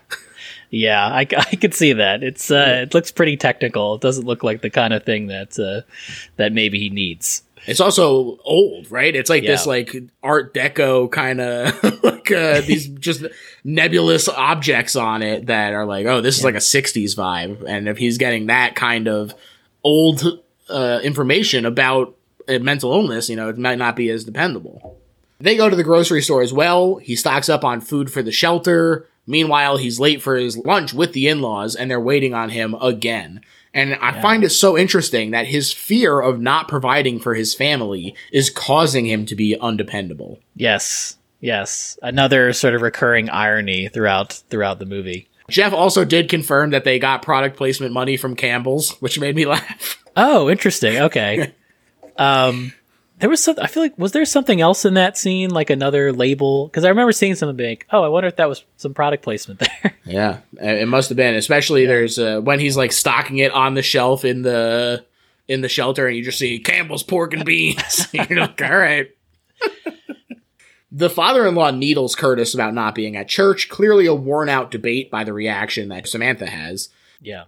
Yeah, 0.68 1.06
I, 1.06 1.20
I 1.20 1.56
could 1.56 1.74
see 1.74 1.92
that. 1.92 2.24
It's 2.24 2.50
uh, 2.50 2.80
it 2.82 2.92
looks 2.92 3.12
pretty 3.12 3.36
technical. 3.36 3.94
It 3.94 4.00
doesn't 4.00 4.26
look 4.26 4.42
like 4.42 4.62
the 4.62 4.68
kind 4.68 4.92
of 4.92 5.04
thing 5.04 5.28
that 5.28 5.56
uh, 5.60 5.82
that 6.36 6.52
maybe 6.52 6.80
he 6.80 6.90
needs. 6.90 7.42
It's 7.66 7.80
also 7.80 8.38
old, 8.44 8.90
right? 8.90 9.14
It's 9.14 9.28
like 9.28 9.42
this 9.44 9.66
like 9.66 9.94
art 10.22 10.54
deco 10.54 11.10
kind 11.10 11.40
of 11.40 11.82
like 12.02 12.30
uh, 12.30 12.60
these 12.66 12.88
just 12.88 13.24
nebulous 13.64 14.28
objects 14.28 14.96
on 14.96 15.22
it 15.22 15.46
that 15.46 15.72
are 15.72 15.84
like, 15.84 16.06
oh, 16.06 16.20
this 16.20 16.38
is 16.38 16.44
like 16.44 16.54
a 16.54 16.58
60s 16.58 17.16
vibe. 17.16 17.64
And 17.66 17.88
if 17.88 17.98
he's 17.98 18.18
getting 18.18 18.46
that 18.46 18.76
kind 18.76 19.08
of 19.08 19.34
old 19.82 20.42
uh, 20.68 21.00
information 21.02 21.66
about 21.66 22.16
a 22.48 22.58
mental 22.58 22.92
illness, 22.92 23.28
you 23.28 23.36
know, 23.36 23.48
it 23.48 23.58
might 23.58 23.78
not 23.78 23.96
be 23.96 24.10
as 24.10 24.24
dependable. 24.24 24.98
They 25.38 25.56
go 25.56 25.68
to 25.68 25.76
the 25.76 25.84
grocery 25.84 26.22
store 26.22 26.42
as 26.42 26.52
well. 26.52 26.96
He 26.96 27.16
stocks 27.16 27.48
up 27.48 27.64
on 27.64 27.80
food 27.80 28.10
for 28.10 28.22
the 28.22 28.32
shelter. 28.32 29.06
Meanwhile, 29.26 29.76
he's 29.76 30.00
late 30.00 30.22
for 30.22 30.36
his 30.36 30.56
lunch 30.56 30.94
with 30.94 31.12
the 31.12 31.28
in 31.28 31.42
laws 31.42 31.74
and 31.74 31.90
they're 31.90 32.00
waiting 32.00 32.32
on 32.32 32.50
him 32.50 32.74
again. 32.80 33.42
And 33.76 33.94
I 33.96 34.18
find 34.22 34.42
it 34.42 34.48
so 34.48 34.78
interesting 34.78 35.32
that 35.32 35.46
his 35.46 35.70
fear 35.70 36.18
of 36.18 36.40
not 36.40 36.66
providing 36.66 37.20
for 37.20 37.34
his 37.34 37.52
family 37.54 38.14
is 38.32 38.48
causing 38.48 39.04
him 39.04 39.26
to 39.26 39.36
be 39.36 39.54
undependable. 39.60 40.40
Yes, 40.54 41.18
yes, 41.40 41.98
another 42.02 42.54
sort 42.54 42.74
of 42.74 42.80
recurring 42.80 43.28
irony 43.28 43.88
throughout 43.88 44.32
throughout 44.48 44.78
the 44.78 44.86
movie. 44.86 45.28
Jeff 45.50 45.74
also 45.74 46.06
did 46.06 46.30
confirm 46.30 46.70
that 46.70 46.84
they 46.84 46.98
got 46.98 47.20
product 47.20 47.58
placement 47.58 47.92
money 47.92 48.16
from 48.16 48.34
Campbell's, 48.34 48.92
which 49.02 49.20
made 49.20 49.36
me 49.36 49.44
laugh. 49.46 50.02
Oh, 50.16 50.48
interesting. 50.48 50.96
Okay. 50.96 51.52
um, 52.16 52.72
there 53.18 53.30
was 53.30 53.42
some. 53.42 53.56
I 53.60 53.66
feel 53.66 53.82
like 53.82 53.96
was 53.98 54.12
there 54.12 54.24
something 54.24 54.60
else 54.60 54.84
in 54.84 54.94
that 54.94 55.16
scene, 55.16 55.50
like 55.50 55.70
another 55.70 56.12
label? 56.12 56.66
Because 56.68 56.84
I 56.84 56.88
remember 56.90 57.12
seeing 57.12 57.34
something 57.34 57.56
big. 57.56 57.84
Oh, 57.90 58.02
I 58.02 58.08
wonder 58.08 58.28
if 58.28 58.36
that 58.36 58.48
was 58.48 58.64
some 58.76 58.94
product 58.94 59.22
placement 59.22 59.60
there. 59.82 59.94
Yeah, 60.04 60.38
it 60.60 60.88
must 60.88 61.08
have 61.08 61.16
been. 61.16 61.34
Especially 61.34 61.86
there's 61.86 62.18
uh, 62.18 62.40
when 62.40 62.60
he's 62.60 62.76
like 62.76 62.92
stocking 62.92 63.38
it 63.38 63.52
on 63.52 63.74
the 63.74 63.82
shelf 63.82 64.24
in 64.24 64.42
the 64.42 65.04
in 65.48 65.60
the 65.60 65.68
shelter, 65.68 66.06
and 66.06 66.16
you 66.16 66.22
just 66.24 66.38
see 66.38 66.58
Campbell's 66.58 67.02
pork 67.02 67.32
and 67.32 67.44
beans. 67.44 68.08
You're 68.12 68.40
like, 68.40 68.60
all 68.62 68.76
right. 68.76 69.10
the 70.92 71.10
father-in-law 71.10 71.70
needles 71.72 72.14
Curtis 72.14 72.54
about 72.54 72.74
not 72.74 72.94
being 72.94 73.16
at 73.16 73.28
church. 73.28 73.68
Clearly, 73.68 74.06
a 74.06 74.14
worn-out 74.14 74.70
debate 74.70 75.10
by 75.10 75.24
the 75.24 75.32
reaction 75.32 75.88
that 75.88 76.08
Samantha 76.08 76.46
has. 76.46 76.88
yeah. 77.20 77.44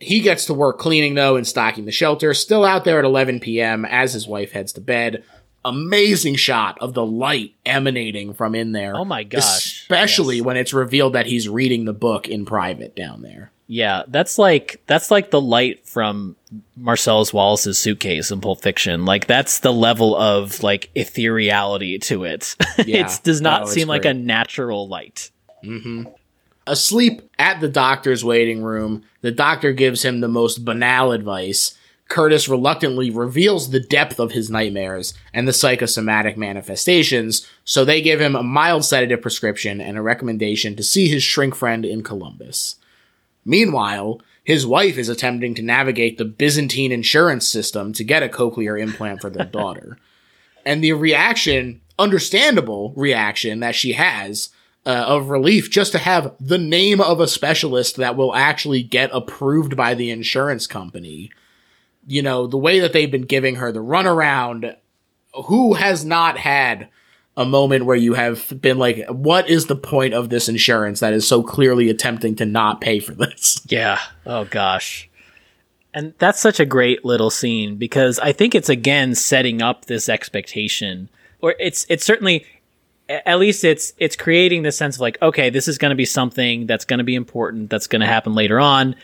He 0.00 0.20
gets 0.20 0.46
to 0.46 0.54
work 0.54 0.78
cleaning 0.78 1.14
though 1.14 1.36
and 1.36 1.46
stocking 1.46 1.84
the 1.84 1.92
shelter. 1.92 2.32
Still 2.34 2.64
out 2.64 2.84
there 2.84 2.98
at 2.98 3.04
11 3.04 3.40
p.m. 3.40 3.84
as 3.84 4.12
his 4.14 4.26
wife 4.26 4.52
heads 4.52 4.72
to 4.72 4.80
bed. 4.80 5.22
Amazing 5.62 6.36
shot 6.36 6.78
of 6.80 6.94
the 6.94 7.04
light 7.04 7.54
emanating 7.66 8.32
from 8.32 8.54
in 8.54 8.72
there. 8.72 8.96
Oh 8.96 9.04
my 9.04 9.24
gosh. 9.24 9.82
Especially 9.82 10.36
Yes. 10.36 10.44
when 10.46 10.56
it's 10.56 10.72
revealed 10.72 11.12
that 11.12 11.26
he's 11.26 11.50
reading 11.50 11.84
the 11.84 11.92
book 11.92 12.28
in 12.28 12.46
private 12.46 12.96
down 12.96 13.20
there. 13.20 13.52
Yeah, 13.66 14.02
that's 14.08 14.38
like 14.38 14.80
that's 14.86 15.10
like 15.10 15.30
the 15.30 15.40
light 15.40 15.86
from 15.86 16.34
Marcellus 16.76 17.32
Wallace's 17.34 17.78
suitcase 17.78 18.30
in 18.30 18.40
Pulp 18.40 18.62
Fiction. 18.62 19.04
Like 19.04 19.26
that's 19.26 19.60
the 19.60 19.72
level 19.72 20.16
of 20.16 20.62
like 20.62 20.90
ethereality 20.96 22.00
to 22.04 22.24
it. 22.24 22.56
Yeah. 22.86 23.06
it 23.06 23.20
does 23.22 23.40
not 23.42 23.62
No, 23.62 23.66
seem 23.66 23.86
like 23.86 24.06
a 24.06 24.14
natural 24.14 24.88
light. 24.88 25.30
Mm-hmm. 25.62 26.04
Asleep 26.70 27.22
at 27.36 27.60
the 27.60 27.68
doctor's 27.68 28.24
waiting 28.24 28.62
room, 28.62 29.02
the 29.22 29.32
doctor 29.32 29.72
gives 29.72 30.04
him 30.04 30.20
the 30.20 30.28
most 30.28 30.64
banal 30.64 31.10
advice. 31.10 31.76
Curtis 32.08 32.48
reluctantly 32.48 33.10
reveals 33.10 33.70
the 33.70 33.80
depth 33.80 34.20
of 34.20 34.30
his 34.30 34.48
nightmares 34.48 35.12
and 35.34 35.48
the 35.48 35.52
psychosomatic 35.52 36.38
manifestations, 36.38 37.44
so 37.64 37.84
they 37.84 38.00
give 38.00 38.20
him 38.20 38.36
a 38.36 38.44
mild 38.44 38.84
sedative 38.84 39.20
prescription 39.20 39.80
and 39.80 39.98
a 39.98 40.02
recommendation 40.02 40.76
to 40.76 40.84
see 40.84 41.08
his 41.08 41.24
shrink 41.24 41.56
friend 41.56 41.84
in 41.84 42.04
Columbus. 42.04 42.76
Meanwhile, 43.44 44.20
his 44.44 44.64
wife 44.64 44.96
is 44.96 45.08
attempting 45.08 45.56
to 45.56 45.62
navigate 45.62 46.18
the 46.18 46.24
Byzantine 46.24 46.92
insurance 46.92 47.48
system 47.48 47.92
to 47.94 48.04
get 48.04 48.22
a 48.22 48.28
cochlear 48.28 48.80
implant 48.80 49.20
for 49.20 49.28
their 49.28 49.44
daughter. 49.60 49.98
And 50.64 50.84
the 50.84 50.92
reaction, 50.92 51.80
understandable 51.98 52.92
reaction 52.94 53.58
that 53.58 53.74
she 53.74 53.94
has 53.94 54.50
uh, 54.86 55.04
of 55.06 55.28
relief 55.28 55.70
just 55.70 55.92
to 55.92 55.98
have 55.98 56.34
the 56.40 56.58
name 56.58 57.00
of 57.00 57.20
a 57.20 57.28
specialist 57.28 57.96
that 57.96 58.16
will 58.16 58.34
actually 58.34 58.82
get 58.82 59.10
approved 59.12 59.76
by 59.76 59.94
the 59.94 60.10
insurance 60.10 60.66
company. 60.66 61.30
You 62.06 62.22
know, 62.22 62.46
the 62.46 62.58
way 62.58 62.80
that 62.80 62.92
they've 62.92 63.10
been 63.10 63.26
giving 63.26 63.56
her 63.56 63.72
the 63.72 63.80
runaround, 63.80 64.76
who 65.46 65.74
has 65.74 66.04
not 66.04 66.38
had 66.38 66.88
a 67.36 67.44
moment 67.44 67.84
where 67.84 67.96
you 67.96 68.14
have 68.14 68.60
been 68.60 68.78
like, 68.78 69.06
what 69.08 69.48
is 69.48 69.66
the 69.66 69.76
point 69.76 70.14
of 70.14 70.28
this 70.28 70.48
insurance 70.48 71.00
that 71.00 71.12
is 71.12 71.26
so 71.28 71.42
clearly 71.42 71.88
attempting 71.88 72.36
to 72.36 72.46
not 72.46 72.80
pay 72.80 73.00
for 73.00 73.14
this? 73.14 73.60
Yeah. 73.68 74.00
Oh 74.26 74.46
gosh. 74.46 75.08
And 75.92 76.14
that's 76.18 76.40
such 76.40 76.58
a 76.60 76.66
great 76.66 77.04
little 77.04 77.30
scene 77.30 77.76
because 77.76 78.18
I 78.18 78.32
think 78.32 78.54
it's 78.54 78.68
again 78.68 79.14
setting 79.14 79.62
up 79.62 79.84
this 79.84 80.08
expectation 80.08 81.08
or 81.40 81.54
it's 81.58 81.86
it's 81.88 82.04
certainly 82.04 82.46
at 83.26 83.38
least 83.38 83.64
it's 83.64 83.92
it's 83.98 84.16
creating 84.16 84.62
this 84.62 84.76
sense 84.76 84.96
of 84.96 85.00
like 85.00 85.18
okay, 85.20 85.50
this 85.50 85.66
is 85.68 85.78
going 85.78 85.90
to 85.90 85.96
be 85.96 86.04
something 86.04 86.66
that's 86.66 86.84
going 86.84 86.98
to 86.98 87.04
be 87.04 87.14
important 87.14 87.68
that's 87.70 87.86
going 87.86 88.00
to 88.00 88.06
happen 88.06 88.34
later 88.34 88.60
on, 88.60 88.94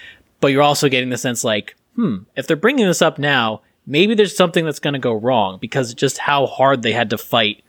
but 0.40 0.48
you're 0.48 0.62
also 0.62 0.88
getting 0.88 1.10
the 1.10 1.18
sense 1.18 1.42
like, 1.44 1.74
hmm, 1.96 2.18
if 2.36 2.46
they're 2.46 2.56
bringing 2.56 2.86
this 2.86 3.02
up 3.02 3.18
now, 3.18 3.60
maybe 3.86 4.14
there's 4.14 4.36
something 4.36 4.64
that's 4.64 4.78
going 4.80 4.94
to 4.94 5.00
go 5.00 5.12
wrong 5.14 5.58
because 5.60 5.94
just 5.94 6.18
how 6.18 6.46
hard 6.46 6.82
they 6.82 6.92
had 6.92 7.10
to 7.10 7.18
fight 7.18 7.62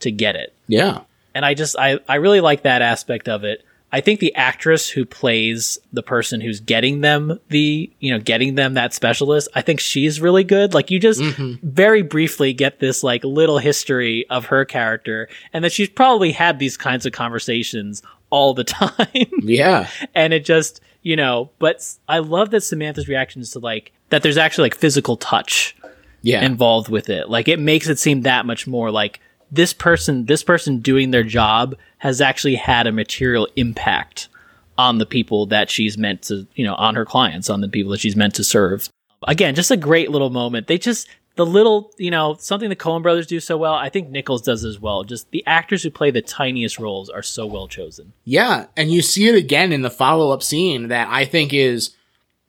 to 0.00 0.10
get 0.10 0.36
it 0.36 0.54
Yeah. 0.68 1.00
and 1.34 1.44
I 1.44 1.54
just 1.54 1.76
I 1.78 1.98
I 2.08 2.16
really 2.16 2.40
like 2.40 2.62
that 2.62 2.82
aspect 2.82 3.28
of 3.28 3.44
it. 3.44 3.64
I 3.90 4.00
think 4.02 4.20
the 4.20 4.34
actress 4.34 4.88
who 4.90 5.06
plays 5.06 5.78
the 5.92 6.02
person 6.02 6.40
who's 6.40 6.60
getting 6.60 7.00
them 7.00 7.40
the 7.48 7.90
you 8.00 8.12
know 8.12 8.18
getting 8.20 8.54
them 8.54 8.74
that 8.74 8.92
specialist, 8.94 9.48
I 9.54 9.62
think 9.62 9.80
she's 9.80 10.20
really 10.20 10.44
good. 10.44 10.74
Like 10.74 10.90
you 10.90 10.98
just 11.00 11.20
mm-hmm. 11.20 11.54
very 11.66 12.02
briefly 12.02 12.52
get 12.52 12.80
this 12.80 13.02
like 13.02 13.24
little 13.24 13.58
history 13.58 14.26
of 14.28 14.46
her 14.46 14.64
character, 14.64 15.28
and 15.52 15.64
that 15.64 15.72
she's 15.72 15.88
probably 15.88 16.32
had 16.32 16.58
these 16.58 16.76
kinds 16.76 17.06
of 17.06 17.12
conversations 17.12 18.02
all 18.30 18.52
the 18.54 18.64
time 18.64 19.30
Yeah. 19.42 19.88
and 20.14 20.34
it 20.34 20.44
just 20.44 20.80
you 21.02 21.16
know 21.16 21.48
but 21.58 21.82
i 22.08 22.18
love 22.18 22.50
that 22.50 22.60
samantha's 22.60 23.08
reactions 23.08 23.52
to 23.52 23.58
like 23.58 23.92
that 24.10 24.22
there's 24.22 24.36
actually 24.36 24.64
like 24.66 24.74
physical 24.74 25.16
touch 25.16 25.74
Yeah. 26.20 26.44
involved 26.44 26.90
with 26.90 27.08
it 27.08 27.30
like 27.30 27.48
it 27.48 27.58
makes 27.58 27.88
it 27.88 27.98
seem 27.98 28.22
that 28.22 28.44
much 28.44 28.66
more 28.66 28.90
like 28.90 29.20
this 29.50 29.72
person 29.72 30.26
this 30.26 30.42
person 30.42 30.78
doing 30.78 31.10
their 31.10 31.22
job 31.22 31.74
has 31.98 32.20
actually 32.20 32.54
had 32.54 32.86
a 32.86 32.92
material 32.92 33.48
impact 33.56 34.28
on 34.76 34.98
the 34.98 35.06
people 35.06 35.46
that 35.46 35.70
she's 35.70 35.98
meant 35.98 36.22
to 36.22 36.46
you 36.54 36.64
know 36.64 36.74
on 36.74 36.94
her 36.94 37.04
clients 37.04 37.50
on 37.50 37.60
the 37.60 37.68
people 37.68 37.90
that 37.92 38.00
she's 38.00 38.16
meant 38.16 38.34
to 38.34 38.44
serve. 38.44 38.88
Again 39.26 39.54
just 39.54 39.70
a 39.70 39.76
great 39.76 40.10
little 40.10 40.30
moment. 40.30 40.66
They 40.66 40.78
just 40.78 41.08
the 41.36 41.46
little 41.46 41.92
you 41.98 42.10
know 42.10 42.36
something 42.38 42.68
the 42.68 42.76
coen 42.76 43.02
brothers 43.02 43.26
do 43.26 43.38
so 43.38 43.56
well 43.56 43.74
i 43.74 43.88
think 43.88 44.10
nichols 44.10 44.42
does 44.42 44.64
as 44.64 44.80
well. 44.80 45.04
Just 45.04 45.30
the 45.30 45.44
actors 45.46 45.82
who 45.82 45.90
play 45.90 46.10
the 46.10 46.22
tiniest 46.22 46.78
roles 46.78 47.08
are 47.08 47.22
so 47.22 47.46
well 47.46 47.68
chosen. 47.68 48.12
Yeah, 48.24 48.66
and 48.76 48.90
you 48.90 49.02
see 49.02 49.28
it 49.28 49.34
again 49.34 49.72
in 49.72 49.82
the 49.82 49.90
follow 49.90 50.32
up 50.32 50.42
scene 50.42 50.88
that 50.88 51.08
I 51.10 51.24
think 51.24 51.54
is 51.54 51.94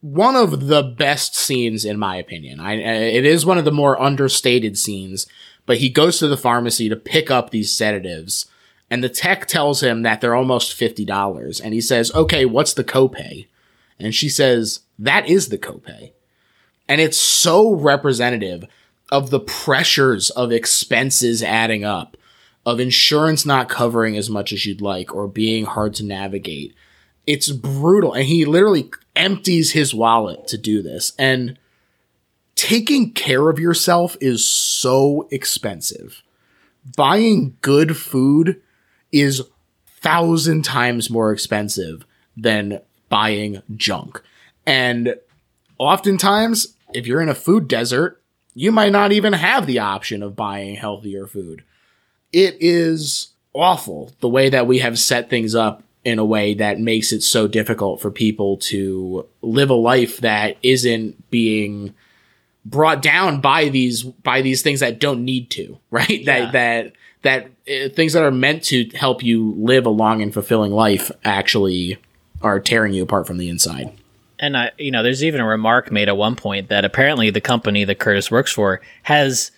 one 0.00 0.34
of 0.34 0.68
the 0.68 0.82
best 0.82 1.34
scenes 1.36 1.84
in 1.84 1.98
my 1.98 2.16
opinion. 2.16 2.58
I, 2.60 2.74
it 2.74 3.24
is 3.24 3.44
one 3.44 3.58
of 3.58 3.64
the 3.64 3.72
more 3.72 4.00
understated 4.00 4.78
scenes, 4.78 5.26
but 5.70 5.78
he 5.78 5.88
goes 5.88 6.18
to 6.18 6.26
the 6.26 6.36
pharmacy 6.36 6.88
to 6.88 6.96
pick 6.96 7.30
up 7.30 7.50
these 7.50 7.72
sedatives, 7.72 8.46
and 8.90 9.04
the 9.04 9.08
tech 9.08 9.46
tells 9.46 9.84
him 9.84 10.02
that 10.02 10.20
they're 10.20 10.34
almost 10.34 10.74
fifty 10.74 11.04
dollars, 11.04 11.60
and 11.60 11.72
he 11.72 11.80
says, 11.80 12.12
"Okay, 12.12 12.44
what's 12.44 12.72
the 12.72 12.82
copay?" 12.82 13.46
And 13.96 14.12
she 14.12 14.28
says, 14.28 14.80
"That 14.98 15.28
is 15.28 15.46
the 15.46 15.58
copay," 15.58 16.10
and 16.88 17.00
it's 17.00 17.20
so 17.20 17.72
representative 17.72 18.64
of 19.12 19.30
the 19.30 19.38
pressures 19.38 20.30
of 20.30 20.50
expenses 20.50 21.40
adding 21.40 21.84
up 21.84 22.16
of 22.66 22.80
insurance 22.80 23.46
not 23.46 23.68
covering 23.68 24.16
as 24.16 24.28
much 24.28 24.52
as 24.52 24.66
you'd 24.66 24.80
like 24.80 25.14
or 25.14 25.28
being 25.28 25.66
hard 25.66 25.94
to 25.94 26.04
navigate. 26.04 26.74
It's 27.28 27.52
brutal. 27.52 28.12
And 28.12 28.24
he 28.24 28.44
literally 28.44 28.90
empties 29.14 29.70
his 29.70 29.94
wallet 29.94 30.48
to 30.48 30.58
do 30.58 30.82
this. 30.82 31.12
And 31.16 31.59
taking 32.60 33.12
care 33.12 33.48
of 33.48 33.58
yourself 33.58 34.16
is 34.20 34.48
so 34.48 35.26
expensive. 35.30 36.22
Buying 36.96 37.56
good 37.62 37.96
food 37.96 38.60
is 39.12 39.42
thousand 39.86 40.64
times 40.64 41.08
more 41.08 41.32
expensive 41.32 42.04
than 42.36 42.80
buying 43.08 43.62
junk. 43.76 44.22
And 44.66 45.14
oftentimes, 45.78 46.76
if 46.92 47.06
you're 47.06 47.22
in 47.22 47.28
a 47.28 47.34
food 47.34 47.66
desert, 47.66 48.20
you 48.54 48.72
might 48.72 48.92
not 48.92 49.12
even 49.12 49.32
have 49.32 49.66
the 49.66 49.78
option 49.78 50.22
of 50.22 50.36
buying 50.36 50.74
healthier 50.74 51.26
food 51.26 51.64
it 52.32 52.56
is 52.60 53.28
awful 53.54 54.12
the 54.20 54.28
way 54.28 54.48
that 54.50 54.66
we 54.66 54.78
have 54.78 54.98
set 54.98 55.28
things 55.28 55.54
up 55.54 55.82
in 56.04 56.18
a 56.18 56.24
way 56.24 56.54
that 56.54 56.78
makes 56.78 57.12
it 57.12 57.22
so 57.22 57.46
difficult 57.46 58.00
for 58.00 58.10
people 58.10 58.56
to 58.56 59.26
live 59.42 59.70
a 59.70 59.74
life 59.74 60.18
that 60.18 60.56
isn't 60.62 61.30
being 61.30 61.94
brought 62.64 63.02
down 63.02 63.40
by 63.40 63.68
these 63.68 64.02
by 64.02 64.42
these 64.42 64.62
things 64.62 64.80
that 64.80 64.98
don't 65.00 65.24
need 65.24 65.50
to, 65.50 65.78
right? 65.90 66.08
Yeah. 66.08 66.50
That 66.50 66.52
that 66.52 66.92
that 67.22 67.46
uh, 67.86 67.94
things 67.94 68.12
that 68.14 68.22
are 68.22 68.30
meant 68.30 68.64
to 68.64 68.88
help 68.94 69.22
you 69.22 69.52
live 69.58 69.86
a 69.86 69.90
long 69.90 70.22
and 70.22 70.32
fulfilling 70.32 70.72
life 70.72 71.10
actually 71.24 71.98
are 72.42 72.58
tearing 72.60 72.94
you 72.94 73.02
apart 73.02 73.26
from 73.26 73.36
the 73.38 73.48
inside. 73.48 73.92
And 74.38 74.56
I, 74.56 74.70
you 74.78 74.90
know, 74.90 75.02
there's 75.02 75.22
even 75.22 75.42
a 75.42 75.46
remark 75.46 75.92
made 75.92 76.08
at 76.08 76.16
one 76.16 76.34
point 76.34 76.70
that 76.70 76.86
apparently 76.86 77.28
the 77.28 77.42
company 77.42 77.84
that 77.84 77.98
Curtis 77.98 78.30
works 78.30 78.50
for 78.52 78.80
has 79.02 79.50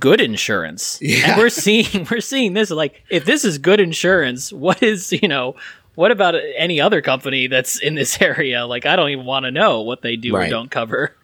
good 0.00 0.20
insurance. 0.20 0.98
Yeah. 1.00 1.30
And 1.32 1.38
we're 1.38 1.50
seeing 1.50 2.06
we're 2.10 2.20
seeing 2.20 2.52
this 2.54 2.70
like 2.70 3.02
if 3.10 3.24
this 3.24 3.44
is 3.44 3.58
good 3.58 3.78
insurance, 3.78 4.52
what 4.52 4.82
is, 4.82 5.12
you 5.12 5.28
know, 5.28 5.54
what 5.94 6.10
about 6.10 6.34
any 6.56 6.80
other 6.80 7.00
company 7.00 7.46
that's 7.46 7.78
in 7.80 7.94
this 7.94 8.20
area? 8.22 8.66
Like 8.66 8.86
I 8.86 8.96
don't 8.96 9.10
even 9.10 9.24
want 9.24 9.44
to 9.44 9.52
know 9.52 9.82
what 9.82 10.02
they 10.02 10.16
do 10.16 10.34
Right. 10.34 10.48
or 10.48 10.50
don't 10.50 10.70
cover. 10.70 11.14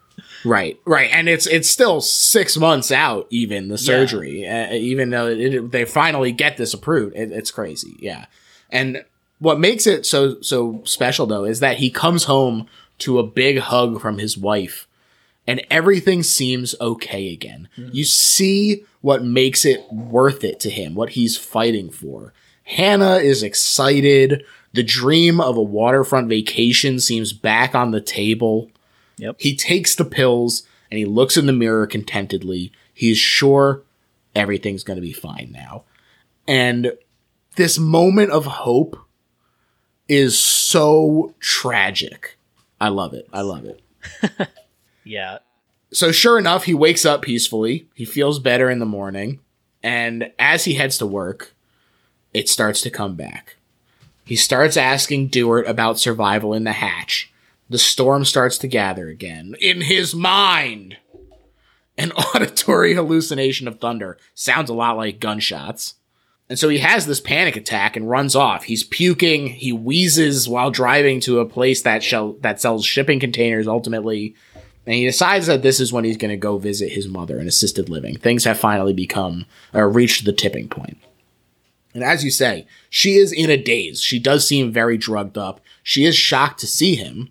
Right, 0.44 0.78
right, 0.84 1.10
and 1.12 1.28
it's 1.28 1.46
it's 1.46 1.68
still 1.68 2.00
six 2.00 2.56
months 2.56 2.90
out, 2.90 3.26
even 3.30 3.68
the 3.68 3.78
surgery, 3.78 4.46
uh, 4.46 4.72
even 4.72 5.10
though 5.10 5.26
it, 5.28 5.70
they 5.70 5.84
finally 5.84 6.32
get 6.32 6.56
this 6.56 6.74
approved. 6.74 7.16
It, 7.16 7.32
it's 7.32 7.50
crazy, 7.50 7.96
yeah. 8.00 8.26
And 8.70 9.04
what 9.38 9.58
makes 9.58 9.86
it 9.86 10.06
so 10.06 10.40
so 10.40 10.82
special 10.84 11.26
though 11.26 11.44
is 11.44 11.60
that 11.60 11.78
he 11.78 11.90
comes 11.90 12.24
home 12.24 12.66
to 12.98 13.18
a 13.18 13.26
big 13.26 13.58
hug 13.58 14.00
from 14.00 14.18
his 14.18 14.36
wife, 14.36 14.86
and 15.46 15.64
everything 15.70 16.22
seems 16.22 16.74
okay 16.80 17.32
again. 17.32 17.68
You 17.76 18.04
see 18.04 18.84
what 19.00 19.24
makes 19.24 19.64
it 19.64 19.90
worth 19.92 20.44
it 20.44 20.60
to 20.60 20.70
him, 20.70 20.94
what 20.94 21.10
he's 21.10 21.36
fighting 21.36 21.90
for. 21.90 22.32
Hannah 22.64 23.16
is 23.16 23.42
excited. 23.42 24.44
The 24.72 24.84
dream 24.84 25.40
of 25.40 25.56
a 25.56 25.62
waterfront 25.62 26.28
vacation 26.28 27.00
seems 27.00 27.32
back 27.32 27.74
on 27.74 27.90
the 27.90 28.00
table. 28.00 28.70
He 29.38 29.56
takes 29.56 29.94
the 29.94 30.04
pills 30.04 30.66
and 30.90 30.98
he 30.98 31.04
looks 31.04 31.36
in 31.36 31.46
the 31.46 31.52
mirror 31.52 31.86
contentedly. 31.86 32.72
He's 32.92 33.18
sure 33.18 33.82
everything's 34.34 34.84
going 34.84 34.96
to 34.96 35.02
be 35.02 35.12
fine 35.12 35.50
now. 35.52 35.84
And 36.48 36.92
this 37.56 37.78
moment 37.78 38.30
of 38.30 38.46
hope 38.46 38.98
is 40.08 40.38
so 40.38 41.34
tragic. 41.38 42.36
I 42.80 42.88
love 42.88 43.14
it. 43.14 43.28
I 43.32 43.42
love 43.42 43.64
it. 43.64 43.82
Yeah. 45.04 45.38
So, 45.92 46.12
sure 46.12 46.38
enough, 46.38 46.64
he 46.64 46.74
wakes 46.74 47.04
up 47.04 47.22
peacefully. 47.22 47.88
He 47.94 48.04
feels 48.04 48.38
better 48.38 48.70
in 48.70 48.78
the 48.78 48.86
morning. 48.86 49.40
And 49.82 50.30
as 50.38 50.64
he 50.64 50.74
heads 50.74 50.98
to 50.98 51.06
work, 51.06 51.54
it 52.32 52.48
starts 52.48 52.80
to 52.82 52.90
come 52.90 53.16
back. 53.16 53.56
He 54.24 54.36
starts 54.36 54.76
asking 54.76 55.28
Dewart 55.28 55.66
about 55.66 55.98
survival 55.98 56.54
in 56.54 56.64
the 56.64 56.72
hatch. 56.72 57.29
The 57.70 57.78
storm 57.78 58.24
starts 58.24 58.58
to 58.58 58.68
gather 58.68 59.08
again. 59.08 59.54
In 59.60 59.82
his 59.82 60.12
mind! 60.12 60.96
An 61.96 62.10
auditory 62.34 62.94
hallucination 62.94 63.68
of 63.68 63.78
thunder. 63.78 64.18
Sounds 64.34 64.68
a 64.68 64.74
lot 64.74 64.96
like 64.96 65.20
gunshots. 65.20 65.94
And 66.48 66.58
so 66.58 66.68
he 66.68 66.78
has 66.78 67.06
this 67.06 67.20
panic 67.20 67.54
attack 67.54 67.94
and 67.94 68.10
runs 68.10 68.34
off. 68.34 68.64
He's 68.64 68.82
puking. 68.82 69.46
He 69.46 69.72
wheezes 69.72 70.48
while 70.48 70.72
driving 70.72 71.20
to 71.20 71.38
a 71.38 71.46
place 71.46 71.82
that 71.82 72.02
shell 72.02 72.32
that 72.40 72.60
sells 72.60 72.84
shipping 72.84 73.20
containers 73.20 73.68
ultimately. 73.68 74.34
And 74.84 74.96
he 74.96 75.06
decides 75.06 75.46
that 75.46 75.62
this 75.62 75.78
is 75.78 75.92
when 75.92 76.02
he's 76.02 76.16
going 76.16 76.32
to 76.32 76.36
go 76.36 76.58
visit 76.58 76.90
his 76.90 77.06
mother 77.06 77.38
in 77.38 77.46
assisted 77.46 77.88
living. 77.88 78.18
Things 78.18 78.44
have 78.44 78.58
finally 78.58 78.92
become 78.92 79.46
or 79.72 79.88
reached 79.88 80.24
the 80.24 80.32
tipping 80.32 80.68
point. 80.68 80.98
And 81.94 82.02
as 82.02 82.24
you 82.24 82.32
say, 82.32 82.66
she 82.88 83.14
is 83.14 83.30
in 83.30 83.48
a 83.48 83.56
daze. 83.56 84.02
She 84.02 84.18
does 84.18 84.44
seem 84.44 84.72
very 84.72 84.98
drugged 84.98 85.38
up. 85.38 85.60
She 85.84 86.04
is 86.04 86.16
shocked 86.16 86.58
to 86.60 86.66
see 86.66 86.96
him. 86.96 87.30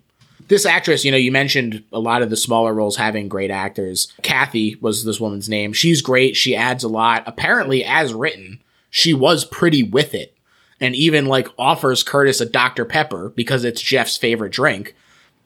This 0.50 0.66
actress, 0.66 1.04
you 1.04 1.12
know, 1.12 1.16
you 1.16 1.30
mentioned 1.30 1.84
a 1.92 2.00
lot 2.00 2.22
of 2.22 2.28
the 2.28 2.36
smaller 2.36 2.74
roles 2.74 2.96
having 2.96 3.28
great 3.28 3.52
actors. 3.52 4.12
Kathy 4.22 4.74
was 4.80 5.04
this 5.04 5.20
woman's 5.20 5.48
name. 5.48 5.72
She's 5.72 6.02
great. 6.02 6.36
She 6.36 6.56
adds 6.56 6.82
a 6.82 6.88
lot. 6.88 7.22
Apparently, 7.24 7.84
as 7.84 8.12
written, 8.12 8.60
she 8.90 9.14
was 9.14 9.44
pretty 9.44 9.84
with 9.84 10.12
it. 10.12 10.36
And 10.80 10.96
even 10.96 11.26
like 11.26 11.46
offers 11.56 12.02
Curtis 12.02 12.40
a 12.40 12.46
Dr. 12.46 12.84
Pepper 12.84 13.28
because 13.28 13.62
it's 13.62 13.80
Jeff's 13.80 14.16
favorite 14.16 14.50
drink. 14.50 14.96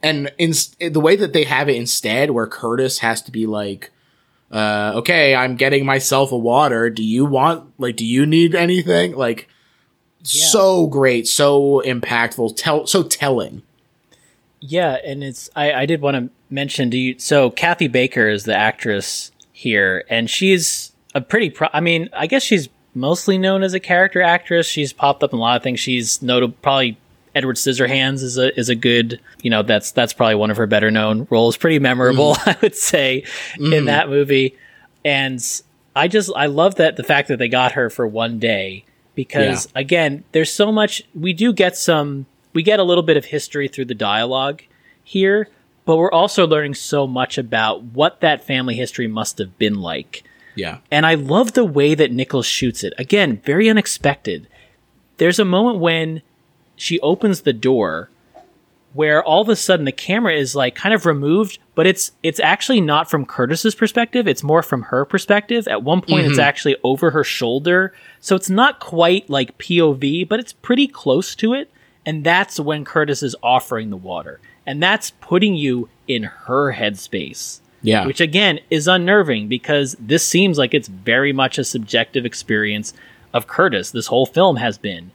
And 0.03 0.33
in 0.39 0.55
the 0.81 1.01
way 1.01 1.17
that 1.17 1.35
they 1.35 1.45
have 1.45 1.69
it 1.69 1.77
instead, 1.77 2.31
where 2.31 2.47
Curtis 2.47 3.01
has 3.01 3.21
to 3.23 3.31
be 3.31 3.45
like, 3.45 3.91
uh, 4.51 4.93
okay, 4.95 5.35
I'm 5.35 5.57
getting 5.57 5.85
myself 5.85 6.33
a 6.33 6.39
water. 6.39 6.89
Do 6.89 7.05
you 7.05 7.27
want, 7.27 7.79
like, 7.79 7.97
do 7.97 8.07
you 8.07 8.25
need 8.25 8.55
anything? 8.55 9.15
Like, 9.15 9.49
so 10.23 10.87
great, 10.87 11.29
so 11.29 11.83
impactful, 11.85 12.57
tell, 12.57 12.87
so 12.87 13.03
telling. 13.03 13.63
Yeah, 14.67 14.97
and 15.05 15.23
it's 15.23 15.51
I, 15.55 15.73
I 15.73 15.87
did 15.87 16.01
want 16.01 16.17
to 16.17 16.31
mention 16.49 16.91
to 16.91 16.97
you. 16.97 17.19
So 17.19 17.51
Kathy 17.51 17.87
Baker 17.87 18.29
is 18.29 18.45
the 18.45 18.57
actress 18.57 19.31
here, 19.53 20.05
and 20.09 20.31
she's 20.31 20.93
a 21.15 21.21
pretty. 21.21 21.51
Pro- 21.51 21.69
I 21.75 21.81
mean, 21.81 22.09
I 22.15 22.27
guess 22.27 22.43
she's 22.43 22.71
mostly 22.95 23.37
known 23.37 23.63
as 23.63 23.75
a 23.75 23.81
character 23.81 24.23
actress. 24.23 24.67
She's 24.67 24.91
popped 24.91 25.23
up 25.23 25.35
in 25.35 25.39
a 25.39 25.43
lot 25.43 25.59
of 25.59 25.63
things. 25.63 25.81
She's 25.81 26.23
notable. 26.23 26.57
Probably 26.63 26.97
Edward 27.35 27.57
Scissorhands 27.57 28.23
is 28.23 28.39
a 28.39 28.59
is 28.59 28.71
a 28.71 28.75
good. 28.75 29.21
You 29.43 29.51
know, 29.51 29.63
that's 29.63 29.93
that's 29.93 30.15
probably 30.15 30.37
one 30.37 30.51
of 30.51 30.57
her 30.57 30.67
better 30.67 30.91
known 30.91 31.27
roles. 31.29 31.59
Pretty 31.59 31.79
memorable, 31.79 32.35
mm. 32.35 32.49
I 32.57 32.59
would 32.63 32.75
say, 32.75 33.25
in 33.59 33.65
mm. 33.65 33.85
that 33.85 34.09
movie. 34.09 34.57
And 35.05 35.45
I 35.95 36.09
just 36.09 36.31
I 36.35 36.47
love 36.47 36.77
that 36.77 36.97
the 36.97 37.05
fact 37.05 37.29
that 37.29 37.39
they 37.39 37.49
got 37.49 37.73
her 37.73 37.91
for 37.91 38.07
one 38.07 38.39
day 38.39 38.87
because 39.15 39.69
again, 39.75 40.25
there's 40.33 40.51
so 40.51 40.73
much 40.73 41.03
we 41.15 41.35
do 41.35 41.53
get 41.53 41.77
some 41.77 42.25
we 42.55 42.63
get 42.63 42.81
a 42.81 42.85
little 42.85 43.03
bit 43.03 43.17
of 43.17 43.27
history 43.27 43.69
through 43.69 43.87
the 43.87 43.95
dialogue 43.95 44.63
here, 45.03 45.49
but 45.85 45.97
we're 45.97 46.11
also 46.11 46.47
learning 46.47 46.75
so 46.75 47.07
much 47.07 47.37
about 47.37 47.83
what 47.83 48.21
that 48.21 48.45
family 48.45 48.75
history 48.75 49.07
must 49.07 49.39
have 49.39 49.59
been 49.59 49.81
like. 49.81 50.25
Yeah. 50.55 50.79
And 50.91 51.05
I 51.05 51.15
love 51.15 51.53
the 51.53 51.65
way 51.65 51.95
that 51.95 52.13
Nichols 52.13 52.47
shoots 52.47 52.85
it. 52.85 52.95
Again, 52.97 53.41
very 53.45 53.69
unexpected. 53.69 54.49
There's 55.19 55.39
a 55.39 55.45
moment 55.45 55.79
when 55.79 56.23
she 56.77 57.01
opens 57.01 57.43
the 57.43 57.53
door 57.53 58.09
where 58.95 59.23
all 59.25 59.43
of 59.43 59.49
a 59.49 59.57
sudden 59.57 59.85
the 59.85 59.93
camera 59.93 60.33
is 60.33 60.55
like 60.55 60.77
kind 60.77 60.95
of 60.95 61.05
removed, 61.05 61.59
but 61.75 61.87
it's 61.87 62.13
it's 62.23 62.39
actually 62.39 62.81
not 62.81 63.11
from 63.11 63.27
Curtis's 63.27 63.75
perspective, 63.75 64.29
it's 64.29 64.45
more 64.45 64.63
from 64.63 64.83
her 64.83 65.05
perspective. 65.05 65.67
At 65.67 65.83
one 65.83 66.01
point 66.01 66.27
it's 66.27 66.35
mm-hmm. 66.35 66.41
actually 66.41 66.77
over 66.85 67.11
her 67.11 67.25
shoulder. 67.25 67.93
So 68.21 68.37
it's 68.37 68.49
not 68.49 68.79
quite 68.81 69.29
like 69.29 69.59
POV, 69.59 70.29
but 70.29 70.39
it's 70.39 70.53
pretty 70.53 70.87
close 70.87 71.35
to 71.37 71.53
it. 71.55 71.71
And 72.07 72.23
that's 72.25 72.61
when 72.61 72.85
Curtis 72.85 73.23
is 73.23 73.35
offering 73.43 73.91
the 73.91 73.97
water. 73.97 74.41
And 74.67 74.83
that's 74.83 75.11
putting 75.21 75.55
you 75.55 75.89
in 76.07 76.23
her 76.25 76.73
headspace 76.75 77.61
Yeah. 77.83 78.05
which 78.07 78.21
again 78.21 78.61
is 78.71 78.87
unnerving 78.89 79.49
because 79.49 79.97
this 79.99 80.25
seems 80.27 80.59
like 80.59 80.75
it's 80.75 80.89
very 80.89 81.33
much 81.33 81.59
a 81.59 81.65
subjective 81.65 82.25
experience 82.27 82.93
of 83.33 83.47
Curtis. 83.47 83.91
This 83.91 84.07
whole 84.09 84.27
film 84.27 84.57
has 84.57 84.77
been. 84.79 85.11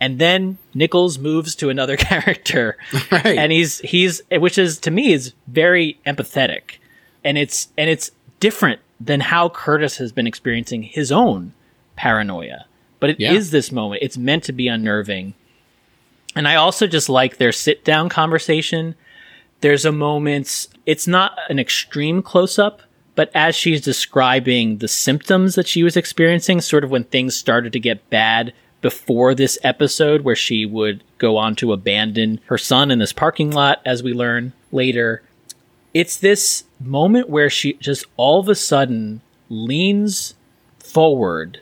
And 0.00 0.18
then 0.18 0.58
Nichols 0.74 1.18
moves 1.18 1.54
to 1.56 1.70
another 1.70 1.96
character. 2.10 2.76
Right. 3.10 3.38
And 3.38 3.50
he's 3.50 3.78
he's 3.80 4.20
which 4.30 4.58
is 4.58 4.78
to 4.80 4.90
me 4.90 5.12
is 5.12 5.32
very 5.46 5.98
empathetic. 6.06 6.76
And 7.24 7.38
it's 7.38 7.68
and 7.78 7.88
it's 7.88 8.10
different 8.40 8.80
than 9.00 9.20
how 9.20 9.48
Curtis 9.48 9.96
has 9.96 10.12
been 10.12 10.26
experiencing 10.26 10.82
his 10.82 11.10
own 11.10 11.52
paranoia. 11.96 12.66
But 13.00 13.10
it 13.10 13.20
is 13.20 13.48
Yeah. 13.48 13.50
this 13.52 13.72
moment. 13.72 14.02
It's 14.02 14.16
meant 14.18 14.44
to 14.44 14.52
be 14.52 14.68
unnerving. 14.68 15.34
And 16.36 16.46
I 16.46 16.54
also 16.54 16.86
just 16.86 17.08
like 17.08 17.38
their 17.38 17.50
sit 17.50 17.84
down 17.84 18.08
conversation. 18.08 18.94
There's 19.62 19.84
a 19.84 19.92
moment 19.92 20.68
it's 20.84 21.08
not 21.08 21.36
an 21.48 21.58
extreme 21.58 22.22
close 22.22 22.58
up 22.58 22.82
but 23.16 23.30
as 23.34 23.56
she's 23.56 23.80
describing 23.80 24.76
the 24.78 24.86
symptoms 24.86 25.54
that 25.56 25.66
she 25.66 25.82
was 25.82 25.96
experiencing 25.96 26.60
sort 26.60 26.84
of 26.84 26.90
when 26.90 27.04
things 27.04 27.34
started 27.34 27.72
to 27.72 27.80
get 27.80 28.08
bad 28.10 28.52
before 28.82 29.34
this 29.34 29.58
episode 29.64 30.20
where 30.20 30.36
she 30.36 30.64
would 30.64 31.02
go 31.18 31.36
on 31.36 31.56
to 31.56 31.72
abandon 31.72 32.38
her 32.46 32.58
son 32.58 32.90
in 32.90 33.00
this 33.00 33.12
parking 33.12 33.50
lot 33.50 33.80
as 33.84 34.02
we 34.02 34.12
learn 34.12 34.52
later 34.70 35.22
it's 35.94 36.18
this 36.18 36.64
moment 36.78 37.28
where 37.28 37.50
she 37.50 37.72
just 37.74 38.04
all 38.16 38.38
of 38.38 38.48
a 38.48 38.54
sudden 38.54 39.20
leans 39.48 40.34
forward 40.78 41.60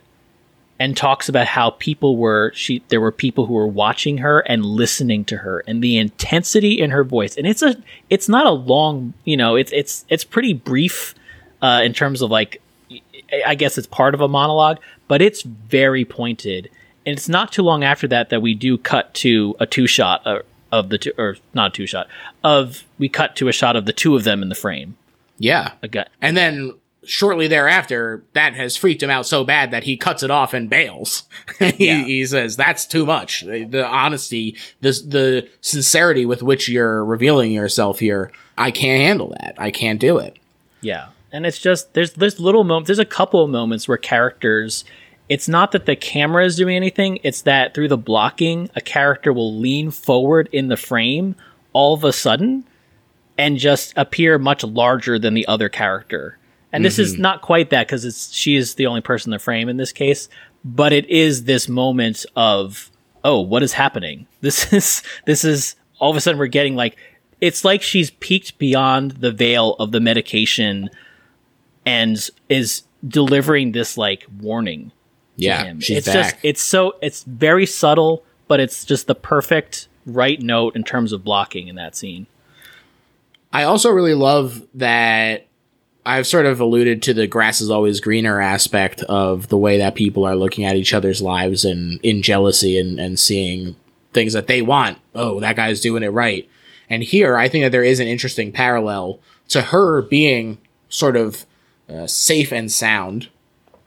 and 0.81 0.97
talks 0.97 1.29
about 1.29 1.47
how 1.47 1.71
people 1.71 2.17
were 2.17 2.53
she 2.55 2.83
there 2.89 3.01
were 3.01 3.13
people 3.13 3.47
who 3.47 3.55
were 3.55 3.67
watching 3.67 4.19
her 4.19 4.41
and 4.41 4.65
listening 4.65 5.25
to 5.25 5.37
her 5.39 5.63
and 5.67 5.83
the 5.83 5.97
intensity 5.97 6.81
in 6.81 6.91
her 6.91 7.05
voice. 7.05 7.37
And 7.37 7.47
it's 7.47 7.63
a 7.63 7.77
it's 8.11 8.29
not 8.29 8.47
a 8.47 8.51
long 8.51 9.15
you 9.25 9.37
know 9.37 9.57
it's 9.57 9.73
it's 9.73 10.05
it's 10.09 10.25
pretty 10.25 10.53
brief 10.53 11.15
uh 11.63 11.81
in 11.85 11.93
terms 11.93 12.23
of 12.23 12.31
like 12.31 12.61
i 13.47 13.55
guess 13.55 13.79
it's 13.79 13.87
part 13.87 14.15
of 14.15 14.21
a 14.21 14.29
monologue 14.29 14.79
but 15.09 15.23
it's 15.23 15.43
very 15.43 16.05
pointed. 16.05 16.71
And 17.07 17.17
it's 17.17 17.29
not 17.29 17.53
too 17.53 17.63
long 17.63 17.85
after 17.85 18.09
that 18.09 18.31
that 18.31 18.41
we 18.41 18.55
do 18.55 18.79
cut 18.79 19.13
to 19.15 19.55
a 19.61 19.67
two 19.67 19.87
shot 19.87 20.27
uh, 20.27 20.41
of 20.73 20.89
the 20.89 20.99
two 20.99 21.13
or 21.19 21.37
not 21.53 21.69
a 21.69 21.75
two 21.75 21.87
shot 21.87 22.09
of 22.43 22.85
we 22.99 23.09
cut 23.09 23.37
to 23.37 23.49
a 23.49 23.53
shot 23.53 23.77
of 23.77 23.87
the 23.87 23.93
two 23.93 24.17
of 24.17 24.25
them 24.25 24.43
in 24.43 24.49
the 24.49 24.55
frame. 24.55 24.97
Yeah. 25.39 25.73
again 25.83 26.07
And 26.23 26.37
then 26.37 26.73
shortly 27.07 27.47
thereafter, 27.49 28.25
that 28.33 28.55
has 28.55 28.77
freaked 28.77 29.03
him 29.03 29.11
out 29.11 29.27
so 29.27 29.45
bad 29.45 29.71
that 29.71 29.85
he 29.85 29.97
cuts 29.97 30.23
it 30.23 30.31
off 30.31 30.55
and 30.55 30.69
bails. 30.71 31.25
he, 31.59 31.87
Yeah. 31.89 32.05
he 32.05 32.25
says, 32.27 32.57
that's 32.57 32.87
too 32.87 33.05
much. 33.07 33.43
The, 33.43 33.65
the 33.65 33.87
honesty, 33.87 34.57
the, 34.81 34.91
the 35.07 35.49
sincerity 35.61 36.27
with 36.27 36.43
which 36.43 36.69
you're 36.69 37.05
revealing 37.05 37.53
yourself 37.53 37.99
here, 37.99 38.31
I 38.57 38.71
can't 38.71 39.01
handle 39.03 39.31
that. 39.41 39.55
I 39.59 39.71
can't 39.71 40.01
do 40.01 40.19
it. 40.19 40.39
yeah 40.81 41.09
and 41.33 41.45
it's 41.47 41.59
just 41.59 41.95
there's 41.95 42.13
there's 42.13 42.39
little 42.39 42.63
moments. 42.63 42.87
There's 42.87 43.01
a 43.01 43.05
couple 43.05 43.43
of 43.43 43.51
moments 43.51 43.89
where 43.89 43.97
characters. 43.97 44.85
It's 45.29 45.49
not 45.49 45.73
that 45.73 45.85
the 45.85 45.97
camera 45.97 46.45
is 46.45 46.55
doing 46.55 46.77
anything. 46.77 47.19
It's 47.25 47.43
that 47.43 47.75
through 47.75 47.89
the 47.89 47.97
blocking, 47.97 48.71
a 48.77 48.81
character 48.81 49.33
will 49.33 49.53
lean 49.59 49.91
forward 49.91 50.49
in 50.53 50.69
the 50.69 50.77
frame 50.77 51.35
all 51.73 51.93
of 51.93 52.05
a 52.05 52.13
sudden 52.13 52.63
and 53.37 53.59
just 53.59 53.93
appear 53.97 54.39
much 54.39 54.63
larger 54.63 55.19
than 55.19 55.35
the 55.35 55.45
other 55.49 55.69
character. 55.69 56.39
And 56.75 56.85
this 56.85 56.99
is 56.99 57.13
mm-hmm. 57.15 57.23
not 57.23 57.43
quite 57.43 57.71
that 57.71 57.87
because 57.87 58.05
it's 58.05 58.33
she 58.33 58.57
is 58.57 58.75
the 58.75 58.87
only 58.87 59.01
person 59.01 59.33
in 59.33 59.37
the 59.37 59.43
frame 59.43 59.69
in 59.69 59.77
this 59.77 59.93
case, 59.93 60.29
but 60.65 60.93
it 60.93 61.09
is 61.09 61.45
this 61.45 61.69
moment 61.69 62.27
of 62.37 62.91
oh, 63.25 63.41
what 63.41 63.63
is 63.63 63.73
happening? 63.73 64.27
This 64.41 64.73
is 64.75 65.03
this 65.25 65.45
is 65.45 65.77
all 65.99 66.11
of 66.11 66.17
a 66.17 66.21
sudden 66.21 66.39
we're 66.39 66.49
getting 66.49 66.77
like 66.77 66.97
it's 67.41 67.65
like 67.65 67.83
she's 67.83 68.11
peeked 68.11 68.59
beyond 68.59 69.13
the 69.13 69.33
veil 69.33 69.75
of 69.75 69.91
the 69.93 70.01
medication 70.01 70.91
and 71.87 72.29
is 72.49 72.83
delivering 73.07 73.73
this 73.73 73.97
like 73.97 74.27
warning 74.41 74.91
to 74.91 74.93
Yeah, 75.37 75.65
him. 75.65 75.81
she's 75.81 75.99
it's 75.99 76.07
back. 76.07 76.15
just 76.15 76.37
it's 76.43 76.61
so 76.61 76.97
it's 77.01 77.23
very 77.25 77.67
subtle, 77.67 78.25
but 78.49 78.61
it's 78.61 78.85
just 78.85 79.07
the 79.07 79.15
perfect 79.15 79.89
right 80.07 80.41
note 80.41 80.77
in 80.77 80.85
terms 80.85 81.13
of 81.13 81.25
blocking 81.25 81.69
in 81.69 81.77
that 81.77 81.97
scene. 81.97 82.27
I 83.53 83.63
also 83.63 83.91
really 83.91 84.15
love 84.15 84.63
that 84.75 85.47
I've 86.07 86.27
sort 86.27 86.45
of 86.47 86.61
alluded 86.61 87.03
to 87.05 87.15
the 87.15 87.27
grass 87.27 87.61
is 87.61 87.71
always 87.71 88.01
greener 88.01 88.41
aspect 88.41 89.03
of 89.05 89.49
the 89.49 89.57
way 89.57 89.79
that 89.79 89.95
people 89.95 90.25
are 90.25 90.37
looking 90.37 90.65
at 90.65 90.77
each 90.77 90.93
other's 90.93 91.23
lives 91.23 91.65
and 91.65 91.99
in 92.03 92.21
jealousy 92.23 92.79
and, 92.79 93.01
and 93.01 93.19
seeing 93.19 93.77
things 94.13 94.35
that 94.35 94.47
they 94.47 94.61
want. 94.61 94.99
Oh, 95.15 95.41
that 95.41 95.57
guy's 95.57 95.81
doing 95.81 96.03
it 96.03 96.09
right. 96.09 96.49
And 96.91 97.03
here, 97.03 97.39
I 97.39 97.49
think 97.49 97.65
that 97.65 97.73
there 97.73 97.83
is 97.83 98.01
an 98.01 98.07
interesting 98.07 98.53
parallel 98.53 99.19
to 99.49 99.63
her 99.63 100.03
being 100.03 100.59
sort 100.91 101.17
of 101.17 101.47
uh, 101.89 102.07
safe 102.07 102.53
and 102.53 102.71
sound, 102.71 103.29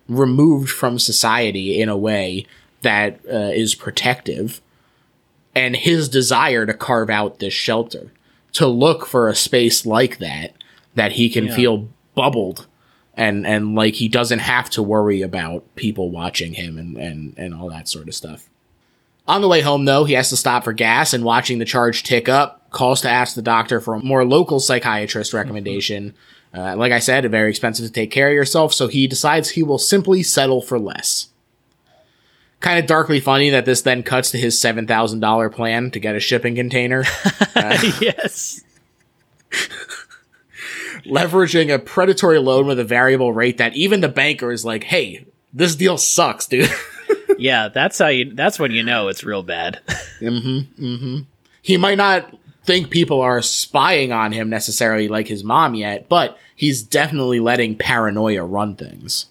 removed 0.09 0.69
from 0.71 0.97
society 0.97 1.79
in 1.79 1.87
a 1.89 1.97
way 1.97 2.45
that 2.81 3.19
uh, 3.31 3.51
is 3.53 3.75
protective, 3.75 4.61
and 5.55 5.75
his 5.75 6.09
desire 6.09 6.65
to 6.65 6.73
carve 6.73 7.09
out 7.09 7.39
this 7.39 7.53
shelter, 7.53 8.11
to 8.53 8.67
look 8.67 9.05
for 9.05 9.27
a 9.27 9.35
space 9.35 9.85
like 9.85 10.17
that, 10.17 10.53
that 10.95 11.13
he 11.13 11.29
can 11.29 11.45
Yeah. 11.45 11.55
feel 11.55 11.89
bubbled 12.17 12.67
and 13.13 13.47
and 13.47 13.75
like 13.75 13.95
he 13.95 14.09
doesn't 14.09 14.39
have 14.39 14.69
to 14.71 14.83
worry 14.83 15.21
about 15.21 15.63
people 15.75 16.11
watching 16.11 16.53
him 16.53 16.77
and 16.77 16.97
and 16.97 17.33
and 17.37 17.53
all 17.53 17.69
that 17.69 17.87
sort 17.87 18.09
of 18.09 18.15
stuff. 18.15 18.49
On 19.27 19.41
the 19.41 19.47
way 19.47 19.61
home, 19.61 19.83
though, 19.83 20.05
he 20.05 20.13
has 20.13 20.29
to 20.29 20.37
stop 20.37 20.63
for 20.63 20.71
gas 20.71 21.13
and 21.13 21.23
watching 21.23 21.59
the 21.59 21.65
charge 21.65 22.03
tick 22.03 22.29
up, 22.29 22.69
calls 22.71 23.01
to 23.01 23.09
ask 23.09 23.35
the 23.35 23.41
doctor 23.41 23.81
for 23.81 23.95
a 23.95 23.99
more 23.99 24.23
local 24.25 24.59
psychiatrist 24.59 25.33
recommendation. 25.33 26.13
Uh, 26.53 26.77
like 26.77 26.93
I 26.93 26.99
said, 26.99 27.29
very 27.29 27.49
expensive 27.49 27.85
to 27.85 27.91
take 27.91 28.09
care 28.09 28.29
of 28.29 28.33
yourself, 28.33 28.73
so 28.73 28.87
he 28.87 29.05
decides 29.05 29.49
he 29.49 29.63
will 29.63 29.77
simply 29.77 30.23
settle 30.23 30.61
for 30.61 30.79
less. 30.79 31.27
Kind 32.61 32.79
of 32.79 32.87
darkly 32.87 33.19
funny 33.19 33.49
that 33.49 33.65
this 33.65 33.81
then 33.81 34.01
cuts 34.01 34.31
to 34.31 34.37
his 34.37 34.57
$7,000 34.59 35.51
plan 35.53 35.91
to 35.91 35.99
get 35.99 36.15
a 36.15 36.21
shipping 36.21 36.55
container. 36.55 37.03
yes. 38.01 38.63
Leveraging 41.05 41.73
a 41.73 41.79
predatory 41.79 42.39
loan 42.39 42.67
with 42.67 42.79
a 42.79 42.83
variable 42.83 43.33
rate 43.33 43.57
that 43.57 43.75
even 43.75 44.01
the 44.01 44.09
banker 44.09 44.51
is 44.51 44.65
like, 44.65 44.83
hey, 44.83 45.25
this 45.53 45.75
deal 45.75 45.97
sucks, 45.97 46.47
dude. 46.47 46.69
Yeah, 47.39 47.67
that's 47.67 47.99
how 47.99 48.07
you 48.07 48.33
that's 48.33 48.57
when 48.57 48.71
you 48.71 48.81
know 48.81 49.09
it's 49.09 49.23
real 49.23 49.43
bad. 49.43 49.79
he 51.61 51.77
might 51.77 51.97
not 51.97 52.35
think 52.63 52.89
people 52.89 53.21
are 53.21 53.43
spying 53.43 54.11
on 54.11 54.31
him 54.31 54.49
necessarily 54.49 55.07
like 55.07 55.27
his 55.27 55.43
mom 55.43 55.75
yet, 55.75 56.09
but 56.09 56.37
he's 56.55 56.81
definitely 56.81 57.39
letting 57.39 57.77
paranoia 57.77 58.43
run 58.43 58.75
things. 58.75 59.27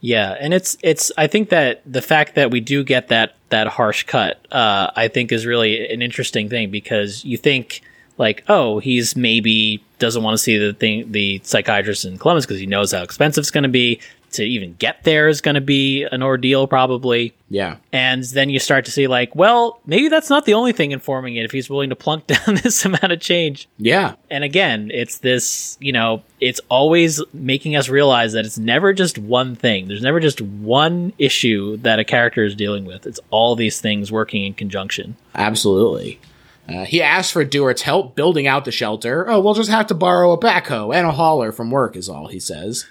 yeah, 0.00 0.34
and 0.40 0.54
it's 0.54 0.78
it's 0.82 1.12
I 1.18 1.26
think 1.26 1.50
that 1.50 1.82
the 1.84 2.00
fact 2.00 2.34
that 2.36 2.50
we 2.50 2.60
do 2.60 2.82
get 2.82 3.08
that 3.08 3.34
that 3.50 3.66
harsh 3.66 4.04
cut 4.04 4.40
uh 4.50 4.90
I 4.96 5.08
think 5.08 5.30
is 5.30 5.44
really 5.44 5.86
an 5.92 6.00
interesting 6.00 6.48
thing 6.48 6.70
because 6.70 7.24
you 7.26 7.36
think 7.36 7.82
like, 8.18 8.44
oh, 8.48 8.78
he's 8.78 9.16
maybe 9.16 9.82
doesn't 9.98 10.22
want 10.22 10.34
to 10.34 10.42
see 10.42 10.58
the 10.58 10.72
thing 10.72 11.10
the 11.12 11.40
psychiatrist 11.44 12.04
in 12.04 12.18
Columbus 12.18 12.46
because 12.46 12.60
he 12.60 12.66
knows 12.66 12.92
how 12.92 13.02
expensive 13.02 13.42
it's 13.42 13.50
going 13.50 13.62
to 13.62 13.68
be 13.68 14.00
to 14.34 14.44
even 14.44 14.74
get 14.74 15.02
there 15.04 15.28
is 15.28 15.40
going 15.40 15.54
to 15.54 15.60
be 15.60 16.04
an 16.04 16.22
ordeal 16.22 16.66
probably. 16.66 17.34
Yeah. 17.48 17.76
And 17.92 18.22
then 18.24 18.50
you 18.50 18.58
start 18.58 18.84
to 18.86 18.90
see 18.90 19.06
like, 19.06 19.34
well, 19.34 19.80
maybe 19.86 20.08
that's 20.08 20.28
not 20.28 20.44
the 20.44 20.54
only 20.54 20.72
thing 20.72 20.90
informing 20.90 21.36
it 21.36 21.44
if 21.44 21.52
he's 21.52 21.70
willing 21.70 21.90
to 21.90 21.96
plunk 21.96 22.26
down 22.26 22.56
this 22.56 22.84
amount 22.84 23.12
of 23.12 23.20
change. 23.20 23.68
Yeah. 23.78 24.14
And 24.30 24.44
again, 24.44 24.90
it's 24.92 25.18
this, 25.18 25.78
you 25.80 25.92
know, 25.92 26.22
it's 26.40 26.60
always 26.68 27.22
making 27.32 27.76
us 27.76 27.88
realize 27.88 28.32
that 28.32 28.44
it's 28.44 28.58
never 28.58 28.92
just 28.92 29.18
one 29.18 29.54
thing. 29.56 29.88
There's 29.88 30.02
never 30.02 30.20
just 30.20 30.40
one 30.40 31.12
issue 31.18 31.76
that 31.78 31.98
a 31.98 32.04
character 32.04 32.44
is 32.44 32.54
dealing 32.54 32.84
with. 32.84 33.06
It's 33.06 33.20
all 33.30 33.54
these 33.56 33.80
things 33.80 34.10
working 34.10 34.44
in 34.44 34.54
conjunction. 34.54 35.16
Absolutely. 35.34 36.20
Uh, 36.68 36.84
he 36.84 37.02
asks 37.02 37.30
for 37.30 37.44
Dewart's 37.44 37.82
help 37.82 38.16
building 38.16 38.46
out 38.46 38.64
the 38.64 38.72
shelter. 38.72 39.28
Oh, 39.28 39.40
we'll 39.40 39.54
just 39.54 39.70
have 39.70 39.86
to 39.88 39.94
borrow 39.94 40.32
a 40.32 40.38
backhoe 40.38 40.94
and 40.94 41.06
a 41.06 41.12
hauler 41.12 41.52
from 41.52 41.70
work, 41.70 41.96
is 41.96 42.08
all 42.08 42.28
he 42.28 42.40
says. 42.40 42.86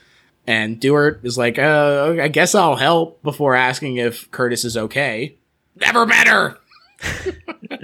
And 0.45 0.79
Dewart 0.79 1.21
is 1.23 1.37
like, 1.37 1.57
uh, 1.57 2.15
I 2.21 2.27
guess 2.27 2.53
I'll 2.53 2.75
help 2.75 3.23
before 3.23 3.55
asking 3.55 3.97
if 3.97 4.29
Curtis 4.31 4.63
is 4.63 4.77
okay. 4.77 5.37
Never 5.75 6.05
met 6.05 6.27
her! 6.27 6.57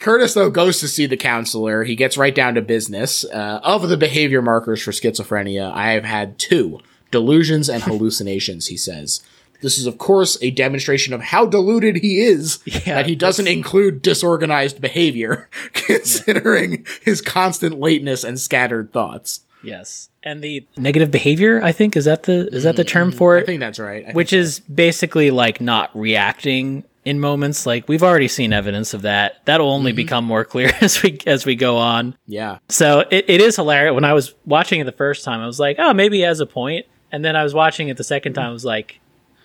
Curtis, 0.00 0.32
though, 0.32 0.48
goes 0.48 0.80
to 0.80 0.88
see 0.88 1.04
the 1.04 1.16
counselor. 1.16 1.84
He 1.84 1.94
gets 1.94 2.16
right 2.16 2.34
down 2.34 2.54
to 2.54 2.62
business. 2.62 3.24
Uh, 3.24 3.60
of 3.62 3.88
the 3.88 3.98
behavior 3.98 4.40
markers 4.40 4.80
for 4.82 4.92
schizophrenia, 4.92 5.70
I 5.72 5.90
have 5.92 6.04
had 6.04 6.38
two 6.38 6.80
delusions 7.10 7.68
and 7.68 7.82
hallucinations, 7.82 8.68
he 8.68 8.78
says. 8.78 9.22
This 9.62 9.78
is, 9.78 9.86
of 9.86 9.98
course, 9.98 10.38
a 10.42 10.50
demonstration 10.50 11.14
of 11.14 11.20
how 11.20 11.46
deluded 11.46 11.96
he 11.96 12.20
is 12.20 12.58
that 12.84 13.06
he 13.06 13.14
doesn't 13.14 13.46
include 13.46 14.02
disorganized 14.02 14.80
behavior, 14.80 15.48
considering 15.72 16.86
his 17.02 17.20
constant 17.20 17.78
lateness 17.78 18.24
and 18.24 18.38
scattered 18.38 18.92
thoughts. 18.92 19.40
Yes. 19.62 20.08
And 20.22 20.42
the 20.42 20.66
negative 20.76 21.10
behavior, 21.10 21.62
I 21.62 21.72
think, 21.72 21.96
is 21.96 22.04
that 22.04 22.24
the 22.24 22.48
is 22.48 22.64
that 22.64 22.76
the 22.76 22.84
term 22.84 23.12
mm, 23.12 23.14
for 23.14 23.38
it? 23.38 23.42
I 23.42 23.46
think 23.46 23.60
that's 23.60 23.78
right. 23.78 24.06
I 24.08 24.12
Which 24.12 24.32
is 24.32 24.60
basically 24.60 25.30
like 25.30 25.60
not 25.60 25.90
reacting 25.94 26.84
in 27.04 27.20
moments. 27.20 27.66
Like 27.66 27.88
we've 27.88 28.02
already 28.02 28.28
seen 28.28 28.52
evidence 28.52 28.94
of 28.94 29.02
that. 29.02 29.44
That'll 29.46 29.70
only 29.70 29.92
mm-hmm. 29.92 29.96
become 29.96 30.24
more 30.24 30.44
clear 30.44 30.72
as 30.80 31.02
we 31.02 31.18
as 31.26 31.46
we 31.46 31.56
go 31.56 31.76
on. 31.76 32.16
yeah. 32.26 32.58
So 32.68 33.00
it, 33.10 33.26
it 33.28 33.40
is 33.40 33.56
hilarious. 33.56 33.94
When 33.94 34.04
I 34.04 34.12
was 34.12 34.34
watching 34.44 34.80
it 34.80 34.84
the 34.84 34.92
first 34.92 35.24
time, 35.24 35.40
I 35.40 35.46
was 35.46 35.60
like, 35.60 35.76
oh, 35.78 35.94
maybe 35.94 36.18
he 36.18 36.22
has 36.22 36.40
a 36.40 36.46
point. 36.46 36.86
And 37.12 37.24
then 37.24 37.34
I 37.34 37.42
was 37.42 37.54
watching 37.54 37.88
it 37.88 37.96
the 37.96 38.04
second 38.04 38.34
time, 38.34 38.50
I 38.50 38.52
was 38.52 38.64
like, 38.64 39.00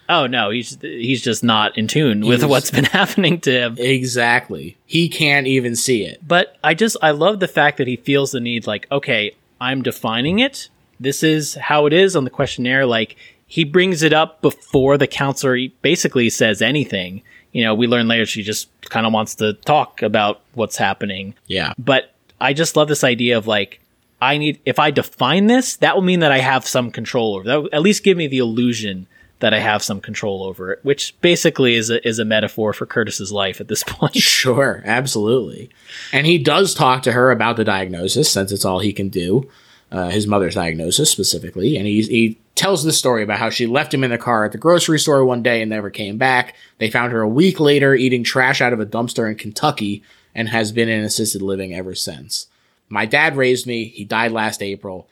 oh 0.09 0.27
no, 0.27 0.49
he's 0.49 0.77
he's 0.81 1.21
just 1.21 1.43
not 1.43 1.77
in 1.77 1.87
tune 1.87 2.25
with 2.25 2.43
what's 2.43 2.71
been 2.71 2.85
happening 2.99 3.39
to 3.41 3.51
him. 3.51 3.75
Exactly. 3.77 4.77
He 4.85 5.09
can't 5.09 5.47
even 5.47 5.75
see 5.75 6.03
it. 6.03 6.25
But 6.27 6.57
I 6.63 6.73
just 6.73 6.97
I 7.01 7.11
love 7.11 7.39
the 7.39 7.47
fact 7.47 7.77
that 7.77 7.87
he 7.87 7.95
feels 7.95 8.31
the 8.31 8.39
need, 8.39 8.67
like, 8.67 8.87
okay, 8.91 9.35
I'm 9.59 9.81
defining 9.81 10.39
it. 10.39 10.69
This 10.99 11.23
is 11.23 11.55
how 11.55 11.85
it 11.85 11.93
is 11.93 12.15
on 12.15 12.23
the 12.23 12.29
questionnaire. 12.29 12.85
Like 12.85 13.15
he 13.47 13.63
brings 13.63 14.03
it 14.03 14.13
up 14.13 14.41
before 14.41 14.97
the 14.97 15.07
counselor 15.07 15.57
basically 15.81 16.29
says 16.29 16.61
anything. 16.61 17.21
You 17.51 17.63
know, 17.63 17.73
we 17.73 17.87
learn 17.87 18.07
later 18.07 18.25
she 18.25 18.43
just 18.43 18.69
kind 18.89 19.05
of 19.05 19.13
wants 19.13 19.35
to 19.35 19.53
talk 19.53 20.01
about 20.01 20.41
what's 20.53 20.77
happening. 20.77 21.35
Yeah. 21.47 21.73
but 21.77 22.11
I 22.39 22.53
just 22.53 22.75
love 22.75 22.89
this 22.89 23.03
idea 23.03 23.37
of 23.37 23.47
like 23.47 23.79
I 24.21 24.37
need 24.37 24.59
if 24.65 24.79
I 24.79 24.91
define 24.91 25.47
this, 25.47 25.77
that 25.77 25.95
will 25.95 26.01
mean 26.01 26.19
that 26.19 26.31
I 26.31 26.39
have 26.39 26.67
some 26.67 26.91
control 26.91 27.35
over. 27.35 27.43
That 27.43 27.69
at 27.73 27.81
least 27.81 28.03
give 28.03 28.17
me 28.17 28.27
the 28.27 28.39
illusion 28.39 29.07
that 29.39 29.53
I 29.53 29.59
have 29.59 29.83
some 29.83 29.99
control 29.99 30.43
over 30.43 30.71
it, 30.71 30.79
which 30.83 31.19
basically 31.21 31.75
is 31.75 31.89
a, 31.89 32.05
is 32.07 32.19
a 32.19 32.25
metaphor 32.25 32.73
for 32.73 32.85
Curtis's 32.85 33.31
life 33.31 33.59
at 33.59 33.67
this 33.67 33.83
point. 33.87 34.15
Sure, 34.15 34.81
absolutely. 34.85 35.69
And 36.11 36.25
he 36.25 36.37
does 36.37 36.73
talk 36.73 37.03
to 37.03 37.11
her 37.11 37.31
about 37.31 37.57
the 37.57 37.63
diagnosis, 37.63 38.31
since 38.31 38.51
it's 38.51 38.65
all 38.65 38.79
he 38.79 38.93
can 38.93 39.09
do. 39.09 39.49
Uh, 39.91 40.09
his 40.09 40.25
mother's 40.25 40.55
diagnosis 40.55 41.11
specifically, 41.11 41.77
and 41.77 41.85
he 41.85 42.01
he 42.01 42.39
tells 42.55 42.83
this 42.83 42.97
story 42.97 43.21
about 43.21 43.37
how 43.37 43.51
she 43.51 43.67
left 43.67 43.93
him 43.93 44.03
in 44.03 44.09
the 44.09 44.17
car 44.17 44.43
at 44.43 44.51
the 44.51 44.57
grocery 44.57 44.97
store 44.97 45.23
one 45.23 45.43
day 45.43 45.61
and 45.61 45.69
never 45.69 45.91
came 45.91 46.17
back. 46.17 46.55
They 46.79 46.89
found 46.89 47.13
her 47.13 47.21
a 47.21 47.29
week 47.29 47.59
later 47.59 47.93
eating 47.93 48.23
trash 48.23 48.61
out 48.61 48.73
of 48.73 48.79
a 48.79 48.85
dumpster 48.85 49.29
in 49.29 49.35
Kentucky, 49.35 50.01
and 50.33 50.49
has 50.49 50.71
been 50.71 50.89
in 50.89 51.03
assisted 51.03 51.41
living 51.41 51.73
ever 51.73 51.95
since. 51.95 52.47
My 52.89 53.05
dad 53.05 53.37
raised 53.37 53.67
me. 53.67 53.85
He 53.85 54.03
died 54.03 54.31
last 54.31 54.61
April 54.61 55.07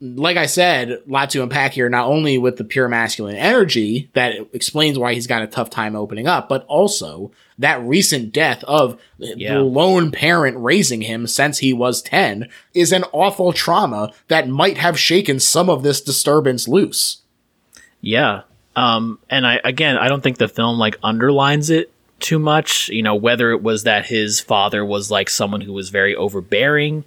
like 0.00 0.36
I 0.36 0.44
said, 0.46 0.90
a 0.90 1.00
lot 1.06 1.30
to 1.30 1.42
unpack 1.42 1.72
here, 1.72 1.88
not 1.88 2.06
only 2.06 2.36
with 2.36 2.56
the 2.58 2.64
pure 2.64 2.86
masculine 2.88 3.36
energy 3.36 4.10
that 4.12 4.34
explains 4.52 4.98
why 4.98 5.14
he's 5.14 5.26
got 5.26 5.40
a 5.42 5.46
tough 5.46 5.70
time 5.70 5.96
opening 5.96 6.26
up, 6.26 6.48
but 6.50 6.66
also 6.66 7.30
that 7.58 7.80
recent 7.82 8.30
death 8.32 8.62
of 8.64 9.00
Yeah. 9.18 9.54
the 9.54 9.60
lone 9.60 10.10
parent 10.10 10.58
raising 10.58 11.00
him 11.00 11.26
since 11.26 11.58
he 11.58 11.72
was 11.72 12.02
10 12.02 12.48
is 12.74 12.92
an 12.92 13.04
awful 13.12 13.54
trauma 13.54 14.12
that 14.28 14.48
might 14.48 14.76
have 14.76 14.98
shaken 14.98 15.40
some 15.40 15.70
of 15.70 15.82
this 15.82 16.02
disturbance 16.02 16.68
loose. 16.68 17.22
Yeah. 18.02 18.42
Um, 18.76 19.18
and 19.30 19.46
I, 19.46 19.60
again, 19.64 19.96
I 19.96 20.08
don't 20.08 20.22
think 20.22 20.36
the 20.36 20.48
film 20.48 20.78
like 20.78 20.98
underlines 21.02 21.70
it 21.70 21.90
too 22.20 22.38
much, 22.38 22.88
you 22.90 23.02
know, 23.02 23.14
whether 23.14 23.50
it 23.50 23.62
was 23.62 23.84
that 23.84 24.04
his 24.06 24.40
father 24.40 24.84
was 24.84 25.10
like 25.10 25.30
someone 25.30 25.62
who 25.62 25.72
was 25.72 25.88
very 25.88 26.14
overbearing 26.14 27.04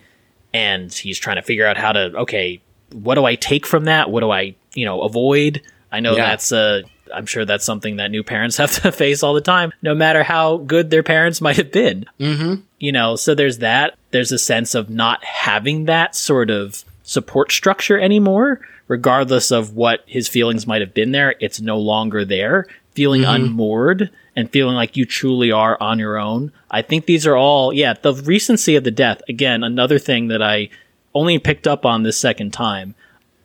and 0.53 0.91
he's 0.91 1.19
trying 1.19 1.35
to 1.35 1.43
figure 1.43 1.67
out 1.67 1.77
how 1.77 1.91
to, 1.91 2.11
okay, 2.17 2.61
what 2.93 3.15
do 3.15 3.25
I 3.25 3.35
take 3.35 3.65
from 3.65 3.85
that? 3.85 4.09
What 4.11 4.21
do 4.21 4.31
I, 4.31 4.55
you 4.73 4.85
know, 4.85 5.01
avoid? 5.01 5.61
I 5.91 5.99
know 5.99 6.15
Yeah. 6.15 6.29
that's 6.29 6.51
a 6.51 6.83
I'm 7.13 7.25
sure 7.25 7.43
that's 7.43 7.65
something 7.65 7.95
that 7.95 8.11
new 8.11 8.23
parents 8.23 8.57
have 8.61 8.71
to 8.83 8.91
face 8.91 9.23
all 9.23 9.33
the 9.33 9.41
time, 9.41 9.71
no 9.81 9.95
matter 9.95 10.21
how 10.23 10.57
good 10.57 10.89
their 10.91 11.01
parents 11.03 11.41
might 11.41 11.57
have 11.57 11.71
been. 11.71 12.05
Mm-hmm. 12.19 12.61
You 12.79 12.91
know, 12.91 13.15
so 13.15 13.33
there's 13.33 13.57
that. 13.59 13.95
There's 14.11 14.31
a 14.31 14.37
sense 14.37 14.75
of 14.75 14.89
not 14.89 15.23
having 15.23 15.85
that 15.85 16.15
sort 16.15 16.49
of 16.51 16.83
support 17.03 17.51
structure 17.51 17.99
anymore, 17.99 18.61
regardless 18.87 19.49
of 19.51 19.75
what 19.75 20.03
his 20.05 20.27
feelings 20.27 20.67
might 20.67 20.81
have 20.81 20.93
been 20.93 21.11
there. 21.11 21.33
It's 21.39 21.59
no 21.59 21.79
longer 21.79 22.25
there. 22.25 22.67
Feeling 22.93 23.23
unmoored 23.25 24.11
and 24.35 24.49
feeling 24.51 24.75
like 24.75 24.95
you 24.97 25.05
truly 25.05 25.51
are 25.51 25.77
on 25.81 25.97
your 25.99 26.17
own. 26.17 26.51
I 26.69 26.81
think 26.83 27.05
these 27.05 27.25
are 27.25 27.35
all, 27.35 27.73
yeah, 27.73 27.93
the 27.93 28.13
recency 28.13 28.75
of 28.75 28.83
the 28.83 28.91
death. 28.91 29.21
Again, 29.27 29.63
another 29.63 29.97
thing 29.99 30.27
that 30.27 30.41
I 30.43 30.69
only 31.13 31.39
picked 31.39 31.67
up 31.67 31.85
on 31.85 32.03
this 32.03 32.19
second 32.19 32.51
time. 32.51 32.95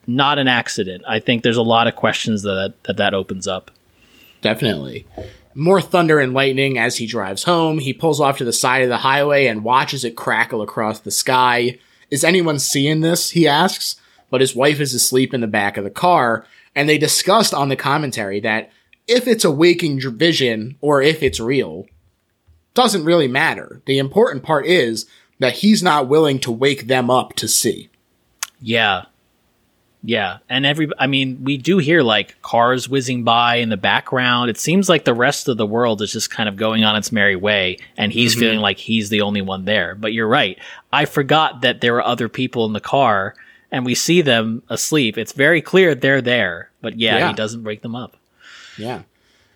Not 0.07 0.37
an 0.37 0.47
accident. 0.47 1.03
I 1.07 1.19
think 1.19 1.41
there's 1.43 1.57
a 1.57 1.63
lot 1.63 1.87
of 1.87 1.95
questions 1.95 2.43
that 2.43 2.73
that, 2.83 2.97
that 2.97 3.13
opens 3.13 3.47
up. 3.47 3.71
Definitely. 4.41 5.07
More 5.55 5.81
thunder 5.81 6.19
and 6.19 6.33
lightning 6.33 6.77
as 6.77 6.97
he 6.97 7.07
drives 7.07 7.43
home. 7.43 7.79
He 7.79 7.93
pulls 7.93 8.19
off 8.19 8.37
to 8.37 8.45
the 8.45 8.53
side 8.53 8.83
of 8.83 8.89
the 8.89 8.97
highway 8.97 9.47
and 9.47 9.63
watches 9.63 10.03
it 10.03 10.15
crackle 10.15 10.61
across 10.61 10.99
the 10.99 11.11
sky. 11.11 11.79
Is 12.11 12.23
anyone 12.23 12.59
seeing 12.59 13.01
this? 13.01 13.31
He 13.31 13.47
asks. 13.47 13.95
But 14.29 14.41
his 14.41 14.55
wife 14.55 14.79
is 14.79 14.93
asleep 14.93 15.33
in 15.33 15.41
the 15.41 15.47
back 15.47 15.77
of 15.77 15.83
the 15.83 15.89
car, 15.89 16.45
and 16.75 16.89
they 16.89 16.97
discussed 16.97 17.53
on 17.53 17.69
the 17.69 17.75
commentary 17.75 18.39
that 18.41 18.69
if 19.07 19.27
it's 19.27 19.45
a 19.45 19.51
waking 19.51 20.01
vision 20.17 20.77
or 20.81 21.01
if 21.01 21.23
it's 21.23 21.39
real, 21.39 21.85
doesn't 22.73 23.05
really 23.05 23.27
matter. 23.27 23.81
The 23.85 23.97
important 23.97 24.43
part 24.43 24.65
is 24.65 25.05
that 25.39 25.53
he's 25.53 25.83
not 25.83 26.07
willing 26.07 26.39
to 26.39 26.51
wake 26.51 26.87
them 26.87 27.09
up 27.09 27.33
to 27.33 27.47
see. 27.47 27.89
Yeah. 28.61 29.05
Yeah. 30.01 30.37
And 30.49 30.65
every, 30.65 30.89
I 30.99 31.07
mean, 31.07 31.43
we 31.43 31.57
do 31.57 31.79
hear 31.79 32.03
like 32.03 32.39
cars 32.41 32.87
whizzing 32.87 33.23
by 33.23 33.55
in 33.55 33.69
the 33.69 33.77
background. 33.77 34.49
It 34.51 34.59
seems 34.59 34.87
like 34.87 35.03
the 35.03 35.15
rest 35.15 35.47
of 35.47 35.57
the 35.57 35.65
world 35.65 36.01
is 36.01 36.13
just 36.13 36.29
kind 36.29 36.47
of 36.47 36.55
going 36.55 36.83
on 36.83 36.95
its 36.95 37.11
merry 37.11 37.35
way 37.35 37.79
and 37.97 38.11
he's 38.11 38.33
mm-hmm. 38.33 38.39
feeling 38.39 38.59
like 38.59 38.77
he's 38.77 39.09
the 39.09 39.21
only 39.21 39.41
one 39.41 39.65
there. 39.65 39.95
But 39.95 40.13
you're 40.13 40.27
right. 40.27 40.59
I 40.93 41.05
forgot 41.05 41.61
that 41.61 41.81
there 41.81 41.93
were 41.93 42.05
other 42.05 42.29
people 42.29 42.65
in 42.65 42.73
the 42.73 42.79
car 42.79 43.35
and 43.71 43.83
we 43.83 43.95
see 43.95 44.21
them 44.21 44.61
asleep. 44.69 45.17
It's 45.17 45.33
very 45.33 45.61
clear 45.61 45.95
they're 45.95 46.21
there, 46.21 46.69
but 46.81 46.99
yeah, 46.99 47.17
Yeah. 47.17 47.27
he 47.29 47.33
doesn't 47.33 47.63
wake 47.63 47.81
them 47.81 47.95
up. 47.95 48.15
Yeah. 48.77 49.01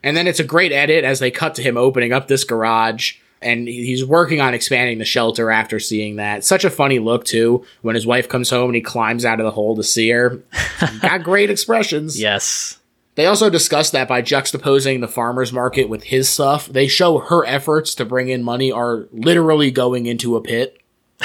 And 0.03 0.17
then 0.17 0.27
it's 0.27 0.39
a 0.39 0.45
great 0.45 0.71
edit 0.71 1.03
as 1.03 1.19
they 1.19 1.29
cut 1.29 1.55
to 1.55 1.61
him 1.61 1.77
opening 1.77 2.11
up 2.11 2.27
this 2.27 2.43
garage 2.43 3.17
and 3.41 3.67
he's 3.67 4.05
working 4.05 4.41
on 4.41 4.53
expanding 4.53 4.97
the 4.97 5.05
shelter 5.05 5.51
after 5.51 5.79
seeing 5.79 6.17
that. 6.17 6.43
Such 6.43 6.65
a 6.65 6.69
funny 6.69 6.99
look 6.99 7.25
too 7.25 7.65
when 7.81 7.95
his 7.95 8.05
wife 8.05 8.27
comes 8.27 8.49
home 8.49 8.69
and 8.69 8.75
he 8.75 8.81
climbs 8.81 9.25
out 9.25 9.39
of 9.39 9.45
the 9.45 9.51
hole 9.51 9.75
to 9.75 9.83
see 9.83 10.09
her. 10.09 10.41
Got 11.01 11.23
great 11.23 11.49
expressions. 11.49 12.19
Yes. 12.19 12.79
They 13.15 13.25
also 13.25 13.49
discuss 13.49 13.89
that 13.91 14.07
by 14.07 14.21
juxtaposing 14.21 15.01
the 15.01 15.07
farmers 15.07 15.51
market 15.51 15.89
with 15.89 16.03
his 16.03 16.29
stuff, 16.29 16.67
they 16.67 16.87
show 16.87 17.19
her 17.19 17.45
efforts 17.45 17.93
to 17.95 18.05
bring 18.05 18.29
in 18.29 18.43
money 18.43 18.71
are 18.71 19.07
literally 19.11 19.71
going 19.71 20.05
into 20.05 20.37
a 20.37 20.41
pit. 20.41 20.81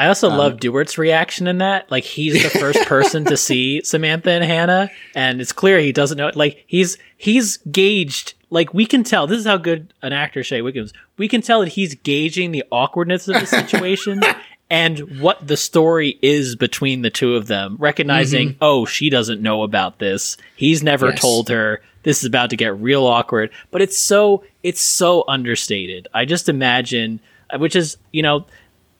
I 0.00 0.06
also 0.06 0.30
um, 0.30 0.38
love 0.38 0.58
Dewart's 0.60 0.96
reaction 0.96 1.46
in 1.46 1.58
that. 1.58 1.90
Like 1.90 2.04
he's 2.04 2.42
the 2.42 2.48
first 2.48 2.82
person 2.86 3.26
to 3.26 3.36
see 3.36 3.82
Samantha 3.82 4.30
and 4.30 4.42
Hannah, 4.42 4.90
and 5.14 5.42
it's 5.42 5.52
clear 5.52 5.78
he 5.78 5.92
doesn't 5.92 6.16
know. 6.16 6.30
Like 6.34 6.64
he's 6.66 6.96
he's 7.18 7.58
gauged. 7.58 8.32
Like 8.50 8.74
we 8.74 8.84
can 8.86 9.04
tell. 9.04 9.26
This 9.26 9.38
is 9.38 9.46
how 9.46 9.56
good 9.56 9.94
an 10.02 10.12
actor 10.12 10.42
Shea 10.42 10.60
Whigham. 10.62 10.88
We 11.16 11.28
can 11.28 11.40
tell 11.40 11.60
that 11.60 11.68
he's 11.70 11.94
gauging 11.94 12.50
the 12.50 12.64
awkwardness 12.70 13.28
of 13.28 13.40
the 13.40 13.46
situation 13.58 14.20
and 14.68 15.20
what 15.20 15.46
the 15.46 15.56
story 15.56 16.18
is 16.22 16.56
between 16.56 17.02
the 17.02 17.10
two 17.10 17.34
of 17.36 17.46
them. 17.46 17.76
Recognizing, 17.78 18.50
mm-hmm. 18.50 18.58
oh, 18.60 18.84
she 18.86 19.10
doesn't 19.10 19.42
know 19.42 19.62
about 19.62 19.98
this. 19.98 20.36
He's 20.56 20.82
never 20.82 21.10
Yes. 21.10 21.20
told 21.20 21.48
her. 21.48 21.80
This 22.02 22.18
is 22.20 22.24
about 22.24 22.50
to 22.50 22.56
get 22.56 22.76
real 22.78 23.06
awkward. 23.06 23.50
But 23.70 23.82
it's 23.82 23.98
so 23.98 24.44
it's 24.62 24.80
so 24.80 25.24
understated. 25.28 26.08
I 26.14 26.24
just 26.24 26.48
imagine, 26.48 27.20
which 27.58 27.76
is 27.76 27.98
you 28.12 28.22
know 28.22 28.46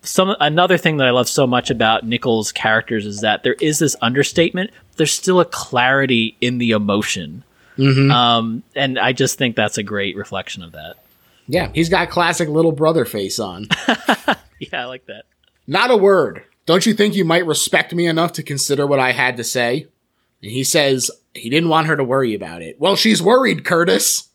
some 0.02 0.34
another 0.40 0.78
thing 0.78 0.96
that 0.98 1.06
I 1.06 1.10
love 1.10 1.28
so 1.28 1.46
much 1.46 1.70
about 1.70 2.06
Nichols' 2.06 2.52
characters 2.52 3.06
is 3.06 3.20
that 3.20 3.42
there 3.42 3.56
is 3.60 3.78
this 3.78 3.96
understatement. 4.02 4.70
There's 4.96 5.12
still 5.12 5.40
a 5.40 5.44
clarity 5.44 6.36
in 6.40 6.58
the 6.58 6.70
emotion, 6.72 7.42
um, 7.78 8.62
and 8.74 8.98
I 8.98 9.12
just 9.12 9.38
think 9.38 9.56
that's 9.56 9.78
a 9.78 9.82
great 9.82 10.16
reflection 10.16 10.62
of 10.62 10.72
that. 10.72 10.96
Yeah, 11.46 11.70
he's 11.74 11.88
got 11.88 12.10
classic 12.10 12.48
little 12.48 12.72
brother 12.72 13.04
face 13.04 13.38
on. 13.38 13.66
Yeah, 14.60 14.82
I 14.82 14.84
like 14.84 15.06
that. 15.06 15.24
Not 15.66 15.90
a 15.90 15.96
word. 15.96 16.44
Don't 16.66 16.84
you 16.84 16.92
think 16.94 17.14
you 17.14 17.24
might 17.24 17.46
respect 17.46 17.94
me 17.94 18.06
enough 18.06 18.32
to 18.34 18.42
consider 18.42 18.86
what 18.86 19.00
I 19.00 19.12
had 19.12 19.38
to 19.38 19.44
say? 19.44 19.86
And 20.42 20.50
he 20.52 20.62
says 20.62 21.10
he 21.34 21.48
didn't 21.50 21.70
want 21.70 21.86
her 21.86 21.96
to 21.96 22.04
worry 22.04 22.34
about 22.34 22.62
it. 22.62 22.78
Well, 22.78 22.94
she's 22.94 23.22
worried, 23.22 23.64
Curtis. 23.64 24.28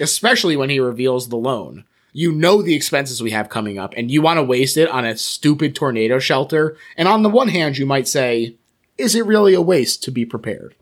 Especially 0.00 0.56
when 0.56 0.70
he 0.70 0.80
reveals 0.80 1.28
the 1.28 1.36
loan. 1.36 1.84
You 2.12 2.32
know 2.32 2.62
the 2.62 2.74
expenses 2.74 3.22
we 3.22 3.32
have 3.32 3.48
coming 3.48 3.76
up, 3.78 3.92
and 3.96 4.10
you 4.10 4.22
want 4.22 4.38
to 4.38 4.44
waste 4.44 4.76
it 4.76 4.88
on 4.88 5.04
a 5.04 5.16
stupid 5.16 5.74
tornado 5.74 6.20
shelter. 6.20 6.76
And 6.96 7.08
on 7.08 7.24
the 7.24 7.28
one 7.28 7.48
hand, 7.48 7.76
you 7.76 7.86
might 7.86 8.06
say, 8.06 8.54
is 8.96 9.16
it 9.16 9.26
really 9.26 9.54
a 9.54 9.60
waste 9.60 10.04
to 10.04 10.12
be 10.12 10.24
prepared? 10.24 10.76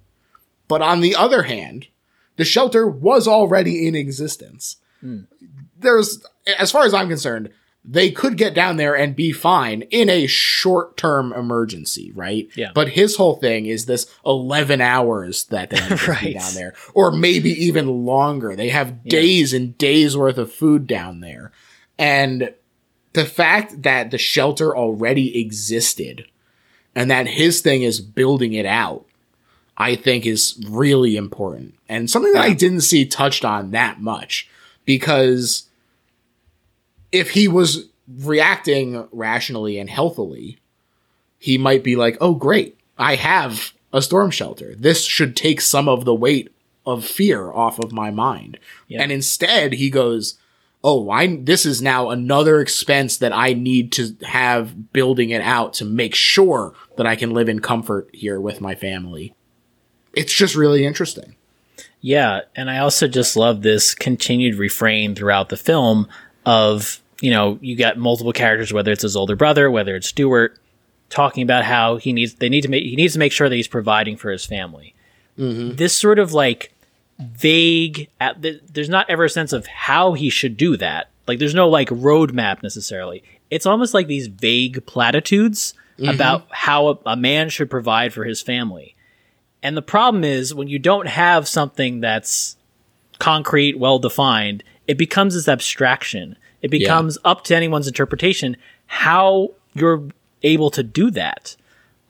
But 0.68 0.82
on 0.82 1.00
the 1.00 1.16
other 1.16 1.44
hand, 1.44 1.86
the 2.42 2.48
shelter 2.48 2.88
was 2.88 3.28
already 3.28 3.86
in 3.86 3.94
existence. 3.94 4.76
Hmm. 5.00 5.20
There's, 5.78 6.24
as 6.58 6.72
far 6.72 6.84
as 6.84 6.92
I'm 6.92 7.08
concerned, 7.08 7.50
they 7.84 8.10
could 8.10 8.36
get 8.36 8.52
down 8.54 8.76
there 8.78 8.94
and 8.96 9.14
be 9.14 9.30
fine 9.32 9.82
in 9.90 10.08
a 10.08 10.26
short 10.26 10.96
term 10.96 11.32
emergency, 11.32 12.10
right? 12.14 12.48
Yeah. 12.56 12.72
But 12.74 12.88
his 12.90 13.16
whole 13.16 13.36
thing 13.36 13.66
is 13.66 13.86
this 13.86 14.06
11 14.26 14.80
hours 14.80 15.44
that 15.46 15.70
they 15.70 15.80
be 15.88 15.94
Right. 16.06 16.34
down 16.34 16.54
there, 16.54 16.74
or 16.94 17.12
maybe 17.12 17.50
even 17.64 18.04
longer. 18.04 18.54
They 18.56 18.70
have 18.70 19.04
days 19.04 19.52
and 19.52 19.76
days 19.78 20.16
worth 20.16 20.38
of 20.38 20.52
food 20.52 20.86
down 20.86 21.20
there. 21.20 21.52
And 21.98 22.52
the 23.12 23.24
fact 23.24 23.82
that 23.82 24.10
the 24.10 24.18
shelter 24.18 24.76
already 24.76 25.40
existed 25.40 26.26
and 26.94 27.10
that 27.10 27.26
his 27.26 27.60
thing 27.62 27.82
is 27.82 28.00
building 28.00 28.52
it 28.52 28.66
out, 28.66 29.06
I 29.76 29.96
think 29.96 30.26
is 30.26 30.62
really 30.68 31.16
important 31.16 31.74
and 31.88 32.10
something 32.10 32.32
that 32.34 32.44
I 32.44 32.52
didn't 32.52 32.82
see 32.82 33.04
touched 33.04 33.44
on 33.44 33.70
that 33.70 34.00
much 34.00 34.48
because 34.84 35.68
if 37.10 37.30
he 37.30 37.48
was 37.48 37.88
reacting 38.08 39.06
rationally 39.12 39.78
and 39.78 39.88
healthily, 39.88 40.58
he 41.38 41.58
might 41.58 41.84
be 41.84 41.96
like, 41.96 42.16
"Oh, 42.20 42.34
great, 42.34 42.76
I 42.98 43.16
have 43.16 43.72
a 43.92 44.02
storm 44.02 44.30
shelter. 44.30 44.74
This 44.76 45.04
should 45.04 45.36
take 45.36 45.60
some 45.60 45.88
of 45.88 46.04
the 46.04 46.14
weight 46.14 46.50
of 46.86 47.04
fear 47.04 47.50
off 47.52 47.78
of 47.78 47.92
my 47.92 48.10
mind." 48.10 48.58
Yeah. 48.88 49.02
And 49.02 49.12
instead, 49.12 49.74
he 49.74 49.90
goes, 49.90 50.38
"Oh, 50.82 51.10
I 51.10 51.36
this 51.36 51.66
is 51.66 51.82
now 51.82 52.10
another 52.10 52.60
expense 52.60 53.16
that 53.18 53.32
I 53.32 53.52
need 53.52 53.92
to 53.92 54.16
have 54.22 54.92
building 54.92 55.30
it 55.30 55.42
out 55.42 55.74
to 55.74 55.84
make 55.84 56.14
sure 56.14 56.74
that 56.96 57.06
I 57.06 57.16
can 57.16 57.32
live 57.32 57.48
in 57.48 57.60
comfort 57.60 58.08
here 58.12 58.40
with 58.40 58.60
my 58.60 58.74
family." 58.74 59.34
It's 60.14 60.32
just 60.32 60.54
really 60.54 60.84
interesting. 60.84 61.36
Yeah, 62.00 62.40
and 62.56 62.68
I 62.68 62.78
also 62.78 63.06
just 63.06 63.36
love 63.36 63.62
this 63.62 63.94
continued 63.94 64.56
refrain 64.56 65.14
throughout 65.14 65.48
the 65.48 65.56
film 65.56 66.08
of, 66.44 67.00
you 67.20 67.30
know, 67.30 67.58
you 67.60 67.76
got 67.76 67.96
multiple 67.96 68.32
characters, 68.32 68.72
whether 68.72 68.90
it's 68.90 69.02
his 69.02 69.16
older 69.16 69.36
brother, 69.36 69.70
whether 69.70 69.94
it's 69.94 70.10
Dewart, 70.10 70.58
talking 71.08 71.42
about 71.42 71.64
how 71.64 71.96
he 71.96 72.12
needs 72.12 72.34
they 72.34 72.48
need 72.48 72.62
to 72.62 72.68
make 72.68 72.82
he 72.84 72.96
needs 72.96 73.12
to 73.12 73.18
make 73.18 73.32
sure 73.32 73.48
that 73.48 73.54
he's 73.54 73.68
providing 73.68 74.16
for 74.16 74.30
his 74.30 74.44
family. 74.44 74.94
Mm-hmm. 75.38 75.76
This 75.76 75.96
sort 75.96 76.18
of 76.18 76.32
like 76.32 76.72
vague 77.18 78.08
at 78.20 78.42
the, 78.42 78.60
there's 78.72 78.88
not 78.88 79.08
ever 79.08 79.24
a 79.24 79.30
sense 79.30 79.52
of 79.52 79.66
how 79.66 80.14
he 80.14 80.30
should 80.30 80.56
do 80.56 80.76
that. 80.78 81.08
Like 81.28 81.38
there's 81.38 81.54
no 81.54 81.68
like 81.68 81.88
roadmap 81.88 82.62
necessarily. 82.62 83.22
It's 83.50 83.66
almost 83.66 83.94
like 83.94 84.06
these 84.06 84.26
vague 84.26 84.84
platitudes 84.86 85.74
mm-hmm. 85.98 86.08
about 86.08 86.46
how 86.50 86.88
a, 86.88 86.98
a 87.06 87.16
man 87.16 87.48
should 87.48 87.70
provide 87.70 88.12
for 88.12 88.24
his 88.24 88.42
family. 88.42 88.96
And 89.62 89.76
the 89.76 89.82
problem 89.82 90.24
is 90.24 90.54
when 90.54 90.68
you 90.68 90.78
don't 90.78 91.08
have 91.08 91.46
something 91.46 92.00
that's 92.00 92.56
concrete, 93.18 93.78
well 93.78 93.98
defined, 93.98 94.64
it 94.88 94.98
becomes 94.98 95.34
this 95.34 95.48
abstraction. 95.48 96.36
It 96.60 96.70
becomes 96.70 97.18
up 97.24 97.44
to 97.44 97.56
anyone's 97.56 97.86
interpretation 97.86 98.56
how 98.86 99.50
you're 99.74 100.08
able 100.42 100.70
to 100.70 100.82
do 100.82 101.10
that. 101.12 101.56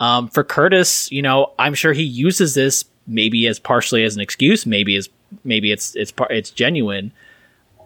Um, 0.01 0.29
for 0.29 0.43
Curtis, 0.43 1.11
you 1.13 1.23
know, 1.23 1.53
I'm 1.59 1.75
sure 1.75 1.93
he 1.93 2.03
uses 2.03 2.55
this 2.55 2.85
maybe 3.07 3.47
as 3.47 3.59
partially 3.59 4.05
as 4.05 4.17
an 4.17 4.21
excuse, 4.21 4.67
maybe 4.67 4.97
as 4.97 5.09
maybe 5.45 5.73
it's 5.73 5.95
it's 5.95 6.13
it's 6.31 6.51
genuine 6.51 7.13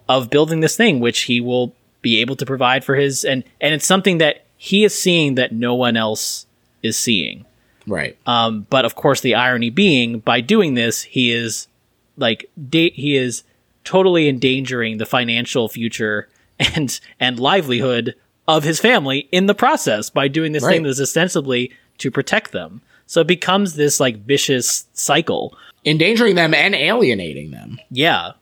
of 0.08 0.30
building 0.30 0.60
this 0.60 0.76
thing 0.76 1.00
which 1.00 1.22
he 1.22 1.40
will 1.40 1.74
be 2.02 2.20
able 2.20 2.36
to 2.36 2.46
provide 2.46 2.84
for 2.84 2.94
his 2.94 3.24
and 3.24 3.44
and 3.60 3.74
it's 3.74 3.86
something 3.86 4.18
that 4.18 4.44
he 4.56 4.84
is 4.84 4.98
seeing 4.98 5.34
that 5.34 5.52
no 5.52 5.74
one 5.74 5.96
else 5.96 6.46
is 6.82 6.96
seeing. 6.98 7.44
Right. 7.86 8.16
Um, 8.26 8.66
but 8.70 8.84
of 8.84 8.94
course, 8.96 9.20
the 9.20 9.34
irony 9.34 9.70
being, 9.70 10.18
by 10.20 10.40
doing 10.40 10.74
this, 10.74 11.02
he 11.02 11.32
is 11.32 11.68
like 12.16 12.50
da- 12.68 12.90
he 12.90 13.16
is 13.16 13.42
totally 13.84 14.28
endangering 14.28 14.98
the 14.98 15.06
financial 15.06 15.68
future 15.68 16.28
and 16.58 16.98
and 17.20 17.38
livelihood 17.38 18.14
of 18.48 18.64
his 18.64 18.80
family 18.80 19.28
in 19.32 19.46
the 19.46 19.54
process 19.54 20.08
by 20.10 20.28
doing 20.28 20.52
this 20.52 20.62
Right. 20.62 20.74
thing 20.74 20.82
that's 20.84 21.00
ostensibly 21.00 21.70
to 21.98 22.10
protect 22.10 22.52
them. 22.52 22.80
So 23.06 23.20
it 23.20 23.26
becomes 23.26 23.74
this 23.74 24.00
like 24.00 24.24
vicious 24.24 24.86
cycle. 24.92 25.56
endangering 25.84 26.34
them 26.34 26.52
and 26.54 26.74
alienating 26.74 27.50
them. 27.52 27.78
Yeah. 27.90 28.32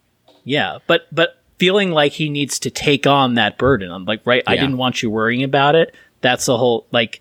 Yeah. 0.44 0.78
But 0.86 1.06
but 1.12 1.38
feeling 1.58 1.90
like 1.90 2.12
he 2.12 2.28
needs 2.30 2.58
to 2.60 2.70
take 2.70 3.06
on 3.06 3.34
that 3.34 3.58
burden. 3.58 3.90
I'm 3.90 4.04
like, 4.06 4.22
right, 4.24 4.42
I 4.46 4.56
didn't 4.56 4.76
want 4.78 5.02
you 5.02 5.10
worrying 5.10 5.42
about 5.42 5.74
it. 5.74 5.94
That's 6.22 6.46
the 6.46 6.56
whole 6.56 6.86
like 6.90 7.20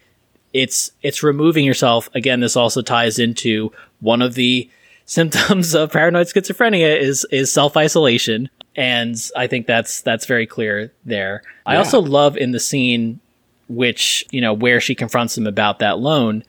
it's 0.53 0.91
it's 1.01 1.23
removing 1.23 1.65
yourself. 1.65 2.09
Again, 2.13 2.39
this 2.39 2.55
also 2.55 2.81
ties 2.81 3.19
into 3.19 3.71
one 3.99 4.21
of 4.21 4.35
the 4.35 4.69
symptoms 5.05 5.75
of 5.75 5.91
paranoid 5.91 6.27
schizophrenia 6.27 6.99
is 6.99 7.25
is 7.31 7.51
self-isolation. 7.51 8.49
And 8.75 9.15
I 9.35 9.47
think 9.47 9.67
that's 9.67 10.01
that's 10.01 10.25
very 10.25 10.47
clear 10.47 10.91
there. 11.05 11.43
I 11.65 11.75
also 11.75 11.99
love 11.99 12.37
in 12.37 12.51
the 12.51 12.59
scene 12.59 13.19
which, 13.69 14.25
you 14.31 14.41
know, 14.41 14.53
where 14.53 14.79
she 14.79 14.95
confronts 14.95 15.37
him 15.37 15.47
about 15.47 15.79
that 15.79 15.99
loan, 15.99 16.43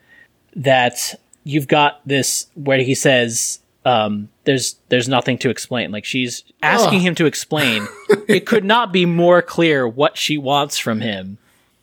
that 0.55 1.19
you've 1.43 1.67
got 1.67 2.01
this 2.05 2.47
where 2.55 2.79
he 2.79 2.95
says 2.95 3.59
um, 3.85 4.29
there's 4.45 4.75
there's 4.89 5.07
nothing 5.07 5.37
to 5.39 5.49
explain. 5.49 5.91
Like 5.91 6.05
she's 6.05 6.43
asking 6.63 7.01
him 7.01 7.15
to 7.15 7.25
explain. 7.25 7.87
it 8.27 8.45
could 8.45 8.65
not 8.65 8.91
be 8.91 9.05
more 9.05 9.41
clear 9.41 9.87
what 9.87 10.17
she 10.17 10.37
wants 10.37 10.77
from 10.77 11.01
him. 11.01 11.37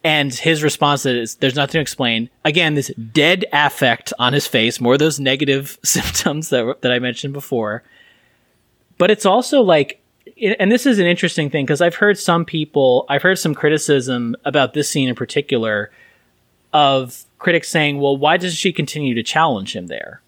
And 0.04 0.34
his 0.34 0.62
response 0.62 1.06
is 1.06 1.36
there's 1.36 1.54
nothing 1.54 1.74
to 1.74 1.80
explain. 1.80 2.28
Again, 2.44 2.74
this 2.74 2.90
dead 3.12 3.44
affect 3.52 4.12
on 4.18 4.32
his 4.32 4.46
face, 4.46 4.80
more 4.80 4.94
of 4.94 4.98
those 4.98 5.20
negative 5.20 5.78
symptoms 5.84 6.48
that 6.48 6.82
that 6.82 6.92
I 6.92 6.98
mentioned 6.98 7.32
before. 7.32 7.82
But 8.98 9.10
it's 9.10 9.26
also 9.26 9.60
like 9.62 10.02
and 10.58 10.70
this 10.70 10.86
is 10.86 10.98
an 10.98 11.06
interesting 11.06 11.50
thing 11.50 11.64
because 11.64 11.80
I've 11.80 11.96
heard 11.96 12.18
some 12.18 12.44
people, 12.44 13.06
I've 13.08 13.22
heard 13.22 13.38
some 13.38 13.54
criticism 13.54 14.36
about 14.44 14.72
this 14.72 14.88
scene 14.88 15.08
in 15.08 15.14
particular 15.14 15.90
of 16.72 17.24
critics 17.38 17.68
saying, 17.68 18.00
"Well, 18.00 18.16
why 18.16 18.36
does 18.36 18.54
she 18.54 18.72
continue 18.72 19.14
to 19.14 19.22
challenge 19.22 19.76
him 19.76 19.86
there?" 19.88 20.22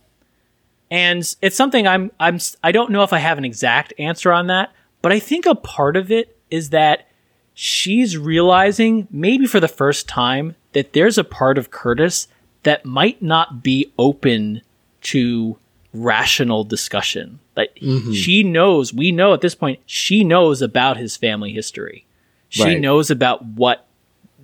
And 0.90 1.22
it's 1.42 1.56
something 1.56 1.86
I'm 1.86 2.10
I'm 2.20 2.38
I 2.62 2.72
don't 2.72 2.90
know 2.90 3.02
if 3.02 3.12
I 3.12 3.18
have 3.18 3.38
an 3.38 3.44
exact 3.44 3.92
answer 3.98 4.32
on 4.32 4.48
that, 4.48 4.72
but 5.02 5.12
I 5.12 5.18
think 5.18 5.46
a 5.46 5.54
part 5.54 5.96
of 5.96 6.12
it 6.12 6.36
is 6.50 6.70
that 6.70 7.08
she's 7.54 8.16
realizing 8.18 9.06
maybe 9.10 9.46
for 9.46 9.60
the 9.60 9.68
first 9.68 10.08
time 10.08 10.56
that 10.72 10.92
there's 10.92 11.16
a 11.18 11.24
part 11.24 11.56
of 11.56 11.70
Curtis 11.70 12.26
that 12.64 12.84
might 12.84 13.22
not 13.22 13.62
be 13.62 13.92
open 13.98 14.60
to 15.02 15.56
rational 15.92 16.64
discussion. 16.64 17.38
Like 17.56 17.78
she 18.12 18.42
knows, 18.42 18.92
we 18.92 19.12
know 19.12 19.32
at 19.34 19.40
this 19.40 19.54
point, 19.54 19.78
she 19.86 20.24
knows 20.24 20.60
about 20.62 20.96
his 20.96 21.16
family 21.16 21.52
history. 21.52 22.04
She 22.48 22.64
Right. 22.64 22.80
knows 22.80 23.10
about 23.10 23.44
what 23.44 23.86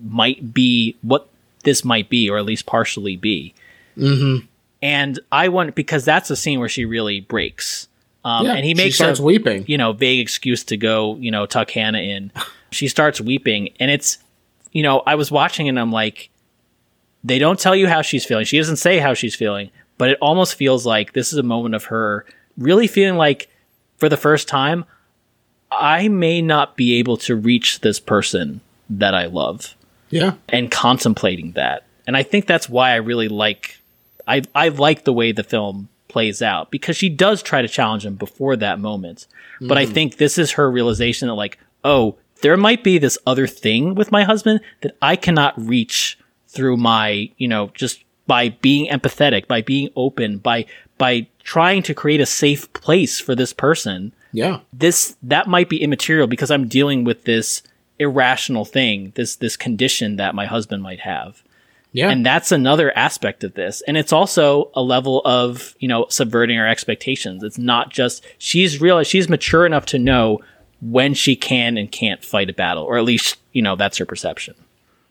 might 0.02 0.54
be 0.54 0.96
what 1.02 1.28
this 1.64 1.84
might 1.84 2.08
be, 2.08 2.30
or 2.30 2.38
at 2.38 2.44
least 2.44 2.66
partially 2.66 3.16
be. 3.16 3.52
And 4.82 5.18
I 5.30 5.48
want 5.48 5.74
because 5.74 6.04
that's 6.04 6.30
a 6.30 6.36
scene 6.36 6.58
where 6.58 6.68
she 6.68 6.84
really 6.84 7.20
breaks. 7.20 7.88
Um, 8.24 8.46
Yeah, 8.46 8.52
and 8.54 8.64
he 8.64 8.70
she 8.70 8.74
makes 8.74 8.94
starts 8.96 9.18
a, 9.18 9.22
weeping. 9.22 9.64
you 9.66 9.76
know, 9.78 9.92
vague 9.92 10.20
excuse 10.20 10.64
to 10.64 10.76
go, 10.76 11.16
you 11.16 11.30
know, 11.30 11.46
tuck 11.46 11.70
Hannah 11.70 11.98
in. 12.00 12.30
She 12.70 12.88
starts 12.88 13.20
weeping, 13.20 13.70
and 13.80 13.90
it's, 13.90 14.18
you 14.72 14.82
know, 14.82 15.02
I 15.06 15.14
was 15.16 15.30
watching 15.30 15.68
and 15.68 15.78
I'm 15.78 15.92
like, 15.92 16.30
they 17.24 17.38
don't 17.38 17.58
tell 17.58 17.76
you 17.76 17.88
how 17.88 18.02
she's 18.02 18.24
feeling. 18.24 18.44
She 18.44 18.58
doesn't 18.58 18.76
say 18.76 18.98
how 18.98 19.14
she's 19.14 19.34
feeling, 19.34 19.70
but 19.98 20.10
it 20.10 20.18
almost 20.20 20.54
feels 20.54 20.86
like 20.86 21.12
this 21.12 21.32
is 21.32 21.38
a 21.38 21.42
moment 21.42 21.74
of 21.74 21.84
her 21.84 22.24
really 22.56 22.86
feeling 22.86 23.16
like, 23.16 23.48
for 23.98 24.08
the 24.08 24.16
first 24.16 24.48
time, 24.48 24.84
I 25.70 26.08
may 26.08 26.40
not 26.40 26.76
be 26.76 26.94
able 26.98 27.16
to 27.18 27.36
reach 27.36 27.80
this 27.80 28.00
person 28.00 28.60
that 28.88 29.14
I 29.14 29.26
love 29.26 29.76
Yeah. 30.10 30.34
and 30.48 30.70
contemplating 30.70 31.52
that. 31.52 31.84
And 32.06 32.16
I 32.16 32.22
think 32.22 32.46
that's 32.46 32.68
why 32.68 32.90
I 32.92 32.96
really 32.96 33.28
like 33.28 33.80
I 34.26 34.42
I 34.54 34.68
like 34.68 35.04
the 35.04 35.12
way 35.12 35.32
the 35.32 35.44
film 35.44 35.88
plays 36.08 36.42
out 36.42 36.70
because 36.70 36.96
she 36.96 37.08
does 37.08 37.42
try 37.42 37.62
to 37.62 37.68
challenge 37.68 38.04
him 38.04 38.16
before 38.16 38.56
that 38.56 38.80
moment. 38.80 39.26
But 39.60 39.78
I 39.78 39.86
mm. 39.86 39.92
think 39.92 40.16
this 40.16 40.38
is 40.38 40.52
her 40.52 40.70
realization 40.70 41.28
that 41.28 41.34
like, 41.34 41.58
oh, 41.84 42.16
there 42.42 42.56
might 42.56 42.82
be 42.84 42.98
this 42.98 43.18
other 43.26 43.46
thing 43.46 43.94
with 43.94 44.10
my 44.12 44.24
husband 44.24 44.60
that 44.82 44.96
I 45.02 45.16
cannot 45.16 45.54
reach 45.58 46.18
through 46.48 46.76
my, 46.76 47.30
you 47.36 47.48
know, 47.48 47.70
just 47.74 48.04
by 48.26 48.50
being 48.50 48.90
empathetic, 48.90 49.46
by 49.46 49.60
being 49.62 49.88
open, 49.96 50.38
by 50.38 50.66
by 50.98 51.26
trying 51.42 51.82
to 51.84 51.94
create 51.94 52.20
a 52.20 52.26
safe 52.26 52.70
place 52.74 53.18
for 53.18 53.34
this 53.34 53.52
person 53.52 54.12
Yeah. 54.32 54.60
this 54.72 55.16
that 55.22 55.46
might 55.48 55.68
be 55.68 55.82
immaterial 55.82 56.26
because 56.26 56.50
I'm 56.50 56.68
dealing 56.68 57.04
with 57.04 57.24
this 57.24 57.62
irrational 57.98 58.64
thing, 58.64 59.12
this 59.16 59.36
this 59.36 59.56
condition 59.56 60.16
that 60.16 60.34
my 60.34 60.46
husband 60.46 60.82
might 60.82 61.00
have. 61.00 61.42
Yeah. 61.92 62.10
And 62.10 62.24
that's 62.24 62.52
another 62.52 62.96
aspect 62.96 63.42
of 63.42 63.54
this. 63.54 63.82
And 63.88 63.96
it's 63.96 64.12
also 64.12 64.70
a 64.74 64.82
level 64.82 65.22
of, 65.24 65.74
you 65.80 65.88
know, 65.88 66.06
subverting 66.08 66.56
our 66.56 66.68
expectations. 66.68 67.42
It's 67.42 67.58
not 67.58 67.90
just 67.90 68.24
she's 68.38 68.80
real 68.80 69.02
she's 69.02 69.28
mature 69.28 69.66
enough 69.66 69.86
to 69.86 69.98
know 69.98 70.38
when 70.80 71.14
she 71.14 71.36
can 71.36 71.76
and 71.76 71.90
can't 71.90 72.24
fight 72.24 72.50
a 72.50 72.54
battle, 72.54 72.84
or 72.84 72.98
at 72.98 73.04
least, 73.04 73.38
you 73.52 73.62
know, 73.62 73.76
that's 73.76 73.98
her 73.98 74.06
perception. 74.06 74.54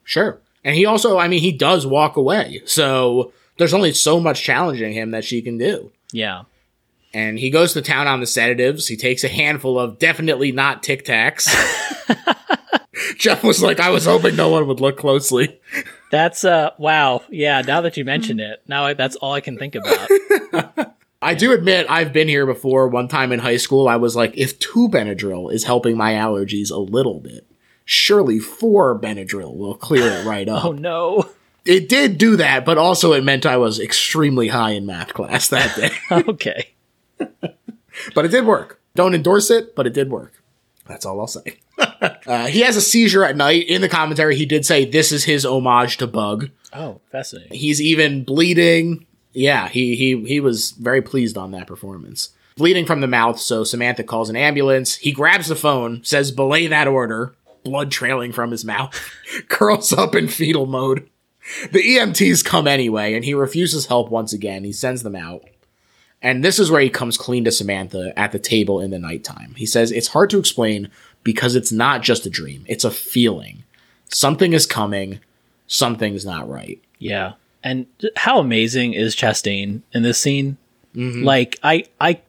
Sure. 0.04 0.40
And 0.64 0.76
he 0.76 0.86
also, 0.86 1.18
I 1.18 1.28
mean, 1.28 1.42
he 1.42 1.52
does 1.52 1.86
walk 1.86 2.18
away. 2.18 2.62
So 2.66 3.32
there's 3.58 3.74
only 3.74 3.94
so 3.94 4.20
much 4.20 4.42
challenging 4.42 4.94
him 4.94 5.12
that 5.12 5.24
she 5.24 5.42
can 5.42 5.58
do. 5.58 5.92
Yeah. 6.12 6.44
And 7.14 7.40
he 7.40 7.50
goes 7.50 7.74
to 7.74 7.82
town 7.82 8.08
on 8.08 8.20
the 8.20 8.28
sedatives. 8.28 8.88
He 8.88 8.96
takes 8.96 9.24
a 9.24 9.30
handful 9.30 9.80
of 9.80 10.00
definitely 10.00 10.52
not 10.52 10.84
Tic 10.84 11.06
Tacs. 11.06 11.48
Jeff 13.18 13.44
was 13.44 13.62
like, 13.62 13.80
I 13.80 13.90
was 13.90 14.06
hoping 14.06 14.36
no 14.36 14.50
one 14.50 14.68
would 14.68 14.80
look 14.80 14.98
closely. 14.98 15.60
That's 16.12 16.44
uh 16.44 16.72
wow. 16.78 17.24
Yeah, 17.30 17.62
now 17.62 17.82
that 17.82 17.98
you 17.98 18.06
mention 18.06 18.40
it, 18.40 18.62
now 18.68 18.86
I, 18.86 18.94
that's 18.94 19.16
all 19.16 19.34
I 19.34 19.42
can 19.42 19.58
think 19.58 19.76
about. 19.76 20.96
I 21.22 21.34
do 21.34 21.52
admit 21.52 21.88
I've 21.90 22.14
been 22.14 22.28
here 22.28 22.46
before. 22.46 22.88
One 22.88 23.08
time 23.08 23.32
in 23.32 23.40
high 23.40 23.58
school, 23.58 23.88
I 23.90 23.98
was 23.98 24.16
like, 24.16 24.34
if 24.38 24.58
two 24.60 24.88
Benadryl 24.90 25.52
is 25.52 25.66
helping 25.66 25.98
my 25.98 26.14
allergies 26.14 26.72
a 26.72 26.78
little 26.78 27.20
bit, 27.20 27.46
surely 27.84 28.40
four 28.40 28.98
Benadryl 28.98 29.56
will 29.58 29.76
clear 29.76 30.08
it 30.10 30.26
right 30.26 30.48
up. 30.50 30.66
oh 30.66 30.72
no. 30.72 31.30
It 31.66 31.90
did 31.90 32.18
do 32.18 32.38
that, 32.38 32.66
but 32.66 32.78
also 32.78 33.12
it 33.14 33.24
meant 33.24 33.46
I 33.46 33.58
was 33.58 33.80
extremely 33.80 34.48
high 34.48 34.72
in 34.72 34.86
math 34.86 35.14
class 35.14 35.48
that 35.50 35.76
day. 35.76 35.92
Okay. 36.30 36.70
but 38.16 38.26
it 38.26 38.30
did 38.32 38.46
work. 38.46 38.80
Don't 38.96 39.14
endorse 39.14 39.52
it, 39.52 39.76
but 39.76 39.86
it 39.86 39.94
did 39.94 40.10
work. 40.10 40.42
That's 40.88 41.06
all 41.06 41.20
I'll 41.20 41.28
say. 41.28 41.60
uh, 41.78 42.48
he 42.48 42.62
has 42.62 42.76
a 42.78 42.82
seizure 42.82 43.24
at 43.26 43.36
night. 43.36 43.68
In 43.68 43.82
the 43.82 43.90
commentary, 43.90 44.36
he 44.36 44.46
did 44.46 44.66
say 44.66 44.86
this 44.86 45.12
is 45.12 45.26
his 45.26 45.46
homage 45.46 45.98
to 45.98 46.08
Bug. 46.08 46.50
Oh, 46.74 47.02
fascinating. 47.12 47.56
He's 47.58 47.82
even 47.82 48.24
bleeding. 48.24 49.06
Yeah, 49.40 49.70
he 49.70 49.96
he 49.96 50.22
he 50.26 50.42
was 50.42 50.72
very 50.72 51.02
pleased 51.02 51.38
on 51.38 51.52
that 51.52 51.66
performance. 51.66 52.32
Bleeding 52.58 52.86
from 52.86 53.00
the 53.00 53.08
mouth, 53.08 53.40
so 53.40 53.64
Samantha 53.64 54.04
calls 54.04 54.30
an 54.30 54.36
ambulance. 54.36 54.98
He 54.98 55.14
grabs 55.14 55.48
the 55.48 55.56
phone, 55.56 56.04
says 56.04 56.34
belay 56.34 56.68
that 56.68 56.90
order, 56.90 57.34
blood 57.64 57.90
trailing 57.90 58.34
from 58.34 58.52
his 58.52 58.66
mouth, 58.66 58.94
curls 59.48 59.94
up 59.94 60.14
in 60.14 60.28
fetal 60.28 60.66
mode. 60.66 61.10
The 61.72 61.80
EMTs 61.80 62.44
come 62.44 62.68
anyway, 62.68 63.14
and 63.14 63.24
he 63.24 63.34
refuses 63.34 63.86
help 63.86 64.10
once 64.10 64.34
again. 64.34 64.66
He 64.66 64.74
sends 64.74 65.04
them 65.04 65.16
out. 65.16 65.46
And 66.22 66.44
this 66.44 66.60
is 66.60 66.70
where 66.70 66.82
he 66.82 66.90
comes 66.90 67.18
clean 67.18 67.46
to 67.46 67.52
Samantha 67.52 68.12
at 68.20 68.34
the 68.34 68.40
table 68.40 68.82
in 68.82 68.92
the 68.92 69.00
nighttime. 69.00 69.54
He 69.56 69.66
says, 69.66 69.90
It's 69.94 70.10
hard 70.10 70.30
to 70.32 70.40
explain 70.40 70.92
because 71.24 71.56
it's 71.56 71.72
not 71.72 72.02
just 72.02 72.26
a 72.26 72.30
dream, 72.30 72.66
it's 72.68 72.84
a 72.84 72.92
feeling. 72.92 73.64
Something 74.10 74.52
is 74.52 74.66
coming, 74.66 75.22
something's 75.68 76.26
not 76.26 76.50
right. 76.50 76.82
Yeah. 76.98 77.36
And 77.64 77.88
how 78.16 78.40
amazing 78.40 78.94
is 78.94 79.16
Chastain 79.16 79.82
in 79.94 80.04
this 80.04 80.20
scene? 80.20 80.58
Mm-hmm. 80.96 81.24
Like 81.24 81.60
I 81.64 81.86
I 82.00 82.22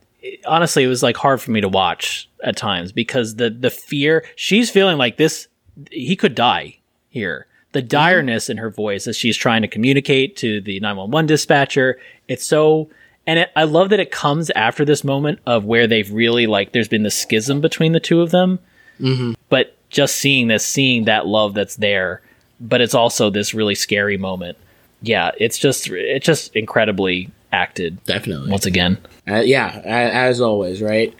honestly 0.46 0.84
it 0.84 0.88
was 0.88 1.02
like 1.02 1.16
hard 1.16 1.40
for 1.40 1.50
me 1.50 1.60
to 1.60 1.68
watch 1.68 2.28
at 2.42 2.56
times 2.56 2.92
because 2.92 3.36
the 3.36 3.50
the 3.50 3.70
fear 3.70 4.24
she's 4.36 4.70
feeling 4.70 4.98
like 4.98 5.16
this 5.16 5.48
he 5.90 6.16
could 6.16 6.34
die 6.34 6.78
here. 7.08 7.46
The 7.72 7.80
mm-hmm. 7.80 7.88
direness 7.88 8.50
in 8.50 8.56
her 8.58 8.70
voice 8.70 9.06
as 9.06 9.16
she's 9.16 9.36
trying 9.36 9.62
to 9.62 9.68
communicate 9.68 10.36
to 10.38 10.60
the 10.60 10.80
911 10.80 11.26
dispatcher, 11.26 11.98
it's 12.28 12.46
so 12.46 12.90
and 13.26 13.38
it, 13.38 13.50
I 13.54 13.64
love 13.64 13.90
that 13.90 14.00
it 14.00 14.10
comes 14.10 14.50
after 14.50 14.84
this 14.84 15.04
moment 15.04 15.38
of 15.46 15.64
where 15.64 15.86
they've 15.86 16.10
really 16.10 16.46
like 16.46 16.72
there's 16.72 16.88
been 16.88 17.04
the 17.04 17.10
schism 17.10 17.60
between 17.60 17.92
the 17.92 18.00
two 18.00 18.20
of 18.20 18.30
them 18.30 18.58
mm-hmm. 19.00 19.32
but 19.48 19.76
just 19.88 20.16
seeing 20.16 20.48
this, 20.48 20.64
seeing 20.64 21.04
that 21.04 21.26
love 21.26 21.54
that's 21.54 21.76
there, 21.76 22.22
but 22.60 22.80
it's 22.80 22.94
also 22.94 23.30
this 23.30 23.54
really 23.54 23.74
scary 23.74 24.16
moment. 24.16 24.56
Yeah, 25.02 25.30
it's 25.38 25.58
just 25.58 25.88
it's 25.88 26.26
just 26.26 26.54
incredibly 26.54 27.30
acted 27.52 28.02
Definitely. 28.04 28.50
once 28.50 28.66
again. 28.66 28.98
Uh, 29.28 29.36
yeah, 29.36 29.80
as 29.84 30.40
always, 30.40 30.82
right? 30.82 31.14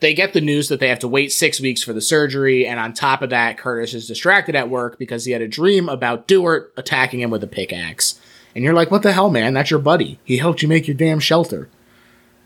They 0.00 0.14
get 0.14 0.32
the 0.32 0.40
news 0.40 0.68
that 0.68 0.78
they 0.78 0.88
have 0.88 1.00
to 1.00 1.08
wait 1.08 1.32
six 1.32 1.60
weeks 1.60 1.82
for 1.82 1.92
the 1.92 2.00
surgery, 2.00 2.66
and 2.66 2.78
on 2.78 2.92
top 2.92 3.20
of 3.20 3.30
that, 3.30 3.58
Curtis 3.58 3.94
is 3.94 4.06
distracted 4.06 4.54
at 4.54 4.70
work 4.70 4.98
because 4.98 5.24
he 5.24 5.32
had 5.32 5.42
a 5.42 5.48
dream 5.48 5.88
about 5.88 6.28
Dewart 6.28 6.72
attacking 6.76 7.20
him 7.20 7.30
with 7.30 7.42
a 7.42 7.48
pickaxe. 7.48 8.20
And 8.54 8.64
you're 8.64 8.74
like, 8.74 8.90
what 8.90 9.02
the 9.02 9.12
hell, 9.12 9.30
man? 9.30 9.54
That's 9.54 9.70
your 9.70 9.80
buddy. 9.80 10.18
He 10.24 10.38
helped 10.38 10.62
you 10.62 10.68
make 10.68 10.86
your 10.86 10.96
damn 10.96 11.20
shelter. 11.20 11.68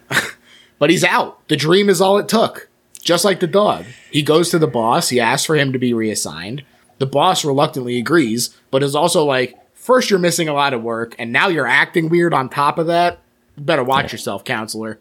but 0.79 0.91
he's 0.91 1.05
out. 1.05 1.47
The 1.49 1.57
dream 1.57 1.89
is 1.89 2.01
all 2.01 2.19
it 2.19 2.29
took. 2.29 2.69
Just 3.03 3.25
like 3.25 3.41
the 3.41 3.47
dog. 3.47 3.85
He 4.11 4.23
goes 4.23 4.51
to 4.51 4.59
the 4.59 4.67
boss, 4.67 5.09
he 5.11 5.21
asks 5.21 5.45
for 5.47 5.57
him 5.57 5.73
to 5.73 5.79
be 5.79 5.93
reassigned. 5.93 6.65
The 6.99 7.07
boss 7.07 7.45
reluctantly 7.45 7.99
agrees, 7.99 8.57
but 8.71 8.83
is 8.83 8.95
also 8.95 9.25
like, 9.25 9.57
first 9.83 10.09
you're 10.09 10.19
missing 10.19 10.49
a 10.49 10.55
lot 10.55 10.73
of 10.73 10.83
work, 10.83 11.15
and 11.19 11.33
now 11.33 11.49
you're 11.49 11.67
acting 11.67 12.09
weird 12.09 12.33
on 12.33 12.49
top 12.49 12.79
of 12.79 12.87
that. 12.87 13.19
Better 13.59 13.85
watch 13.85 14.13
yourself, 14.13 14.45
counselor. 14.45 15.01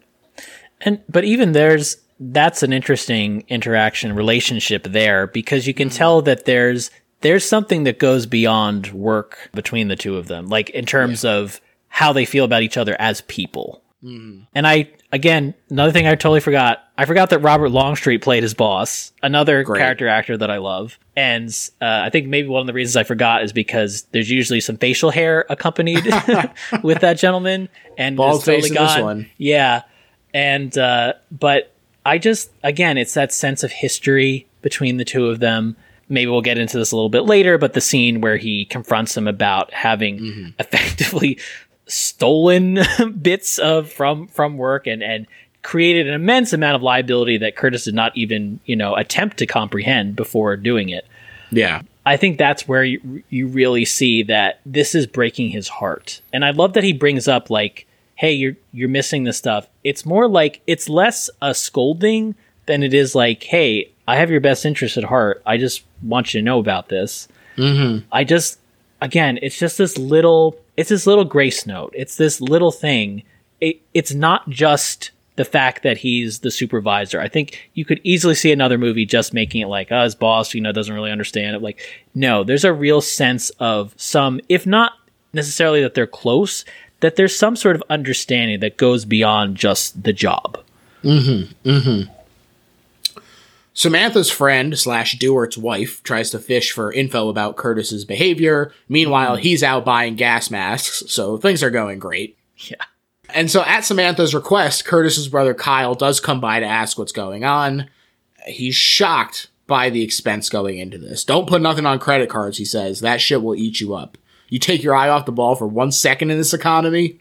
And 0.80 1.00
but 1.08 1.24
even 1.24 1.52
there's 1.52 1.96
that's 2.20 2.62
an 2.62 2.72
interesting 2.72 3.44
interaction 3.48 4.14
relationship 4.14 4.84
there 4.84 5.26
because 5.26 5.66
you 5.66 5.74
can 5.74 5.88
mm-hmm. 5.88 5.96
tell 5.96 6.22
that 6.22 6.44
there's 6.44 6.90
there's 7.20 7.48
something 7.48 7.84
that 7.84 7.98
goes 7.98 8.26
beyond 8.26 8.88
work 8.92 9.48
between 9.54 9.88
the 9.88 9.96
two 9.96 10.16
of 10.16 10.26
them, 10.26 10.48
like 10.48 10.70
in 10.70 10.84
terms 10.84 11.24
of 11.24 11.60
how 11.88 12.12
they 12.12 12.24
feel 12.24 12.44
about 12.44 12.62
each 12.62 12.76
other 12.76 12.96
as 12.98 13.20
people. 13.22 13.81
And 14.02 14.66
I 14.66 14.90
again 15.12 15.54
another 15.70 15.92
thing 15.92 16.06
I 16.06 16.10
totally 16.16 16.40
forgot. 16.40 16.82
I 16.98 17.04
forgot 17.04 17.30
that 17.30 17.38
Robert 17.38 17.68
Longstreet 17.70 18.20
played 18.22 18.42
his 18.42 18.52
boss, 18.54 19.12
another 19.22 19.62
Great. 19.62 19.78
character 19.80 20.08
actor 20.08 20.36
that 20.36 20.50
I 20.50 20.58
love. 20.58 20.98
And 21.16 21.48
uh, 21.80 21.84
I 22.04 22.10
think 22.10 22.26
maybe 22.26 22.48
one 22.48 22.60
of 22.60 22.66
the 22.66 22.72
reasons 22.72 22.96
I 22.96 23.04
forgot 23.04 23.42
is 23.44 23.52
because 23.52 24.02
there's 24.12 24.30
usually 24.30 24.60
some 24.60 24.76
facial 24.76 25.10
hair 25.10 25.44
accompanied 25.48 26.04
with 26.82 27.00
that 27.00 27.14
gentleman, 27.18 27.68
and 27.96 28.16
Bald 28.16 28.40
totally 28.40 28.62
face 28.62 28.70
in 28.70 28.74
this 28.74 28.98
one. 28.98 29.30
Yeah, 29.38 29.82
and 30.34 30.76
uh, 30.76 31.14
but 31.30 31.72
I 32.04 32.18
just 32.18 32.50
again, 32.64 32.98
it's 32.98 33.14
that 33.14 33.32
sense 33.32 33.62
of 33.62 33.70
history 33.72 34.46
between 34.62 34.96
the 34.96 35.04
two 35.04 35.26
of 35.28 35.38
them. 35.40 35.76
Maybe 36.08 36.30
we'll 36.30 36.42
get 36.42 36.58
into 36.58 36.76
this 36.76 36.92
a 36.92 36.96
little 36.96 37.08
bit 37.08 37.22
later, 37.22 37.56
but 37.56 37.72
the 37.72 37.80
scene 37.80 38.20
where 38.20 38.36
he 38.36 38.64
confronts 38.66 39.16
him 39.16 39.26
about 39.28 39.72
having 39.72 40.18
Mm-hmm. 40.18 40.46
effectively 40.58 41.38
stolen 41.86 42.78
bits 43.20 43.58
of 43.58 43.90
from 43.90 44.26
from 44.28 44.56
work 44.56 44.86
and 44.86 45.02
and 45.02 45.26
created 45.62 46.08
an 46.08 46.14
immense 46.14 46.52
amount 46.52 46.74
of 46.74 46.82
liability 46.82 47.38
that 47.38 47.54
Curtis 47.56 47.84
did 47.84 47.94
not 47.94 48.16
even 48.16 48.60
you 48.64 48.76
know 48.76 48.94
attempt 48.94 49.38
to 49.38 49.46
comprehend 49.46 50.16
before 50.16 50.56
doing 50.56 50.88
it. 50.88 51.06
Yeah. 51.50 51.82
I 52.04 52.16
think 52.16 52.36
that's 52.36 52.66
where 52.66 52.82
you, 52.82 53.22
you 53.28 53.46
really 53.46 53.84
see 53.84 54.24
that 54.24 54.60
this 54.66 54.94
is 54.94 55.06
breaking 55.06 55.50
his 55.50 55.68
heart. 55.68 56.20
And 56.32 56.44
I 56.44 56.50
love 56.50 56.72
that 56.72 56.82
he 56.82 56.92
brings 56.92 57.28
up 57.28 57.48
like, 57.48 57.86
"Hey, 58.16 58.32
you're 58.32 58.56
you're 58.72 58.88
missing 58.88 59.24
this 59.24 59.38
stuff." 59.38 59.68
It's 59.84 60.04
more 60.04 60.28
like 60.28 60.62
it's 60.66 60.88
less 60.88 61.30
a 61.40 61.54
scolding 61.54 62.34
than 62.66 62.82
it 62.82 62.92
is 62.92 63.14
like, 63.14 63.44
"Hey, 63.44 63.90
I 64.08 64.16
have 64.16 64.30
your 64.30 64.40
best 64.40 64.66
interest 64.66 64.96
at 64.96 65.04
heart. 65.04 65.42
I 65.46 65.58
just 65.58 65.84
want 66.02 66.34
you 66.34 66.40
to 66.40 66.44
know 66.44 66.58
about 66.58 66.88
this." 66.88 67.28
Mm-hmm. 67.56 68.06
I 68.10 68.24
just, 68.24 68.58
again, 69.00 69.38
it's 69.42 69.58
just 69.58 69.78
this 69.78 69.98
little, 69.98 70.56
it's 70.76 70.90
this 70.90 71.06
little 71.06 71.24
grace 71.24 71.66
note. 71.66 71.92
It's 71.96 72.16
this 72.16 72.40
little 72.40 72.72
thing. 72.72 73.22
It, 73.60 73.80
it's 73.94 74.12
not 74.12 74.48
just 74.48 75.10
the 75.36 75.44
fact 75.44 75.82
that 75.82 75.98
he's 75.98 76.40
the 76.40 76.50
supervisor. 76.50 77.20
I 77.20 77.28
think 77.28 77.70
you 77.74 77.84
could 77.84 78.00
easily 78.04 78.34
see 78.34 78.52
another 78.52 78.76
movie 78.76 79.06
just 79.06 79.32
making 79.32 79.62
it 79.62 79.68
like, 79.68 79.88
oh, 79.90 80.04
his 80.04 80.14
boss, 80.14 80.52
you 80.54 80.60
know, 80.60 80.72
doesn't 80.72 80.94
really 80.94 81.10
understand 81.10 81.56
it. 81.56 81.62
Like, 81.62 81.80
no, 82.14 82.44
there's 82.44 82.64
a 82.64 82.72
real 82.72 83.00
sense 83.00 83.50
of 83.58 83.94
some, 83.96 84.40
if 84.48 84.66
not 84.66 84.92
necessarily 85.32 85.82
that 85.82 85.94
they're 85.94 86.06
close, 86.06 86.64
that 87.00 87.16
there's 87.16 87.36
some 87.36 87.56
sort 87.56 87.76
of 87.76 87.82
understanding 87.88 88.60
that 88.60 88.76
goes 88.76 89.04
beyond 89.04 89.56
just 89.56 90.02
the 90.02 90.12
job. 90.12 90.58
Mm-hmm. 91.02 91.68
Mm-hmm. 91.68 92.12
Samantha's 93.74 94.30
friend 94.30 94.78
slash 94.78 95.18
Dewart's 95.18 95.56
wife 95.56 96.02
tries 96.02 96.30
to 96.30 96.38
fish 96.38 96.72
for 96.72 96.92
info 96.92 97.28
about 97.28 97.56
Curtis's 97.56 98.04
behavior. 98.04 98.72
Meanwhile, 98.88 99.36
hmm. 99.36 99.42
he's 99.42 99.62
out 99.62 99.84
buying 99.84 100.16
gas 100.16 100.50
masks, 100.50 101.02
so 101.08 101.36
things 101.38 101.62
are 101.62 101.70
going 101.70 101.98
great. 101.98 102.36
Yeah. 102.58 102.76
And 103.34 103.50
so, 103.50 103.62
at 103.62 103.84
Samantha's 103.84 104.34
request, 104.34 104.84
Curtis's 104.84 105.28
brother 105.28 105.54
Kyle 105.54 105.94
does 105.94 106.20
come 106.20 106.40
by 106.40 106.60
to 106.60 106.66
ask 106.66 106.98
what's 106.98 107.12
going 107.12 107.44
on. 107.44 107.88
He's 108.46 108.74
shocked 108.74 109.48
by 109.66 109.88
the 109.88 110.02
expense 110.02 110.50
going 110.50 110.76
into 110.76 110.98
this. 110.98 111.24
Don't 111.24 111.48
put 111.48 111.62
nothing 111.62 111.86
on 111.86 111.98
credit 111.98 112.28
cards, 112.28 112.58
he 112.58 112.64
says. 112.64 113.00
That 113.00 113.22
shit 113.22 113.42
will 113.42 113.54
eat 113.54 113.80
you 113.80 113.94
up. 113.94 114.18
You 114.48 114.58
take 114.58 114.82
your 114.82 114.94
eye 114.94 115.08
off 115.08 115.24
the 115.24 115.32
ball 115.32 115.54
for 115.54 115.66
one 115.66 115.92
second 115.92 116.30
in 116.30 116.36
this 116.36 116.52
economy? 116.52 117.20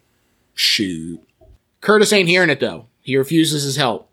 Shoot. 0.53 1.22
Curtis 1.80 2.11
ain't 2.11 2.28
hearing 2.28 2.49
it 2.49 2.60
though. 2.60 2.88
He 2.99 3.15
refuses 3.15 3.64
his 3.64 3.78
help, 3.78 4.10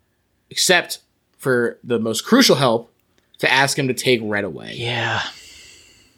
except 0.50 1.00
for 1.38 1.78
the 1.82 1.98
most 1.98 2.24
crucial 2.26 2.56
help 2.56 2.92
to 3.38 3.50
ask 3.50 3.78
him 3.78 3.88
to 3.88 3.94
take 3.94 4.20
Red 4.22 4.44
away 4.44 4.74
Yeah. 4.76 5.22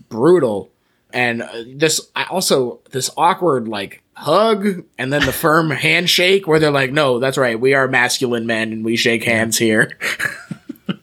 brutal. 0.09 0.71
And 1.13 1.43
uh, 1.43 1.49
this 1.67 2.01
I 2.17 2.25
also 2.25 2.81
this 2.93 3.11
awkward 3.17 3.69
like 3.69 4.03
hug 4.15 4.85
and 4.99 5.13
then 5.13 5.25
the 5.27 5.33
firm 5.33 5.71
handshake 5.87 6.47
where 6.47 6.59
they're 6.59 6.71
like, 6.71 6.93
"No, 6.93 7.19
that's 7.19 7.37
right. 7.39 7.59
We 7.59 7.75
are 7.75 7.89
masculine 7.89 8.47
men 8.47 8.73
and 8.73 8.85
we 8.85 8.97
shake 8.97 9.25
hands 9.25 9.59
here." 9.59 9.91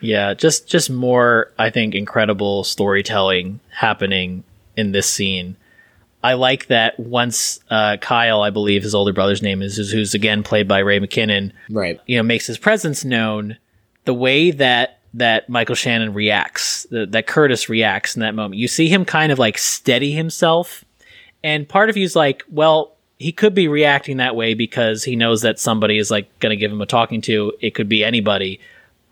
Yeah, 0.00 0.34
just 0.34 0.68
just 0.68 0.90
more 0.90 1.50
I 1.58 1.70
think 1.70 1.94
incredible 1.94 2.64
storytelling 2.64 3.60
happening 3.70 4.44
in 4.76 4.92
this 4.92 5.08
scene. 5.08 5.56
I 6.26 6.34
like 6.34 6.66
that 6.66 6.98
once 6.98 7.60
uh, 7.70 7.98
Kyle, 7.98 8.42
I 8.42 8.50
believe 8.50 8.82
his 8.82 8.96
older 8.96 9.12
brother's 9.12 9.42
name 9.42 9.62
is, 9.62 9.78
is 9.78 9.92
who's 9.92 10.12
again 10.12 10.42
played 10.42 10.66
by 10.66 10.80
Ray 10.80 10.98
McKinnon, 10.98 11.52
Right. 11.70 12.00
you 12.06 12.16
know, 12.16 12.24
makes 12.24 12.46
his 12.48 12.58
presence 12.58 13.04
known. 13.04 13.58
The 14.06 14.14
way 14.14 14.50
that 14.50 14.98
that 15.14 15.48
Michael 15.48 15.76
Shannon 15.76 16.12
reacts, 16.14 16.84
that, 16.90 17.12
that 17.12 17.26
Curtis 17.28 17.68
reacts 17.68 18.16
in 18.16 18.20
that 18.20 18.34
moment, 18.34 18.56
you 18.56 18.66
see 18.66 18.88
him 18.88 19.04
kind 19.04 19.30
of 19.30 19.38
like 19.38 19.56
steady 19.56 20.12
himself, 20.12 20.84
and 21.44 21.68
part 21.68 21.90
of 21.90 21.96
you's 21.96 22.16
like, 22.16 22.42
well, 22.50 22.96
he 23.18 23.30
could 23.30 23.54
be 23.54 23.68
reacting 23.68 24.16
that 24.16 24.34
way 24.34 24.54
because 24.54 25.04
he 25.04 25.14
knows 25.14 25.42
that 25.42 25.60
somebody 25.60 25.96
is 25.96 26.10
like 26.10 26.26
going 26.40 26.50
to 26.50 26.56
give 26.56 26.72
him 26.72 26.82
a 26.82 26.86
talking 26.86 27.20
to. 27.22 27.52
It 27.60 27.70
could 27.76 27.88
be 27.88 28.02
anybody, 28.04 28.58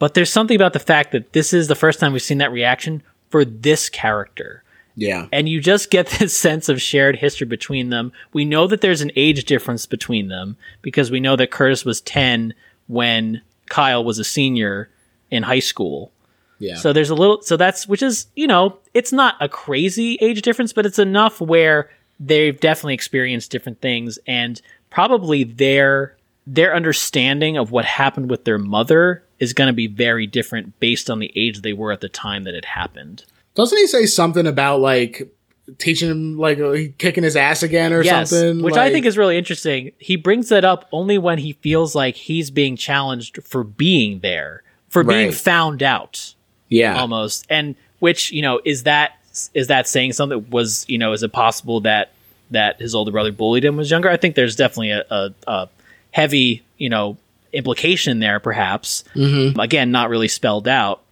but 0.01 0.15
there's 0.15 0.31
something 0.31 0.57
about 0.57 0.73
the 0.73 0.81
fact 0.81 1.13
that 1.13 1.33
this 1.33 1.53
is 1.53 1.69
the 1.69 1.77
first 1.77 2.01
time 2.01 2.13
we've 2.13 2.23
seen 2.23 2.39
that 2.39 2.51
reaction 2.51 3.05
for 3.31 3.45
this 3.45 3.89
character 3.89 4.64
Yeah. 4.97 5.27
and 5.33 5.49
you 5.49 5.61
just 5.61 5.91
get 5.91 6.07
this 6.19 6.37
sense 6.37 6.69
of 6.69 6.81
shared 6.81 7.17
history 7.17 7.47
between 7.47 7.91
them. 7.91 8.13
We 8.33 8.45
know 8.45 8.67
that 8.67 8.81
there's 8.81 9.01
an 9.01 9.13
age 9.17 9.45
difference 9.45 9.87
between 9.87 10.29
them 10.29 10.57
because 10.83 11.11
we 11.11 11.21
know 11.21 11.37
that 11.37 11.51
Curtis 11.51 11.85
was 11.85 12.01
10 12.01 12.55
when 12.87 13.43
Kyle 13.67 14.05
was 14.05 14.19
a 14.19 14.25
senior 14.25 14.91
in 15.31 15.43
high 15.43 15.61
school. 15.61 16.13
Yeah. 16.59 16.77
So 16.77 16.93
there's 16.93 17.11
a 17.11 17.15
little 17.15 17.43
so 17.43 17.57
that's 17.57 17.89
which 17.89 18.03
is, 18.03 18.27
you 18.37 18.47
know, 18.47 18.79
it's 18.95 19.13
not 19.13 19.37
a 19.41 19.49
crazy 19.49 20.17
age 20.21 20.43
difference, 20.43 20.73
but 20.73 20.87
it's 20.87 20.99
enough 20.99 21.41
where 21.41 21.91
they've 22.21 22.59
definitely 22.59 22.95
experienced 22.95 23.51
different 23.51 23.81
things 23.81 24.19
and 24.27 24.61
probably 24.91 25.45
their 25.45 26.17
their 26.47 26.75
understanding 26.75 27.57
of 27.57 27.71
what 27.71 27.85
happened 27.85 28.31
with 28.31 28.45
their 28.45 28.59
mother 28.59 29.25
is 29.39 29.53
going 29.53 29.67
to 29.67 29.75
be 29.75 29.87
very 29.87 30.27
different 30.27 30.79
based 30.79 31.11
on 31.11 31.19
the 31.19 31.33
age 31.35 31.63
they 31.63 31.73
were 31.73 31.91
at 31.91 32.01
the 32.01 32.09
time 32.09 32.45
that 32.45 32.55
it 32.55 32.65
happened. 32.65 33.25
Doesn't 33.55 33.79
he 33.79 33.87
say 33.87 34.07
something 34.07 34.47
about 34.47 34.81
like 34.81 35.31
teaching 35.79 36.11
him 36.11 36.37
like 36.37 36.59
uh, 36.59 36.75
kicking 36.99 37.25
his 37.25 37.37
ass 37.37 37.63
again 37.63 37.93
or 37.93 38.05
something? 38.05 38.63
Which 38.63 38.77
I 38.77 38.91
think 38.91 39.07
is 39.07 39.17
really 39.17 39.39
interesting. 39.39 39.93
He 39.99 40.17
brings 40.17 40.49
that 40.49 40.65
up 40.65 40.89
only 40.93 41.19
when 41.19 41.39
he 41.39 41.53
feels 41.55 41.95
like 41.95 42.17
he's 42.17 42.51
being 42.51 42.77
challenged 42.77 43.43
for 43.43 43.65
being 43.65 44.21
there, 44.21 44.63
for 44.89 45.05
being 45.05 45.33
found 45.33 45.83
out 45.83 46.35
yeah. 46.69 47.01
almost. 47.01 47.47
And 47.49 47.77
which, 48.01 48.33
you 48.33 48.43
know, 48.43 48.61
is 48.65 48.83
that 48.85 49.13
is 49.55 49.69
that 49.69 49.89
saying 49.89 50.13
something 50.13 50.49
was, 50.51 50.85
you 50.89 50.99
know, 50.99 51.13
is 51.13 51.23
it 51.23 51.33
possible 51.33 51.81
that 51.81 52.13
that 52.51 52.81
his 52.81 52.95
older 52.95 53.11
brother 53.11 53.33
bullied 53.33 53.65
him 53.65 53.75
when 53.75 53.79
he 53.79 53.81
was 53.81 53.91
younger? 53.91 54.11
I 54.11 54.17
think 54.17 54.35
there's 54.35 54.57
definitely 54.57 54.91
a, 54.91 55.05
a, 55.11 55.35
a 55.47 55.69
heavy, 56.11 56.63
you 56.77 56.89
know, 56.89 57.17
implication 57.53 58.19
there 58.19 58.41
perhaps. 58.41 59.05
Mm-hmm. 59.15 59.59
Again, 59.59 59.91
not 59.91 60.11
really 60.11 60.29
spelled 60.29 60.69
out. 60.69 61.03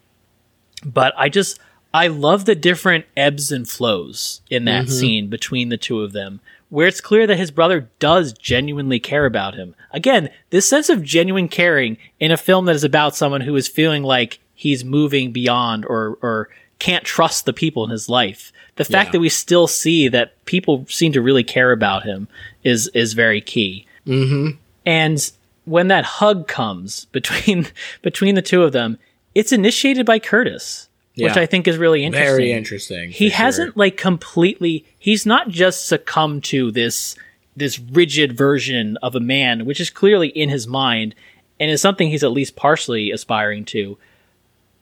But 0.85 1.14
I 1.16 1.28
just 1.28 1.60
I 1.94 2.06
love 2.06 2.44
the 2.47 2.55
different 2.55 3.05
ebbs 3.16 3.52
and 3.52 3.69
flows 3.69 4.40
in 4.51 4.64
that 4.64 4.89
scene 4.89 5.28
between 5.28 5.69
the 5.69 5.77
two 5.77 6.01
of 6.02 6.12
them, 6.12 6.40
where 6.70 6.86
it's 6.86 7.01
clear 7.02 7.27
that 7.27 7.36
his 7.36 7.51
brother 7.51 7.90
does 7.98 8.32
genuinely 8.32 8.98
care 8.98 9.27
about 9.27 9.55
him. 9.55 9.74
Again, 9.90 10.31
this 10.51 10.69
sense 10.69 10.89
of 10.89 11.02
genuine 11.02 11.48
caring 11.48 11.98
in 12.19 12.31
a 12.32 12.36
film 12.39 12.64
that 12.64 12.74
is 12.77 12.85
about 12.85 13.14
someone 13.14 13.43
who 13.43 13.55
is 13.56 13.69
feeling 13.69 14.02
like 14.02 14.39
he's 14.55 14.85
moving 14.85 15.32
beyond 15.32 15.85
or 15.85 16.19
or 16.23 16.48
can't 16.78 17.05
trust 17.05 17.44
the 17.44 17.52
people 17.52 17.85
in 17.85 17.90
his 17.90 18.09
life. 18.09 18.52
The 18.77 18.85
fact 18.85 19.09
Yeah. 19.09 19.12
that 19.12 19.20
we 19.20 19.28
still 19.28 19.66
see 19.66 20.09
that 20.09 20.43
people 20.47 20.86
seem 20.89 21.12
to 21.12 21.20
really 21.23 21.44
care 21.44 21.73
about 21.73 22.05
him 22.05 22.27
is 22.64 22.89
is 22.94 23.12
very 23.12 23.40
key. 23.40 23.86
Mm-hmm. 24.06 24.56
And 24.86 25.31
when 25.64 25.89
that 25.89 26.05
hug 26.05 26.48
comes 26.48 27.05
between 27.12 27.66
between 28.02 28.35
the 28.35 28.43
two 28.43 28.62
of 28.62 28.73
them, 28.73 28.98
it's 29.35 29.52
initiated 29.52 30.06
by 30.06 30.19
Curtis, 30.19 30.89
which 31.17 31.37
I 31.37 31.47
think 31.47 31.69
is 31.69 31.77
really 31.77 32.05
interesting. 32.05 32.37
Very 32.37 32.53
interesting. 32.53 33.11
He 33.11 33.31
hasn't 33.31 33.77
like 33.77 33.97
completely. 33.97 34.85
He's 34.99 35.27
not 35.27 35.49
just 35.49 35.87
succumbed 35.87 36.45
to 36.45 36.71
this 36.71 37.17
this 37.57 37.79
rigid 37.79 38.37
version 38.37 38.97
of 39.03 39.15
a 39.15 39.21
man, 39.21 39.67
which 39.67 39.81
is 39.81 39.91
clearly 39.91 40.29
in 40.29 40.49
his 40.49 40.67
mind 40.67 41.15
and 41.61 41.71
is 41.71 41.83
something 41.83 42.09
he's 42.09 42.25
at 42.25 42.33
least 42.33 42.57
partially 42.57 43.11
aspiring 43.11 43.65
to. 43.67 43.99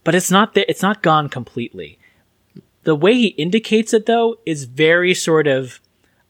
But 0.05 0.15
it's 0.15 0.31
not 0.31 0.55
that 0.55 0.71
it's 0.71 0.83
not 0.83 1.03
gone 1.03 1.29
completely. 1.29 1.99
The 2.85 2.95
way 2.95 3.15
he 3.15 3.27
indicates 3.29 3.93
it 3.93 4.07
though 4.07 4.39
is 4.47 4.65
very 4.65 5.15
sort 5.15 5.47
of 5.47 5.81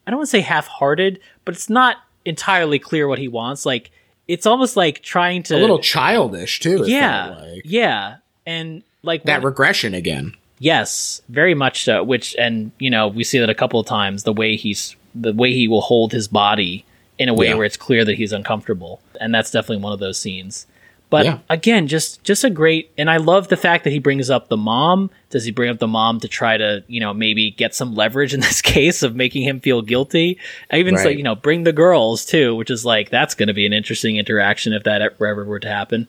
I 0.07 0.11
don't 0.11 0.19
want 0.19 0.29
to 0.29 0.31
say 0.31 0.41
half-hearted, 0.41 1.21
but 1.45 1.55
it's 1.55 1.71
not 1.71 1.99
entirely 2.25 2.79
clear 2.79 3.07
what 3.07 3.19
he 3.19 3.29
wants. 3.29 3.67
Like 3.67 3.91
it's 4.27 4.47
almost 4.47 4.77
like 4.77 5.03
trying 5.03 5.43
to 5.45 5.57
a 5.57 5.59
little 5.59 5.79
childish 5.79 6.61
too. 6.61 6.85
yeah, 6.87 7.37
like. 7.39 7.63
yeah, 7.65 8.17
and 8.47 8.83
like 9.03 9.25
that 9.25 9.43
regression 9.43 9.95
again. 9.95 10.35
Yes, 10.59 11.23
very 11.29 11.55
much 11.55 11.85
so. 11.85 12.03
Which, 12.05 12.35
and 12.39 12.71
you 12.79 12.91
know, 12.91 13.09
we 13.09 13.25
see 13.25 13.39
that 13.39 13.49
a 13.51 13.55
couple 13.55 13.81
of 13.81 13.87
times. 13.87 14.25
The 14.25 14.33
way 14.33 14.57
he's, 14.57 14.95
the 15.15 15.33
way 15.33 15.53
he 15.55 15.69
will 15.69 15.81
hold 15.81 16.13
his 16.13 16.29
body 16.29 16.85
in 17.19 17.29
a 17.29 17.35
way 17.35 17.49
Yeah. 17.49 17.55
where 17.55 17.65
it's 17.65 17.77
clear 17.77 18.05
that 18.05 18.15
he's 18.17 18.33
uncomfortable, 18.33 19.01
and 19.21 19.35
that's 19.35 19.51
definitely 19.51 19.83
one 19.83 19.93
of 19.93 20.01
those 20.01 20.19
scenes. 20.19 20.67
But 21.09 21.25
Yeah. 21.25 21.39
again, 21.49 21.89
just 21.89 22.23
just 22.23 22.45
a 22.45 22.51
great, 22.51 22.91
and 22.97 23.11
I 23.11 23.17
love 23.17 23.49
the 23.49 23.57
fact 23.57 23.83
that 23.85 23.91
he 23.91 23.99
brings 23.99 24.31
up 24.31 24.49
the 24.49 24.57
mom. 24.57 25.11
Does 25.31 25.45
he 25.45 25.51
bring 25.51 25.69
up 25.71 25.79
the 25.79 25.89
mom 25.89 26.21
to 26.21 26.29
try 26.29 26.57
to, 26.57 26.85
you 26.87 27.01
know, 27.01 27.13
maybe 27.13 27.51
get 27.51 27.75
some 27.75 27.95
leverage 27.97 28.33
in 28.33 28.41
this 28.49 28.63
case 28.63 29.03
of 29.03 29.17
making 29.17 29.43
him 29.43 29.59
feel 29.61 29.83
guilty? 29.83 30.39
I 30.71 30.77
even 30.77 30.97
say, 30.99 31.13
you 31.13 31.23
know, 31.25 31.35
bring 31.35 31.65
the 31.65 31.73
girls 31.73 32.25
too, 32.25 32.55
which 32.55 32.71
is 32.71 32.85
like 32.85 33.11
that's 33.11 33.35
going 33.35 33.49
to 33.49 33.55
be 33.55 33.67
an 33.67 33.73
interesting 33.73 34.19
interaction 34.19 34.73
if 34.73 34.85
that 34.85 35.03
ever 35.03 35.45
were 35.45 35.59
to 35.59 35.69
happen. 35.69 36.07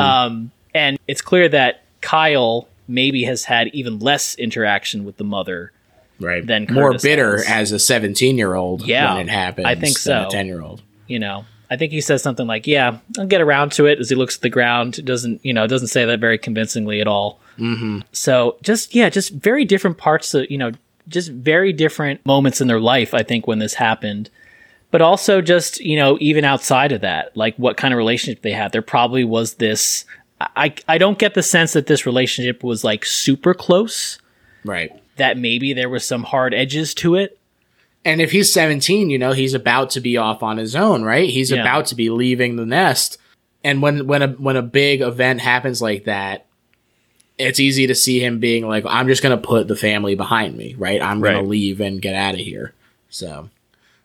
Um, 0.00 0.50
and 0.74 0.98
it's 1.06 1.22
clear 1.22 1.48
that 1.50 1.83
Kyle 2.04 2.68
maybe 2.86 3.24
has 3.24 3.44
had 3.44 3.68
even 3.68 3.98
less 3.98 4.34
interaction 4.34 5.04
with 5.04 5.16
the 5.16 5.24
mother. 5.24 5.72
Right. 6.20 6.46
Than 6.46 6.66
More 6.70 6.96
bitter 6.96 7.38
has. 7.38 7.72
as 7.72 7.72
a 7.72 7.78
17 7.78 8.38
year 8.38 8.54
old 8.54 8.86
Yeah, 8.86 9.14
when 9.14 9.28
it 9.28 9.30
happens. 9.32 9.66
I 9.66 9.74
think 9.74 9.94
than 10.00 10.22
so. 10.22 10.28
a 10.28 10.30
10 10.30 10.46
year 10.46 10.60
old. 10.62 10.82
You 11.08 11.18
know, 11.18 11.44
I 11.70 11.76
think 11.76 11.92
he 11.92 12.00
says 12.00 12.22
something 12.22 12.46
like, 12.46 12.66
"Yeah, 12.66 12.98
I'll 13.18 13.26
get 13.26 13.40
around 13.40 13.72
to 13.72 13.86
it." 13.86 13.98
As 13.98 14.10
he 14.10 14.14
looks 14.14 14.36
at 14.36 14.42
the 14.42 14.48
ground, 14.48 14.98
it 14.98 15.04
doesn't 15.04 15.44
you 15.44 15.52
know 15.52 15.66
doesn't 15.66 15.88
say 15.88 16.04
that 16.04 16.20
very 16.20 16.38
convincingly 16.38 17.00
at 17.00 17.08
all. 17.08 17.40
Mm-hmm. 17.58 18.00
So 18.12 18.56
just 18.62 18.94
yeah, 18.94 19.08
just 19.10 19.32
very 19.32 19.64
different 19.64 19.98
parts 19.98 20.32
of 20.34 20.48
you 20.50 20.56
know 20.58 20.70
just 21.08 21.30
very 21.32 21.72
different 21.72 22.24
moments 22.24 22.60
in 22.60 22.68
their 22.68 22.80
life. 22.80 23.12
I 23.12 23.22
think 23.22 23.46
when 23.46 23.58
this 23.58 23.74
happened. 23.74 24.30
But 24.90 25.02
also 25.02 25.40
just, 25.40 25.80
you 25.80 25.96
know, 25.96 26.16
even 26.20 26.44
outside 26.44 26.92
of 26.92 27.00
that, 27.00 27.36
like 27.36 27.56
what 27.56 27.76
kind 27.76 27.92
of 27.92 27.98
relationship 27.98 28.42
they 28.42 28.52
had. 28.52 28.70
There 28.70 28.80
probably 28.80 29.24
was 29.24 29.54
this 29.54 30.04
I 30.56 30.74
I 30.88 30.98
don't 30.98 31.18
get 31.18 31.34
the 31.34 31.42
sense 31.42 31.72
that 31.74 31.86
this 31.86 32.06
relationship 32.06 32.62
was 32.62 32.84
like 32.84 33.04
super 33.04 33.54
close. 33.54 34.18
Right. 34.64 34.90
that 35.16 35.36
maybe 35.38 35.72
there 35.74 35.88
was 35.90 36.04
some 36.04 36.22
hard 36.24 36.54
edges 36.54 36.92
to 36.94 37.14
it. 37.14 37.38
And 38.04 38.20
if 38.20 38.32
he's 38.32 38.52
17, 38.52 39.10
you 39.10 39.18
know, 39.18 39.32
he's 39.32 39.54
about 39.54 39.90
to 39.90 40.00
be 40.00 40.16
off 40.16 40.42
on 40.42 40.56
his 40.56 40.74
own, 40.74 41.04
right? 41.04 41.28
He's 41.28 41.50
Yeah. 41.50 41.60
about 41.60 41.86
to 41.86 41.94
be 41.94 42.10
leaving 42.10 42.56
the 42.56 42.66
nest. 42.66 43.18
And 43.62 43.80
when 43.82 44.06
when 44.06 44.22
a 44.22 44.28
when 44.28 44.56
a 44.56 44.62
big 44.62 45.00
event 45.02 45.40
happens 45.40 45.80
like 45.82 46.04
that, 46.04 46.46
it's 47.38 47.60
easy 47.60 47.86
to 47.86 47.94
see 47.94 48.20
him 48.24 48.38
being 48.40 48.66
like, 48.66 48.84
I'm 48.86 49.06
just 49.08 49.22
gonna 49.22 49.36
put 49.36 49.68
the 49.68 49.76
family 49.76 50.14
behind 50.14 50.56
me, 50.56 50.74
right? 50.78 51.00
I'm 51.02 51.20
gonna 51.20 51.42
leave 51.42 51.80
and 51.80 52.00
get 52.02 52.14
out 52.14 52.34
of 52.34 52.40
here. 52.40 52.72
So 53.10 53.48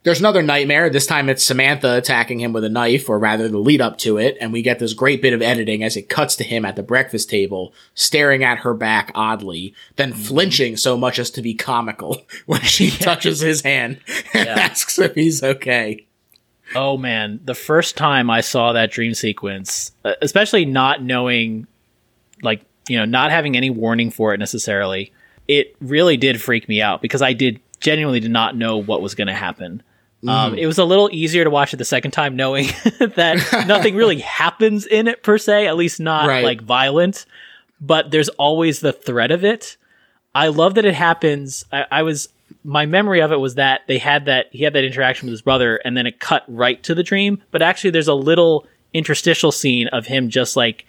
there's 0.02 0.20
another 0.20 0.42
nightmare. 0.42 0.88
This 0.88 1.06
time 1.06 1.28
it's 1.28 1.44
Samantha 1.44 1.96
attacking 1.96 2.40
him 2.40 2.52
with 2.54 2.64
a 2.64 2.68
knife, 2.70 3.08
or 3.08 3.18
rather 3.18 3.48
the 3.48 3.58
lead 3.58 3.80
up 3.82 3.98
to 3.98 4.16
it, 4.16 4.36
and 4.40 4.52
we 4.52 4.62
get 4.62 4.78
this 4.78 4.94
great 4.94 5.20
bit 5.20 5.32
of 5.34 5.42
editing 5.42 5.82
as 5.82 5.96
it 5.96 6.08
cuts 6.08 6.36
to 6.36 6.44
him 6.44 6.64
at 6.64 6.74
the 6.76 6.82
breakfast 6.82 7.28
table, 7.28 7.74
staring 7.94 8.42
at 8.42 8.58
her 8.58 8.72
back 8.74 9.12
oddly, 9.14 9.74
then 9.96 10.12
Mm-hmm. 10.12 10.22
flinching 10.22 10.76
so 10.76 10.96
much 10.96 11.18
as 11.18 11.30
to 11.32 11.42
be 11.42 11.52
comical 11.54 12.22
when 12.46 12.62
she 12.62 12.90
touches 12.90 13.40
his 13.40 13.60
hand 13.62 14.00
and 14.32 14.46
Yeah. 14.46 14.58
asks 14.58 14.98
if 14.98 15.14
he's 15.14 15.42
okay. 15.42 16.06
Oh 16.74 16.96
man, 16.96 17.40
the 17.44 17.54
first 17.54 17.96
time 17.96 18.30
I 18.30 18.40
saw 18.42 18.72
that 18.72 18.92
dream 18.92 19.12
sequence, 19.12 19.90
uh, 20.04 20.12
especially 20.22 20.64
not 20.64 21.02
knowing, 21.02 21.66
like, 22.42 22.62
you 22.88 22.96
know, 22.96 23.04
not 23.04 23.30
having 23.32 23.56
any 23.56 23.70
warning 23.70 24.10
for 24.10 24.32
it 24.32 24.38
necessarily, 24.38 25.12
it 25.48 25.74
really 25.80 26.16
did 26.16 26.40
freak 26.40 26.68
me 26.68 26.80
out 26.80 27.02
because 27.02 27.22
I 27.22 27.32
did 27.32 27.60
genuinely 27.80 28.20
did 28.20 28.30
not 28.30 28.56
know 28.56 28.78
what 28.78 29.02
was 29.02 29.14
going 29.16 29.26
to 29.28 29.34
happen. 29.34 29.82
Um, 30.28 30.54
it 30.58 30.66
was 30.66 30.78
a 30.78 30.84
little 30.84 31.08
easier 31.12 31.44
to 31.44 31.50
watch 31.50 31.72
it 31.72 31.78
the 31.78 31.84
second 31.84 32.10
time, 32.10 32.36
knowing 32.36 32.66
that 32.98 33.64
nothing 33.66 33.94
really 33.96 34.20
happens 34.20 34.86
in 34.86 35.08
it 35.08 35.22
per 35.22 35.38
se, 35.38 35.66
at 35.66 35.76
least 35.76 35.98
not 36.00 36.26
Right. 36.28 36.44
like 36.44 36.60
violent. 36.60 37.24
But 37.80 38.10
there's 38.10 38.28
always 38.30 38.80
the 38.80 38.92
threat 38.92 39.30
of 39.30 39.44
it. 39.44 39.76
I 40.34 40.48
love 40.48 40.74
that 40.74 40.84
it 40.84 40.94
happens. 40.94 41.64
I, 41.72 41.86
I 41.90 42.02
was 42.02 42.28
my 42.64 42.84
memory 42.84 43.20
of 43.22 43.32
it 43.32 43.40
was 43.40 43.54
that 43.54 43.80
they 43.88 43.96
had 43.98 44.26
that 44.26 44.46
he 44.52 44.64
had 44.64 44.74
that 44.74 44.84
interaction 44.84 45.26
with 45.26 45.32
his 45.32 45.42
brother, 45.42 45.76
and 45.76 45.96
then 45.96 46.06
it 46.06 46.20
cut 46.20 46.44
right 46.48 46.82
to 46.82 46.94
the 46.94 47.02
dream. 47.02 47.42
But 47.50 47.62
actually, 47.62 47.90
there's 47.90 48.08
a 48.08 48.14
little 48.14 48.66
interstitial 48.92 49.50
scene 49.52 49.88
of 49.88 50.06
him 50.06 50.28
just 50.28 50.56
like 50.56 50.84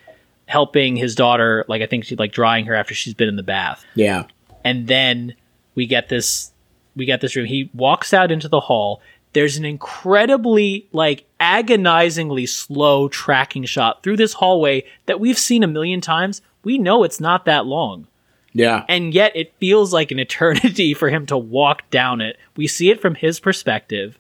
helping 0.48 0.98
his 0.98 1.16
daughter, 1.16 1.64
like 1.70 1.82
I 1.82 1.86
think 1.86 2.04
she's 2.04 2.20
like 2.20 2.34
drying 2.34 2.66
her 2.66 2.76
after 2.76 2.94
she's 2.94 3.14
been 3.14 3.30
in 3.30 3.38
the 3.38 3.44
bath, 3.44 3.86
Yeah. 3.96 4.26
and 4.66 4.88
then 4.88 5.36
we 5.76 5.86
get 5.86 6.10
this 6.10 6.52
we 6.96 7.06
get 7.06 7.22
this 7.22 7.38
room. 7.38 7.46
He 7.46 7.70
walks 7.74 8.14
out 8.14 8.32
into 8.32 8.50
the 8.50 8.60
hall. 8.60 9.02
There's 9.34 9.58
an 9.58 9.66
incredibly 9.66 10.88
like 10.92 11.26
agonizingly 11.40 12.46
slow 12.46 13.08
tracking 13.08 13.64
shot 13.66 14.04
through 14.04 14.18
this 14.18 14.34
hallway 14.34 14.84
that 15.06 15.20
we've 15.20 15.38
seen 15.40 15.64
a 15.64 15.68
million 15.68 16.02
times. 16.02 16.42
We 16.64 16.78
know 16.78 17.04
it's 17.04 17.20
not 17.20 17.46
that 17.46 17.66
long 17.66 18.08
Yeah. 18.54 18.84
and 18.90 19.14
yet 19.14 19.32
it 19.36 19.54
feels 19.60 19.94
like 19.94 20.12
an 20.12 20.20
eternity 20.28 20.94
for 20.94 21.10
him 21.10 21.26
to 21.28 21.38
walk 21.38 21.90
down 21.90 22.20
it. 22.22 22.38
We 22.56 22.68
see 22.68 22.90
it 22.90 23.02
from 23.02 23.16
his 23.16 23.40
perspective. 23.40 24.20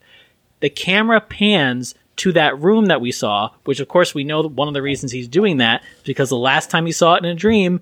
The 0.61 0.69
camera 0.69 1.19
pans 1.21 1.93
to 2.17 2.31
that 2.33 2.59
room 2.59 2.85
that 2.85 3.01
we 3.01 3.11
saw, 3.11 3.49
which 3.65 3.79
of 3.79 3.87
course 3.87 4.13
we 4.15 4.23
know 4.23 4.41
that 4.43 4.49
one 4.49 4.67
of 4.67 4.73
the 4.73 4.81
reasons 4.81 5.11
he's 5.11 5.27
doing 5.27 5.57
that 5.57 5.81
is 5.97 6.03
because 6.03 6.29
the 6.29 6.37
last 6.37 6.69
time 6.69 6.85
he 6.85 6.91
saw 6.91 7.15
it 7.15 7.23
in 7.25 7.29
a 7.31 7.35
dream, 7.35 7.81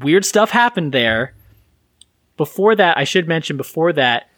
weird 0.00 0.24
stuff 0.24 0.50
happened 0.50 0.92
there. 0.92 1.34
Before 2.36 2.74
that, 2.74 2.96
I 2.98 3.04
should 3.04 3.28
mention 3.28 3.56
before 3.56 3.92
that, 3.92 4.28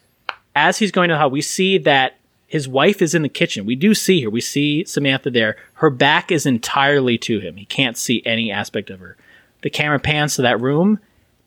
as 0.55 0.77
he's 0.79 0.91
going 0.91 1.09
to 1.09 1.15
the 1.15 1.19
how 1.19 1.27
we 1.27 1.41
see 1.41 1.77
that 1.79 2.17
his 2.47 2.67
wife 2.67 3.01
is 3.01 3.13
in 3.13 3.21
the 3.21 3.29
kitchen. 3.29 3.65
We 3.65 3.75
do 3.75 3.93
see 3.93 4.21
her. 4.23 4.29
We 4.29 4.41
see 4.41 4.85
Samantha 4.85 5.29
there. 5.29 5.57
Her 5.73 5.89
back 5.89 6.31
is 6.31 6.45
entirely 6.45 7.17
to 7.19 7.39
him. 7.39 7.57
He 7.57 7.65
can't 7.65 7.97
see 7.97 8.21
any 8.25 8.51
aspect 8.51 8.89
of 8.89 8.99
her. 8.99 9.17
The 9.61 9.69
camera 9.69 9.99
pans 9.99 10.35
to 10.35 10.43
that 10.43 10.61
room, 10.61 10.99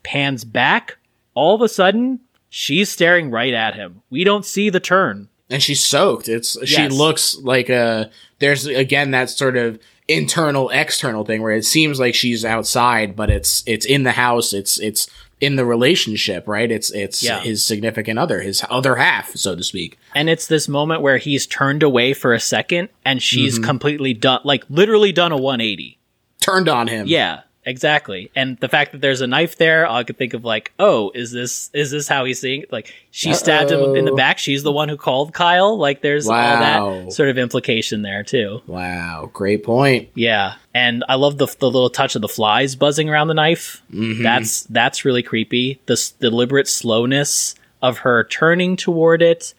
pans 0.03 0.45
back. 0.45 0.97
All 1.35 1.55
of 1.55 1.63
a 1.63 1.69
sudden, 1.69 2.21
she's 2.51 2.91
staring 2.91 3.31
right 3.31 3.55
at 3.55 3.75
him. 3.75 4.03
We 4.11 4.25
don't 4.25 4.45
see 4.45 4.71
the 4.71 4.81
turn. 4.81 5.29
and 5.49 5.63
she's 5.63 5.85
soaked. 5.87 6.29
It's 6.29 6.59
she 6.69 6.89
looks 6.89 7.37
like 7.39 7.69
a 7.71 8.11
there's 8.41 8.67
again 8.67 9.13
that 9.13 9.31
sort 9.31 9.57
of 9.57 9.79
internal 10.09 10.69
external 10.71 11.25
thing 11.25 11.43
where 11.43 11.53
it 11.53 11.65
seems 11.65 12.01
like 12.01 12.15
she's 12.15 12.45
outside, 12.45 13.15
but 13.15 13.31
it's 13.31 13.63
it's 13.67 13.87
in 13.87 14.03
the 14.03 14.13
house. 14.13 14.53
It's 14.53 14.79
it's 14.81 15.09
in 15.41 15.57
the 15.57 15.65
relationship, 15.65 16.47
right? 16.49 16.71
It's 16.71 16.91
it's 16.91 17.23
Yeah. 17.23 17.41
his 17.41 17.65
significant 17.65 18.19
other, 18.19 18.41
his 18.41 18.65
other 18.69 18.97
half, 18.97 19.35
so 19.37 19.55
to 19.55 19.63
speak. 19.63 19.99
And 20.15 20.29
it's 20.29 20.47
this 20.47 20.69
moment 20.69 21.03
where 21.03 21.19
he's 21.19 21.47
turned 21.47 21.83
away 21.83 22.13
for 22.13 22.33
a 22.33 22.41
second 22.41 22.89
and 23.05 23.23
she's 23.23 23.55
mm-hmm. 23.55 23.65
completely 23.65 24.15
done, 24.15 24.41
like 24.45 24.65
literally 24.69 25.13
done 25.13 25.33
a 25.33 25.37
180. 25.37 25.99
Turned 26.41 26.69
on 26.69 26.89
him. 26.89 27.07
Yeah, 27.07 27.41
exactly. 27.69 28.31
And 28.35 28.57
the 28.59 28.69
fact 28.69 28.93
that 28.93 29.01
there's 29.01 29.21
a 29.21 29.27
knife 29.27 29.57
there, 29.59 29.89
I 29.89 30.03
could 30.03 30.17
think 30.19 30.35
of 30.35 30.45
like, 30.45 30.73
oh, 30.79 31.11
is 31.15 31.31
this 31.31 31.71
is 31.73 31.91
this 31.91 32.09
how 32.09 32.25
he's 32.25 32.41
seeing? 32.41 32.63
it? 32.63 32.73
Like 32.73 32.93
she 33.11 33.35
stabbed 33.35 33.71
him 33.71 33.95
in 33.97 34.05
the 34.05 34.15
back. 34.15 34.39
She's 34.39 34.63
the 34.63 34.73
one 34.73 34.89
who 34.89 34.97
called 34.97 35.33
Kyle. 35.33 35.77
Like 35.79 36.01
there's 36.03 36.27
all 36.27 36.35
that 36.35 37.13
sort 37.13 37.29
of 37.29 37.39
implication 37.39 38.03
there 38.03 38.23
too. 38.25 38.63
Wow, 38.67 39.31
great 39.33 39.63
point. 39.63 40.09
Yeah, 40.15 40.55
and 40.75 41.05
I 41.09 41.15
love 41.17 41.39
the 41.39 41.47
the 41.59 41.71
little 41.71 41.91
touch 41.91 42.17
of 42.17 42.23
the 42.23 42.29
flies 42.29 42.75
buzzing 42.75 43.09
around 43.09 43.29
the 43.29 43.35
knife. 43.35 43.83
Mm-hmm. 43.93 44.23
That's 44.23 44.63
that's 44.65 45.05
really 45.05 45.23
creepy. 45.23 45.81
The 45.87 45.93
s- 45.93 46.11
deliberate 46.13 46.67
slowness 46.69 47.55
of 47.83 47.99
her 47.99 48.25
turning 48.25 48.77
toward 48.77 49.23
it. 49.23 49.55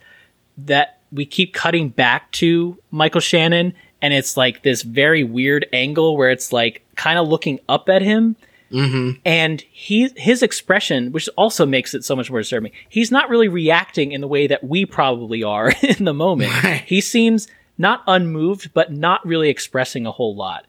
That 0.58 1.00
we 1.12 1.26
keep 1.26 1.54
cutting 1.54 1.90
back 1.90 2.30
to 2.34 2.78
Michael 2.92 3.22
Shannon, 3.22 3.74
and 4.02 4.14
it's 4.14 4.38
like 4.38 4.64
this 4.64 4.82
very 4.82 5.24
weird 5.24 5.66
angle 5.74 6.16
where 6.18 6.30
it's 6.30 6.52
like 6.54 6.86
kind 6.96 7.18
of 7.20 7.28
looking 7.28 7.60
up 7.68 7.90
at 7.90 8.02
him. 8.02 8.36
And 9.26 9.62
he 9.72 10.10
his 10.16 10.44
expression, 10.44 11.12
which 11.12 11.28
also 11.36 11.66
makes 11.66 11.94
it 11.94 12.04
so 12.06 12.16
much 12.16 12.30
more 12.30 12.40
disturbing, 12.40 12.72
he's 12.88 13.10
not 13.12 13.30
really 13.30 13.48
reacting 13.48 14.12
in 14.12 14.22
the 14.22 14.28
way 14.28 14.46
that 14.48 14.64
we 14.64 14.86
probably 14.86 15.42
are 15.44 15.74
in 15.82 16.06
the 16.06 16.14
moment. 16.14 16.52
Right. 16.64 16.84
He 16.86 17.02
seems 17.02 17.48
not 17.78 18.04
unmoved, 18.08 18.72
but 18.74 18.92
not 18.92 19.26
really 19.26 19.50
expressing 19.50 20.06
a 20.06 20.12
whole 20.12 20.36
lot. 20.36 20.66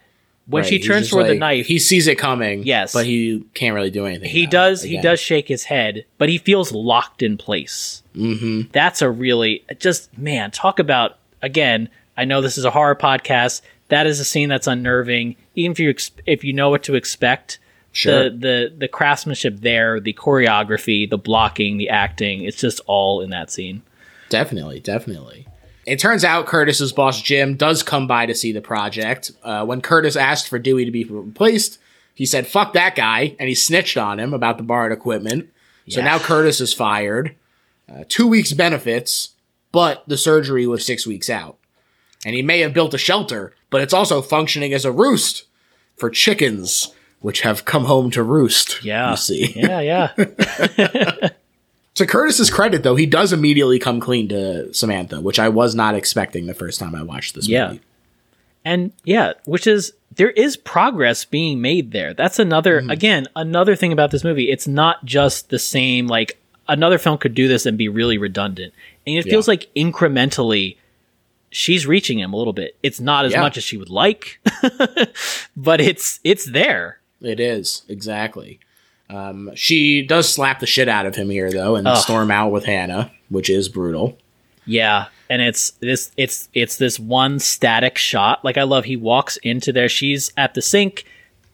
When 0.46 0.62
Right, 0.62 0.68
she 0.70 0.78
turns 0.80 1.10
toward 1.10 1.26
the 1.28 1.34
knife, 1.34 1.66
he 1.66 1.78
sees 1.78 2.08
it 2.08 2.16
coming. 2.16 2.64
Yes. 2.64 2.92
but 2.92 3.04
he 3.06 3.44
can't 3.54 3.74
really 3.74 3.90
do 3.90 4.06
anything. 4.06 4.30
he 4.30 4.46
does 4.46 4.82
he 4.82 5.00
does 5.00 5.20
shake 5.20 5.46
his 5.46 5.64
head, 5.64 6.04
but 6.18 6.28
he 6.28 6.38
feels 6.38 6.72
locked 6.72 7.22
in 7.22 7.36
place. 7.36 8.02
Mm-hmm. 8.16 8.70
That's 8.72 9.02
a 9.02 9.10
really 9.10 9.62
just 9.78 10.16
man 10.18 10.50
talk 10.50 10.78
about 10.78 11.18
again. 11.42 11.88
I 12.20 12.26
know 12.26 12.42
this 12.42 12.58
is 12.58 12.66
a 12.66 12.70
horror 12.70 12.94
podcast. 12.94 13.62
That 13.88 14.06
is 14.06 14.20
a 14.20 14.26
scene 14.26 14.50
that's 14.50 14.66
unnerving. 14.66 15.36
Even 15.54 15.72
if 15.72 15.78
you 15.80 15.88
ex- 15.88 16.10
if 16.26 16.44
you 16.44 16.52
know 16.52 16.68
what 16.68 16.82
to 16.82 16.94
expect, 16.94 17.58
Sure. 17.92 18.24
the 18.24 18.36
the 18.36 18.74
the 18.80 18.88
craftsmanship 18.88 19.56
there, 19.60 19.98
the 20.00 20.12
choreography, 20.12 21.08
the 21.08 21.16
blocking, 21.16 21.78
the 21.78 21.88
acting, 21.88 22.44
it's 22.44 22.60
just 22.60 22.80
all 22.86 23.22
in 23.22 23.30
that 23.30 23.50
scene. 23.50 23.80
Definitely, 24.28 24.80
definitely. 24.80 25.46
It 25.86 25.98
turns 25.98 26.22
out 26.24 26.46
Curtis's 26.46 26.92
boss 26.92 27.22
Jim 27.22 27.56
does 27.56 27.82
come 27.82 28.06
by 28.06 28.26
to 28.26 28.34
see 28.34 28.52
the 28.52 28.60
project. 28.60 29.32
Uh, 29.42 29.64
when 29.64 29.80
Curtis 29.80 30.14
asked 30.14 30.46
for 30.48 30.58
Dewey 30.58 30.84
to 30.84 30.90
be 30.90 31.04
replaced, 31.04 31.78
he 32.14 32.26
said 32.26 32.46
"fuck 32.46 32.74
that 32.74 32.94
guy" 32.94 33.34
and 33.40 33.48
he 33.48 33.54
snitched 33.54 33.96
on 33.96 34.20
him 34.20 34.34
about 34.34 34.58
the 34.58 34.62
borrowed 34.62 34.92
equipment. 34.92 35.48
So 35.88 36.02
now 36.02 36.18
Curtis 36.18 36.60
is 36.60 36.74
fired. 36.74 37.34
Uh, 37.90 38.04
two 38.08 38.28
weeks 38.28 38.52
benefits, 38.52 39.30
but 39.72 40.04
the 40.06 40.16
surgery 40.18 40.64
was 40.66 40.84
six 40.86 41.04
weeks 41.06 41.28
out. 41.28 41.56
And 42.24 42.34
he 42.34 42.42
may 42.42 42.60
have 42.60 42.74
built 42.74 42.94
a 42.94 42.98
shelter, 42.98 43.54
but 43.70 43.80
it's 43.80 43.94
also 43.94 44.20
functioning 44.20 44.74
as 44.74 44.84
a 44.84 44.92
roost 44.92 45.44
for 45.96 46.10
chickens 46.10 46.94
which 47.20 47.42
have 47.42 47.64
come 47.66 47.84
home 47.84 48.10
to 48.10 48.22
roost. 48.22 48.82
Yeah. 48.84 49.10
You 49.10 49.16
see. 49.16 49.52
Yeah, 49.56 49.80
yeah. 49.80 51.28
To 51.96 52.06
Curtis's 52.06 52.50
credit, 52.50 52.82
though, 52.82 52.94
he 52.94 53.04
does 53.04 53.32
immediately 53.32 53.78
come 53.78 54.00
clean 54.00 54.28
to 54.28 54.72
Samantha, 54.72 55.20
which 55.20 55.38
I 55.38 55.48
was 55.50 55.74
not 55.74 55.94
expecting 55.94 56.46
the 56.46 56.54
first 56.54 56.78
time 56.78 56.94
I 56.94 57.02
watched 57.02 57.34
this 57.34 57.48
Yeah. 57.48 57.68
movie. 57.68 57.80
and 58.64 58.92
yeah, 59.04 59.32
which 59.44 59.66
is 59.66 59.92
there 60.14 60.30
is 60.30 60.56
progress 60.56 61.24
being 61.24 61.60
made 61.60 61.90
there. 61.92 62.14
That's 62.14 62.38
another 62.38 62.80
mm-hmm. 62.80 62.90
again, 62.90 63.26
another 63.36 63.74
thing 63.76 63.92
about 63.92 64.12
this 64.12 64.24
movie. 64.24 64.50
It's 64.50 64.68
not 64.68 65.04
just 65.04 65.50
the 65.50 65.58
same 65.58 66.06
like 66.06 66.40
another 66.68 66.96
film 66.96 67.18
could 67.18 67.34
do 67.34 67.48
this 67.48 67.66
and 67.66 67.76
be 67.76 67.88
really 67.88 68.16
redundant. 68.18 68.72
And 69.06 69.18
it 69.18 69.24
feels 69.24 69.48
like 69.48 69.68
incrementally 69.74 70.76
she's 71.50 71.86
reaching 71.86 72.18
him 72.18 72.32
a 72.32 72.36
little 72.36 72.52
bit. 72.52 72.76
It's 72.82 73.00
not 73.00 73.24
as 73.24 73.32
Yeah. 73.32 73.40
much 73.40 73.56
as 73.56 73.64
she 73.64 73.76
would 73.76 73.90
like, 73.90 74.40
but 75.56 75.80
it's 75.80 76.20
it's 76.24 76.44
there. 76.46 77.00
It 77.20 77.40
is, 77.40 77.82
exactly. 77.88 78.60
Um, 79.08 79.50
she 79.54 80.02
does 80.02 80.28
slap 80.32 80.60
the 80.60 80.66
shit 80.66 80.88
out 80.88 81.04
of 81.06 81.16
him 81.16 81.30
here, 81.30 81.50
though, 81.52 81.74
and 81.76 81.86
Ugh. 81.86 81.96
storm 81.98 82.30
out 82.30 82.50
with 82.52 82.64
Hannah, 82.64 83.10
which 83.28 83.50
is 83.50 83.68
brutal. 83.68 84.16
Yeah, 84.66 85.06
and 85.28 85.42
it's 85.42 85.70
this 85.80 86.12
it's 86.16 86.48
it's 86.54 86.76
this 86.76 86.98
one 87.00 87.38
static 87.40 87.98
shot. 87.98 88.44
Like 88.44 88.56
I 88.56 88.62
love 88.62 88.84
he 88.84 88.96
walks 88.96 89.36
into 89.38 89.72
there, 89.72 89.88
she's 89.88 90.32
at 90.36 90.54
the 90.54 90.62
sink, 90.62 91.04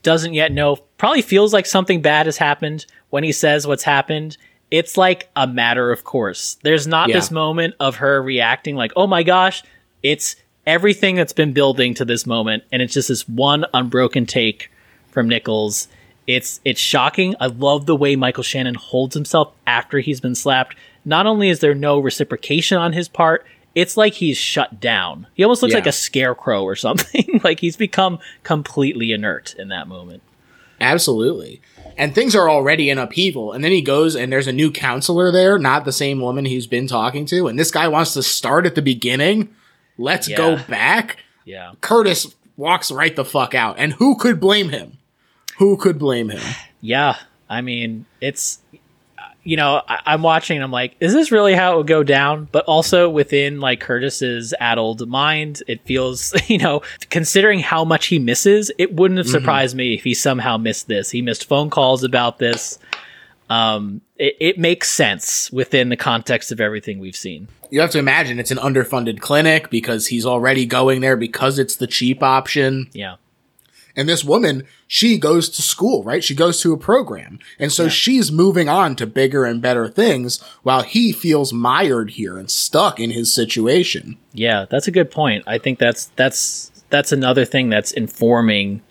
doesn't 0.02 0.34
yet 0.34 0.52
know, 0.52 0.76
probably 0.98 1.22
feels 1.22 1.52
like 1.54 1.66
something 1.66 2.02
bad 2.02 2.26
has 2.26 2.36
happened 2.36 2.84
when 3.10 3.24
he 3.24 3.32
says 3.32 3.66
what's 3.66 3.84
happened. 3.84 4.36
It's 4.70 4.96
like 4.96 5.30
a 5.36 5.46
matter 5.46 5.90
of 5.92 6.04
course. 6.04 6.58
There's 6.62 6.86
not 6.86 7.08
Yeah. 7.08 7.14
this 7.16 7.30
moment 7.30 7.74
of 7.80 7.96
her 7.96 8.20
reacting 8.20 8.76
like, 8.76 8.92
"Oh 8.96 9.06
my 9.06 9.22
gosh." 9.22 9.62
It's 10.06 10.36
everything 10.66 11.16
that's 11.16 11.32
been 11.32 11.52
building 11.52 11.94
to 11.94 12.04
this 12.04 12.26
moment 12.26 12.62
and 12.70 12.80
it's 12.80 12.94
just 12.94 13.08
this 13.08 13.28
one 13.28 13.64
unbroken 13.74 14.24
take 14.26 14.70
from 15.10 15.28
Nichols. 15.28 15.88
It's 16.28 16.60
it's 16.64 16.80
shocking. 16.80 17.34
I 17.40 17.46
love 17.46 17.86
the 17.86 17.96
way 17.96 18.14
Michael 18.14 18.42
Shannon 18.44 18.74
holds 18.76 19.14
himself 19.14 19.52
after 19.66 19.98
he's 19.98 20.20
been 20.20 20.34
slapped. 20.34 20.76
Not 21.04 21.26
only 21.26 21.48
is 21.48 21.58
there 21.60 21.74
no 21.74 21.98
reciprocation 21.98 22.78
on 22.78 22.92
his 22.92 23.08
part, 23.08 23.44
it's 23.74 23.96
like 23.96 24.14
he's 24.14 24.36
shut 24.38 24.80
down. 24.80 25.26
He 25.34 25.42
almost 25.44 25.62
looks 25.62 25.72
Yeah. 25.72 25.78
like 25.78 25.86
a 25.86 25.92
scarecrow 25.92 26.62
or 26.62 26.76
something. 26.86 27.40
like 27.42 27.58
he's 27.60 27.76
become 27.76 28.18
completely 28.44 29.10
inert 29.12 29.54
in 29.58 29.68
that 29.68 29.88
moment. 29.88 30.22
Absolutely. 30.80 31.60
And 31.96 32.14
things 32.14 32.34
are 32.34 32.50
already 32.50 32.90
in 32.90 32.98
upheaval. 32.98 33.52
And 33.52 33.64
then 33.64 33.72
he 33.72 33.80
goes 33.82 34.14
and 34.14 34.30
there's 34.32 34.46
a 34.46 34.52
new 34.52 34.70
counselor 34.70 35.32
there, 35.32 35.58
not 35.58 35.84
the 35.84 35.92
same 35.92 36.20
woman 36.20 36.44
he's 36.44 36.66
been 36.66 36.86
talking 36.86 37.24
to. 37.26 37.48
And 37.48 37.58
this 37.58 37.70
guy 37.70 37.88
wants 37.88 38.12
to 38.14 38.22
start 38.22 38.66
at 38.66 38.74
the 38.74 38.82
beginning. 38.82 39.48
Let's 39.98 40.28
go 40.28 40.56
back. 40.68 41.18
Yeah. 41.44 41.72
Curtis 41.80 42.34
walks 42.56 42.90
right 42.90 43.14
the 43.14 43.24
fuck 43.24 43.54
out. 43.54 43.78
And 43.78 43.92
who 43.94 44.16
could 44.16 44.40
blame 44.40 44.68
him? 44.70 44.98
Who 45.58 45.76
could 45.76 45.98
blame 45.98 46.30
him? 46.30 46.42
Yeah. 46.80 47.16
I 47.48 47.60
mean, 47.60 48.06
it's 48.20 48.60
you 49.46 49.56
know, 49.56 49.80
I, 49.88 50.00
I'm 50.06 50.22
watching 50.22 50.56
and 50.56 50.64
I'm 50.64 50.72
like, 50.72 50.96
is 50.98 51.12
this 51.12 51.30
really 51.30 51.54
how 51.54 51.74
it 51.74 51.76
would 51.78 51.86
go 51.86 52.02
down? 52.02 52.48
But 52.50 52.64
also 52.64 53.08
within 53.08 53.60
like 53.60 53.78
Curtis's 53.80 54.52
addled 54.58 55.08
mind, 55.08 55.62
it 55.68 55.80
feels, 55.82 56.34
you 56.48 56.58
know, 56.58 56.82
considering 57.10 57.60
how 57.60 57.84
much 57.84 58.06
he 58.06 58.18
misses, 58.18 58.72
it 58.76 58.94
wouldn't 58.94 59.18
have 59.18 59.26
mm-hmm. 59.26 59.36
surprised 59.36 59.76
me 59.76 59.94
if 59.94 60.02
he 60.02 60.14
somehow 60.14 60.56
missed 60.56 60.88
this. 60.88 61.10
He 61.10 61.22
missed 61.22 61.48
phone 61.48 61.70
calls 61.70 62.02
about 62.02 62.38
this. 62.38 62.78
Um, 63.48 64.00
it, 64.16 64.36
it 64.40 64.58
makes 64.58 64.90
sense 64.90 65.50
within 65.52 65.88
the 65.88 65.96
context 65.96 66.50
of 66.50 66.60
everything 66.60 66.98
we've 66.98 67.16
seen. 67.16 67.48
You 67.70 67.80
have 67.80 67.90
to 67.90 67.98
imagine 67.98 68.38
it's 68.38 68.50
an 68.50 68.58
underfunded 68.58 69.20
clinic 69.20 69.70
because 69.70 70.08
he's 70.08 70.26
already 70.26 70.66
going 70.66 71.00
there 71.00 71.16
because 71.16 71.58
it's 71.58 71.76
the 71.76 71.86
cheap 71.86 72.22
option. 72.22 72.88
Yeah. 72.92 73.16
And 73.96 74.08
this 74.08 74.22
woman, 74.22 74.66
she 74.86 75.16
goes 75.16 75.48
to 75.48 75.62
school, 75.62 76.02
right? 76.02 76.22
She 76.22 76.34
goes 76.34 76.60
to 76.60 76.74
a 76.74 76.78
program. 76.78 77.38
And 77.58 77.72
so 77.72 77.88
she's 77.88 78.30
moving 78.30 78.68
on 78.68 78.94
to 78.96 79.06
bigger 79.06 79.46
and 79.46 79.62
better 79.62 79.88
things 79.88 80.38
while 80.62 80.82
he 80.82 81.12
feels 81.12 81.52
mired 81.52 82.10
here 82.10 82.36
and 82.36 82.50
stuck 82.50 83.00
in 83.00 83.10
his 83.10 83.32
situation. 83.32 84.18
Yeah, 84.34 84.66
that's 84.68 84.86
a 84.86 84.90
good 84.90 85.10
point. 85.10 85.44
I 85.46 85.56
think 85.56 85.78
that's 85.78 86.06
that's 86.16 86.70
that's 86.90 87.10
another 87.10 87.46
thing 87.46 87.70
that's 87.70 87.90
informing 87.90 88.82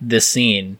this 0.00 0.26
scene 0.26 0.78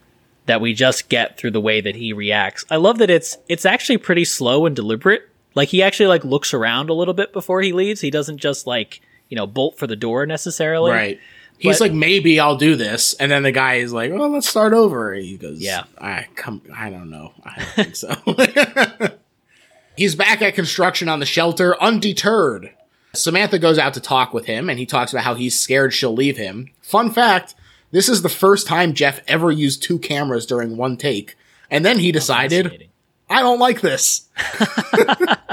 that 0.49 0.59
we 0.61 0.73
just 0.73 1.07
get 1.09 1.37
through 1.37 1.51
the 1.51 1.61
way 1.61 1.79
that 1.79 1.95
he 1.95 2.11
reacts. 2.11 2.65
I 2.69 2.75
love 2.75 2.97
that 2.97 3.09
it's 3.09 3.37
it's 3.47 3.65
actually 3.65 3.97
pretty 3.97 4.25
slow 4.25 4.65
and 4.65 4.75
deliberate. 4.75 5.29
Like 5.55 5.69
he 5.69 5.81
actually 5.81 6.07
like 6.07 6.25
looks 6.25 6.53
around 6.53 6.89
a 6.89 6.93
little 6.93 7.13
bit 7.13 7.31
before 7.33 7.61
he 7.61 7.71
leaves. 7.71 8.01
He 8.01 8.09
doesn't 8.11 8.37
just 8.39 8.67
like, 8.67 9.01
you 9.29 9.35
know, 9.37 9.47
bolt 9.47 9.77
for 9.79 9.87
the 9.87 9.95
door 9.95 10.25
necessarily. 10.25 10.91
Right. 10.91 11.19
He's 11.57 11.79
But- 11.79 11.85
like, 11.89 11.93
maybe 11.93 12.39
I'll 12.39 12.55
do 12.57 12.75
this. 12.75 13.13
And 13.15 13.31
then 13.31 13.43
the 13.43 13.51
guy 13.51 13.75
is 13.75 13.91
like, 13.93 14.11
well, 14.13 14.29
let's 14.29 14.47
start 14.49 14.73
over. 14.73 15.13
He 15.13 15.37
goes, 15.37 15.59
Yeah. 15.59 15.83
I 15.99 16.27
come, 16.35 16.61
I 16.75 16.89
don't 16.89 17.09
know. 17.09 17.33
I 17.43 17.57
don't 17.57 17.93
think 17.93 17.95
so. 17.95 19.17
He's 19.97 20.15
back 20.15 20.41
at 20.41 20.55
construction 20.55 21.09
on 21.09 21.19
the 21.19 21.25
shelter, 21.25 21.75
undeterred. 21.81 22.71
Samantha 23.13 23.59
goes 23.59 23.77
out 23.77 23.93
to 23.95 23.99
talk 23.99 24.33
with 24.33 24.45
him 24.45 24.69
and 24.69 24.79
he 24.79 24.85
talks 24.85 25.11
about 25.11 25.25
how 25.25 25.33
he's 25.35 25.59
scared 25.59 25.93
she'll 25.93 26.13
leave 26.13 26.37
him. 26.37 26.69
Fun 26.81 27.11
fact, 27.11 27.55
this 27.91 28.09
is 28.09 28.21
the 28.21 28.29
first 28.29 28.67
time 28.67 28.93
Jeff 28.93 29.21
ever 29.27 29.51
used 29.51 29.83
two 29.83 29.99
cameras 29.99 30.45
during 30.45 30.77
one 30.77 30.97
take. 30.97 31.35
And 31.71 31.85
then 31.85 31.99
he 31.99 32.11
decided, 32.11 32.89
I 33.29 33.41
don't 33.41 33.59
like 33.59 33.81
this. 33.81 34.27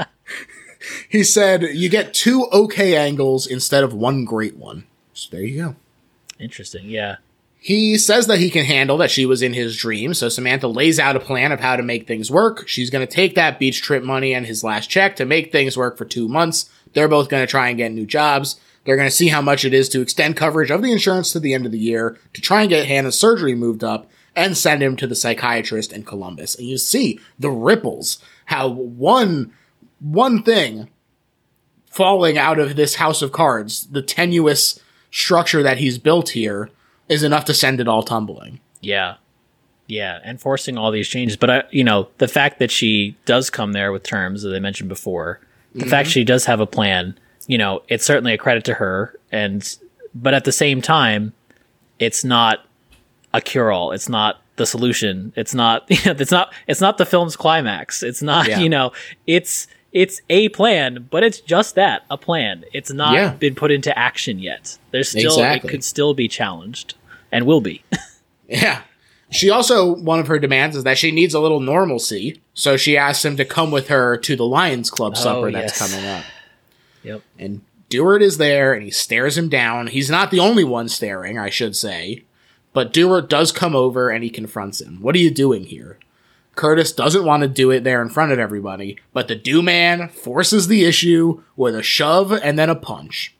he 1.09 1.23
said, 1.23 1.63
you 1.63 1.89
get 1.89 2.13
two 2.13 2.47
okay 2.51 2.95
angles 2.95 3.47
instead 3.47 3.83
of 3.83 3.93
one 3.93 4.25
great 4.25 4.57
one. 4.57 4.85
So 5.13 5.29
there 5.31 5.45
you 5.45 5.63
go. 5.63 5.75
Interesting. 6.39 6.89
Yeah. 6.89 7.17
He 7.59 7.97
says 7.97 8.27
that 8.27 8.39
he 8.39 8.49
can 8.49 8.65
handle 8.65 8.97
that 8.97 9.11
she 9.11 9.25
was 9.25 9.41
in 9.41 9.53
his 9.53 9.75
dream, 9.75 10.13
so 10.13 10.29
Samantha 10.29 10.67
lays 10.67 10.99
out 10.99 11.15
a 11.15 11.19
plan 11.19 11.51
of 11.51 11.59
how 11.59 11.75
to 11.75 11.83
make 11.83 12.07
things 12.07 12.31
work. 12.31 12.67
She's 12.67 12.89
going 12.89 13.05
to 13.05 13.13
take 13.13 13.35
that 13.35 13.59
beach 13.59 13.81
trip 13.81 14.03
money 14.03 14.33
and 14.33 14.45
his 14.45 14.63
last 14.63 14.89
check 14.89 15.15
to 15.17 15.25
make 15.25 15.51
things 15.51 15.75
work 15.75 15.97
for 15.97 16.05
two 16.05 16.27
months. 16.27 16.69
They're 16.93 17.07
both 17.07 17.29
going 17.29 17.45
to 17.45 17.49
try 17.49 17.69
and 17.69 17.77
get 17.77 17.91
new 17.91 18.05
jobs. 18.05 18.59
They're 18.87 18.95
going 18.95 19.09
to 19.09 19.15
see 19.15 19.27
how 19.27 19.41
much 19.41 19.65
it 19.65 19.73
is 19.73 19.89
to 19.89 19.99
extend 19.99 20.37
coverage 20.37 20.71
of 20.71 20.81
the 20.81 20.93
insurance 20.93 21.33
to 21.33 21.41
the 21.41 21.53
end 21.53 21.65
of 21.65 21.73
the 21.73 21.77
year 21.77 22.17
to 22.33 22.39
try 22.39 22.61
and 22.61 22.69
get 22.69 22.87
Hannah's 22.87 23.19
surgery 23.19 23.53
moved 23.53 23.83
up 23.83 24.09
and 24.33 24.57
send 24.57 24.81
him 24.81 24.95
to 24.95 25.05
the 25.05 25.13
psychiatrist 25.13 25.91
in 25.91 26.03
Columbus. 26.03 26.55
And 26.55 26.69
you 26.69 26.77
see 26.77 27.19
the 27.37 27.49
ripples, 27.49 28.23
how 28.45 28.69
one, 28.69 29.51
one 29.99 30.41
thing 30.41 30.87
falling 31.87 32.37
out 32.37 32.59
of 32.59 32.77
this 32.77 32.95
house 32.95 33.21
of 33.21 33.33
cards, 33.33 33.87
the 33.87 34.01
tenuous 34.01 34.79
structure 35.11 35.61
that 35.61 35.79
he's 35.79 35.97
built 35.97 36.29
here, 36.29 36.69
is 37.09 37.23
enough 37.23 37.43
to 37.43 37.53
send 37.53 37.81
it 37.81 37.89
all 37.89 38.03
tumbling. 38.03 38.61
Yeah. 38.79 39.15
Yeah, 39.87 40.19
and 40.23 40.39
forcing 40.39 40.77
all 40.77 40.91
these 40.91 41.09
changes. 41.09 41.35
But, 41.35 41.49
I, 41.49 41.63
you 41.71 41.83
know, 41.83 42.07
the 42.19 42.29
fact 42.29 42.59
that 42.59 42.71
she 42.71 43.17
does 43.25 43.49
come 43.49 43.73
there 43.73 43.91
with 43.91 44.03
terms, 44.03 44.45
as 44.45 44.53
I 44.53 44.59
mentioned 44.59 44.87
before, 44.87 45.41
the 45.75 45.85
fact 45.85 46.07
mm-hmm. 46.07 46.13
she 46.13 46.23
does 46.23 46.45
have 46.45 46.61
a 46.61 46.65
plan, 46.65 47.17
you 47.47 47.57
know, 47.57 47.81
it's 47.87 48.05
certainly 48.05 48.33
a 48.33 48.37
credit 48.37 48.65
to 48.65 48.73
her. 48.75 49.17
And, 49.31 49.77
but 50.13 50.33
at 50.33 50.43
the 50.43 50.51
same 50.51 50.81
time, 50.81 51.33
it's 51.99 52.23
not 52.23 52.65
a 53.33 53.41
cure 53.41 53.71
all. 53.71 53.91
It's 53.91 54.09
not 54.09 54.41
the 54.57 54.65
solution. 54.65 55.33
It's 55.35 55.53
not, 55.53 55.85
it's 55.89 56.31
not, 56.31 56.53
it's 56.67 56.81
not 56.81 56.97
the 56.97 57.05
film's 57.05 57.35
climax. 57.35 58.03
It's 58.03 58.21
not, 58.21 58.47
Yeah. 58.47 58.59
you 58.59 58.69
know, 58.69 58.91
it's, 59.25 59.67
it's 59.93 60.21
a 60.29 60.49
plan, 60.49 61.07
but 61.09 61.23
it's 61.23 61.39
just 61.39 61.75
that, 61.75 62.03
a 62.11 62.17
plan. 62.17 62.65
It's 62.73 62.91
not 62.91 63.13
Yeah. 63.13 63.33
been 63.33 63.55
put 63.55 63.71
into 63.71 63.97
action 63.97 64.39
yet. 64.39 64.77
There's 64.91 65.09
still, 65.09 65.33
Exactly. 65.33 65.67
it 65.67 65.71
could 65.71 65.83
still 65.83 66.13
be 66.13 66.27
challenged 66.27 66.95
and 67.31 67.45
will 67.45 67.61
be. 67.61 67.83
Yeah. 68.49 68.83
She 69.29 69.49
also, 69.49 69.93
one 69.93 70.19
of 70.19 70.27
her 70.27 70.39
demands 70.39 70.77
is 70.77 70.85
that 70.85 70.97
she 70.97 71.11
needs 71.11 71.33
a 71.33 71.41
little 71.41 71.59
normalcy. 71.59 72.41
So 72.53 72.77
she 72.77 72.95
asks 72.95 73.25
him 73.25 73.35
to 73.35 73.43
come 73.43 73.71
with 73.71 73.89
her 73.89 74.15
to 74.19 74.35
the 74.37 74.45
Lions 74.45 74.89
Club 74.89 75.15
oh, 75.17 75.19
supper 75.19 75.51
that's 75.51 75.77
yes. 75.77 75.91
coming 75.91 76.07
up. 76.07 76.23
Yep. 77.07 77.21
And 77.39 77.61
Dewart 77.89 78.21
is 78.21 78.37
there 78.37 78.73
and 78.73 78.83
he 78.83 78.91
stares 78.91 79.37
him 79.37 79.49
down. 79.49 79.87
He's 79.87 80.09
not 80.09 80.31
the 80.31 80.39
only 80.39 80.63
one 80.63 80.89
staring, 80.89 81.39
I 81.39 81.49
should 81.49 81.75
say. 81.75 82.23
But 82.73 82.93
Dewart 82.93 83.29
does 83.29 83.51
come 83.51 83.75
over 83.75 84.09
and 84.09 84.23
he 84.23 84.29
confronts 84.29 84.81
him. 84.81 85.01
What 85.01 85.15
are 85.15 85.19
you 85.19 85.31
doing 85.31 85.63
here? 85.63 85.97
Curtis 86.55 86.91
doesn't 86.91 87.25
want 87.25 87.41
to 87.41 87.47
do 87.47 87.71
it 87.71 87.83
there 87.83 88.01
in 88.01 88.09
front 88.09 88.31
of 88.31 88.39
everybody, 88.39 88.97
but 89.13 89.27
the 89.27 89.35
do 89.35 89.61
man 89.61 90.09
forces 90.09 90.67
the 90.67 90.83
issue 90.85 91.43
with 91.55 91.75
a 91.75 91.83
shove 91.83 92.31
and 92.31 92.57
then 92.57 92.69
a 92.69 92.75
punch. 92.75 93.35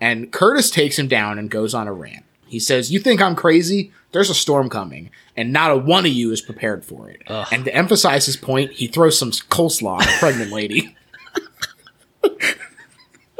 And 0.00 0.32
Curtis 0.32 0.70
takes 0.70 0.98
him 0.98 1.06
down 1.06 1.38
and 1.38 1.50
goes 1.50 1.74
on 1.74 1.86
a 1.86 1.92
rant. 1.92 2.24
He 2.46 2.58
says, 2.58 2.90
You 2.90 2.98
think 2.98 3.20
I'm 3.20 3.36
crazy? 3.36 3.92
There's 4.12 4.30
a 4.30 4.34
storm 4.34 4.68
coming, 4.68 5.10
and 5.36 5.52
not 5.52 5.70
a 5.70 5.76
one 5.76 6.04
of 6.04 6.12
you 6.12 6.32
is 6.32 6.40
prepared 6.40 6.84
for 6.84 7.08
it. 7.08 7.22
And 7.52 7.64
to 7.66 7.74
emphasize 7.74 8.26
his 8.26 8.36
point, 8.36 8.72
he 8.72 8.88
throws 8.88 9.16
some 9.16 9.30
coleslaw 9.30 10.00
on 10.00 10.02
a 10.02 10.18
pregnant 10.18 10.50
lady. 10.50 10.96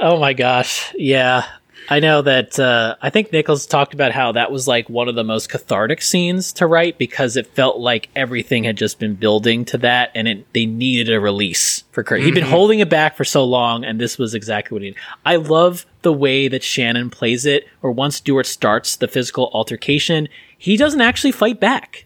Oh 0.00 0.18
my 0.18 0.32
gosh. 0.32 0.92
Yeah. 0.96 1.44
I 1.88 1.98
know 1.98 2.22
that 2.22 2.58
uh, 2.60 2.94
I 3.02 3.10
think 3.10 3.32
Nichols 3.32 3.66
talked 3.66 3.94
about 3.94 4.12
how 4.12 4.32
that 4.32 4.52
was 4.52 4.68
like 4.68 4.88
one 4.88 5.08
of 5.08 5.16
the 5.16 5.24
most 5.24 5.48
cathartic 5.48 6.02
scenes 6.02 6.52
to 6.54 6.66
write 6.66 6.98
because 6.98 7.36
it 7.36 7.48
felt 7.48 7.80
like 7.80 8.08
everything 8.14 8.62
had 8.64 8.76
just 8.76 8.98
been 9.00 9.14
building 9.14 9.64
to 9.66 9.78
that 9.78 10.10
and 10.14 10.28
it, 10.28 10.52
they 10.52 10.66
needed 10.66 11.12
a 11.12 11.18
release 11.18 11.82
for 11.90 12.04
Kurt. 12.04 12.20
He'd 12.22 12.34
been 12.34 12.44
holding 12.44 12.78
it 12.78 12.88
back 12.88 13.16
for 13.16 13.24
so 13.24 13.44
long 13.44 13.84
and 13.84 14.00
this 14.00 14.18
was 14.18 14.34
exactly 14.34 14.74
what 14.76 14.82
he 14.82 14.88
needed. 14.90 15.00
I 15.26 15.36
love 15.36 15.84
the 16.02 16.12
way 16.12 16.46
that 16.48 16.62
Shannon 16.62 17.10
plays 17.10 17.44
it, 17.44 17.66
or 17.82 17.90
once 17.90 18.20
Dewart 18.20 18.46
starts 18.46 18.94
the 18.96 19.08
physical 19.08 19.50
altercation, 19.52 20.28
he 20.56 20.76
doesn't 20.76 21.00
actually 21.00 21.32
fight 21.32 21.58
back. 21.60 22.04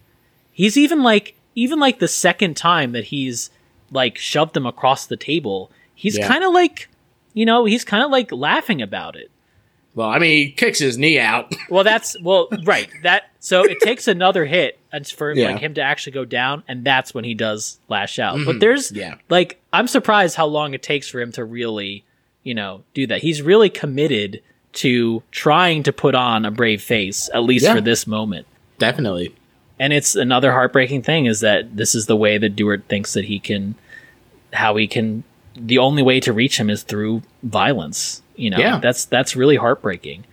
he's 0.53 0.77
even 0.79 1.03
like 1.03 1.35
even 1.57 1.79
like 1.79 1.99
the 1.99 2.09
second 2.09 2.57
time 2.57 2.93
that 2.93 3.05
he's 3.05 3.51
like 3.91 4.17
shoved 4.19 4.57
him 4.57 4.67
across 4.67 5.05
the 5.07 5.17
table, 5.17 5.71
he's 5.95 6.17
Yeah. 6.17 6.27
kind 6.27 6.43
of 6.43 6.53
like 6.55 6.89
you 7.35 7.45
know, 7.45 7.65
he's 7.67 7.85
kind 7.85 8.03
of 8.03 8.11
like 8.11 8.33
laughing 8.33 8.81
about 8.81 9.17
it. 9.17 9.31
Well, 9.95 10.09
I 10.09 10.19
mean, 10.19 10.47
he 10.47 10.51
kicks 10.51 10.79
his 10.81 10.99
knee 10.99 11.19
out. 11.21 11.55
Well, 11.71 11.85
that's 11.85 12.21
well, 12.21 12.49
right. 12.65 12.89
That 13.05 13.25
so 13.41 13.63
it 13.65 13.79
takes 13.81 14.09
another 14.09 14.45
hit 14.45 14.79
for 15.15 15.33
Yeah. 15.33 15.51
like 15.53 15.61
him 15.61 15.75
to 15.75 15.83
actually 15.83 16.13
go 16.13 16.25
down, 16.25 16.63
and 16.69 16.83
that's 16.85 17.13
when 17.15 17.25
he 17.25 17.35
does 17.35 17.79
lash 17.89 18.19
out. 18.19 18.39
But 18.47 18.59
there's 18.61 18.89
Mm-hmm. 18.89 18.99
Yeah. 19.01 19.15
like 19.29 19.61
I'm 19.73 19.87
surprised 19.87 20.35
how 20.37 20.47
long 20.47 20.75
it 20.75 20.83
takes 20.83 21.09
for 21.09 21.21
him 21.21 21.31
to 21.33 21.45
really, 21.45 22.05
you 22.43 22.55
know, 22.55 22.83
do 22.95 23.07
that. 23.09 23.21
He's 23.23 23.41
really 23.43 23.71
committed 23.71 24.43
to 24.75 25.23
trying 25.31 25.85
to 25.85 25.93
put 25.93 26.15
on 26.17 26.45
a 26.45 26.51
brave 26.51 26.83
face, 26.83 27.31
at 27.33 27.45
least 27.45 27.65
Yeah. 27.65 27.75
for 27.75 27.81
this 27.81 28.07
moment. 28.09 28.47
Definitely. 28.79 29.33
And 29.79 29.93
it's 29.93 30.15
another 30.17 30.51
heartbreaking 30.53 31.03
thing 31.03 31.27
is 31.27 31.41
that 31.41 31.77
this 31.77 31.95
is 31.95 32.07
the 32.07 32.17
way 32.17 32.39
that 32.39 32.57
Dewart 32.57 32.85
thinks 32.89 33.13
that 33.15 33.25
he 33.27 33.39
can, 33.39 33.75
how 34.53 34.75
he 34.77 34.87
can. 34.89 35.23
The 35.57 35.79
only 35.79 36.03
way 36.03 36.21
to 36.21 36.33
reach 36.33 36.59
him 36.59 36.71
is 36.71 36.83
through 36.83 37.23
violence. 37.43 38.23
You 38.37 38.51
know, 38.51 38.59
Yeah. 38.59 38.79
that's 38.79 39.05
that's 39.05 39.37
really 39.37 39.57
heartbreaking. 39.57 40.25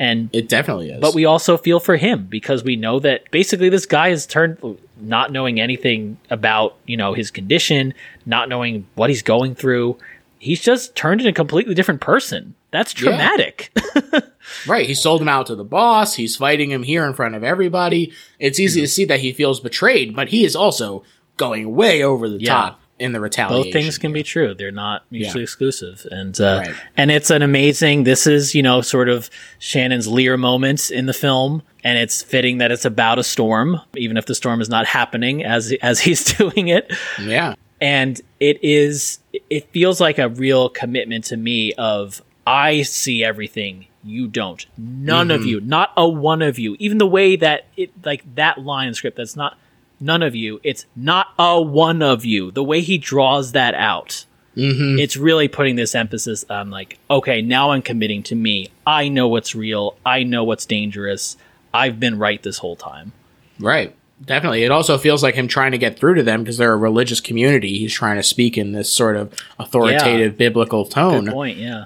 And 0.00 0.30
It 0.32 0.48
definitely 0.48 0.90
is. 0.90 1.00
but 1.00 1.12
we 1.14 1.24
also 1.24 1.56
feel 1.56 1.80
for 1.80 1.96
him 1.96 2.26
because 2.28 2.62
we 2.62 2.76
know 2.76 3.00
that 3.00 3.28
basically 3.32 3.68
this 3.68 3.84
guy 3.84 4.10
has 4.10 4.26
turned 4.26 4.58
not 5.00 5.32
knowing 5.32 5.58
anything 5.60 6.18
about, 6.30 6.76
you 6.86 6.96
know, 6.96 7.14
his 7.14 7.32
condition, 7.32 7.94
not 8.24 8.48
knowing 8.48 8.86
what 8.94 9.10
he's 9.10 9.22
going 9.22 9.56
through. 9.56 9.96
He's 10.38 10.60
just 10.60 10.94
turned 10.94 11.20
into 11.20 11.30
a 11.30 11.32
completely 11.32 11.74
different 11.74 12.00
person. 12.00 12.54
That's 12.70 12.92
traumatic. 12.92 13.72
Right. 14.66 14.86
He 14.86 14.94
sold 14.94 15.20
him 15.20 15.28
out 15.28 15.46
to 15.48 15.54
the 15.54 15.64
boss. 15.64 16.14
He's 16.14 16.36
fighting 16.36 16.70
him 16.70 16.82
here 16.82 17.04
in 17.04 17.12
front 17.12 17.34
of 17.34 17.44
everybody. 17.44 18.12
It's 18.38 18.58
easy 18.58 18.80
hmm. 18.80 18.84
to 18.84 18.88
see 18.88 19.04
that 19.04 19.20
he 19.20 19.32
feels 19.34 19.60
betrayed, 19.60 20.16
but 20.16 20.28
he 20.28 20.42
is 20.44 20.56
also 20.56 21.04
going 21.36 21.74
way 21.74 22.02
over 22.02 22.28
the 22.30 22.38
Yeah. 22.40 22.52
top 22.54 22.80
in 22.98 23.12
the 23.12 23.20
retaliation. 23.20 23.64
Both 23.64 23.72
things 23.72 23.98
can 23.98 24.12
be 24.12 24.22
true. 24.22 24.54
They're 24.54 24.70
not 24.70 25.04
mutually 25.10 25.42
exclusive. 25.44 26.06
And 26.10 26.38
uh, 26.40 26.62
Right. 26.66 26.74
and 26.96 27.10
it's 27.10 27.30
an 27.30 27.42
amazing 27.42 28.04
this 28.04 28.26
is, 28.26 28.54
you 28.54 28.62
know, 28.62 28.80
sort 28.80 29.08
of 29.08 29.30
Shannon's 29.58 30.06
Lear 30.08 30.36
moment 30.36 30.90
in 30.90 31.06
the 31.06 31.12
film. 31.14 31.62
And 31.84 31.96
it's 31.96 32.22
fitting 32.22 32.58
that 32.58 32.72
it's 32.72 32.84
about 32.84 33.18
a 33.18 33.24
storm, 33.24 33.80
even 33.96 34.16
if 34.16 34.26
the 34.26 34.34
storm 34.34 34.60
is 34.60 34.68
not 34.68 34.86
happening 34.86 35.44
as 35.44 35.72
as 35.82 36.00
he's 36.06 36.24
doing 36.24 36.68
it. 36.68 36.92
Yeah. 37.20 37.54
and 37.80 38.20
it 38.40 38.58
is 38.64 39.20
it 39.50 39.68
feels 39.70 40.00
like 40.00 40.18
a 40.18 40.28
real 40.28 40.68
commitment 40.68 41.24
to 41.26 41.36
me 41.36 41.72
of 41.74 42.20
i 42.44 42.82
see 42.82 43.22
everything 43.22 43.86
you 44.02 44.26
don't 44.26 44.66
none 44.76 45.30
of 45.30 45.44
you 45.44 45.60
not 45.60 45.92
a 45.96 46.08
one 46.08 46.42
of 46.42 46.58
you 46.58 46.74
even 46.80 46.98
the 46.98 47.06
way 47.06 47.36
that 47.36 47.66
it 47.76 47.90
like 48.04 48.24
that 48.34 48.58
line 48.58 48.88
in 48.88 48.94
script 48.94 49.16
that's 49.16 49.36
not 49.36 49.56
none 50.00 50.22
of 50.22 50.34
you 50.34 50.60
it's 50.62 50.86
not 50.96 51.28
a 51.38 51.60
one 51.60 52.02
of 52.02 52.24
you 52.24 52.50
the 52.50 52.64
way 52.64 52.80
he 52.80 52.98
draws 52.98 53.52
that 53.52 53.74
out 53.74 54.24
mm-hmm. 54.56 54.98
it's 54.98 55.16
really 55.16 55.48
putting 55.48 55.76
this 55.76 55.94
emphasis 55.94 56.44
on 56.48 56.70
like 56.70 56.98
okay 57.10 57.42
now 57.42 57.70
i'm 57.70 57.82
committing 57.82 58.22
to 58.22 58.34
me 58.34 58.68
i 58.86 59.08
know 59.08 59.28
what's 59.28 59.54
real 59.54 59.96
i 60.04 60.22
know 60.22 60.44
what's 60.44 60.66
dangerous 60.66 61.36
i've 61.72 61.98
been 61.98 62.18
right 62.18 62.42
this 62.42 62.58
whole 62.58 62.76
time 62.76 63.12
Right. 63.60 63.94
Definitely. 64.24 64.64
It 64.64 64.70
also 64.70 64.98
feels 64.98 65.22
like 65.22 65.34
him 65.36 65.46
trying 65.46 65.72
to 65.72 65.78
get 65.78 65.98
through 65.98 66.14
to 66.14 66.22
them 66.22 66.42
because 66.42 66.58
they're 66.58 66.72
a 66.72 66.76
religious 66.76 67.20
community. 67.20 67.78
He's 67.78 67.94
trying 67.94 68.16
to 68.16 68.22
speak 68.22 68.58
in 68.58 68.72
this 68.72 68.92
sort 68.92 69.16
of 69.16 69.32
authoritative 69.58 70.36
biblical 70.36 70.84
tone. 70.84 71.26
good 71.26 71.34
point 71.34 71.58
yeah 71.58 71.84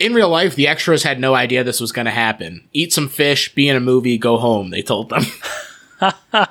In 0.00 0.14
real 0.14 0.28
life, 0.28 0.56
the 0.56 0.66
extras 0.66 1.04
had 1.04 1.20
no 1.20 1.34
idea 1.34 1.62
this 1.62 1.80
was 1.80 1.92
going 1.92 2.06
to 2.06 2.10
happen. 2.10 2.68
Eat 2.72 2.92
some 2.92 3.08
fish, 3.08 3.54
be 3.54 3.68
in 3.68 3.76
a 3.76 3.80
movie, 3.80 4.18
go 4.18 4.36
home, 4.36 4.70
they 4.70 4.82
told 4.82 5.10
them. 5.10 5.24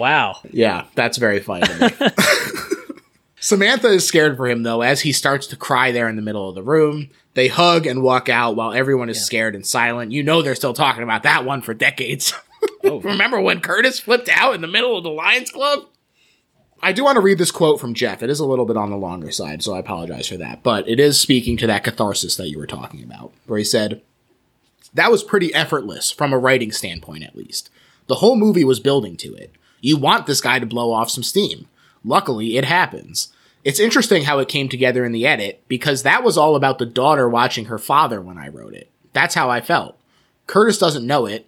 wow 0.00 0.36
Yeah, 0.50 0.86
that's 0.94 1.18
very 1.18 1.40
funny. 1.40 1.66
Samantha 3.40 3.88
is 3.88 4.06
scared 4.06 4.36
for 4.36 4.48
him 4.48 4.62
though 4.64 4.82
as 4.82 5.00
he 5.00 5.12
starts 5.12 5.46
to 5.48 5.56
cry 5.56 5.92
there 5.92 6.08
in 6.08 6.16
the 6.16 6.22
middle 6.22 6.48
of 6.48 6.54
the 6.54 6.62
room. 6.62 7.10
They 7.34 7.48
hug 7.48 7.86
and 7.86 8.02
walk 8.02 8.28
out 8.28 8.56
while 8.56 8.72
everyone 8.72 9.08
is 9.08 9.24
scared 9.24 9.54
and 9.54 9.66
silent. 9.66 10.12
You 10.12 10.22
know 10.22 10.42
they're 10.42 10.54
still 10.54 10.74
talking 10.74 11.02
about 11.02 11.22
that 11.22 11.44
one 11.44 11.62
for 11.62 11.74
decades. 11.74 12.34
Oh. 12.84 13.00
Remember 13.00 13.40
when 13.40 13.60
Curtis 13.60 14.00
flipped 14.00 14.28
out 14.28 14.54
in 14.54 14.60
the 14.60 14.66
middle 14.66 14.96
of 14.96 15.02
the 15.02 15.10
Lions 15.10 15.50
Club? 15.50 15.86
I 16.82 16.92
do 16.92 17.04
want 17.04 17.16
to 17.16 17.22
read 17.22 17.38
this 17.38 17.50
quote 17.50 17.80
from 17.80 17.94
Jeff. 17.94 18.22
It 18.22 18.30
is 18.30 18.40
a 18.40 18.46
little 18.46 18.64
bit 18.66 18.76
on 18.76 18.90
the 18.90 18.96
longer 18.96 19.30
side, 19.30 19.62
so 19.62 19.74
I 19.74 19.78
apologize 19.78 20.28
for 20.28 20.36
that. 20.38 20.62
But 20.62 20.88
it 20.88 20.98
is 21.00 21.18
speaking 21.18 21.56
to 21.58 21.66
that 21.66 21.84
catharsis 21.84 22.36
that 22.36 22.48
you 22.48 22.58
were 22.58 22.66
talking 22.66 23.02
about, 23.02 23.32
where 23.46 23.58
he 23.58 23.64
said, 23.64 24.02
That 24.94 25.10
was 25.10 25.22
pretty 25.22 25.54
effortless 25.54 26.10
from 26.10 26.32
a 26.32 26.38
writing 26.38 26.72
standpoint, 26.72 27.24
at 27.24 27.36
least. 27.36 27.70
The 28.08 28.16
whole 28.16 28.36
movie 28.36 28.64
was 28.64 28.80
building 28.80 29.16
to 29.18 29.34
it. 29.34 29.54
You 29.80 29.96
want 29.96 30.26
this 30.26 30.40
guy 30.40 30.58
to 30.58 30.66
blow 30.66 30.92
off 30.92 31.10
some 31.10 31.22
steam. 31.22 31.68
Luckily, 32.04 32.56
it 32.56 32.64
happens. 32.64 33.32
It's 33.62 33.80
interesting 33.80 34.24
how 34.24 34.38
it 34.38 34.48
came 34.48 34.68
together 34.68 35.04
in 35.04 35.12
the 35.12 35.26
edit, 35.26 35.62
because 35.68 36.02
that 36.02 36.22
was 36.22 36.38
all 36.38 36.56
about 36.56 36.78
the 36.78 36.86
daughter 36.86 37.28
watching 37.28 37.66
her 37.66 37.78
father 37.78 38.20
when 38.20 38.38
I 38.38 38.48
wrote 38.48 38.74
it. 38.74 38.90
That's 39.12 39.34
how 39.34 39.50
I 39.50 39.60
felt. 39.60 39.98
Curtis 40.46 40.78
doesn't 40.78 41.06
know 41.06 41.26
it, 41.26 41.46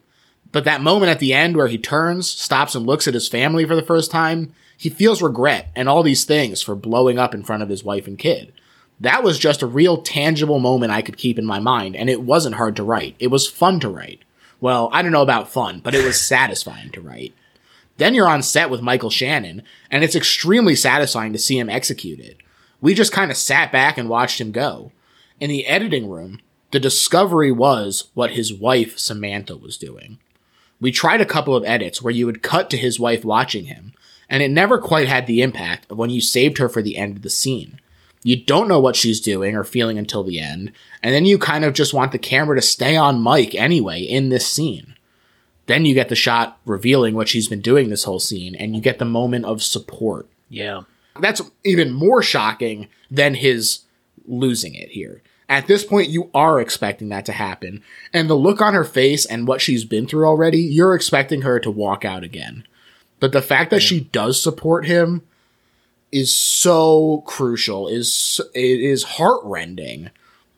but 0.52 0.64
that 0.64 0.82
moment 0.82 1.10
at 1.10 1.18
the 1.18 1.32
end 1.32 1.56
where 1.56 1.68
he 1.68 1.78
turns, 1.78 2.28
stops, 2.28 2.74
and 2.74 2.86
looks 2.86 3.08
at 3.08 3.14
his 3.14 3.28
family 3.28 3.64
for 3.64 3.74
the 3.74 3.82
first 3.82 4.10
time, 4.10 4.52
he 4.76 4.90
feels 4.90 5.22
regret 5.22 5.70
and 5.74 5.88
all 5.88 6.02
these 6.02 6.24
things 6.24 6.60
for 6.60 6.74
blowing 6.74 7.18
up 7.18 7.34
in 7.34 7.42
front 7.42 7.62
of 7.62 7.68
his 7.68 7.82
wife 7.82 8.06
and 8.06 8.18
kid. 8.18 8.52
That 9.00 9.24
was 9.24 9.38
just 9.38 9.62
a 9.62 9.66
real 9.66 10.02
tangible 10.02 10.58
moment 10.58 10.92
I 10.92 11.02
could 11.02 11.16
keep 11.16 11.38
in 11.38 11.46
my 11.46 11.58
mind, 11.58 11.96
and 11.96 12.10
it 12.10 12.22
wasn't 12.22 12.56
hard 12.56 12.76
to 12.76 12.84
write. 12.84 13.16
It 13.18 13.28
was 13.28 13.48
fun 13.48 13.80
to 13.80 13.88
write. 13.88 14.20
Well, 14.60 14.90
I 14.92 15.02
don't 15.02 15.10
know 15.12 15.22
about 15.22 15.48
fun, 15.48 15.80
but 15.82 15.94
it 15.94 16.04
was 16.04 16.20
satisfying 16.28 16.90
to 16.90 17.00
write. 17.00 17.34
Then 17.98 18.14
you're 18.14 18.28
on 18.28 18.42
set 18.42 18.70
with 18.70 18.80
Michael 18.80 19.10
Shannon, 19.10 19.62
and 19.90 20.02
it's 20.02 20.16
extremely 20.16 20.74
satisfying 20.74 21.32
to 21.32 21.38
see 21.38 21.58
him 21.58 21.68
execute 21.68 22.20
it. 22.20 22.38
We 22.80 22.94
just 22.94 23.12
kind 23.12 23.30
of 23.30 23.36
sat 23.36 23.70
back 23.70 23.98
and 23.98 24.08
watched 24.08 24.40
him 24.40 24.50
go. 24.50 24.92
In 25.38 25.50
the 25.50 25.66
editing 25.66 26.08
room, 26.08 26.40
the 26.72 26.80
discovery 26.80 27.52
was 27.52 28.10
what 28.14 28.32
his 28.32 28.52
wife, 28.52 28.98
Samantha, 28.98 29.56
was 29.56 29.76
doing. 29.76 30.18
We 30.80 30.90
tried 30.90 31.20
a 31.20 31.26
couple 31.26 31.54
of 31.54 31.64
edits 31.64 32.02
where 32.02 32.12
you 32.12 32.26
would 32.26 32.42
cut 32.42 32.70
to 32.70 32.76
his 32.76 32.98
wife 32.98 33.24
watching 33.24 33.66
him, 33.66 33.92
and 34.28 34.42
it 34.42 34.50
never 34.50 34.78
quite 34.78 35.06
had 35.06 35.26
the 35.26 35.42
impact 35.42 35.90
of 35.90 35.98
when 35.98 36.10
you 36.10 36.20
saved 36.20 36.58
her 36.58 36.68
for 36.68 36.82
the 36.82 36.96
end 36.96 37.16
of 37.16 37.22
the 37.22 37.30
scene. 37.30 37.78
You 38.24 38.36
don't 38.42 38.68
know 38.68 38.80
what 38.80 38.96
she's 38.96 39.20
doing 39.20 39.54
or 39.54 39.64
feeling 39.64 39.98
until 39.98 40.24
the 40.24 40.40
end, 40.40 40.72
and 41.02 41.14
then 41.14 41.26
you 41.26 41.38
kind 41.38 41.64
of 41.64 41.74
just 41.74 41.92
want 41.92 42.12
the 42.12 42.18
camera 42.18 42.56
to 42.56 42.62
stay 42.62 42.96
on 42.96 43.20
Mike 43.20 43.54
anyway 43.54 44.00
in 44.00 44.28
this 44.28 44.46
scene. 44.46 44.94
Then 45.72 45.86
you 45.86 45.94
get 45.94 46.10
the 46.10 46.14
shot 46.14 46.58
revealing 46.66 47.14
what 47.14 47.30
she's 47.30 47.48
been 47.48 47.62
doing 47.62 47.88
this 47.88 48.04
whole 48.04 48.20
scene, 48.20 48.54
and 48.54 48.76
you 48.76 48.82
get 48.82 48.98
the 48.98 49.06
moment 49.06 49.46
of 49.46 49.62
support. 49.62 50.26
yeah 50.50 50.82
That's 51.18 51.40
even 51.64 51.94
more 51.94 52.22
shocking 52.22 52.88
than 53.10 53.36
his 53.36 53.80
losing 54.26 54.74
it 54.74 54.90
here. 54.90 55.22
At 55.48 55.68
this 55.68 55.82
point, 55.82 56.10
you 56.10 56.30
are 56.34 56.60
expecting 56.60 57.08
that 57.08 57.24
to 57.24 57.32
happen. 57.32 57.82
And 58.12 58.28
the 58.28 58.34
look 58.34 58.60
on 58.60 58.74
her 58.74 58.84
face 58.84 59.24
and 59.24 59.48
what 59.48 59.62
she's 59.62 59.86
been 59.86 60.06
through 60.06 60.26
already, 60.26 60.58
you're 60.58 60.94
expecting 60.94 61.40
her 61.40 61.58
to 61.60 61.70
walk 61.70 62.04
out 62.04 62.22
again. 62.22 62.66
But 63.18 63.32
the 63.32 63.40
fact 63.40 63.70
that 63.70 63.80
she 63.80 64.00
does 64.00 64.42
support 64.42 64.84
him 64.84 65.22
is 66.10 66.34
so 66.34 67.22
crucial, 67.26 67.88
is 67.88 68.42
it 68.54 68.60
is 68.80 69.04
heartrending 69.04 70.10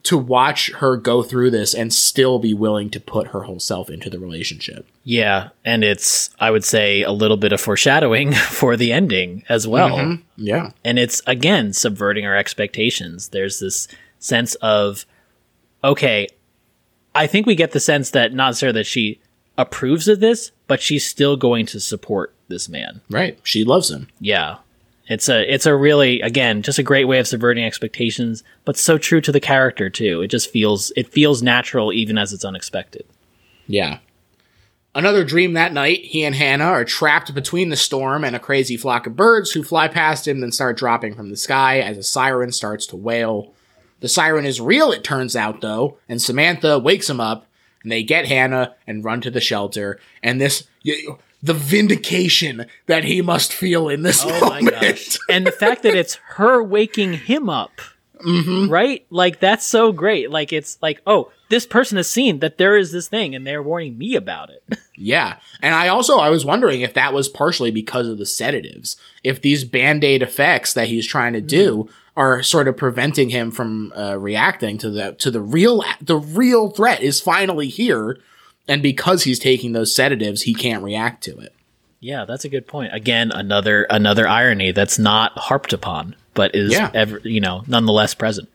to 0.05 0.17
watch 0.17 0.71
her 0.73 0.97
go 0.97 1.23
through 1.23 1.49
this 1.49 1.73
and 1.73 1.93
still 1.93 2.37
be 2.37 2.53
willing 2.53 2.89
to 2.91 2.99
put 2.99 3.27
her 3.27 3.41
whole 3.41 3.59
self 3.59 3.89
into 3.89 4.09
the 4.09 4.19
relationship. 4.19 4.87
Yeah, 5.03 5.49
and 5.63 5.83
it's 5.83 6.29
I 6.39 6.51
would 6.51 6.63
say 6.63 7.01
a 7.01 7.11
little 7.11 7.37
bit 7.37 7.51
of 7.51 7.59
foreshadowing 7.59 8.33
for 8.33 8.77
the 8.77 8.93
ending 8.93 9.43
as 9.49 9.67
well. 9.67 9.97
Mm-hmm. 9.97 10.21
Yeah. 10.37 10.71
And 10.83 10.99
it's 10.99 11.21
again 11.27 11.73
subverting 11.73 12.25
our 12.25 12.35
expectations. 12.35 13.29
There's 13.29 13.59
this 13.59 13.87
sense 14.19 14.55
of 14.55 15.05
okay, 15.83 16.27
I 17.13 17.27
think 17.27 17.47
we 17.47 17.55
get 17.55 17.71
the 17.71 17.79
sense 17.79 18.11
that 18.11 18.33
not 18.33 18.49
necessarily 18.49 18.79
that 18.79 18.87
she 18.87 19.19
approves 19.57 20.07
of 20.07 20.19
this, 20.19 20.51
but 20.67 20.81
she's 20.81 21.05
still 21.05 21.35
going 21.37 21.65
to 21.67 21.79
support 21.79 22.33
this 22.47 22.69
man. 22.69 23.01
Right. 23.09 23.39
She 23.43 23.63
loves 23.63 23.89
him. 23.89 24.07
Yeah. 24.19 24.57
It's 25.07 25.29
a 25.29 25.53
it's 25.53 25.65
a 25.65 25.75
really 25.75 26.21
again 26.21 26.61
just 26.61 26.79
a 26.79 26.83
great 26.83 27.05
way 27.05 27.19
of 27.19 27.27
subverting 27.27 27.63
expectations, 27.63 28.43
but 28.63 28.77
so 28.77 28.97
true 28.97 29.21
to 29.21 29.31
the 29.31 29.39
character 29.39 29.89
too. 29.89 30.21
It 30.21 30.27
just 30.27 30.49
feels 30.49 30.91
it 30.95 31.11
feels 31.11 31.43
natural 31.43 31.93
even 31.93 32.17
as 32.17 32.33
it's 32.33 32.45
unexpected. 32.45 33.05
Yeah. 33.67 33.99
Another 34.95 35.25
dream 35.25 35.53
that 35.53 35.73
night, 35.73 36.05
he 36.05 36.23
and 36.23 36.33
Hannah 36.33 36.63
are 36.63 36.85
trapped 36.85 37.35
between 37.35 37.67
the 37.67 37.75
storm 37.75 38.23
and 38.23 38.33
a 38.33 38.39
crazy 38.39 38.77
flock 38.77 39.05
of 39.05 39.15
birds 39.17 39.51
who 39.51 39.61
fly 39.61 39.89
past 39.89 40.25
him 40.25 40.39
then 40.39 40.53
start 40.53 40.77
dropping 40.77 41.15
from 41.15 41.29
the 41.29 41.35
sky 41.35 41.81
as 41.81 41.97
a 41.97 42.03
siren 42.03 42.53
starts 42.53 42.85
to 42.87 42.95
wail. 42.95 43.53
The 43.99 44.07
siren 44.07 44.45
is 44.45 44.61
real, 44.61 44.93
it 44.93 45.03
turns 45.03 45.35
out, 45.35 45.59
though, 45.59 45.97
and 46.07 46.21
Samantha 46.21 46.79
wakes 46.79 47.09
him 47.09 47.19
up, 47.19 47.45
and 47.83 47.91
they 47.91 48.03
get 48.03 48.27
Hannah 48.27 48.75
and 48.87 49.03
run 49.03 49.19
to 49.21 49.31
the 49.31 49.41
shelter. 49.41 49.99
And 50.23 50.39
this, 50.39 50.65
y- 50.85 51.17
the 51.43 51.53
vindication 51.53 52.65
that 52.87 53.03
he 53.03 53.21
must 53.21 53.53
feel 53.53 53.89
in 53.89 54.01
this 54.03 54.23
Oh 54.25 54.29
my 54.49 54.61
moment. 54.61 54.81
gosh. 54.81 55.17
and 55.29 55.45
the 55.45 55.51
fact 55.51 55.83
that 55.83 55.95
it's 55.95 56.15
her 56.35 56.63
waking 56.63 57.13
him 57.13 57.49
up. 57.49 57.71
Right? 58.27 59.05
Like 59.11 59.39
that's 59.39 59.65
so 59.65 59.91
great. 59.91 60.31
Like 60.31 60.51
it's 60.51 60.79
like, 60.81 61.01
oh, 61.05 61.31
this 61.49 61.67
person 61.67 61.97
has 61.97 62.09
seen 62.09 62.39
that 62.39 62.57
there 62.57 62.75
is 62.75 62.91
this 62.91 63.07
thing 63.07 63.35
and 63.35 63.45
they're 63.45 63.61
warning 63.61 63.97
me 63.97 64.15
about 64.15 64.49
it. 64.49 64.63
Yeah. 64.97 65.39
And 65.61 65.75
I 65.75 65.89
also 65.89 66.19
I 66.19 66.29
was 66.29 66.45
wondering 66.45 66.79
if 66.79 66.93
that 66.93 67.13
was 67.13 67.27
partially 67.27 67.69
because 67.69 68.07
of 68.07 68.17
the 68.17 68.25
sedatives. 68.25 68.95
If 69.25 69.41
these 69.41 69.65
band-aid 69.65 70.23
effects 70.23 70.73
that 70.73 70.87
he's 70.87 71.05
trying 71.05 71.33
to 71.33 71.41
do 71.41 71.89
are 72.15 72.41
sort 72.41 72.69
of 72.69 72.77
preventing 72.77 73.29
him 73.29 73.51
from 73.51 73.91
uh, 73.93 74.17
reacting 74.17 74.77
to 74.77 74.89
the 74.89 75.11
to 75.15 75.29
the 75.29 75.41
real 75.41 75.83
the 75.99 76.15
real 76.15 76.69
threat 76.69 77.01
is 77.01 77.19
finally 77.19 77.67
here 77.67 78.17
and 78.67 78.81
because 78.81 79.23
he's 79.23 79.39
taking 79.39 79.73
those 79.73 79.93
sedatives 79.95 80.43
he 80.43 80.53
can't 80.53 80.83
react 80.83 81.23
to 81.25 81.37
it. 81.39 81.53
Yeah, 81.99 82.25
that's 82.25 82.45
a 82.45 82.49
good 82.49 82.67
point. 82.67 82.93
Again, 82.93 83.31
another 83.31 83.83
another 83.89 84.27
irony 84.27 84.71
that's 84.71 84.99
not 84.99 85.31
harped 85.37 85.73
upon, 85.73 86.15
but 86.33 86.53
is 86.55 86.71
Yeah. 86.73 86.91
ever 86.93 87.19
you 87.23 87.39
know 87.41 87.63
nonetheless 87.67 88.13
present. 88.13 88.49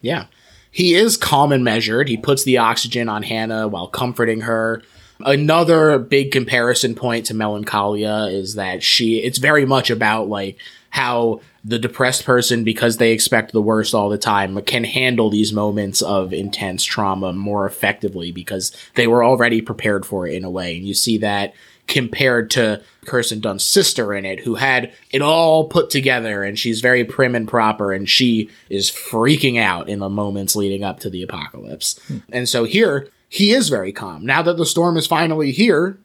Yeah. 0.00 0.26
He 0.70 0.94
is 0.94 1.16
calm 1.16 1.52
and 1.52 1.62
measured. 1.64 2.08
He 2.08 2.16
puts 2.16 2.42
the 2.44 2.58
oxygen 2.58 3.08
on 3.08 3.22
Hannah 3.22 3.68
while 3.68 3.86
comforting 3.86 4.40
her. 4.42 4.82
Another 5.24 5.98
big 5.98 6.32
comparison 6.32 6.96
point 6.96 7.26
to 7.26 7.34
Melancholia 7.34 8.26
is 8.30 8.56
that 8.56 8.82
she, 8.82 9.18
it's 9.18 9.38
very 9.38 9.64
much 9.64 9.88
about 9.88 10.28
like 10.28 10.56
how 10.90 11.40
the 11.64 11.78
depressed 11.78 12.24
person, 12.24 12.62
because 12.62 12.98
they 12.98 13.12
expect 13.12 13.52
the 13.52 13.62
worst 13.62 13.94
all 13.94 14.10
the 14.10 14.18
time, 14.18 14.60
can 14.62 14.84
handle 14.84 15.30
these 15.30 15.52
moments 15.52 16.02
of 16.02 16.32
intense 16.32 16.84
trauma 16.84 17.32
more 17.32 17.66
effectively 17.66 18.30
because 18.30 18.76
they 18.96 19.06
were 19.06 19.24
already 19.24 19.62
prepared 19.62 20.04
for 20.04 20.26
it 20.26 20.34
in 20.34 20.44
a 20.44 20.50
way. 20.50 20.76
And 20.76 20.86
you 20.86 20.92
see 20.92 21.16
that 21.18 21.54
compared 21.86 22.50
to 22.50 22.82
Kirsten 23.06 23.40
Dunst's 23.40 23.70
sister 23.70 24.14
in 24.14 24.24
it, 24.24 24.40
who 24.40 24.54
had 24.54 24.92
it 25.10 25.22
all 25.22 25.68
put 25.68 25.90
together 25.90 26.42
and 26.42 26.58
she's 26.58 26.80
very 26.80 27.04
prim 27.04 27.34
and 27.34 27.48
proper 27.48 27.92
and 27.92 28.08
she 28.08 28.50
is 28.70 28.90
freaking 28.90 29.58
out 29.58 29.88
in 29.88 29.98
the 29.98 30.08
moments 30.08 30.56
leading 30.56 30.84
up 30.84 31.00
to 31.00 31.10
the 31.10 31.22
apocalypse. 31.22 31.98
Hmm. 32.08 32.18
And 32.30 32.48
so 32.48 32.64
here, 32.64 33.08
he 33.28 33.52
is 33.52 33.68
very 33.68 33.92
calm. 33.92 34.24
Now 34.24 34.42
that 34.42 34.56
the 34.56 34.66
storm 34.66 34.96
is 34.96 35.06
finally 35.06 35.50
here, 35.50 35.98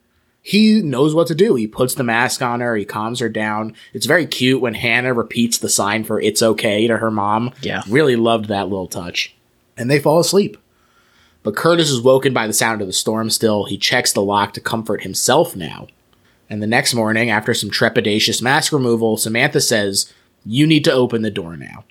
he 0.49 0.81
knows 0.81 1.13
what 1.13 1.27
to 1.27 1.35
do. 1.35 1.53
He 1.53 1.67
puts 1.67 1.93
the 1.93 2.03
mask 2.03 2.41
on 2.41 2.59
her, 2.59 2.76
he 2.76 2.84
calms 2.84 3.19
her 3.19 3.30
down. 3.30 3.76
It's 3.93 4.07
very 4.07 4.26
cute 4.26 4.59
when 4.59 4.73
Hannah 4.73 5.13
repeats 5.13 5.59
the 5.59 5.69
sign 5.69 6.03
for 6.03 6.19
it's 6.19 6.41
okay 6.41 6.88
to 6.88 6.97
her 6.97 7.11
mom. 7.11 7.53
Yeah. 7.61 7.84
Really 7.88 8.15
loved 8.15 8.47
that 8.47 8.67
little 8.67 8.88
touch. 8.88 9.35
And 9.77 9.91
they 9.91 9.99
fall 9.99 10.19
asleep. 10.19 10.57
But 11.43 11.55
Curtis 11.55 11.91
is 11.91 12.01
woken 12.01 12.34
by 12.34 12.47
the 12.47 12.53
sound 12.53 12.81
of 12.81 12.88
the 12.88 12.93
storm 12.93 13.30
still. 13.30 13.65
He 13.65 13.77
checks 13.77 14.11
the 14.11 14.23
lock 14.23 14.53
to 14.53 14.59
comfort 14.59 15.03
himself 15.03 15.55
now. 15.55 15.85
And 16.49 16.63
the 16.63 16.67
next 16.67 16.95
morning, 16.95 17.30
after 17.30 17.53
some 17.53 17.69
trepidatious 17.69 18.41
mask 18.41 18.73
removal, 18.73 19.17
Samantha 19.17 19.61
says, 19.61 20.11
You 20.43 20.65
need 20.65 20.84
to 20.85 20.91
open 20.91 21.21
the 21.21 21.30
door 21.30 21.57
now. 21.57 21.84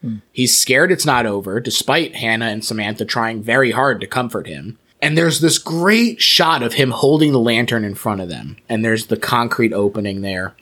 Hmm. 0.00 0.16
He's 0.32 0.58
scared 0.58 0.90
it's 0.90 1.06
not 1.06 1.24
over, 1.24 1.60
despite 1.60 2.16
Hannah 2.16 2.48
and 2.48 2.64
Samantha 2.64 3.04
trying 3.04 3.44
very 3.44 3.70
hard 3.70 4.00
to 4.00 4.08
comfort 4.08 4.48
him. 4.48 4.76
And 5.02 5.18
there's 5.18 5.40
this 5.40 5.58
great 5.58 6.22
shot 6.22 6.62
of 6.62 6.74
him 6.74 6.92
holding 6.92 7.32
the 7.32 7.40
lantern 7.40 7.84
in 7.84 7.96
front 7.96 8.20
of 8.20 8.28
them, 8.28 8.56
and 8.68 8.84
there's 8.84 9.06
the 9.06 9.16
concrete 9.16 9.72
opening 9.72 10.22
there. 10.22 10.54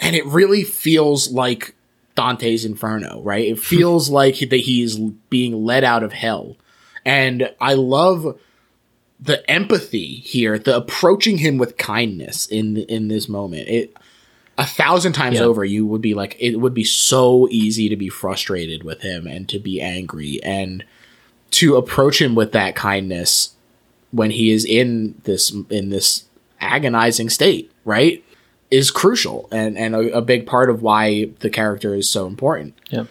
And 0.00 0.16
it 0.16 0.26
really 0.26 0.64
feels 0.64 1.30
like 1.30 1.76
Dante's 2.16 2.64
Inferno, 2.64 3.22
right? 3.22 3.46
It 3.46 3.58
feels 3.62 4.10
like 4.10 4.40
that 4.40 4.56
he's 4.56 4.98
being 4.98 5.64
led 5.64 5.84
out 5.84 6.02
of 6.02 6.12
hell. 6.12 6.56
And 7.06 7.54
I 7.60 7.74
love 7.74 8.38
the 9.20 9.48
empathy 9.48 10.14
here, 10.16 10.58
the 10.58 10.76
approaching 10.76 11.38
him 11.38 11.56
with 11.56 11.76
kindness 11.76 12.46
in 12.46 12.76
in 12.76 13.08
this 13.08 13.28
moment. 13.28 13.68
It 13.68 13.96
a 14.58 14.66
thousand 14.66 15.12
times 15.12 15.36
Yeah. 15.38 15.44
over, 15.44 15.64
you 15.64 15.86
would 15.86 16.02
be 16.02 16.12
like, 16.12 16.36
it 16.38 16.56
would 16.56 16.74
be 16.74 16.84
so 16.84 17.48
easy 17.50 17.88
to 17.88 17.96
be 17.96 18.08
frustrated 18.08 18.82
with 18.82 19.00
him 19.00 19.26
and 19.26 19.48
to 19.48 19.58
be 19.58 19.80
angry 19.80 20.38
and 20.42 20.84
to 21.52 21.76
approach 21.76 22.20
him 22.20 22.34
with 22.34 22.52
that 22.52 22.74
kindness 22.74 23.54
when 24.12 24.30
he 24.30 24.50
is 24.50 24.64
in 24.64 25.14
this 25.24 25.52
in 25.70 25.90
this 25.90 26.24
agonizing 26.60 27.30
state, 27.30 27.70
right? 27.84 28.24
Is 28.70 28.90
crucial 28.90 29.48
and 29.50 29.76
and 29.78 29.94
a, 29.94 30.18
a 30.18 30.22
big 30.22 30.46
part 30.46 30.70
of 30.70 30.82
why 30.82 31.30
the 31.40 31.50
character 31.50 31.94
is 31.94 32.08
so 32.08 32.26
important 32.26 32.74
Yeah. 32.90 33.04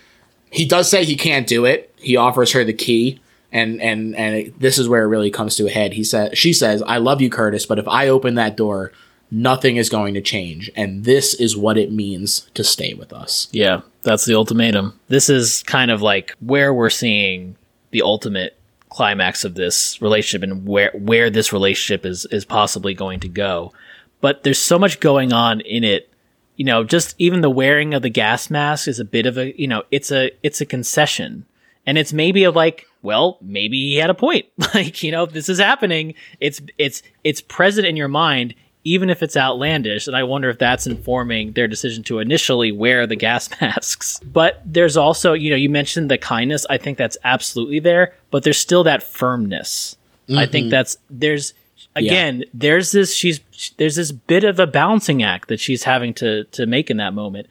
he 0.51 0.65
does 0.65 0.89
say 0.89 1.03
he 1.03 1.15
can't 1.15 1.47
do 1.47 1.65
it. 1.65 1.93
He 1.97 2.15
offers 2.15 2.53
her 2.53 2.63
the 2.63 2.73
key, 2.73 3.19
and 3.51 3.81
and 3.81 4.15
and 4.15 4.35
it, 4.35 4.59
this 4.59 4.77
is 4.77 4.87
where 4.87 5.03
it 5.03 5.07
really 5.07 5.31
comes 5.31 5.55
to 5.57 5.67
a 5.67 5.69
head. 5.69 5.93
He 5.93 6.03
says, 6.05 6.37
she 6.37 6.53
says, 6.53 6.81
"I 6.83 6.97
love 6.97 7.21
you, 7.21 7.29
Curtis, 7.29 7.65
but 7.65 7.77
if 7.79 7.87
I 7.89 8.07
open 8.07 8.35
that 8.35 8.55
door, 8.55 8.93
nothing 9.31 9.75
is 9.75 9.89
going 9.89 10.13
to 10.13 10.21
change, 10.21 10.71
and 10.77 11.03
this 11.03 11.33
is 11.33 11.57
what 11.57 11.77
it 11.77 11.91
means 11.91 12.49
to 12.53 12.63
stay 12.63 12.93
with 12.93 13.11
us." 13.11 13.49
Yeah, 13.51 13.81
that's 14.03 14.23
the 14.23 14.35
ultimatum. 14.35 14.97
This 15.09 15.29
is 15.29 15.61
kind 15.63 15.91
of 15.91 16.01
like 16.01 16.33
where 16.39 16.73
we're 16.73 16.89
seeing 16.89 17.55
the 17.91 18.01
ultimate 18.03 18.55
climax 18.99 19.45
of 19.45 19.55
this 19.55 20.01
relationship 20.01 20.43
and 20.43 20.67
where 20.67 20.91
where 20.93 21.29
this 21.29 21.53
relationship 21.53 22.05
is 22.05 22.25
is 22.31 22.43
possibly 22.43 22.93
going 22.93 23.21
to 23.21 23.29
go. 23.29 23.71
But 24.19 24.43
there's 24.43 24.59
so 24.59 24.77
much 24.77 24.99
going 24.99 25.31
on 25.31 25.61
in 25.61 25.85
it. 25.85 26.11
You 26.57 26.65
know, 26.65 26.83
just 26.83 27.15
even 27.17 27.39
the 27.39 27.49
wearing 27.49 27.93
of 27.93 28.01
the 28.01 28.09
gas 28.09 28.49
mask 28.49 28.89
is 28.89 28.99
a 28.99 29.05
bit 29.05 29.25
of 29.25 29.37
a, 29.37 29.57
you 29.57 29.69
know, 29.69 29.83
it's 29.89 30.11
a 30.11 30.31
it's 30.43 30.59
a 30.59 30.65
concession. 30.65 31.45
And 31.85 31.97
it's 31.97 32.11
maybe 32.11 32.43
a 32.43 32.51
like, 32.51 32.87
well, 33.01 33.37
maybe 33.41 33.77
he 33.77 33.95
had 33.95 34.09
a 34.09 34.13
point. 34.13 34.47
Like, 34.73 35.01
you 35.01 35.13
know, 35.13 35.23
if 35.23 35.31
this 35.31 35.47
is 35.47 35.59
happening. 35.59 36.15
It's 36.41 36.59
it's 36.77 37.01
it's 37.23 37.39
present 37.39 37.87
in 37.87 37.95
your 37.95 38.09
mind 38.09 38.53
even 38.83 39.09
if 39.09 39.21
it's 39.21 39.35
outlandish. 39.35 40.07
And 40.07 40.15
I 40.15 40.23
wonder 40.23 40.49
if 40.49 40.57
that's 40.57 40.87
informing 40.87 41.51
their 41.53 41.67
decision 41.67 42.03
to 42.03 42.19
initially 42.19 42.71
wear 42.71 43.05
the 43.05 43.15
gas 43.15 43.49
masks. 43.61 44.19
But 44.19 44.61
there's 44.65 44.97
also, 44.97 45.33
you 45.33 45.49
know, 45.49 45.55
you 45.55 45.69
mentioned 45.69 46.09
the 46.09 46.17
kindness. 46.17 46.65
I 46.69 46.77
think 46.77 46.97
that's 46.97 47.17
absolutely 47.23 47.79
there, 47.79 48.15
but 48.31 48.43
there's 48.43 48.57
still 48.57 48.83
that 48.85 49.03
firmness. 49.03 49.97
I 50.31 50.45
think 50.45 50.65
mm-hmm. 50.65 50.69
that's, 50.69 50.97
there's, 51.09 51.55
again, 51.95 52.43
there's 52.53 52.91
this, 52.91 53.15
she's, 53.15 53.39
there's 53.77 53.95
this 53.95 54.11
bit 54.11 54.43
of 54.43 54.59
a 54.59 54.67
balancing 54.67 55.23
act 55.23 55.49
that 55.49 55.59
she's 55.59 55.83
having 55.83 56.13
to, 56.15 56.43
to 56.43 56.67
make 56.67 56.91
in 56.91 56.97
that 56.97 57.15
moment. 57.15 57.47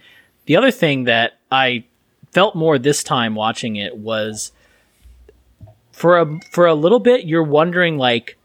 The 0.46 0.54
other 0.54 0.70
thing 0.70 1.04
that 1.04 1.38
I 1.50 1.84
felt 2.32 2.54
more 2.54 2.78
this 2.78 3.02
time 3.02 3.34
watching 3.34 3.76
it 3.76 3.96
was 3.96 4.52
for 5.92 6.18
a 6.18 6.40
for 6.52 6.66
a 6.66 6.74
little 6.74 7.00
bit 7.00 7.24
you're 7.24 7.42
wondering 7.42 7.98
like 7.98 8.36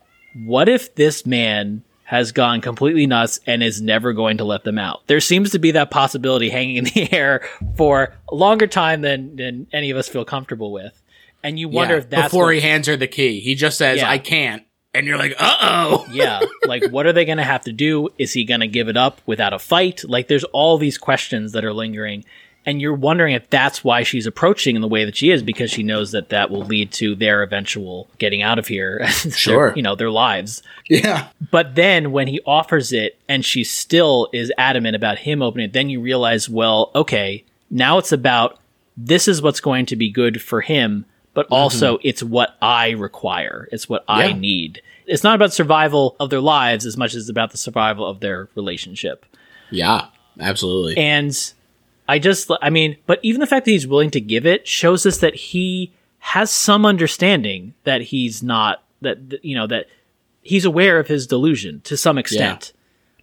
what 0.46 0.68
if 0.68 0.96
this 0.96 1.26
man 1.26 1.84
has 2.14 2.32
gone 2.32 2.62
completely 2.62 3.08
nuts 3.08 3.40
and 3.48 3.64
is 3.64 3.82
never 3.82 4.14
going 4.14 4.38
to 4.38 4.44
let 4.44 4.64
them 4.64 4.78
out. 4.78 5.02
There 5.08 5.20
seems 5.20 5.50
to 5.52 5.58
be 5.60 5.72
that 5.72 5.90
possibility 5.90 6.52
hanging 6.52 6.76
in 6.76 6.84
the 6.84 7.12
air 7.12 7.42
for 7.76 8.14
a 8.32 8.36
longer 8.36 8.68
time 8.68 9.02
than 9.02 9.36
than 9.36 9.66
any 9.74 9.90
of 9.90 9.98
us 9.98 10.08
feel 10.08 10.24
comfortable 10.24 10.72
with. 10.72 11.02
And 11.44 11.58
you 11.58 11.68
wonder 11.70 11.96
Yeah, 11.96 12.02
if 12.02 12.10
that's 12.12 12.24
before 12.28 12.46
what- 12.46 12.54
he 12.56 12.62
hands 12.62 12.86
her 12.88 12.96
the 12.96 13.08
key, 13.08 13.40
he 13.40 13.56
just 13.56 13.80
says, 13.80 13.98
Yeah. 13.98 14.10
"I 14.12 14.20
can't," 14.20 14.62
and 14.94 15.08
you're 15.08 15.18
like, 15.18 15.34
"Uh 15.40 15.58
oh." 15.62 16.08
yeah, 16.12 16.42
like 16.68 16.86
what 16.92 17.08
are 17.08 17.14
they 17.14 17.26
going 17.26 17.40
to 17.40 17.44
have 17.44 17.64
to 17.64 17.72
do? 17.74 18.10
Is 18.20 18.32
he 18.34 18.44
going 18.44 18.62
to 18.62 18.68
give 18.68 18.90
it 18.90 18.96
up 18.96 19.20
without 19.26 19.52
a 19.52 19.58
fight? 19.60 20.04
Like 20.08 20.28
there's 20.28 20.44
all 20.46 20.78
these 20.78 21.00
questions 21.00 21.52
that 21.54 21.66
are 21.66 21.74
lingering 21.74 22.26
and 22.66 22.82
you're 22.82 22.94
wondering 22.94 23.34
if 23.34 23.50
that's 23.50 23.84
why 23.84 24.04
she's 24.04 24.26
approaching 24.26 24.76
in 24.76 24.82
the 24.82 24.88
way 24.88 25.06
that 25.06 25.16
she 25.16 25.32
is 25.32 25.44
because 25.44 25.70
she 25.70 25.84
knows 25.84 26.12
that 26.12 26.30
that 26.30 26.50
will 26.50 26.64
lead 26.64 26.92
to 26.94 27.16
their 27.16 27.44
eventual 27.44 28.08
getting 28.20 28.42
out 28.42 28.60
of 28.60 28.68
here. 28.68 29.00
Their- 29.24 29.32
Sure. 29.32 29.74
you 29.76 29.82
know, 29.82 29.96
their 29.96 30.10
lives. 30.12 30.64
Yeah, 30.90 31.28
But 31.52 31.76
then 31.76 32.12
when 32.12 32.28
he 32.28 32.40
offers 32.46 32.94
it 32.94 33.18
and 33.28 33.44
she 33.44 33.64
still 33.64 34.30
is 34.34 34.52
adamant 34.58 34.96
about 34.96 35.20
him 35.20 35.42
opening 35.42 35.66
it, 35.66 35.74
then 35.74 35.90
you 35.90 36.02
realize, 36.02 36.50
well, 36.50 36.92
okay, 36.96 37.44
now 37.70 37.98
it's 37.98 38.12
about 38.12 38.60
this 38.96 39.28
is 39.28 39.42
what's 39.42 39.60
going 39.60 39.86
to 39.88 39.96
be 39.96 40.10
good 40.10 40.42
for 40.42 40.62
him, 40.62 41.06
but 41.34 41.46
mm-hmm. 41.48 41.56
also 41.56 42.00
it's 42.04 42.24
what 42.24 42.56
I 42.62 42.92
require. 42.92 43.68
It's 43.72 43.90
what 43.90 44.06
I 44.08 44.34
need. 44.34 44.82
It's 45.06 45.24
not 45.24 45.36
about 45.36 45.52
survival 45.52 46.16
of 46.20 46.30
their 46.30 46.40
lives 46.40 46.86
as 46.86 46.96
much 46.96 47.14
as 47.14 47.24
it's 47.24 47.30
about 47.30 47.52
the 47.52 47.58
survival 47.58 48.08
of 48.08 48.20
their 48.22 48.48
relationship. 48.56 49.26
yeah, 49.70 50.08
absolutely. 50.40 50.98
And 50.98 51.54
I 52.08 52.20
just, 52.20 52.52
I 52.62 52.70
mean, 52.70 52.98
but 53.06 53.20
even 53.24 53.40
the 53.40 53.48
fact 53.48 53.66
that 53.66 53.72
he's 53.72 53.88
willing 53.88 54.12
to 54.12 54.22
give 54.22 54.46
it 54.46 54.68
shows 54.68 55.06
us 55.06 55.20
that 55.20 55.36
he 55.36 55.94
has 56.20 56.52
some 56.52 56.86
understanding 56.86 57.74
that 57.84 58.02
he's 58.02 58.44
not, 58.44 58.84
that, 59.02 59.44
you 59.44 59.56
know, 59.56 59.68
that 59.68 59.88
he's 60.42 60.66
aware 60.66 61.00
of 61.00 61.08
his 61.08 61.28
delusion 61.28 61.82
to 61.82 61.98
some 61.98 62.18
extent, 62.18 62.74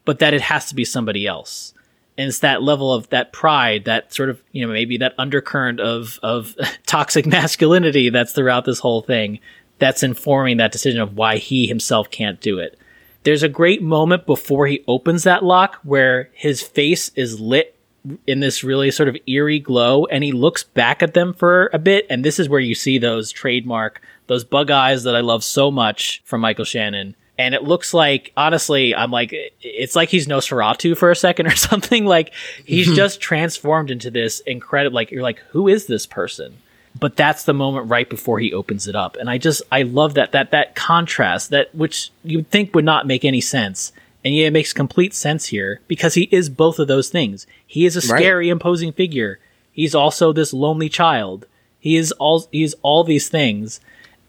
but 0.04 0.18
that 0.18 0.34
it 0.34 0.40
has 0.42 0.66
to 0.66 0.74
be 0.74 0.84
somebody 0.84 1.26
else. 1.26 1.74
And 2.16 2.28
it's 2.28 2.40
that 2.40 2.62
level 2.62 2.92
of 2.92 3.08
that 3.10 3.32
pride, 3.32 3.84
that 3.84 4.12
sort 4.12 4.28
of, 4.28 4.42
you 4.52 4.66
know, 4.66 4.72
maybe 4.72 4.98
that 4.98 5.14
undercurrent 5.18 5.80
of, 5.80 6.18
of 6.22 6.54
toxic 6.86 7.26
masculinity 7.26 8.10
that's 8.10 8.32
throughout 8.32 8.64
this 8.64 8.80
whole 8.80 9.02
thing 9.02 9.40
that's 9.78 10.02
informing 10.02 10.58
that 10.58 10.72
decision 10.72 11.00
of 11.00 11.16
why 11.16 11.38
he 11.38 11.66
himself 11.66 12.10
can't 12.10 12.40
do 12.40 12.58
it. 12.58 12.78
There's 13.22 13.42
a 13.42 13.48
great 13.48 13.82
moment 13.82 14.26
before 14.26 14.66
he 14.66 14.84
opens 14.86 15.24
that 15.24 15.44
lock 15.44 15.76
where 15.82 16.30
his 16.32 16.62
face 16.62 17.10
is 17.16 17.40
lit 17.40 17.76
in 18.26 18.40
this 18.40 18.64
really 18.64 18.90
sort 18.90 19.08
of 19.08 19.16
eerie 19.26 19.58
glow 19.58 20.06
and 20.06 20.24
he 20.24 20.32
looks 20.32 20.64
back 20.64 21.02
at 21.02 21.14
them 21.14 21.34
for 21.34 21.70
a 21.72 21.78
bit 21.78 22.06
and 22.08 22.24
this 22.24 22.38
is 22.38 22.48
where 22.48 22.60
you 22.60 22.74
see 22.74 22.98
those 22.98 23.30
trademark 23.30 24.00
those 24.26 24.44
bug 24.44 24.70
eyes 24.70 25.02
that 25.04 25.14
I 25.14 25.20
love 25.20 25.44
so 25.44 25.70
much 25.70 26.22
from 26.24 26.40
Michael 26.40 26.64
Shannon 26.64 27.14
and 27.38 27.54
it 27.54 27.64
looks 27.64 27.92
like 27.92 28.32
honestly 28.36 28.94
I'm 28.94 29.10
like 29.10 29.34
it's 29.60 29.96
like 29.96 30.08
he's 30.08 30.26
Nosferatu 30.26 30.96
for 30.96 31.10
a 31.10 31.16
second 31.16 31.46
or 31.46 31.56
something 31.56 32.06
like 32.06 32.32
he's 32.64 32.94
just 32.96 33.20
transformed 33.20 33.90
into 33.90 34.10
this 34.10 34.40
incredible 34.40 34.94
like 34.94 35.10
you're 35.10 35.22
like 35.22 35.40
who 35.50 35.68
is 35.68 35.86
this 35.86 36.06
person 36.06 36.56
but 36.98 37.16
that's 37.16 37.44
the 37.44 37.54
moment 37.54 37.88
right 37.88 38.08
before 38.08 38.38
he 38.40 38.52
opens 38.52 38.88
it 38.88 38.96
up. 38.96 39.16
And 39.16 39.30
I 39.30 39.38
just 39.38 39.62
I 39.70 39.82
love 39.82 40.14
that 40.14 40.32
that 40.32 40.50
that 40.50 40.74
contrast 40.74 41.50
that 41.50 41.74
which 41.74 42.10
you'd 42.24 42.50
think 42.50 42.74
would 42.74 42.84
not 42.84 43.06
make 43.06 43.24
any 43.24 43.40
sense. 43.40 43.92
And 44.24 44.34
yet 44.34 44.46
it 44.48 44.52
makes 44.52 44.72
complete 44.72 45.14
sense 45.14 45.46
here 45.46 45.80
because 45.88 46.14
he 46.14 46.28
is 46.30 46.48
both 46.50 46.78
of 46.78 46.88
those 46.88 47.08
things. 47.08 47.46
He 47.66 47.86
is 47.86 47.96
a 47.96 48.00
Right. 48.12 48.20
scary, 48.20 48.48
imposing 48.50 48.92
figure. 48.92 49.38
He's 49.72 49.94
also 49.94 50.32
this 50.32 50.52
lonely 50.52 50.88
child. 50.90 51.46
He 51.78 51.96
is 51.96 52.12
all 52.12 52.46
he's 52.52 52.74
all 52.82 53.02
these 53.04 53.28
things. 53.28 53.80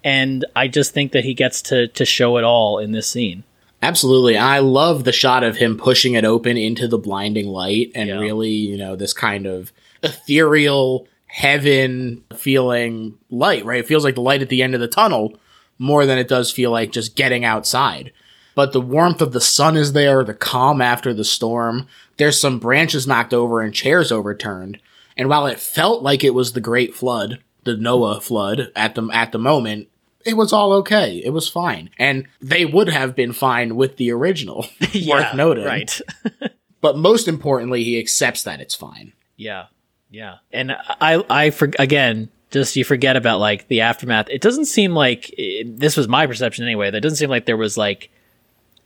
And 0.03 0.45
I 0.55 0.67
just 0.69 0.93
think 0.93 1.11
that 1.11 1.25
he 1.25 1.33
gets 1.33 1.61
to 1.63 1.87
to 1.89 2.05
show 2.05 2.37
it 2.37 2.43
all 2.45 2.79
in 2.79 2.91
this 2.93 3.07
scene. 3.09 3.43
Absolutely. 3.83 4.37
I 4.37 4.59
love 4.59 5.03
the 5.03 5.11
shot 5.11 5.43
of 5.43 5.57
him 5.57 5.75
pushing 5.75 6.13
it 6.13 6.23
open 6.23 6.55
into 6.55 6.87
the 6.87 6.97
blinding 6.99 7.47
light 7.47 7.91
and 7.95 8.09
Yeah. 8.09 8.19
really, 8.19 8.51
you 8.51 8.77
know, 8.77 8.95
this 8.95 9.11
kind 9.13 9.45
of 9.45 9.71
ethereal 10.03 11.07
heaven 11.27 12.23
feeling 12.35 13.15
light, 13.29 13.65
right? 13.65 13.79
It 13.79 13.87
feels 13.87 14.03
like 14.03 14.15
the 14.15 14.21
light 14.21 14.41
at 14.41 14.49
the 14.49 14.61
end 14.61 14.73
of 14.75 14.79
the 14.81 14.87
tunnel 14.87 15.33
more 15.79 16.05
than 16.05 16.17
it 16.19 16.27
does 16.27 16.51
feel 16.51 16.69
like 16.71 16.91
just 16.91 17.15
getting 17.15 17.43
outside. 17.43 18.11
But 18.55 18.73
the 18.73 18.81
warmth 18.81 19.21
of 19.21 19.31
the 19.31 19.41
sun 19.41 19.77
is 19.77 19.93
there, 19.93 20.23
the 20.23 20.33
calm 20.33 20.81
after 20.81 21.13
the 21.13 21.23
storm. 21.23 21.87
There's 22.17 22.39
some 22.39 22.59
branches 22.59 23.07
knocked 23.07 23.33
over 23.33 23.61
and 23.61 23.73
chairs 23.73 24.11
overturned. 24.11 24.79
And 25.17 25.29
while 25.29 25.45
it 25.47 25.59
felt 25.59 26.03
like 26.03 26.23
it 26.23 26.33
was 26.33 26.53
the 26.53 26.61
great 26.61 26.93
flood, 26.93 27.39
the 27.63 27.77
Noah 27.77 28.21
flood 28.21 28.71
at 28.75 28.95
the 28.95 29.07
at 29.13 29.31
the 29.31 29.39
moment, 29.39 29.87
it 30.25 30.35
was 30.35 30.51
all 30.53 30.73
okay. 30.73 31.21
It 31.23 31.31
was 31.31 31.47
fine. 31.47 31.89
And 31.97 32.27
they 32.41 32.65
would 32.65 32.89
have 32.89 33.15
been 33.15 33.33
fine 33.33 33.75
with 33.75 33.97
the 33.97 34.11
original. 34.11 34.67
worth 35.07 35.33
noting. 35.33 35.65
Right. 35.65 36.01
But 36.81 36.97
most 36.97 37.27
importantly, 37.27 37.83
he 37.83 37.99
accepts 37.99 38.43
that 38.43 38.59
it's 38.59 38.75
fine. 38.75 39.13
Yeah, 39.37 39.67
yeah, 40.09 40.37
and 40.51 40.73
I, 40.73 41.23
I, 41.29 41.49
for, 41.51 41.71
again, 41.79 42.29
just 42.49 42.75
you 42.75 42.83
forget 42.83 43.15
about 43.15 43.39
like 43.39 43.67
the 43.67 43.81
aftermath. 43.81 44.29
It 44.29 44.41
doesn't 44.41 44.65
seem 44.65 44.93
like 44.93 45.33
it, 45.37 45.79
this 45.79 45.95
was 45.95 46.07
my 46.07 46.27
perception 46.27 46.65
anyway. 46.65 46.91
That 46.91 47.01
doesn't 47.01 47.17
seem 47.17 47.29
like 47.29 47.45
there 47.45 47.55
was 47.55 47.77
like 47.77 48.11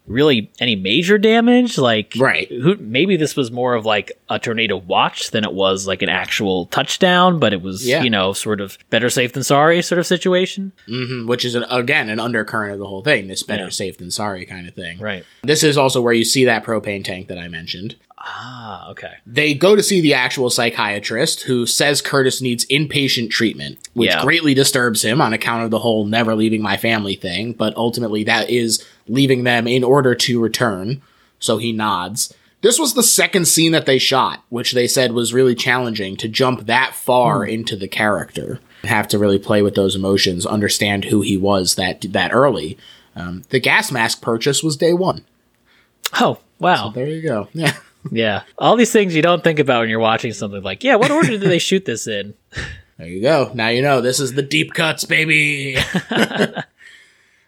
really 0.08 0.52
any 0.60 0.76
major 0.76 1.18
damage. 1.18 1.78
Like, 1.78 2.14
Right. 2.18 2.48
Who 2.50 2.76
maybe 2.80 3.18
this 3.18 3.36
was 3.36 3.52
more 3.52 3.74
of 3.74 3.86
like 3.86 4.12
a 4.30 4.38
tornado 4.40 4.78
watch 4.78 5.32
than 5.32 5.44
it 5.44 5.54
was 5.54 5.88
like 5.88 6.02
an 6.02 6.10
actual 6.10 6.68
touchdown. 6.68 7.40
But 7.40 7.54
it 7.54 7.62
was 7.62 7.88
Yeah. 7.88 8.04
you 8.04 8.10
know 8.10 8.34
sort 8.34 8.62
of 8.62 8.78
better 8.90 9.10
safe 9.10 9.34
than 9.34 9.44
sorry 9.44 9.82
sort 9.82 10.00
of 10.00 10.06
situation. 10.08 10.72
hmm 10.88 11.26
which 11.28 11.44
is, 11.46 11.56
an, 11.56 11.64
again, 11.70 12.10
an 12.10 12.20
undercurrent 12.20 12.74
of 12.74 12.80
the 12.80 12.86
whole 12.88 13.02
thing. 13.02 13.28
This 13.28 13.44
better 13.44 13.64
Yeah. 13.64 13.70
safe 13.70 13.98
than 13.98 14.12
sorry 14.12 14.46
kind 14.46 14.68
of 14.68 14.74
thing. 14.76 15.00
Right. 15.00 15.24
This 15.44 15.64
is 15.64 15.78
also 15.78 16.02
where 16.02 16.14
you 16.14 16.24
see 16.24 16.46
that 16.46 16.64
propane 16.64 17.04
tank 17.04 17.28
that 17.28 17.38
I 17.38 17.48
mentioned. 17.48 17.96
Ah. 18.18 18.90
Okay. 18.92 19.12
They 19.28 19.54
go 19.54 19.76
to 19.76 19.84
see 19.84 20.02
the 20.02 20.14
actual 20.16 20.50
psychiatrist 20.50 21.44
who 21.44 21.66
says 21.66 22.02
Curtis 22.02 22.42
needs 22.42 22.66
inpatient 22.66 23.30
treatment, 23.30 23.78
which 23.94 24.10
Yeah. 24.10 24.24
greatly 24.24 24.54
disturbs 24.54 25.04
him 25.04 25.22
on 25.22 25.32
account 25.34 25.64
of 25.64 25.72
the 25.72 25.80
whole 25.80 26.06
never 26.06 26.36
leaving 26.36 26.62
my 26.62 26.76
family 26.78 27.16
thing. 27.16 27.54
But 27.54 27.76
ultimately, 27.78 28.24
that 28.24 28.50
is 28.50 28.84
leaving 29.08 29.44
them 29.44 29.68
in 29.68 29.84
order 29.84 30.16
to 30.16 30.42
return. 30.42 31.02
So 31.40 31.58
he 31.58 31.72
nods. 31.72 32.34
This 32.62 32.80
was 32.80 32.94
the 32.94 33.04
second 33.04 33.48
scene 33.48 33.74
that 33.74 33.86
they 33.86 34.00
shot, 34.00 34.44
which 34.50 34.72
they 34.72 34.88
said 34.88 35.12
was 35.12 35.34
really 35.34 35.54
challenging 35.54 36.18
to 36.18 36.28
jump 36.28 36.66
that 36.66 36.96
far 36.96 37.46
into 37.46 37.76
the 37.76 37.88
character. 37.88 38.60
Have 38.84 39.08
to 39.10 39.20
really 39.20 39.38
play 39.38 39.62
with 39.62 39.76
those 39.76 39.96
emotions, 39.96 40.46
understand 40.46 41.06
who 41.06 41.22
he 41.22 41.38
was 41.38 41.76
that 41.76 42.02
that 42.12 42.34
early. 42.34 42.78
Um, 43.16 43.44
the 43.50 43.60
gas 43.60 43.92
mask 43.92 44.22
purchase 44.22 44.64
was 44.64 44.78
day 44.78 44.94
one. 44.94 45.26
Oh 46.20 46.40
wow. 46.60 46.90
There 46.90 47.08
you 47.08 47.22
go. 47.22 47.50
Yeah. 47.54 47.74
yeah. 48.12 48.44
All 48.58 48.76
these 48.76 48.92
things 48.92 49.16
you 49.16 49.22
don't 49.22 49.44
think 49.44 49.60
about 49.60 49.82
when 49.82 49.90
you're 49.90 50.00
watching 50.00 50.34
something. 50.34 50.62
Like, 50.62 50.84
yeah, 50.84 50.96
what 50.96 51.12
order 51.12 51.30
did 51.30 51.42
they 51.42 51.60
shoot 51.60 51.86
this 51.86 52.08
in? 52.08 52.34
There 52.98 53.08
you 53.08 53.22
go. 53.22 53.52
Now 53.54 53.68
you 53.68 53.82
know 53.82 54.00
this 54.00 54.22
is 54.22 54.36
the 54.36 54.42
deep 54.42 54.74
cuts, 54.74 55.04
baby. 55.04 55.76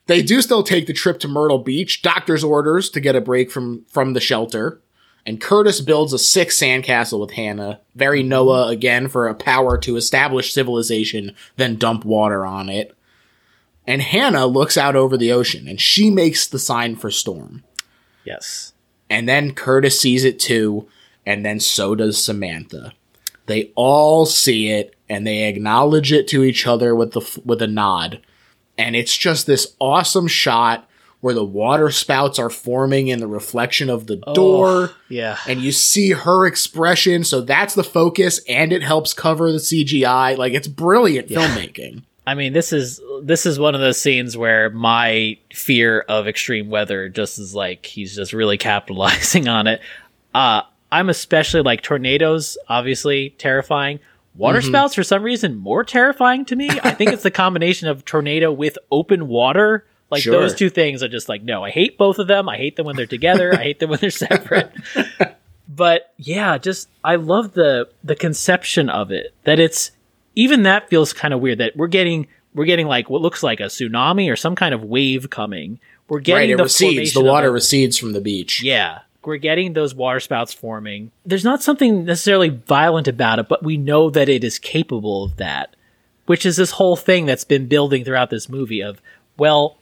they 0.08 0.22
do 0.22 0.42
still 0.42 0.64
take 0.64 0.88
the 0.88 0.94
trip 0.94 1.20
to 1.20 1.28
Myrtle 1.28 1.60
Beach, 1.60 2.02
doctor's 2.02 2.44
orders 2.44 2.90
to 2.90 3.00
get 3.00 3.16
a 3.16 3.22
break 3.22 3.52
from 3.52 3.86
from 3.90 4.14
the 4.14 4.20
shelter. 4.20 4.82
And 5.26 5.42
Curtis 5.42 5.82
builds 5.82 6.14
a 6.14 6.20
sick 6.20 6.50
sandcastle 6.50 7.20
with 7.20 7.32
Hannah. 7.32 7.82
Very 7.96 8.24
Noah 8.24 8.70
again 8.70 9.10
for 9.10 9.28
a 9.28 9.36
power 9.36 9.78
to 9.80 9.98
establish 9.98 10.54
civilization, 10.54 11.36
then 11.58 11.76
dump 11.76 12.06
water 12.06 12.46
on 12.46 12.70
it. 12.70 12.96
And 13.86 14.02
Hannah 14.02 14.46
looks 14.46 14.78
out 14.78 14.96
over 14.96 15.18
the 15.18 15.34
ocean 15.34 15.68
and 15.68 15.82
she 15.82 16.10
makes 16.10 16.48
the 16.48 16.60
sign 16.60 16.96
for 16.96 17.12
storm. 17.12 17.66
Yes. 18.24 18.72
And 19.10 19.28
then 19.28 19.54
Curtis 19.54 20.00
sees 20.00 20.24
it 20.24 20.40
too, 20.40 20.88
and 21.26 21.46
then 21.46 21.60
so 21.60 21.96
does 21.96 22.24
Samantha. 22.24 22.94
They 23.48 23.72
all 23.76 24.26
see 24.26 24.70
it 24.70 24.96
and 25.10 25.28
they 25.28 25.44
acknowledge 25.44 26.12
it 26.12 26.28
to 26.30 26.44
each 26.44 26.66
other 26.66 26.96
with 26.96 27.12
the 27.14 27.42
with 27.44 27.62
a 27.62 27.68
nod. 27.68 28.22
And 28.78 28.96
it's 28.96 29.16
just 29.16 29.46
this 29.48 29.76
awesome 29.80 30.28
shot 30.28 30.88
where 31.20 31.34
the 31.34 31.44
water 31.44 31.90
spouts 31.90 32.38
are 32.38 32.50
forming 32.50 33.08
in 33.08 33.20
the 33.20 33.28
reflection 33.28 33.90
of 33.90 34.06
the 34.06 34.18
door 34.36 34.92
Yeah. 35.10 35.38
and 35.48 35.60
you 35.62 35.72
see 35.72 36.12
her 36.12 36.46
expression, 36.46 37.24
so 37.24 37.42
that's 37.42 37.74
the 37.74 37.84
focus 37.84 38.40
and 38.48 38.72
it 38.72 38.84
helps 38.84 39.14
cover 39.16 39.52
the 39.52 39.58
CGI. 39.58 40.38
Like 40.38 40.54
it's 40.54 40.68
brilliant 40.68 41.28
filmmaking. 41.30 42.04
I 42.28 42.36
mean, 42.36 42.54
this 42.54 42.72
is 42.72 43.02
this 43.24 43.46
is 43.48 43.58
one 43.58 43.74
of 43.74 43.82
those 43.82 44.00
scenes 44.00 44.38
where 44.38 44.70
my 44.70 45.38
fear 45.54 46.02
of 46.02 46.28
extreme 46.28 46.70
weather 46.70 47.10
just 47.10 47.40
is 47.40 47.56
like 47.56 47.86
he's 47.88 48.16
just 48.16 48.32
really 48.34 48.58
capitalizing 48.60 49.48
on 49.48 49.66
it. 49.66 49.82
Uh, 50.36 50.62
I'm 50.92 51.10
especially 51.10 51.62
like 51.62 51.82
tornadoes, 51.82 52.58
obviously 52.70 53.32
terrifying. 53.40 54.00
Water 54.38 54.60
Mm-hmm. 54.60 54.68
spouts, 54.70 54.96
for 54.96 55.04
some 55.04 55.24
reason, 55.24 55.56
more 55.58 55.84
terrifying 55.84 56.46
to 56.46 56.56
me. 56.56 56.70
I 56.84 56.92
think 56.92 57.12
it's 57.12 57.24
the 57.24 57.32
combination 57.44 57.88
of 57.88 58.06
tornado 58.06 58.52
with 58.52 58.78
open 58.92 59.28
water. 59.28 59.86
Like 60.10 60.22
Sure. 60.24 60.40
those 60.40 60.56
two 60.56 60.70
things 60.70 61.04
are 61.04 61.08
just 61.10 61.28
like 61.28 61.44
no. 61.44 61.64
I 61.66 61.70
hate 61.72 61.98
both 61.98 62.18
of 62.20 62.28
them. 62.28 62.48
I 62.48 62.56
hate 62.58 62.76
them 62.78 62.86
when 62.86 62.96
they're 62.96 63.06
together. 63.06 63.54
I 63.54 63.64
hate 63.64 63.80
them 63.80 63.90
when 63.90 64.00
they're 64.00 64.10
separate. 64.12 64.72
but 65.68 66.14
yeah, 66.18 66.58
just 66.58 66.90
I 67.04 67.16
love 67.16 67.54
the 67.54 67.90
the 68.04 68.16
conception 68.16 68.90
of 68.90 69.12
it. 69.12 69.34
That 69.44 69.60
it's 69.60 69.92
even 70.36 70.64
that 70.64 70.90
feels 70.90 71.14
kind 71.14 71.34
of 71.34 71.42
weird 71.42 71.58
that 71.58 71.76
we're 71.76 71.88
getting 71.88 72.28
we're 72.54 72.66
getting 72.66 72.88
like 72.88 73.10
what 73.10 73.22
looks 73.22 73.44
like 73.44 73.60
a 73.60 73.64
tsunami 73.64 74.32
or 74.32 74.36
some 74.36 74.56
kind 74.56 74.74
of 74.74 74.84
wave 74.84 75.30
coming. 75.30 75.80
We're 76.08 76.20
getting 76.22 76.40
right, 76.42 76.50
it 76.52 76.58
the 76.58 76.64
recedes. 76.64 77.14
The 77.14 77.22
water 77.24 77.52
recedes 77.52 77.98
from 77.98 78.14
the 78.14 78.22
beach. 78.22 78.64
Yeah. 78.64 79.00
We're 79.28 79.36
getting 79.36 79.74
those 79.74 79.94
water 79.94 80.22
spouts 80.22 80.54
forming. 80.54 81.12
There's 81.26 81.44
not 81.44 81.62
something 81.62 82.06
necessarily 82.06 82.48
violent 82.48 83.10
about 83.10 83.40
it, 83.40 83.50
but 83.50 83.62
we 83.62 83.76
know 83.76 84.10
that 84.10 84.30
it 84.30 84.42
is 84.42 84.58
capable 84.58 85.26
of 85.26 85.36
that, 85.36 85.76
which 86.28 86.46
is 86.46 86.56
this 86.56 86.72
whole 86.72 86.96
thing 86.96 87.26
that's 87.26 87.44
been 87.44 87.68
building 87.68 88.06
throughout 88.06 88.30
this 88.30 88.48
movie 88.48 88.80
of, 88.80 89.02
well, 89.38 89.80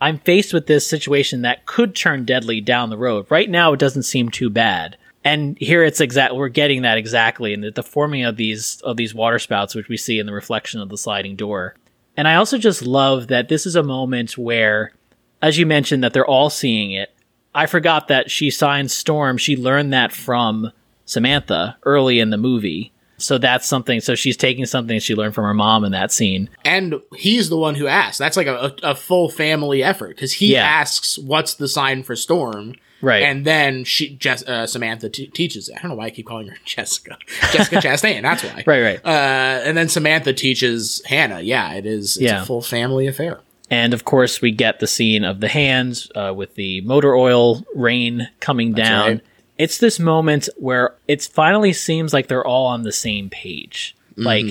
I'm 0.00 0.18
faced 0.18 0.52
with 0.52 0.66
this 0.66 0.84
situation 0.84 1.42
that 1.42 1.64
could 1.64 1.94
turn 1.94 2.24
deadly 2.24 2.60
down 2.60 2.90
the 2.90 2.98
road. 2.98 3.26
Right 3.30 3.48
now, 3.48 3.72
it 3.72 3.78
doesn't 3.78 4.02
seem 4.02 4.30
too 4.30 4.50
bad. 4.50 4.96
And 5.22 5.56
here 5.58 5.84
it's 5.84 6.00
exact. 6.00 6.34
We're 6.34 6.48
getting 6.48 6.82
that 6.82 6.98
exactly 6.98 7.54
and 7.54 7.62
the, 7.62 7.70
the 7.70 7.84
forming 7.84 8.24
of 8.24 8.34
these 8.34 8.80
of 8.80 8.96
these 8.96 9.14
water 9.14 9.38
spouts, 9.38 9.76
which 9.76 9.88
we 9.88 9.96
see 9.96 10.18
in 10.18 10.26
the 10.26 10.32
reflection 10.32 10.80
of 10.80 10.88
the 10.88 10.98
sliding 10.98 11.36
door. 11.36 11.76
And 12.16 12.26
I 12.26 12.34
also 12.34 12.58
just 12.58 12.82
love 12.82 13.28
that 13.28 13.48
this 13.48 13.64
is 13.64 13.76
a 13.76 13.82
moment 13.84 14.36
where, 14.36 14.92
as 15.40 15.56
you 15.56 15.66
mentioned, 15.66 16.02
that 16.02 16.14
they're 16.14 16.26
all 16.26 16.50
seeing 16.50 16.90
it. 16.90 17.14
I 17.58 17.66
forgot 17.66 18.08
that 18.08 18.30
she 18.30 18.50
signed 18.50 18.90
Storm. 18.90 19.36
She 19.36 19.56
learned 19.56 19.92
that 19.92 20.12
from 20.12 20.70
Samantha 21.04 21.76
early 21.84 22.20
in 22.20 22.30
the 22.30 22.36
movie. 22.36 22.92
So 23.20 23.36
that's 23.36 23.66
something. 23.66 24.00
So 24.00 24.14
she's 24.14 24.36
taking 24.36 24.64
something 24.64 25.00
she 25.00 25.14
learned 25.16 25.34
from 25.34 25.44
her 25.44 25.54
mom 25.54 25.84
in 25.84 25.90
that 25.92 26.12
scene. 26.12 26.48
and 26.64 26.94
he's 27.16 27.48
the 27.48 27.56
one 27.56 27.74
who 27.74 27.88
asks. 27.88 28.16
That's 28.18 28.36
like 28.36 28.46
a, 28.46 28.72
a, 28.84 28.94
full 28.94 29.28
family 29.28 29.82
effort 29.82 30.10
because 30.10 30.34
he 30.34 30.52
Yeah. 30.52 30.62
asks, 30.64 31.18
"What's 31.18 31.54
the 31.54 31.66
sign 31.66 32.04
for 32.04 32.14
storm?" 32.14 32.74
Right. 33.00 33.22
and 33.22 33.44
then 33.44 33.84
she, 33.84 34.16
Jess, 34.16 34.42
uh, 34.44 34.66
Samantha 34.66 35.08
t- 35.08 35.28
teaches 35.28 35.68
it. 35.68 35.76
I 35.76 35.82
don't 35.82 35.90
know 35.92 35.96
why 35.96 36.06
I 36.06 36.10
keep 36.10 36.26
calling 36.26 36.48
her 36.48 36.56
Jessica, 36.64 37.16
Jessica 37.52 37.76
Chastain. 37.88 38.22
That's 38.22 38.42
why. 38.44 38.62
Right, 38.66 38.82
right. 38.82 39.00
Uh, 39.04 39.62
and 39.64 39.76
then 39.76 39.88
Samantha 39.88 40.32
teaches 40.32 41.02
Hannah. 41.06 41.40
Yeah, 41.40 41.74
it 41.74 41.86
is. 41.86 42.16
It's 42.16 42.22
Yeah. 42.24 42.42
a 42.42 42.44
full 42.44 42.60
family 42.62 43.06
affair. 43.08 43.40
And 43.70 43.92
of 43.92 44.04
course, 44.04 44.40
we 44.40 44.50
get 44.50 44.80
the 44.80 44.86
scene 44.86 45.24
of 45.24 45.40
the 45.40 45.48
hands 45.48 46.10
uh, 46.14 46.32
with 46.34 46.54
the 46.54 46.80
motor 46.82 47.14
oil 47.14 47.64
rain 47.74 48.28
coming 48.40 48.72
down. 48.72 49.08
right. 49.08 49.20
It's 49.58 49.78
this 49.78 49.98
moment 49.98 50.48
where 50.56 50.94
it 51.08 51.22
finally 51.22 51.72
seems 51.72 52.12
like 52.12 52.28
they're 52.28 52.46
all 52.46 52.66
on 52.66 52.82
the 52.84 52.92
same 52.92 53.28
page. 53.28 53.96
Like, 54.16 54.46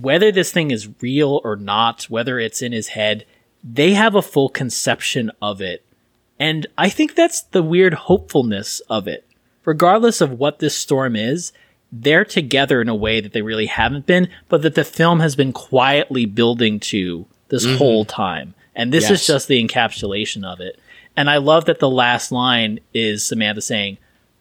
whether 0.00 0.30
this 0.32 0.52
thing 0.52 0.70
is 0.72 0.88
real 1.00 1.40
or 1.44 1.56
not, 1.56 2.04
whether 2.04 2.38
it's 2.38 2.60
in 2.60 2.72
his 2.72 2.88
head, 2.88 3.24
they 3.62 3.94
have 3.94 4.14
a 4.14 4.22
full 4.22 4.48
conception 4.48 5.30
of 5.40 5.60
it. 5.60 5.84
And 6.38 6.66
I 6.76 6.88
think 6.88 7.14
that's 7.14 7.42
the 7.42 7.62
weird 7.62 7.94
hopefulness 7.94 8.80
of 8.90 9.06
it. 9.06 9.26
Regardless 9.64 10.20
of 10.20 10.32
what 10.38 10.58
this 10.58 10.74
storm 10.74 11.14
is, 11.14 11.52
they're 11.92 12.24
together 12.24 12.80
in 12.80 12.88
a 12.88 12.94
way 12.94 13.20
that 13.20 13.32
they 13.32 13.42
really 13.42 13.66
haven't 13.66 14.06
been, 14.06 14.28
but 14.48 14.62
that 14.62 14.74
the 14.74 14.84
film 14.84 15.20
has 15.20 15.36
been 15.36 15.52
quietly 15.52 16.24
building 16.24 16.80
to 16.80 17.26
this 17.50 17.66
mm-hmm. 17.66 17.76
whole 17.76 18.04
time. 18.04 18.54
And 18.74 18.92
this 18.92 19.10
Yes. 19.10 19.20
is 19.20 19.26
just 19.26 19.48
the 19.48 19.62
encapsulation 19.62 20.44
of 20.44 20.60
it. 20.60 20.78
And 21.16 21.28
I 21.28 21.36
love 21.36 21.66
that 21.66 21.80
the 21.80 21.90
last 21.90 22.32
line 22.32 22.80
is 22.94 23.26
Samantha 23.26 23.60
saying, 23.60 23.98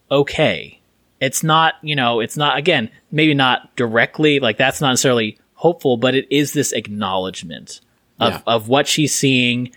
okay. 0.10 0.80
It's 1.19 1.44
not, 1.44 1.76
you 1.81 1.98
know, 1.98 2.22
it's 2.22 2.38
not, 2.38 2.57
again, 2.57 2.90
maybe 3.11 3.34
not 3.34 3.76
directly, 3.76 4.40
like 4.40 4.57
that's 4.57 4.80
not 4.80 4.91
necessarily 4.91 5.38
hopeful, 5.56 5.98
but 5.98 6.15
it 6.15 6.26
is 6.30 6.53
this 6.53 6.72
acknowledgement 6.72 7.81
of, 8.22 8.34
Yeah. 8.34 8.41
of 8.48 8.69
what 8.69 8.88
she's 8.88 9.14
seeing, 9.14 9.72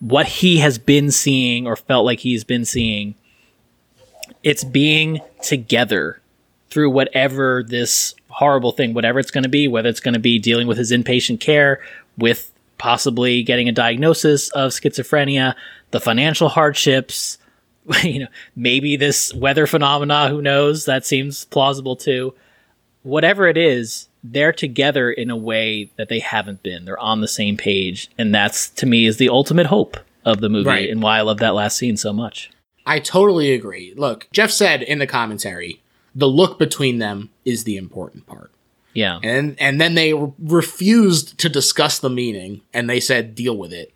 what 0.00 0.26
he 0.26 0.58
has 0.58 0.78
been 0.78 1.10
seeing 1.10 1.66
or 1.66 1.76
felt 1.76 2.06
like 2.06 2.20
he's 2.20 2.42
been 2.42 2.64
seeing. 2.64 3.16
It's 4.42 4.64
being 4.64 5.20
together 5.42 6.20
through 6.70 6.90
whatever 6.90 7.62
this 7.66 8.14
horrible 8.28 8.72
thing, 8.72 8.94
whatever 8.94 9.18
it's 9.18 9.30
going 9.30 9.42
to 9.44 9.50
be, 9.50 9.68
whether 9.68 9.88
it's 9.90 10.00
going 10.00 10.14
to 10.14 10.20
be 10.20 10.38
dealing 10.38 10.66
with 10.66 10.78
his 10.78 10.92
inpatient 10.92 11.40
care, 11.40 11.80
with 12.16 12.50
possibly 12.78 13.42
getting 13.42 13.68
a 13.68 13.72
diagnosis 13.72 14.48
of 14.50 14.70
schizophrenia, 14.70 15.54
the 15.90 16.00
financial 16.00 16.48
hardships, 16.48 17.38
you 18.02 18.20
know, 18.20 18.26
maybe 18.56 18.96
this 18.96 19.32
weather 19.34 19.66
phenomena, 19.66 20.28
who 20.28 20.40
knows? 20.42 20.84
That 20.84 21.04
seems 21.06 21.44
plausible 21.46 21.96
too. 21.96 22.34
Whatever 23.02 23.46
it 23.46 23.56
is, 23.56 24.08
they're 24.24 24.52
together 24.52 25.10
in 25.10 25.30
a 25.30 25.36
way 25.36 25.90
that 25.96 26.08
they 26.08 26.18
haven't 26.18 26.62
been. 26.62 26.84
They're 26.84 26.98
on 26.98 27.20
the 27.20 27.28
same 27.28 27.56
page. 27.56 28.10
And 28.18 28.34
that's 28.34 28.68
to 28.70 28.86
me 28.86 29.06
is 29.06 29.16
the 29.16 29.28
ultimate 29.28 29.66
hope 29.66 29.96
of 30.24 30.40
the 30.40 30.48
movie 30.48 30.68
Right. 30.68 30.90
and 30.90 31.00
why 31.02 31.18
I 31.18 31.22
love 31.22 31.38
that 31.38 31.54
last 31.54 31.76
scene 31.78 31.96
so 31.96 32.12
much. 32.12 32.50
I 32.84 32.98
totally 33.00 33.52
agree. 33.52 33.94
Look, 33.96 34.28
Jeff 34.32 34.50
said 34.50 34.82
in 34.82 34.98
the 34.98 35.06
commentary, 35.06 35.82
the 36.14 36.28
look 36.28 36.58
between 36.58 36.98
them 36.98 37.30
is 37.44 37.64
the 37.64 37.76
important 37.76 38.26
part. 38.26 38.50
Yeah. 38.98 39.20
And 39.22 39.54
and 39.60 39.80
then 39.80 39.94
they 39.94 40.12
re- 40.12 40.32
refused 40.40 41.38
to 41.38 41.48
discuss 41.48 42.00
the 42.00 42.10
meaning 42.10 42.62
and 42.74 42.90
they 42.90 42.98
said 42.98 43.36
deal 43.36 43.56
with 43.56 43.72
it. 43.72 43.94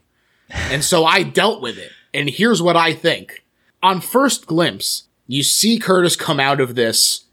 And 0.48 0.84
so 0.84 1.04
I 1.04 1.24
dealt 1.24 1.60
with 1.60 1.76
it. 1.76 1.90
And 2.14 2.30
here's 2.30 2.62
what 2.62 2.76
I 2.76 2.92
think. 2.94 3.42
On 3.82 4.00
first 4.00 4.46
glimpse, 4.46 5.04
you 5.26 5.42
see 5.42 5.78
Curtis 5.78 6.14
come 6.14 6.38
out 6.38 6.60
of 6.60 6.76
this 6.76 7.24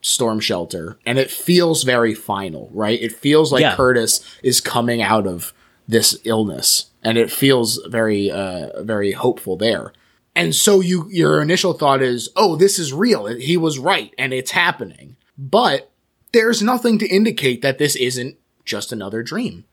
storm 0.00 0.40
shelter 0.40 0.98
and 1.04 1.18
it 1.18 1.30
feels 1.30 1.82
very 1.82 2.14
final, 2.14 2.70
right? 2.72 2.98
It 3.02 3.12
feels 3.12 3.52
like 3.52 3.60
Yeah. 3.60 3.76
Curtis 3.76 4.24
is 4.42 4.62
coming 4.62 5.02
out 5.02 5.26
of 5.26 5.52
this 5.86 6.18
illness 6.24 6.86
and 7.02 7.18
it 7.18 7.30
feels 7.30 7.80
very 7.88 8.30
uh 8.30 8.82
very 8.82 9.12
hopeful 9.12 9.56
there. 9.56 9.92
And 10.34 10.54
so 10.54 10.80
you 10.80 11.06
your 11.10 11.42
initial 11.42 11.74
thought 11.74 12.00
is, 12.02 12.30
"Oh, 12.34 12.56
this 12.56 12.78
is 12.78 12.94
real. 12.94 13.26
He 13.26 13.58
was 13.58 13.78
right 13.78 14.14
and 14.16 14.32
it's 14.32 14.52
happening." 14.52 15.16
But 15.36 15.90
there's 16.32 16.62
nothing 16.62 16.98
to 16.98 17.08
indicate 17.08 17.62
that 17.62 17.78
this 17.78 17.96
isn't 17.96 18.36
just 18.64 18.92
another 18.92 19.22
dream. 19.22 19.64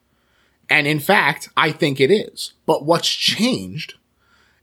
And 0.70 0.88
in 0.88 1.00
fact, 1.00 1.50
I 1.56 1.72
think 1.72 2.00
it 2.00 2.12
is. 2.12 2.54
But 2.66 2.86
what's 2.86 3.10
changed 3.10 3.96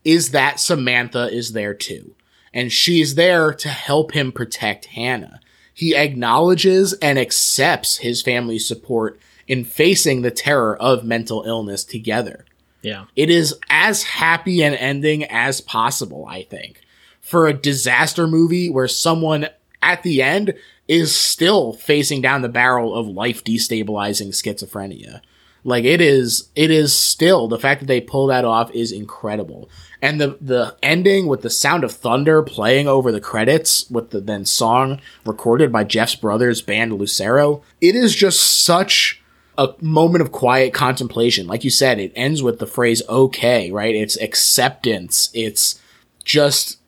is 0.04 0.30
that 0.32 0.60
Samantha 0.60 1.28
is 1.32 1.52
there 1.52 1.74
too. 1.74 2.14
And 2.52 2.70
she's 2.70 3.14
there 3.14 3.52
to 3.54 3.68
help 3.68 4.12
him 4.12 4.32
protect 4.32 4.86
Hannah. 4.86 5.40
He 5.72 5.96
acknowledges 5.96 6.92
and 6.94 7.18
accepts 7.18 7.98
his 7.98 8.22
family's 8.22 8.68
support 8.68 9.18
in 9.48 9.64
facing 9.64 10.22
the 10.22 10.30
terror 10.30 10.76
of 10.76 11.04
mental 11.04 11.42
illness 11.44 11.84
together. 11.84 12.44
Yeah. 12.82 13.06
It 13.16 13.30
is 13.30 13.58
as 13.68 14.04
happy 14.04 14.62
an 14.62 14.74
ending 14.74 15.24
as 15.24 15.60
possible, 15.60 16.26
I 16.28 16.42
think. 16.44 16.80
For 17.20 17.46
a 17.46 17.54
disaster 17.54 18.26
movie 18.26 18.68
where 18.68 18.86
someone 18.86 19.48
at 19.82 20.02
the 20.02 20.22
end 20.22 20.54
is 20.86 21.14
still 21.14 21.72
facing 21.72 22.20
down 22.20 22.42
the 22.42 22.48
barrel 22.48 22.94
of 22.94 23.06
life 23.06 23.42
destabilizing 23.42 24.28
schizophrenia. 24.28 25.20
Like 25.64 25.84
it 25.84 26.02
is 26.02 26.50
it 26.54 26.70
is 26.70 26.96
still 26.96 27.48
the 27.48 27.58
fact 27.58 27.80
that 27.80 27.86
they 27.86 28.00
pull 28.00 28.26
that 28.26 28.44
off 28.44 28.70
is 28.72 28.92
incredible. 28.92 29.70
And 30.02 30.20
the 30.20 30.36
the 30.40 30.76
ending 30.82 31.26
with 31.26 31.40
the 31.40 31.48
sound 31.48 31.84
of 31.84 31.92
thunder 31.92 32.42
playing 32.42 32.86
over 32.86 33.10
the 33.10 33.20
credits 33.20 33.88
with 33.88 34.10
the 34.10 34.20
then 34.20 34.44
song 34.44 35.00
recorded 35.24 35.72
by 35.72 35.84
Jeff's 35.84 36.16
brothers 36.16 36.60
band 36.60 36.92
Lucero, 36.92 37.62
it 37.80 37.94
is 37.96 38.14
just 38.14 38.62
such 38.62 39.22
a 39.56 39.70
moment 39.80 40.20
of 40.20 40.32
quiet 40.32 40.74
contemplation. 40.74 41.46
Like 41.46 41.64
you 41.64 41.70
said, 41.70 41.98
it 41.98 42.12
ends 42.14 42.42
with 42.42 42.58
the 42.58 42.66
phrase 42.66 43.02
okay, 43.08 43.70
right? 43.70 43.94
It's 43.94 44.20
acceptance. 44.20 45.30
It's 45.32 45.80
just 46.24 46.78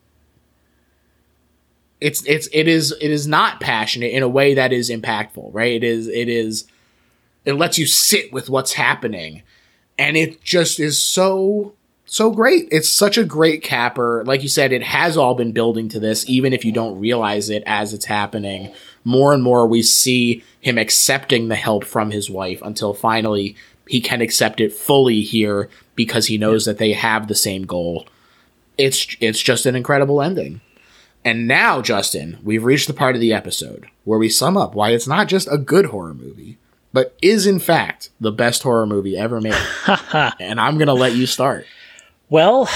it's 2.01 2.25
it's 2.27 2.49
it 2.53 2.69
is 2.69 2.93
it 3.01 3.11
is 3.11 3.27
not 3.27 3.61
passionate 3.61 4.13
in 4.13 4.23
a 4.23 4.29
way 4.29 4.55
that 4.55 4.73
is 4.73 4.91
impactful, 4.91 5.51
right? 5.53 5.73
It 5.73 5.85
is 5.85 6.09
it 6.09 6.29
is 6.29 6.67
it 7.45 7.55
lets 7.55 7.79
you 7.79 7.87
sit 7.87 8.33
with 8.33 8.51
what's 8.51 8.75
happening. 8.75 9.43
And 9.99 10.17
it 10.17 10.43
just 10.43 10.79
is 10.79 10.99
so 10.99 11.73
so 12.05 12.31
great. 12.31 12.69
It's 12.71 12.89
such 12.89 13.17
a 13.17 13.25
great 13.25 13.63
capper. 13.63 14.23
Like 14.25 14.43
you 14.43 14.49
said, 14.49 14.73
it 14.73 14.83
has 14.83 15.17
all 15.17 15.35
been 15.35 15.53
building 15.53 15.89
to 15.91 16.01
this, 16.01 16.29
even 16.29 16.53
if 16.53 16.65
you 16.65 16.73
don't 16.73 17.01
realize 17.01 17.51
it 17.51 17.63
as 17.67 17.95
it's 17.95 18.05
happening. 18.05 18.73
More 19.05 19.33
and 19.33 19.43
more, 19.43 19.67
we 19.67 19.83
see 19.83 20.45
him 20.61 20.79
accepting 20.79 21.49
the 21.49 21.57
help 21.57 21.85
from 21.85 22.11
his 22.11 22.29
wife 22.29 22.61
until 22.63 22.95
finally 22.95 23.57
he 23.89 24.01
can 24.01 24.21
accept 24.21 24.61
it 24.61 24.73
fully 24.73 25.23
here 25.23 25.71
because 25.95 26.27
he 26.27 26.39
knows 26.39 26.65
that 26.65 26.79
they 26.79 26.93
have 26.93 27.27
the 27.27 27.35
same 27.35 27.65
goal. 27.65 28.07
It's 28.77 29.17
it's 29.21 29.43
just 29.43 29.65
an 29.65 29.75
incredible 29.75 30.21
ending. 30.21 30.61
And 31.27 31.49
now, 31.49 31.83
Justin, 31.83 32.39
we've 32.45 32.63
reached 32.63 32.87
the 32.87 32.95
part 32.95 33.17
of 33.17 33.21
the 33.21 33.33
episode 33.33 33.89
where 34.05 34.17
we 34.17 34.29
sum 34.29 34.57
up 34.57 34.77
why 34.77 34.91
it's 34.91 35.09
not 35.09 35.27
just 35.27 35.49
a 35.51 35.59
good 35.59 35.87
horror 35.87 36.15
movie, 36.15 36.57
but 36.93 37.17
is 37.21 37.49
in 37.49 37.59
fact 37.59 38.11
the 38.21 38.31
best 38.31 38.63
horror 38.63 38.87
movie 38.87 39.17
ever 39.17 39.41
made. 39.41 39.53
and 40.39 40.61
I'm 40.61 40.79
going 40.79 40.87
to 40.87 40.95
let 40.95 41.17
you 41.17 41.27
start. 41.27 41.67
Well, 42.31 42.69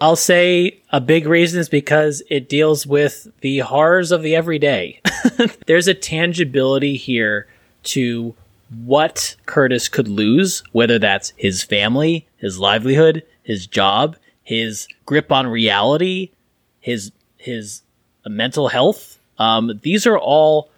I'll 0.00 0.14
say 0.14 0.78
a 0.92 1.00
big 1.00 1.26
reason 1.26 1.58
is 1.58 1.68
because 1.68 2.22
it 2.30 2.48
deals 2.48 2.86
with 2.86 3.26
the 3.40 3.58
horrors 3.58 4.12
of 4.12 4.22
the 4.22 4.36
everyday. 4.36 5.00
There's 5.66 5.88
a 5.88 5.94
tangibility 5.94 6.96
here 6.96 7.48
to 7.84 8.36
what 8.84 9.34
Curtis 9.46 9.88
could 9.88 10.06
lose, 10.06 10.62
whether 10.70 11.00
that's 11.00 11.32
his 11.36 11.64
family, 11.64 12.24
his 12.36 12.60
livelihood, 12.60 13.24
his 13.42 13.66
job, 13.66 14.14
his 14.44 14.86
grip 15.06 15.32
on 15.32 15.48
reality, 15.48 16.30
his 16.78 17.10
his 17.36 17.82
mental 18.30 18.68
health. 18.68 19.18
Um, 19.38 19.78
these 19.82 20.06
are 20.06 20.18
all. 20.18 20.70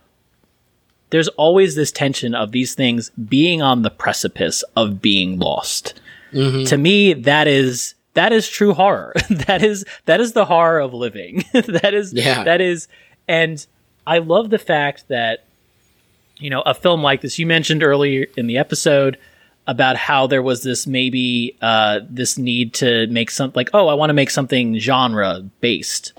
There's 1.10 1.28
always 1.28 1.74
this 1.74 1.90
tension 1.90 2.34
of 2.34 2.52
these 2.52 2.74
things 2.74 3.10
being 3.10 3.62
on 3.62 3.80
the 3.82 3.90
precipice 3.90 4.62
of 4.76 5.00
being 5.00 5.38
lost. 5.38 6.00
To 6.32 6.76
me, 6.76 7.14
that 7.14 7.48
is 7.48 7.94
that 8.12 8.32
is 8.32 8.46
true 8.48 8.74
horror. 8.74 9.14
that 9.30 9.62
is 9.62 9.84
that 10.04 10.20
is 10.20 10.32
the 10.32 10.44
horror 10.44 10.80
of 10.80 10.92
living. 10.92 11.44
that 11.52 11.94
is 11.94 12.12
Yeah. 12.12 12.44
that 12.44 12.60
is 12.60 12.88
and 13.26 13.66
I 14.06 14.18
love 14.18 14.50
the 14.50 14.58
fact 14.58 15.08
that 15.08 15.44
you 16.38 16.50
know, 16.50 16.60
a 16.62 16.74
film 16.74 17.02
like 17.02 17.22
this 17.22 17.38
you 17.38 17.46
mentioned 17.46 17.82
earlier 17.82 18.26
in 18.36 18.46
the 18.46 18.58
episode 18.58 19.16
about 19.68 19.96
how 19.96 20.26
there 20.26 20.42
was 20.42 20.64
this 20.64 20.86
maybe 20.86 21.56
uh 21.62 22.00
this 22.08 22.36
need 22.36 22.74
to 22.74 23.06
make 23.08 23.30
something 23.30 23.56
like 23.56 23.70
oh, 23.72 23.86
I 23.86 23.94
want 23.94 24.10
to 24.10 24.14
make 24.14 24.30
something 24.30 24.78
genre 24.78 25.42
based. 25.60 26.12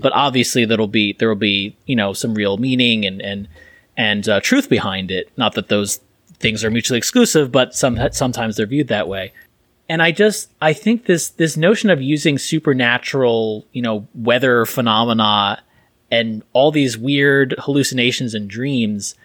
But 0.00 0.12
obviously 0.12 0.64
there'll 0.64 0.86
be 0.86 1.14
there 1.14 1.28
will 1.28 1.34
be, 1.34 1.76
you 1.86 1.96
know, 1.96 2.12
some 2.12 2.34
real 2.34 2.56
meaning 2.56 3.04
and 3.04 3.20
and 3.20 3.48
and 3.96 4.28
uh, 4.28 4.40
truth 4.40 4.68
behind 4.68 5.10
it. 5.10 5.30
Not 5.36 5.54
that 5.54 5.68
those 5.68 6.00
things 6.38 6.62
are 6.62 6.70
mutually 6.70 6.98
exclusive, 6.98 7.50
but 7.50 7.74
some 7.74 7.98
sometimes 8.12 8.56
they're 8.56 8.66
viewed 8.66 8.88
that 8.88 9.08
way 9.08 9.32
and 9.90 10.00
I 10.00 10.12
just 10.12 10.52
I 10.62 10.72
think 10.72 11.06
this 11.06 11.30
this 11.30 11.56
notion 11.56 11.90
of 11.90 12.00
using 12.00 12.38
supernatural, 12.38 13.66
you 13.72 13.82
know, 13.82 14.06
weather 14.14 14.64
phenomena 14.64 15.60
and 16.12 16.44
all 16.52 16.70
these 16.70 16.96
weird 16.96 17.56
hallucinations 17.58 18.32
and 18.32 18.48
dreams, 18.48 19.16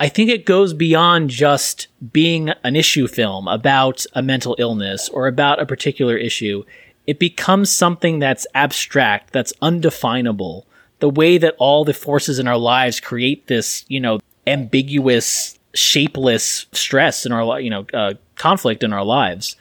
I 0.00 0.08
think 0.08 0.30
it 0.30 0.46
goes 0.46 0.74
beyond 0.74 1.30
just 1.30 1.88
being 2.12 2.50
an 2.62 2.76
issue 2.76 3.08
film 3.08 3.48
about 3.48 4.06
a 4.12 4.22
mental 4.22 4.54
illness 4.58 5.08
or 5.08 5.26
about 5.26 5.60
a 5.60 5.66
particular 5.66 6.16
issue. 6.16 6.64
It 7.06 7.18
becomes 7.18 7.70
something 7.70 8.18
that's 8.18 8.46
abstract, 8.54 9.32
that's 9.32 9.52
undefinable. 9.60 10.66
The 11.00 11.10
way 11.10 11.38
that 11.38 11.56
all 11.58 11.84
the 11.84 11.94
forces 11.94 12.38
in 12.38 12.46
our 12.46 12.58
lives 12.58 13.00
create 13.00 13.48
this, 13.48 13.84
you 13.88 13.98
know, 13.98 14.20
ambiguous, 14.46 15.58
shapeless 15.74 16.66
stress 16.72 17.26
in 17.26 17.32
our, 17.32 17.60
you 17.60 17.70
know, 17.70 17.86
uh, 17.92 18.14
conflict 18.36 18.84
in 18.84 18.92
our 18.92 19.04
lives. 19.04 19.56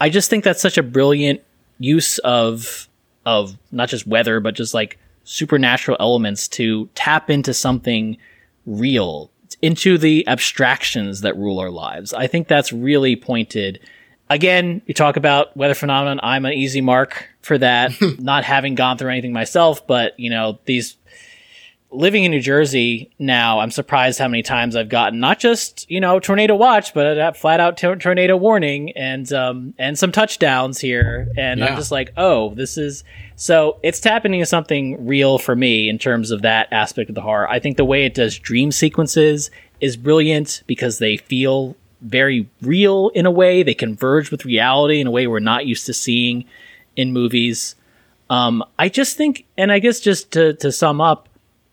I 0.00 0.08
just 0.08 0.30
think 0.30 0.44
that's 0.44 0.62
such 0.62 0.78
a 0.78 0.82
brilliant 0.82 1.42
use 1.78 2.18
of 2.18 2.88
of 3.26 3.58
not 3.72 3.88
just 3.88 4.06
weather, 4.06 4.40
but 4.40 4.54
just 4.54 4.72
like 4.72 4.98
supernatural 5.24 5.96
elements 6.00 6.48
to 6.48 6.88
tap 6.94 7.28
into 7.28 7.52
something 7.52 8.16
real, 8.64 9.30
into 9.62 9.98
the 9.98 10.26
abstractions 10.28 11.22
that 11.22 11.36
rule 11.36 11.58
our 11.58 11.70
lives. 11.70 12.12
I 12.12 12.26
think 12.26 12.48
that's 12.48 12.72
really 12.72 13.16
pointed. 13.16 13.80
Again, 14.30 14.82
you 14.86 14.94
talk 14.94 15.16
about 15.16 15.56
weather 15.56 15.74
phenomenon. 15.74 16.20
I'm 16.22 16.44
an 16.44 16.52
easy 16.52 16.80
mark 16.80 17.28
for 17.40 17.58
that, 17.58 17.92
not 18.18 18.44
having 18.44 18.74
gone 18.74 18.98
through 18.98 19.10
anything 19.10 19.32
myself, 19.32 19.86
but 19.86 20.18
you 20.18 20.30
know 20.30 20.58
these 20.66 20.96
living 21.90 22.24
in 22.24 22.30
New 22.30 22.40
Jersey 22.40 23.10
now, 23.18 23.60
I'm 23.60 23.70
surprised 23.70 24.18
how 24.18 24.28
many 24.28 24.42
times 24.42 24.76
I've 24.76 24.88
gotten 24.88 25.20
not 25.20 25.38
just 25.38 25.90
you 25.90 26.00
know 26.00 26.20
tornado 26.20 26.54
watch, 26.54 26.94
but 26.94 27.18
a 27.18 27.32
flat 27.34 27.60
out 27.60 27.76
tor- 27.76 27.96
tornado 27.96 28.36
warning 28.36 28.92
and 28.92 29.30
um, 29.32 29.74
and 29.78 29.98
some 29.98 30.12
touchdowns 30.12 30.78
here, 30.78 31.28
and 31.36 31.64
I'm 31.64 31.76
just 31.76 31.90
like, 31.90 32.12
oh, 32.16 32.54
this 32.54 32.76
is 32.76 33.04
so 33.36 33.78
it's 33.82 34.00
tapping 34.00 34.34
into 34.34 34.46
something 34.46 35.06
real 35.06 35.38
for 35.38 35.56
me 35.56 35.88
in 35.88 35.98
terms 35.98 36.30
of 36.30 36.42
that 36.42 36.68
aspect 36.72 37.08
of 37.08 37.14
the 37.14 37.22
horror. 37.22 37.48
I 37.48 37.58
think 37.58 37.76
the 37.76 37.84
way 37.84 38.04
it 38.04 38.14
does 38.14 38.38
dream 38.38 38.72
sequences 38.72 39.50
is 39.80 39.96
brilliant 39.96 40.62
because 40.66 40.98
they 40.98 41.16
feel 41.16 41.76
very 42.00 42.48
real 42.62 43.10
in 43.10 43.26
a 43.26 43.30
way. 43.30 43.62
They 43.62 43.74
converge 43.74 44.30
with 44.30 44.44
reality 44.44 45.00
in 45.00 45.06
a 45.06 45.10
way 45.10 45.26
we're 45.26 45.40
not 45.40 45.66
used 45.66 45.86
to 45.86 45.92
seeing 45.92 46.44
in 46.96 47.12
movies. 47.12 47.74
Um, 48.30 48.62
I 48.78 48.88
just 48.88 49.16
think, 49.16 49.46
and 49.56 49.72
I 49.72 49.78
guess 49.78 50.00
just 50.00 50.32
to, 50.32 50.52
to 50.54 50.70
sum 50.70 51.00
up, 51.00 51.27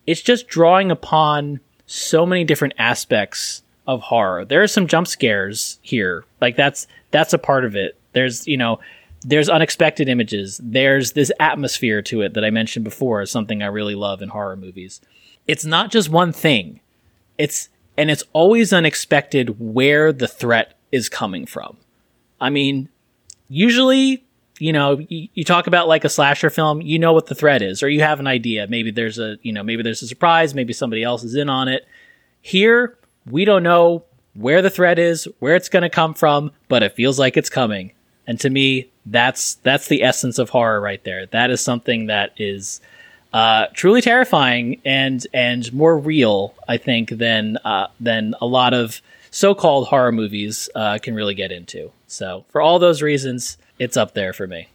it's 0.07 0.21
just 0.21 0.47
drawing 0.47 0.91
upon 0.91 1.59
so 1.85 2.25
many 2.25 2.43
different 2.43 2.73
aspects 2.77 3.63
of 3.87 4.01
horror. 4.01 4.45
There 4.45 4.63
are 4.63 4.67
some 4.67 4.87
jump 4.87 5.07
scares 5.07 5.79
here. 5.81 6.25
Like 6.41 6.55
that's 6.55 6.87
that's 7.11 7.33
a 7.33 7.37
part 7.37 7.65
of 7.65 7.75
it. 7.75 7.97
There's 8.13 8.47
you 8.47 8.57
know, 8.57 8.79
there's 9.21 9.49
unexpected 9.49 10.09
images. 10.09 10.59
There's 10.63 11.13
this 11.13 11.31
atmosphere 11.39 12.01
to 12.03 12.21
it 12.21 12.33
that 12.33 12.45
I 12.45 12.49
mentioned 12.49 12.85
before 12.85 13.21
is 13.21 13.31
something 13.31 13.61
I 13.61 13.67
really 13.67 13.95
love 13.95 14.21
in 14.21 14.29
horror 14.29 14.55
movies. 14.55 15.01
It's 15.47 15.65
not 15.65 15.91
just 15.91 16.09
one 16.09 16.31
thing. 16.31 16.79
It's 17.37 17.69
and 17.97 18.11
it's 18.11 18.23
always 18.33 18.73
unexpected 18.73 19.59
where 19.59 20.11
the 20.11 20.27
threat 20.27 20.73
is 20.91 21.09
coming 21.09 21.45
from. 21.45 21.77
I 22.41 22.49
mean, 22.49 22.89
usually 23.47 24.24
you 24.59 24.71
know 24.73 24.99
you, 25.09 25.27
you 25.33 25.43
talk 25.43 25.67
about 25.67 25.87
like 25.87 26.05
a 26.05 26.09
slasher 26.09 26.49
film 26.49 26.81
you 26.81 26.97
know 26.99 27.13
what 27.13 27.27
the 27.27 27.35
threat 27.35 27.61
is 27.61 27.83
or 27.83 27.89
you 27.89 28.01
have 28.01 28.19
an 28.19 28.27
idea. 28.27 28.67
Maybe 28.67 28.91
there's 28.91 29.19
a 29.19 29.37
you 29.41 29.51
know 29.51 29.63
maybe 29.63 29.83
there's 29.83 30.01
a 30.01 30.07
surprise 30.07 30.53
maybe 30.53 30.73
somebody 30.73 31.03
else 31.03 31.23
is 31.23 31.35
in 31.35 31.49
on 31.49 31.67
it. 31.67 31.87
Here 32.41 32.97
we 33.29 33.45
don't 33.45 33.63
know 33.63 34.03
where 34.33 34.61
the 34.61 34.69
threat 34.69 34.99
is 34.99 35.27
where 35.39 35.55
it's 35.55 35.69
going 35.69 35.83
to 35.83 35.89
come 35.89 36.13
from 36.13 36.51
but 36.67 36.83
it 36.83 36.93
feels 36.93 37.19
like 37.19 37.37
it's 37.37 37.49
coming. 37.49 37.91
And 38.27 38.39
to 38.39 38.49
me 38.49 38.91
that's 39.05 39.55
that's 39.55 39.87
the 39.87 40.03
essence 40.03 40.39
of 40.39 40.49
horror 40.49 40.81
right 40.81 41.03
there. 41.03 41.25
That 41.27 41.51
is 41.51 41.61
something 41.61 42.07
that 42.07 42.33
is 42.37 42.81
uh, 43.33 43.67
truly 43.73 44.01
terrifying 44.01 44.79
and 44.85 45.27
and 45.33 45.73
more 45.73 45.97
real 45.97 46.53
i 46.69 46.77
think 46.77 47.09
than 47.09 47.57
uh, 47.65 47.87
than 47.99 48.33
a 48.39 48.45
lot 48.45 48.73
of 48.73 49.01
so-called 49.35 49.89
horror 49.89 50.13
movies 50.13 50.69
uh, 50.75 50.97
can 51.03 51.13
really 51.13 51.35
get 51.35 51.51
into. 51.51 51.91
So 52.07 52.45
for 52.47 52.61
all 52.61 52.79
those 52.79 53.01
reasons 53.01 53.57
it's 53.79 53.97
up 53.97 54.13
there 54.13 54.33
for 54.33 54.47
me 54.47 54.67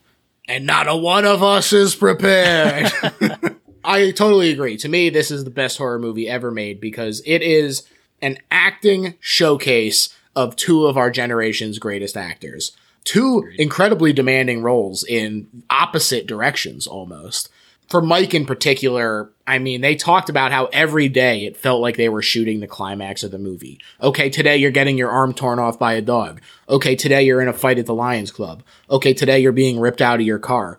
and 0.50 0.66
not 0.66 0.88
a 0.88 0.96
one 0.96 1.24
of 1.24 1.42
us 1.42 1.72
is 1.72 1.94
prepared. 1.94 2.90
I 3.84 4.10
totally 4.10 4.50
agree. 4.50 4.76
To 4.78 4.88
me, 4.88 5.08
this 5.08 5.30
is 5.30 5.44
the 5.44 5.50
best 5.50 5.78
horror 5.78 5.98
movie 5.98 6.28
ever 6.28 6.50
made 6.50 6.80
because 6.80 7.22
it 7.24 7.40
is 7.40 7.84
an 8.20 8.36
acting 8.50 9.14
showcase 9.20 10.14
of 10.34 10.56
two 10.56 10.86
of 10.86 10.96
our 10.96 11.10
generation's 11.10 11.78
greatest 11.78 12.16
actors. 12.16 12.76
Two 13.04 13.48
incredibly 13.58 14.12
demanding 14.12 14.60
roles 14.60 15.04
in 15.04 15.62
opposite 15.70 16.26
directions 16.26 16.86
almost. 16.86 17.48
For 17.90 18.00
Mike 18.00 18.34
in 18.34 18.46
particular, 18.46 19.32
I 19.48 19.58
mean, 19.58 19.80
they 19.80 19.96
talked 19.96 20.28
about 20.28 20.52
how 20.52 20.66
every 20.66 21.08
day 21.08 21.44
it 21.44 21.56
felt 21.56 21.82
like 21.82 21.96
they 21.96 22.08
were 22.08 22.22
shooting 22.22 22.60
the 22.60 22.68
climax 22.68 23.24
of 23.24 23.32
the 23.32 23.38
movie. 23.38 23.80
Okay, 24.00 24.30
today 24.30 24.58
you're 24.58 24.70
getting 24.70 24.96
your 24.96 25.10
arm 25.10 25.34
torn 25.34 25.58
off 25.58 25.76
by 25.76 25.94
a 25.94 26.00
dog. 26.00 26.40
Okay, 26.68 26.94
today 26.94 27.24
you're 27.24 27.42
in 27.42 27.48
a 27.48 27.52
fight 27.52 27.80
at 27.80 27.86
the 27.86 27.94
Lions 27.94 28.30
Club. 28.30 28.62
Okay, 28.88 29.12
today 29.12 29.40
you're 29.40 29.50
being 29.50 29.80
ripped 29.80 30.00
out 30.00 30.20
of 30.20 30.26
your 30.26 30.38
car. 30.38 30.78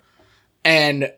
And 0.64 1.12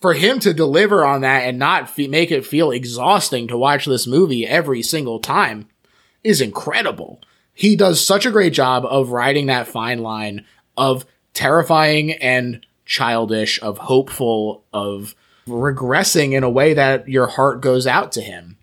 for 0.00 0.12
him 0.12 0.40
to 0.40 0.52
deliver 0.52 1.04
on 1.04 1.20
that 1.20 1.44
and 1.44 1.56
not 1.56 1.88
fe- 1.88 2.08
make 2.08 2.32
it 2.32 2.44
feel 2.44 2.72
exhausting 2.72 3.46
to 3.46 3.56
watch 3.56 3.86
this 3.86 4.08
movie 4.08 4.44
every 4.44 4.82
single 4.82 5.20
time 5.20 5.68
is 6.24 6.40
incredible. 6.40 7.20
He 7.54 7.76
does 7.76 8.04
such 8.04 8.26
a 8.26 8.32
great 8.32 8.52
job 8.54 8.84
of 8.84 9.10
riding 9.10 9.46
that 9.46 9.68
fine 9.68 9.98
line 10.00 10.44
of 10.76 11.06
terrifying 11.32 12.12
and 12.14 12.66
childish, 12.84 13.62
of 13.62 13.78
hopeful, 13.78 14.64
of 14.72 15.14
regressing 15.48 16.32
in 16.32 16.42
a 16.42 16.50
way 16.50 16.74
that 16.74 17.08
your 17.08 17.26
heart 17.26 17.60
goes 17.60 17.86
out 17.86 18.12
to 18.12 18.20
him. 18.20 18.56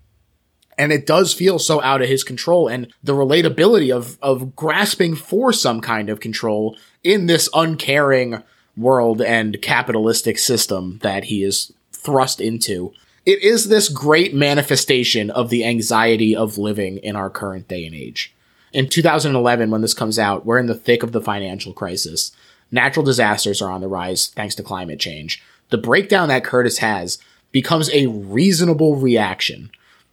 And 0.78 0.92
it 0.92 1.06
does 1.06 1.34
feel 1.34 1.58
so 1.58 1.82
out 1.82 2.02
of 2.02 2.10
his 2.10 2.24
control 2.24 2.68
and 2.68 2.94
the 3.04 3.14
relatability 3.14 3.96
of, 3.96 4.18
of 4.22 4.56
grasping 4.56 5.16
for 5.16 5.54
some 5.54 5.80
kind 5.80 6.10
of 6.10 6.20
control 6.20 6.78
in 7.04 7.28
this 7.28 7.50
uncaring 7.54 8.44
world 8.76 9.22
and 9.22 9.62
capitalistic 9.62 10.38
system 10.38 11.00
that 11.02 11.26
he 11.26 11.44
is 11.44 11.72
thrust 11.94 12.42
into. 12.42 12.94
It 13.26 13.42
is 13.42 13.70
this 13.70 13.90
great 13.90 14.36
manifestation 14.36 15.32
of 15.32 15.50
the 15.50 15.66
anxiety 15.66 16.36
of 16.36 16.58
living 16.58 16.98
in 16.98 17.16
our 17.16 17.30
current 17.30 17.68
day 17.68 17.86
and 17.86 17.96
age. 17.96 18.36
In 18.74 18.90
2011, 18.90 19.72
when 19.72 19.82
this 19.82 19.94
comes 19.94 20.20
out, 20.20 20.46
we're 20.46 20.60
in 20.60 20.66
the 20.66 20.76
thick 20.76 21.02
of 21.02 21.14
the 21.14 21.22
financial 21.22 21.74
crisis. 21.74 22.32
Natural 22.72 23.06
disasters 23.06 23.62
are 23.62 23.72
on 23.72 23.82
the 23.82 23.88
rise 23.88 24.28
thanks 24.28 24.54
to 24.56 24.64
climate 24.64 25.00
change. 25.00 25.42
The 25.70 25.78
breakdown 25.78 26.30
that 26.30 26.44
Curtis 26.44 26.80
has 26.80 27.18
becomes 27.52 27.90
a 27.92 28.08
reasonable 28.08 28.96
reaction 28.96 29.72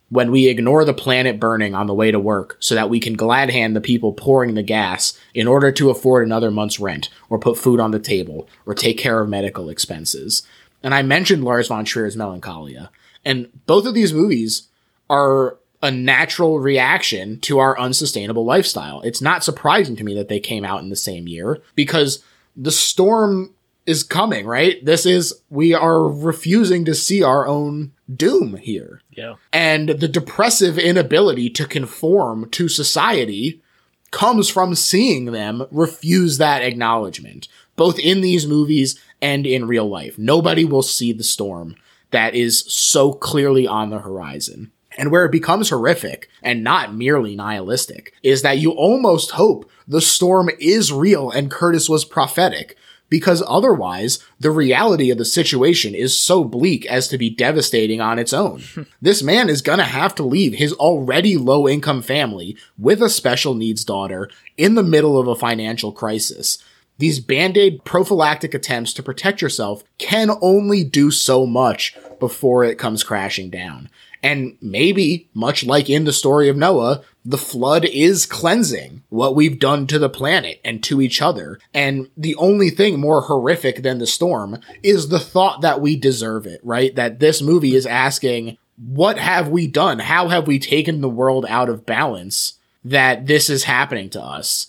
when 0.08 0.30
we 0.30 0.46
ignore 0.46 0.84
the 0.84 0.92
planet 0.92 1.40
burning 1.40 1.74
on 1.74 1.86
the 1.86 1.94
way 1.94 2.10
to 2.10 2.20
work 2.20 2.56
so 2.60 2.74
that 2.74 2.90
we 2.90 3.00
can 3.00 3.14
glad 3.14 3.48
hand 3.48 3.74
the 3.74 3.80
people 3.80 4.12
pouring 4.12 4.54
the 4.54 4.62
gas 4.62 5.18
in 5.32 5.48
order 5.48 5.72
to 5.72 5.88
afford 5.88 6.26
another 6.26 6.50
month's 6.50 6.78
rent 6.78 7.08
or 7.30 7.38
put 7.38 7.56
food 7.56 7.80
on 7.80 7.92
the 7.92 7.98
table 7.98 8.46
or 8.66 8.74
take 8.74 8.98
care 8.98 9.20
of 9.20 9.28
medical 9.30 9.70
expenses. 9.70 10.42
And 10.82 10.94
I 10.94 11.00
mentioned 11.00 11.44
Lars 11.44 11.68
von 11.68 11.86
Trier's 11.86 12.16
Melancholia, 12.16 12.90
and 13.24 13.48
both 13.64 13.86
of 13.86 13.94
these 13.94 14.12
movies 14.12 14.68
are 15.08 15.56
a 15.82 15.90
natural 15.90 16.60
reaction 16.60 17.40
to 17.40 17.58
our 17.58 17.78
unsustainable 17.78 18.44
lifestyle. 18.44 19.00
It's 19.02 19.22
not 19.22 19.42
surprising 19.42 19.96
to 19.96 20.04
me 20.04 20.14
that 20.14 20.28
they 20.28 20.40
came 20.40 20.64
out 20.64 20.82
in 20.82 20.90
the 20.90 20.96
same 20.96 21.26
year 21.26 21.62
because 21.74 22.22
the 22.54 22.70
storm 22.70 23.54
is 23.86 24.02
coming, 24.02 24.46
right? 24.46 24.84
This 24.84 25.06
is, 25.06 25.42
we 25.50 25.74
are 25.74 26.02
refusing 26.02 26.84
to 26.84 26.94
see 26.94 27.22
our 27.22 27.46
own 27.46 27.92
doom 28.14 28.56
here. 28.56 29.00
yeah 29.10 29.34
And 29.52 29.88
the 29.88 30.08
depressive 30.08 30.78
inability 30.78 31.50
to 31.50 31.66
conform 31.66 32.48
to 32.50 32.68
society 32.68 33.62
comes 34.10 34.48
from 34.48 34.74
seeing 34.74 35.26
them 35.26 35.66
refuse 35.70 36.38
that 36.38 36.62
acknowledgement, 36.62 37.48
both 37.76 37.98
in 37.98 38.20
these 38.20 38.46
movies 38.46 39.00
and 39.20 39.46
in 39.46 39.66
real 39.66 39.88
life. 39.88 40.18
Nobody 40.18 40.64
will 40.64 40.82
see 40.82 41.12
the 41.12 41.24
storm 41.24 41.76
that 42.10 42.34
is 42.34 42.64
so 42.72 43.12
clearly 43.12 43.66
on 43.66 43.90
the 43.90 44.00
horizon. 44.00 44.70
And 44.98 45.10
where 45.10 45.24
it 45.24 45.32
becomes 45.32 45.70
horrific 45.70 46.28
and 46.42 46.62
not 46.62 46.94
merely 46.94 47.34
nihilistic 47.34 48.12
is 48.22 48.42
that 48.42 48.58
you 48.58 48.72
almost 48.72 49.32
hope 49.32 49.70
the 49.88 50.02
storm 50.02 50.50
is 50.60 50.92
real 50.92 51.30
and 51.30 51.50
Curtis 51.50 51.88
was 51.88 52.04
prophetic 52.04 52.76
because 53.12 53.42
otherwise 53.46 54.20
the 54.40 54.50
reality 54.50 55.10
of 55.10 55.18
the 55.18 55.24
situation 55.26 55.94
is 55.94 56.18
so 56.18 56.42
bleak 56.42 56.86
as 56.86 57.08
to 57.08 57.18
be 57.18 57.28
devastating 57.28 58.00
on 58.00 58.18
its 58.18 58.32
own. 58.32 58.62
this 59.02 59.22
man 59.22 59.50
is 59.50 59.60
gonna 59.60 59.84
have 59.84 60.14
to 60.14 60.22
leave 60.22 60.54
his 60.54 60.72
already 60.72 61.36
low 61.36 61.68
income 61.68 62.00
family 62.00 62.56
with 62.78 63.02
a 63.02 63.10
special 63.10 63.52
needs 63.52 63.84
daughter 63.84 64.30
in 64.56 64.76
the 64.76 64.82
middle 64.82 65.18
of 65.20 65.28
a 65.28 65.34
financial 65.34 65.92
crisis. 65.92 66.56
These 66.96 67.20
band-aid 67.20 67.84
prophylactic 67.84 68.54
attempts 68.54 68.94
to 68.94 69.02
protect 69.02 69.42
yourself 69.42 69.84
can 69.98 70.30
only 70.40 70.82
do 70.82 71.10
so 71.10 71.44
much 71.44 71.94
before 72.18 72.64
it 72.64 72.78
comes 72.78 73.04
crashing 73.04 73.50
down. 73.50 73.90
And 74.22 74.56
maybe, 74.62 75.28
much 75.34 75.66
like 75.66 75.90
in 75.90 76.04
the 76.04 76.14
story 76.14 76.48
of 76.48 76.56
Noah, 76.56 77.02
the 77.24 77.38
flood 77.38 77.84
is 77.84 78.26
cleansing 78.26 79.02
what 79.08 79.36
we've 79.36 79.58
done 79.58 79.86
to 79.86 79.98
the 79.98 80.08
planet 80.08 80.60
and 80.64 80.82
to 80.84 81.00
each 81.00 81.22
other. 81.22 81.58
And 81.72 82.10
the 82.16 82.34
only 82.36 82.70
thing 82.70 82.98
more 82.98 83.22
horrific 83.22 83.82
than 83.82 83.98
the 83.98 84.06
storm 84.06 84.58
is 84.82 85.08
the 85.08 85.20
thought 85.20 85.60
that 85.60 85.80
we 85.80 85.96
deserve 85.96 86.46
it, 86.46 86.60
right? 86.64 86.94
That 86.96 87.20
this 87.20 87.40
movie 87.40 87.76
is 87.76 87.86
asking, 87.86 88.58
what 88.76 89.18
have 89.18 89.48
we 89.48 89.66
done? 89.68 90.00
How 90.00 90.28
have 90.28 90.46
we 90.46 90.58
taken 90.58 91.00
the 91.00 91.08
world 91.08 91.46
out 91.48 91.68
of 91.68 91.86
balance 91.86 92.54
that 92.84 93.26
this 93.26 93.48
is 93.48 93.64
happening 93.64 94.10
to 94.10 94.22
us? 94.22 94.68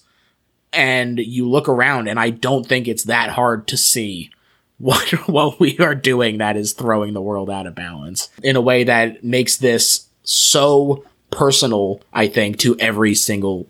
And 0.71 1.19
you 1.19 1.49
look 1.49 1.67
around 1.67 2.07
and 2.07 2.19
I 2.19 2.29
don't 2.29 2.67
think 2.67 2.87
it's 2.87 3.05
that 3.05 3.31
hard 3.31 3.67
to 3.67 3.77
see 3.77 4.29
what 4.77 5.07
what 5.29 5.59
we 5.59 5.77
are 5.79 5.95
doing 5.95 6.39
that 6.39 6.57
is 6.57 6.73
throwing 6.73 7.13
the 7.13 7.21
world 7.21 7.49
out 7.49 7.67
of 7.67 7.75
balance 7.75 8.29
in 8.41 8.55
a 8.55 8.61
way 8.61 8.83
that 8.83 9.23
makes 9.23 9.57
this 9.57 10.07
so 10.23 11.05
personal 11.35 12.01
i 12.13 12.27
think 12.27 12.57
to 12.57 12.75
every 12.79 13.13
single 13.15 13.67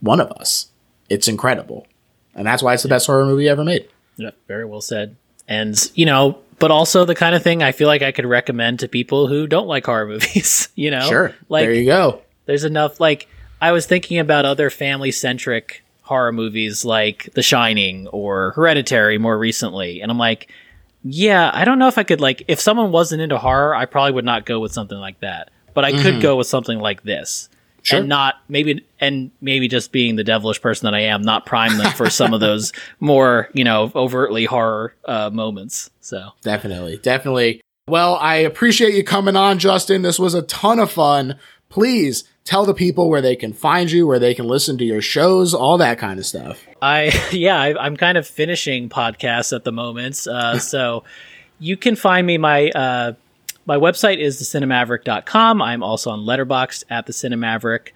one 0.00 0.20
of 0.20 0.30
us 0.32 0.68
it's 1.08 1.28
incredible 1.28 1.86
and 2.34 2.46
that's 2.46 2.62
why 2.62 2.74
it's 2.74 2.82
the 2.82 2.88
best 2.88 3.06
horror 3.06 3.24
movie 3.24 3.48
ever 3.48 3.64
made 3.64 3.88
Yeah, 4.16 4.30
very 4.48 4.64
well 4.64 4.80
said. 4.80 5.16
And 5.46 5.76
you 5.94 6.06
know, 6.06 6.38
but 6.58 6.70
also 6.70 7.04
the 7.04 7.14
kind 7.14 7.34
of 7.34 7.42
thing 7.42 7.62
I 7.62 7.72
feel 7.72 7.86
like 7.88 8.02
I 8.02 8.12
could 8.12 8.26
recommend 8.26 8.80
to 8.80 8.88
people 8.88 9.26
who 9.28 9.46
don't 9.46 9.66
like 9.66 9.86
horror 9.86 10.06
movies. 10.14 10.68
You 10.74 10.90
know, 10.90 11.06
sure 11.08 11.34
like 11.48 11.64
there 11.64 11.74
you 11.74 11.84
go 11.84 12.22
there's 12.46 12.64
enough. 12.64 13.00
Like 13.00 13.28
I 13.60 13.72
was 13.72 13.86
thinking 13.86 14.18
about 14.18 14.44
other 14.44 14.70
family 14.70 15.12
centric 15.12 15.82
horror 16.02 16.32
movies 16.32 16.84
like 16.84 17.30
The 17.34 17.42
Shining 17.42 18.08
or 18.08 18.52
Hereditary 18.52 19.18
more 19.18 19.38
recently, 19.38 20.00
and 20.00 20.10
I'm 20.10 20.18
like, 20.18 20.50
Yeah, 21.02 21.50
I 21.52 21.64
don't 21.64 21.78
know 21.78 21.88
if 21.88 21.98
I 21.98 22.04
could 22.04 22.20
like 22.20 22.44
if 22.48 22.60
someone 22.60 22.90
wasn't 22.90 23.22
into 23.22 23.38
horror, 23.38 23.74
I 23.74 23.84
probably 23.86 24.12
would 24.12 24.24
not 24.24 24.46
go 24.46 24.60
with 24.60 24.72
something 24.72 24.98
like 24.98 25.20
that. 25.20 25.50
But 25.74 25.84
I 25.84 25.92
could 25.92 26.22
go 26.22 26.36
with 26.36 26.46
something 26.46 26.78
like 26.78 27.02
this. 27.02 27.48
Sure. 27.82 27.98
And 27.98 28.08
not 28.08 28.36
maybe 28.48 28.82
and 28.98 29.30
maybe 29.42 29.68
just 29.68 29.92
being 29.92 30.16
the 30.16 30.24
devilish 30.24 30.62
person 30.62 30.86
that 30.86 30.94
I 30.94 31.00
am, 31.00 31.20
not 31.20 31.44
prime 31.44 31.76
them 31.76 31.92
for 31.92 32.08
some 32.08 32.32
of 32.32 32.40
those 32.40 32.72
more, 33.00 33.50
you 33.52 33.62
know, 33.62 33.92
overtly 33.94 34.46
horror 34.46 34.94
uh, 35.04 35.28
moments. 35.30 35.90
So 36.00 36.30
Definitely, 36.40 36.96
definitely. 36.96 37.60
Well, 37.86 38.14
I 38.16 38.36
appreciate 38.36 38.94
you 38.94 39.04
coming 39.04 39.36
on, 39.36 39.58
Justin. 39.58 40.00
This 40.00 40.18
was 40.18 40.32
a 40.32 40.40
ton 40.40 40.78
of 40.78 40.90
fun. 40.90 41.38
Please 41.68 42.24
tell 42.44 42.64
the 42.64 42.72
people 42.72 43.10
where 43.10 43.20
they 43.20 43.36
can 43.36 43.52
find 43.52 43.90
you, 43.90 44.06
where 44.06 44.18
they 44.18 44.34
can 44.34 44.46
listen 44.46 44.78
to 44.78 44.84
your 44.84 45.02
shows, 45.02 45.52
all 45.52 45.76
that 45.76 45.98
kind 45.98 46.18
of 46.18 46.24
stuff. 46.24 46.64
I 46.80 47.12
yeah, 47.32 47.60
I, 47.60 47.84
I'm 47.84 47.98
kind 47.98 48.16
of 48.16 48.26
finishing 48.26 48.88
podcasts 48.88 49.54
at 49.54 49.64
the 49.64 49.72
moment. 49.72 50.26
Uh, 50.26 50.58
so 50.58 51.04
you 51.58 51.76
can 51.76 51.96
find 51.96 52.26
me 52.26 52.38
my 52.38 52.70
uh, 52.70 53.12
my 53.66 53.76
website 53.76 54.18
is 54.18 54.40
thecinemaverick.com. 54.40 55.62
I'm 55.62 55.82
also 55.82 56.10
on 56.10 56.20
Letterboxd 56.20 56.84
at 56.90 57.06
the 57.06 57.12
Cinemaverick. 57.12 57.88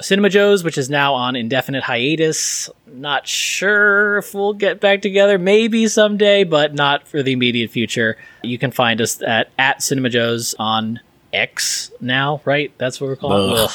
Cinema 0.00 0.28
Joe's, 0.28 0.62
which 0.62 0.76
is 0.76 0.90
now 0.90 1.14
on 1.14 1.36
indefinite 1.36 1.82
hiatus. 1.82 2.68
Not 2.86 3.26
sure 3.26 4.18
if 4.18 4.34
we'll 4.34 4.52
get 4.52 4.78
back 4.78 5.00
together. 5.00 5.38
Maybe 5.38 5.88
someday, 5.88 6.44
but 6.44 6.74
not 6.74 7.08
for 7.08 7.22
the 7.22 7.32
immediate 7.32 7.70
future. 7.70 8.18
You 8.42 8.58
can 8.58 8.70
find 8.70 9.00
us 9.00 9.22
at 9.22 9.48
at 9.58 9.82
Cinema 9.82 10.10
Joe's 10.10 10.54
on 10.58 11.00
X 11.32 11.90
now, 12.00 12.42
right? 12.44 12.72
That's 12.78 13.00
what 13.00 13.08
we're 13.08 13.16
calling. 13.16 13.68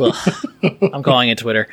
it. 0.00 0.92
I'm 0.92 1.02
calling 1.04 1.28
it 1.28 1.38
Twitter. 1.38 1.68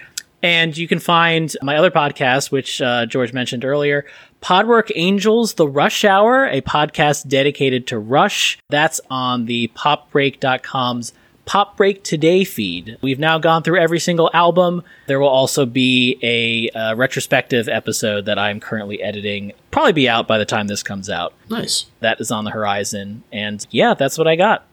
And 0.45 0.77
you 0.77 0.87
can 0.87 0.99
find 0.99 1.51
my 1.63 1.75
other 1.75 1.89
podcast, 1.89 2.51
which 2.51 2.79
uh, 2.79 3.07
George 3.07 3.33
mentioned 3.33 3.65
earlier, 3.65 4.05
Podwork 4.43 4.91
Angels, 4.93 5.55
The 5.55 5.67
Rush 5.67 6.05
Hour, 6.05 6.45
a 6.45 6.61
podcast 6.61 7.27
dedicated 7.27 7.87
to 7.87 7.97
Rush. 7.97 8.59
That's 8.69 9.01
on 9.09 9.45
the 9.45 9.69
popbreak.com's 9.69 11.13
Pop 11.45 11.77
Break 11.77 12.03
Today 12.03 12.43
feed. 12.43 12.99
We've 13.01 13.17
now 13.17 13.39
gone 13.39 13.63
through 13.63 13.79
every 13.79 13.99
single 13.99 14.29
album. 14.35 14.83
There 15.07 15.19
will 15.19 15.29
also 15.29 15.65
be 15.65 16.19
a 16.21 16.69
uh, 16.77 16.95
retrospective 16.95 17.67
episode 17.67 18.25
that 18.25 18.37
I'm 18.37 18.59
currently 18.59 19.01
editing. 19.01 19.51
Probably 19.71 19.93
be 19.93 20.07
out 20.07 20.27
by 20.27 20.37
the 20.37 20.45
time 20.45 20.67
this 20.67 20.83
comes 20.83 21.09
out. 21.09 21.33
Nice. 21.49 21.87
That 22.01 22.21
is 22.21 22.29
on 22.29 22.43
the 22.43 22.51
horizon. 22.51 23.23
And 23.31 23.65
yeah, 23.71 23.95
that's 23.95 24.15
what 24.15 24.27
I 24.27 24.35
got. 24.35 24.63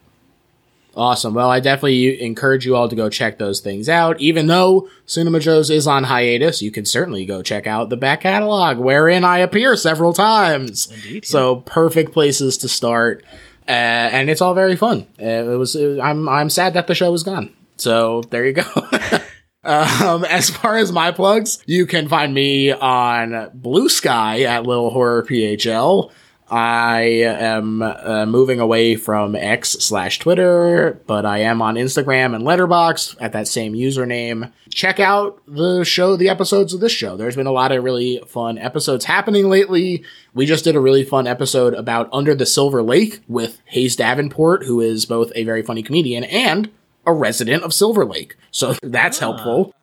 Awesome. 0.95 1.33
Well, 1.33 1.49
I 1.49 1.59
definitely 1.59 2.21
encourage 2.21 2.65
you 2.65 2.75
all 2.75 2.87
to 2.87 2.95
go 2.95 3.09
check 3.09 3.39
those 3.39 3.61
things 3.61 3.89
out. 3.89 4.19
Even 4.21 4.45
though 4.47 4.89
Cinema 5.07 5.39
Joe's 5.39 5.69
is 5.71 5.87
on 5.87 6.03
hiatus, 6.03 6.61
you 6.61 6.69
can 6.71 6.85
certainly 6.85 7.25
go 7.25 7.41
check 7.41 7.65
out 7.65 7.89
the 7.89 7.97
back 7.97 8.21
catalog, 8.21 8.77
wherein 8.77 9.23
I 9.23 9.39
appear 9.39 9.75
several 9.75 10.13
times. 10.13 10.91
Indeed, 10.91 11.25
So 11.25 11.57
perfect 11.57 12.11
places 12.13 12.57
to 12.59 12.69
start, 12.69 13.23
uh, 13.67 13.71
and 13.71 14.29
it's 14.29 14.41
all 14.41 14.53
very 14.53 14.75
fun. 14.75 15.07
Uh, 15.19 15.25
it 15.25 15.57
was. 15.57 15.75
uh, 15.75 15.99
I'm. 16.01 16.29
I'm 16.29 16.49
sad 16.51 16.75
that 16.75 16.85
the 16.87 16.93
show 16.95 17.11
is 17.13 17.23
gone. 17.23 17.51
So 17.77 18.21
there 18.29 18.45
you 18.45 18.53
go. 18.53 18.63
Um, 19.65 20.25
as 20.25 20.49
far 20.49 20.75
as 20.75 20.91
my 20.91 21.11
plugs, 21.11 21.63
you 21.65 21.85
can 21.85 22.09
find 22.09 22.33
me 22.33 22.73
on 22.73 23.29
Bluesky 23.57 24.43
at 24.43 24.65
Little 24.65 24.89
Horror 24.89 25.23
PHL. 25.23 26.11
I 26.49 27.01
am 27.01 27.81
uh, 27.81 28.25
moving 28.25 28.59
away 28.59 28.95
from 28.95 29.35
X 29.35 29.71
slash 29.71 30.19
Twitter, 30.19 31.01
but 31.07 31.25
I 31.25 31.39
am 31.39 31.61
on 31.61 31.75
Instagram 31.75 32.35
and 32.35 32.43
Letterboxd 32.43 33.17
at 33.19 33.31
that 33.33 33.47
same 33.47 33.73
username. 33.73 34.51
Check 34.69 34.99
out 34.99 35.41
the 35.47 35.83
show, 35.83 36.15
the 36.15 36.29
episodes 36.29 36.73
of 36.73 36.79
this 36.79 36.91
show. 36.91 37.15
There's 37.15 37.35
been 37.35 37.47
a 37.47 37.51
lot 37.51 37.71
of 37.71 37.83
really 37.83 38.21
fun 38.27 38.57
episodes 38.57 39.05
happening 39.05 39.49
lately. 39.49 40.03
We 40.33 40.45
just 40.45 40.63
did 40.63 40.75
a 40.75 40.81
really 40.81 41.03
fun 41.03 41.27
episode 41.27 41.73
about 41.73 42.09
Under 42.11 42.35
the 42.35 42.45
Silver 42.45 42.83
Lake 42.83 43.21
with 43.27 43.61
Hayes 43.65 43.95
Davenport, 43.95 44.65
who 44.65 44.81
is 44.81 45.05
both 45.05 45.31
a 45.35 45.43
very 45.43 45.63
funny 45.63 45.83
comedian 45.83 46.23
and 46.25 46.69
a 47.05 47.13
resident 47.13 47.63
of 47.63 47.73
Silver 47.73 48.05
Lake. 48.05 48.35
So 48.51 48.75
that's 48.83 49.19
helpful. 49.19 49.73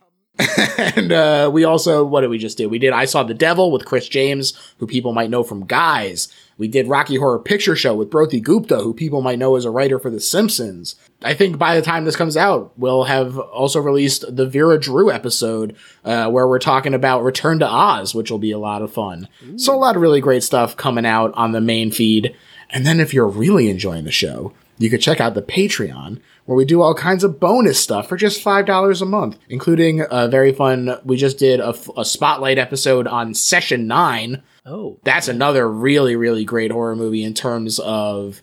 and 0.78 1.12
uh, 1.12 1.50
we 1.52 1.64
also, 1.64 2.04
what 2.04 2.22
did 2.22 2.30
we 2.30 2.38
just 2.38 2.58
do? 2.58 2.68
We 2.68 2.78
did 2.78 2.92
I 2.92 3.04
Saw 3.04 3.22
the 3.22 3.34
Devil 3.34 3.70
with 3.70 3.84
Chris 3.84 4.08
James, 4.08 4.52
who 4.78 4.86
people 4.86 5.12
might 5.12 5.30
know 5.30 5.42
from 5.42 5.66
Guys. 5.66 6.28
We 6.58 6.68
did 6.68 6.88
Rocky 6.88 7.16
Horror 7.16 7.38
Picture 7.38 7.74
Show 7.74 7.94
with 7.94 8.10
Broti 8.10 8.42
Gupta, 8.42 8.76
who 8.78 8.92
people 8.92 9.22
might 9.22 9.38
know 9.38 9.56
as 9.56 9.64
a 9.64 9.70
writer 9.70 9.98
for 9.98 10.10
The 10.10 10.20
Simpsons. 10.20 10.94
I 11.22 11.32
think 11.32 11.56
by 11.56 11.74
the 11.74 11.82
time 11.82 12.04
this 12.04 12.16
comes 12.16 12.36
out, 12.36 12.72
we'll 12.78 13.04
have 13.04 13.38
also 13.38 13.80
released 13.80 14.24
the 14.36 14.46
Vera 14.46 14.78
Drew 14.78 15.10
episode, 15.10 15.74
uh, 16.04 16.28
where 16.28 16.46
we're 16.46 16.58
talking 16.58 16.92
about 16.92 17.24
Return 17.24 17.60
to 17.60 17.66
Oz, 17.66 18.14
which 18.14 18.30
will 18.30 18.38
be 18.38 18.52
a 18.52 18.58
lot 18.58 18.82
of 18.82 18.92
fun. 18.92 19.28
So 19.56 19.74
a 19.74 19.76
lot 19.76 19.96
of 19.96 20.02
really 20.02 20.20
great 20.20 20.42
stuff 20.42 20.76
coming 20.76 21.06
out 21.06 21.32
on 21.34 21.52
the 21.52 21.60
main 21.62 21.90
feed. 21.90 22.36
And 22.68 22.86
then 22.86 23.00
if 23.00 23.14
you're 23.14 23.26
really 23.26 23.68
enjoying 23.70 24.04
the 24.04 24.12
show, 24.12 24.52
you 24.80 24.90
could 24.90 25.02
check 25.02 25.20
out 25.20 25.34
the 25.34 25.42
Patreon, 25.42 26.20
where 26.46 26.56
we 26.56 26.64
do 26.64 26.80
all 26.80 26.94
kinds 26.94 27.22
of 27.22 27.38
bonus 27.38 27.78
stuff 27.78 28.08
for 28.08 28.16
just 28.16 28.42
$5 28.42 29.02
a 29.02 29.04
month, 29.04 29.38
including 29.48 30.04
a 30.10 30.26
very 30.26 30.52
fun, 30.52 30.96
we 31.04 31.16
just 31.16 31.38
did 31.38 31.60
a, 31.60 31.74
a 31.96 32.04
spotlight 32.04 32.58
episode 32.58 33.06
on 33.06 33.34
Session 33.34 33.86
9. 33.86 34.42
Oh, 34.66 34.98
That's 35.04 35.28
another 35.28 35.70
really, 35.70 36.16
really 36.16 36.44
great 36.44 36.70
horror 36.70 36.96
movie 36.96 37.22
in 37.22 37.34
terms 37.34 37.78
of 37.78 38.42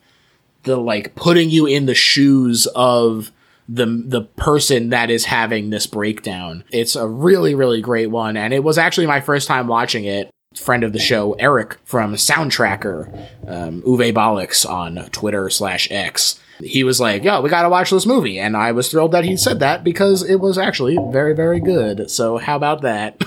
the 0.63 0.77
like 0.77 1.15
putting 1.15 1.49
you 1.49 1.65
in 1.65 1.85
the 1.85 1.95
shoes 1.95 2.67
of 2.75 3.31
the 3.69 3.85
the 3.85 4.21
person 4.21 4.89
that 4.89 5.09
is 5.09 5.25
having 5.25 5.69
this 5.69 5.87
breakdown. 5.87 6.63
It's 6.71 6.95
a 6.95 7.07
really, 7.07 7.53
really 7.55 7.81
great 7.81 8.07
one, 8.07 8.37
and 8.37 8.53
it 8.53 8.63
was 8.63 8.77
actually 8.77 9.07
my 9.07 9.21
first 9.21 9.47
time 9.47 9.67
watching 9.67 10.05
it 10.05 10.29
friend 10.57 10.83
of 10.83 10.93
the 10.93 10.99
show, 10.99 11.33
Eric 11.33 11.77
from 11.85 12.15
Soundtracker, 12.15 13.27
um, 13.47 13.81
Uwe 13.83 14.13
Bollix 14.13 14.69
on 14.69 14.95
Twitter 15.11 15.49
slash 15.49 15.89
X. 15.91 16.39
He 16.59 16.83
was 16.83 16.99
like, 16.99 17.23
yo, 17.23 17.41
we 17.41 17.49
gotta 17.49 17.69
watch 17.69 17.91
this 17.91 18.05
movie. 18.05 18.39
And 18.39 18.57
I 18.57 18.71
was 18.71 18.89
thrilled 18.89 19.11
that 19.11 19.25
he 19.25 19.37
said 19.37 19.59
that 19.59 19.83
because 19.83 20.23
it 20.23 20.37
was 20.37 20.57
actually 20.57 20.97
very, 21.11 21.35
very 21.35 21.59
good. 21.59 22.09
So 22.09 22.37
how 22.37 22.55
about 22.55 22.81
that? 22.81 23.21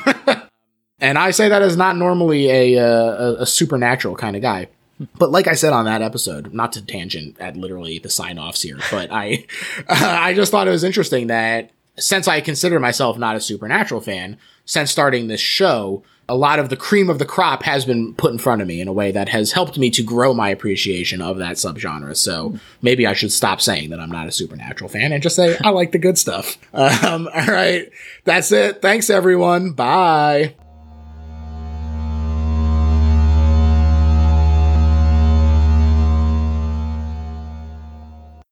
and 1.00 1.16
I 1.16 1.30
say 1.30 1.48
that 1.48 1.62
as 1.62 1.76
not 1.76 1.96
normally 1.96 2.50
a, 2.50 2.78
uh, 2.78 3.12
a, 3.12 3.42
a 3.42 3.46
supernatural 3.46 4.16
kind 4.16 4.36
of 4.36 4.42
guy. 4.42 4.68
But 5.16 5.30
like 5.30 5.46
I 5.46 5.54
said 5.54 5.72
on 5.72 5.86
that 5.86 6.02
episode, 6.02 6.52
not 6.52 6.72
to 6.72 6.84
tangent 6.84 7.36
at 7.40 7.56
literally 7.56 7.98
the 7.98 8.10
sign 8.10 8.38
offs 8.38 8.62
here, 8.62 8.78
but 8.90 9.10
I, 9.10 9.46
I 9.88 10.34
just 10.34 10.50
thought 10.50 10.68
it 10.68 10.72
was 10.72 10.84
interesting 10.84 11.28
that 11.28 11.70
since 11.96 12.28
I 12.28 12.40
consider 12.40 12.80
myself 12.80 13.18
not 13.18 13.36
a 13.36 13.40
supernatural 13.40 14.00
fan, 14.00 14.38
since 14.64 14.90
starting 14.90 15.26
this 15.26 15.40
show, 15.40 16.02
a 16.30 16.36
lot 16.36 16.60
of 16.60 16.68
the 16.68 16.76
cream 16.76 17.10
of 17.10 17.18
the 17.18 17.24
crop 17.24 17.64
has 17.64 17.84
been 17.84 18.14
put 18.14 18.30
in 18.30 18.38
front 18.38 18.62
of 18.62 18.68
me 18.68 18.80
in 18.80 18.86
a 18.86 18.92
way 18.92 19.10
that 19.10 19.28
has 19.28 19.50
helped 19.50 19.76
me 19.76 19.90
to 19.90 20.02
grow 20.02 20.32
my 20.32 20.48
appreciation 20.48 21.20
of 21.20 21.38
that 21.38 21.56
subgenre. 21.56 22.16
So 22.16 22.54
maybe 22.82 23.04
I 23.04 23.14
should 23.14 23.32
stop 23.32 23.60
saying 23.60 23.90
that 23.90 23.98
I'm 23.98 24.12
not 24.12 24.28
a 24.28 24.32
supernatural 24.32 24.88
fan 24.88 25.12
and 25.12 25.20
just 25.20 25.34
say 25.34 25.58
I 25.64 25.70
like 25.70 25.90
the 25.90 25.98
good 25.98 26.16
stuff. 26.16 26.56
Um, 26.80 27.28
all 27.34 27.46
right. 27.46 27.90
That's 28.24 28.52
it. 28.52 28.80
Thanks 28.80 29.10
everyone. 29.10 29.72
Bye. 29.72 30.54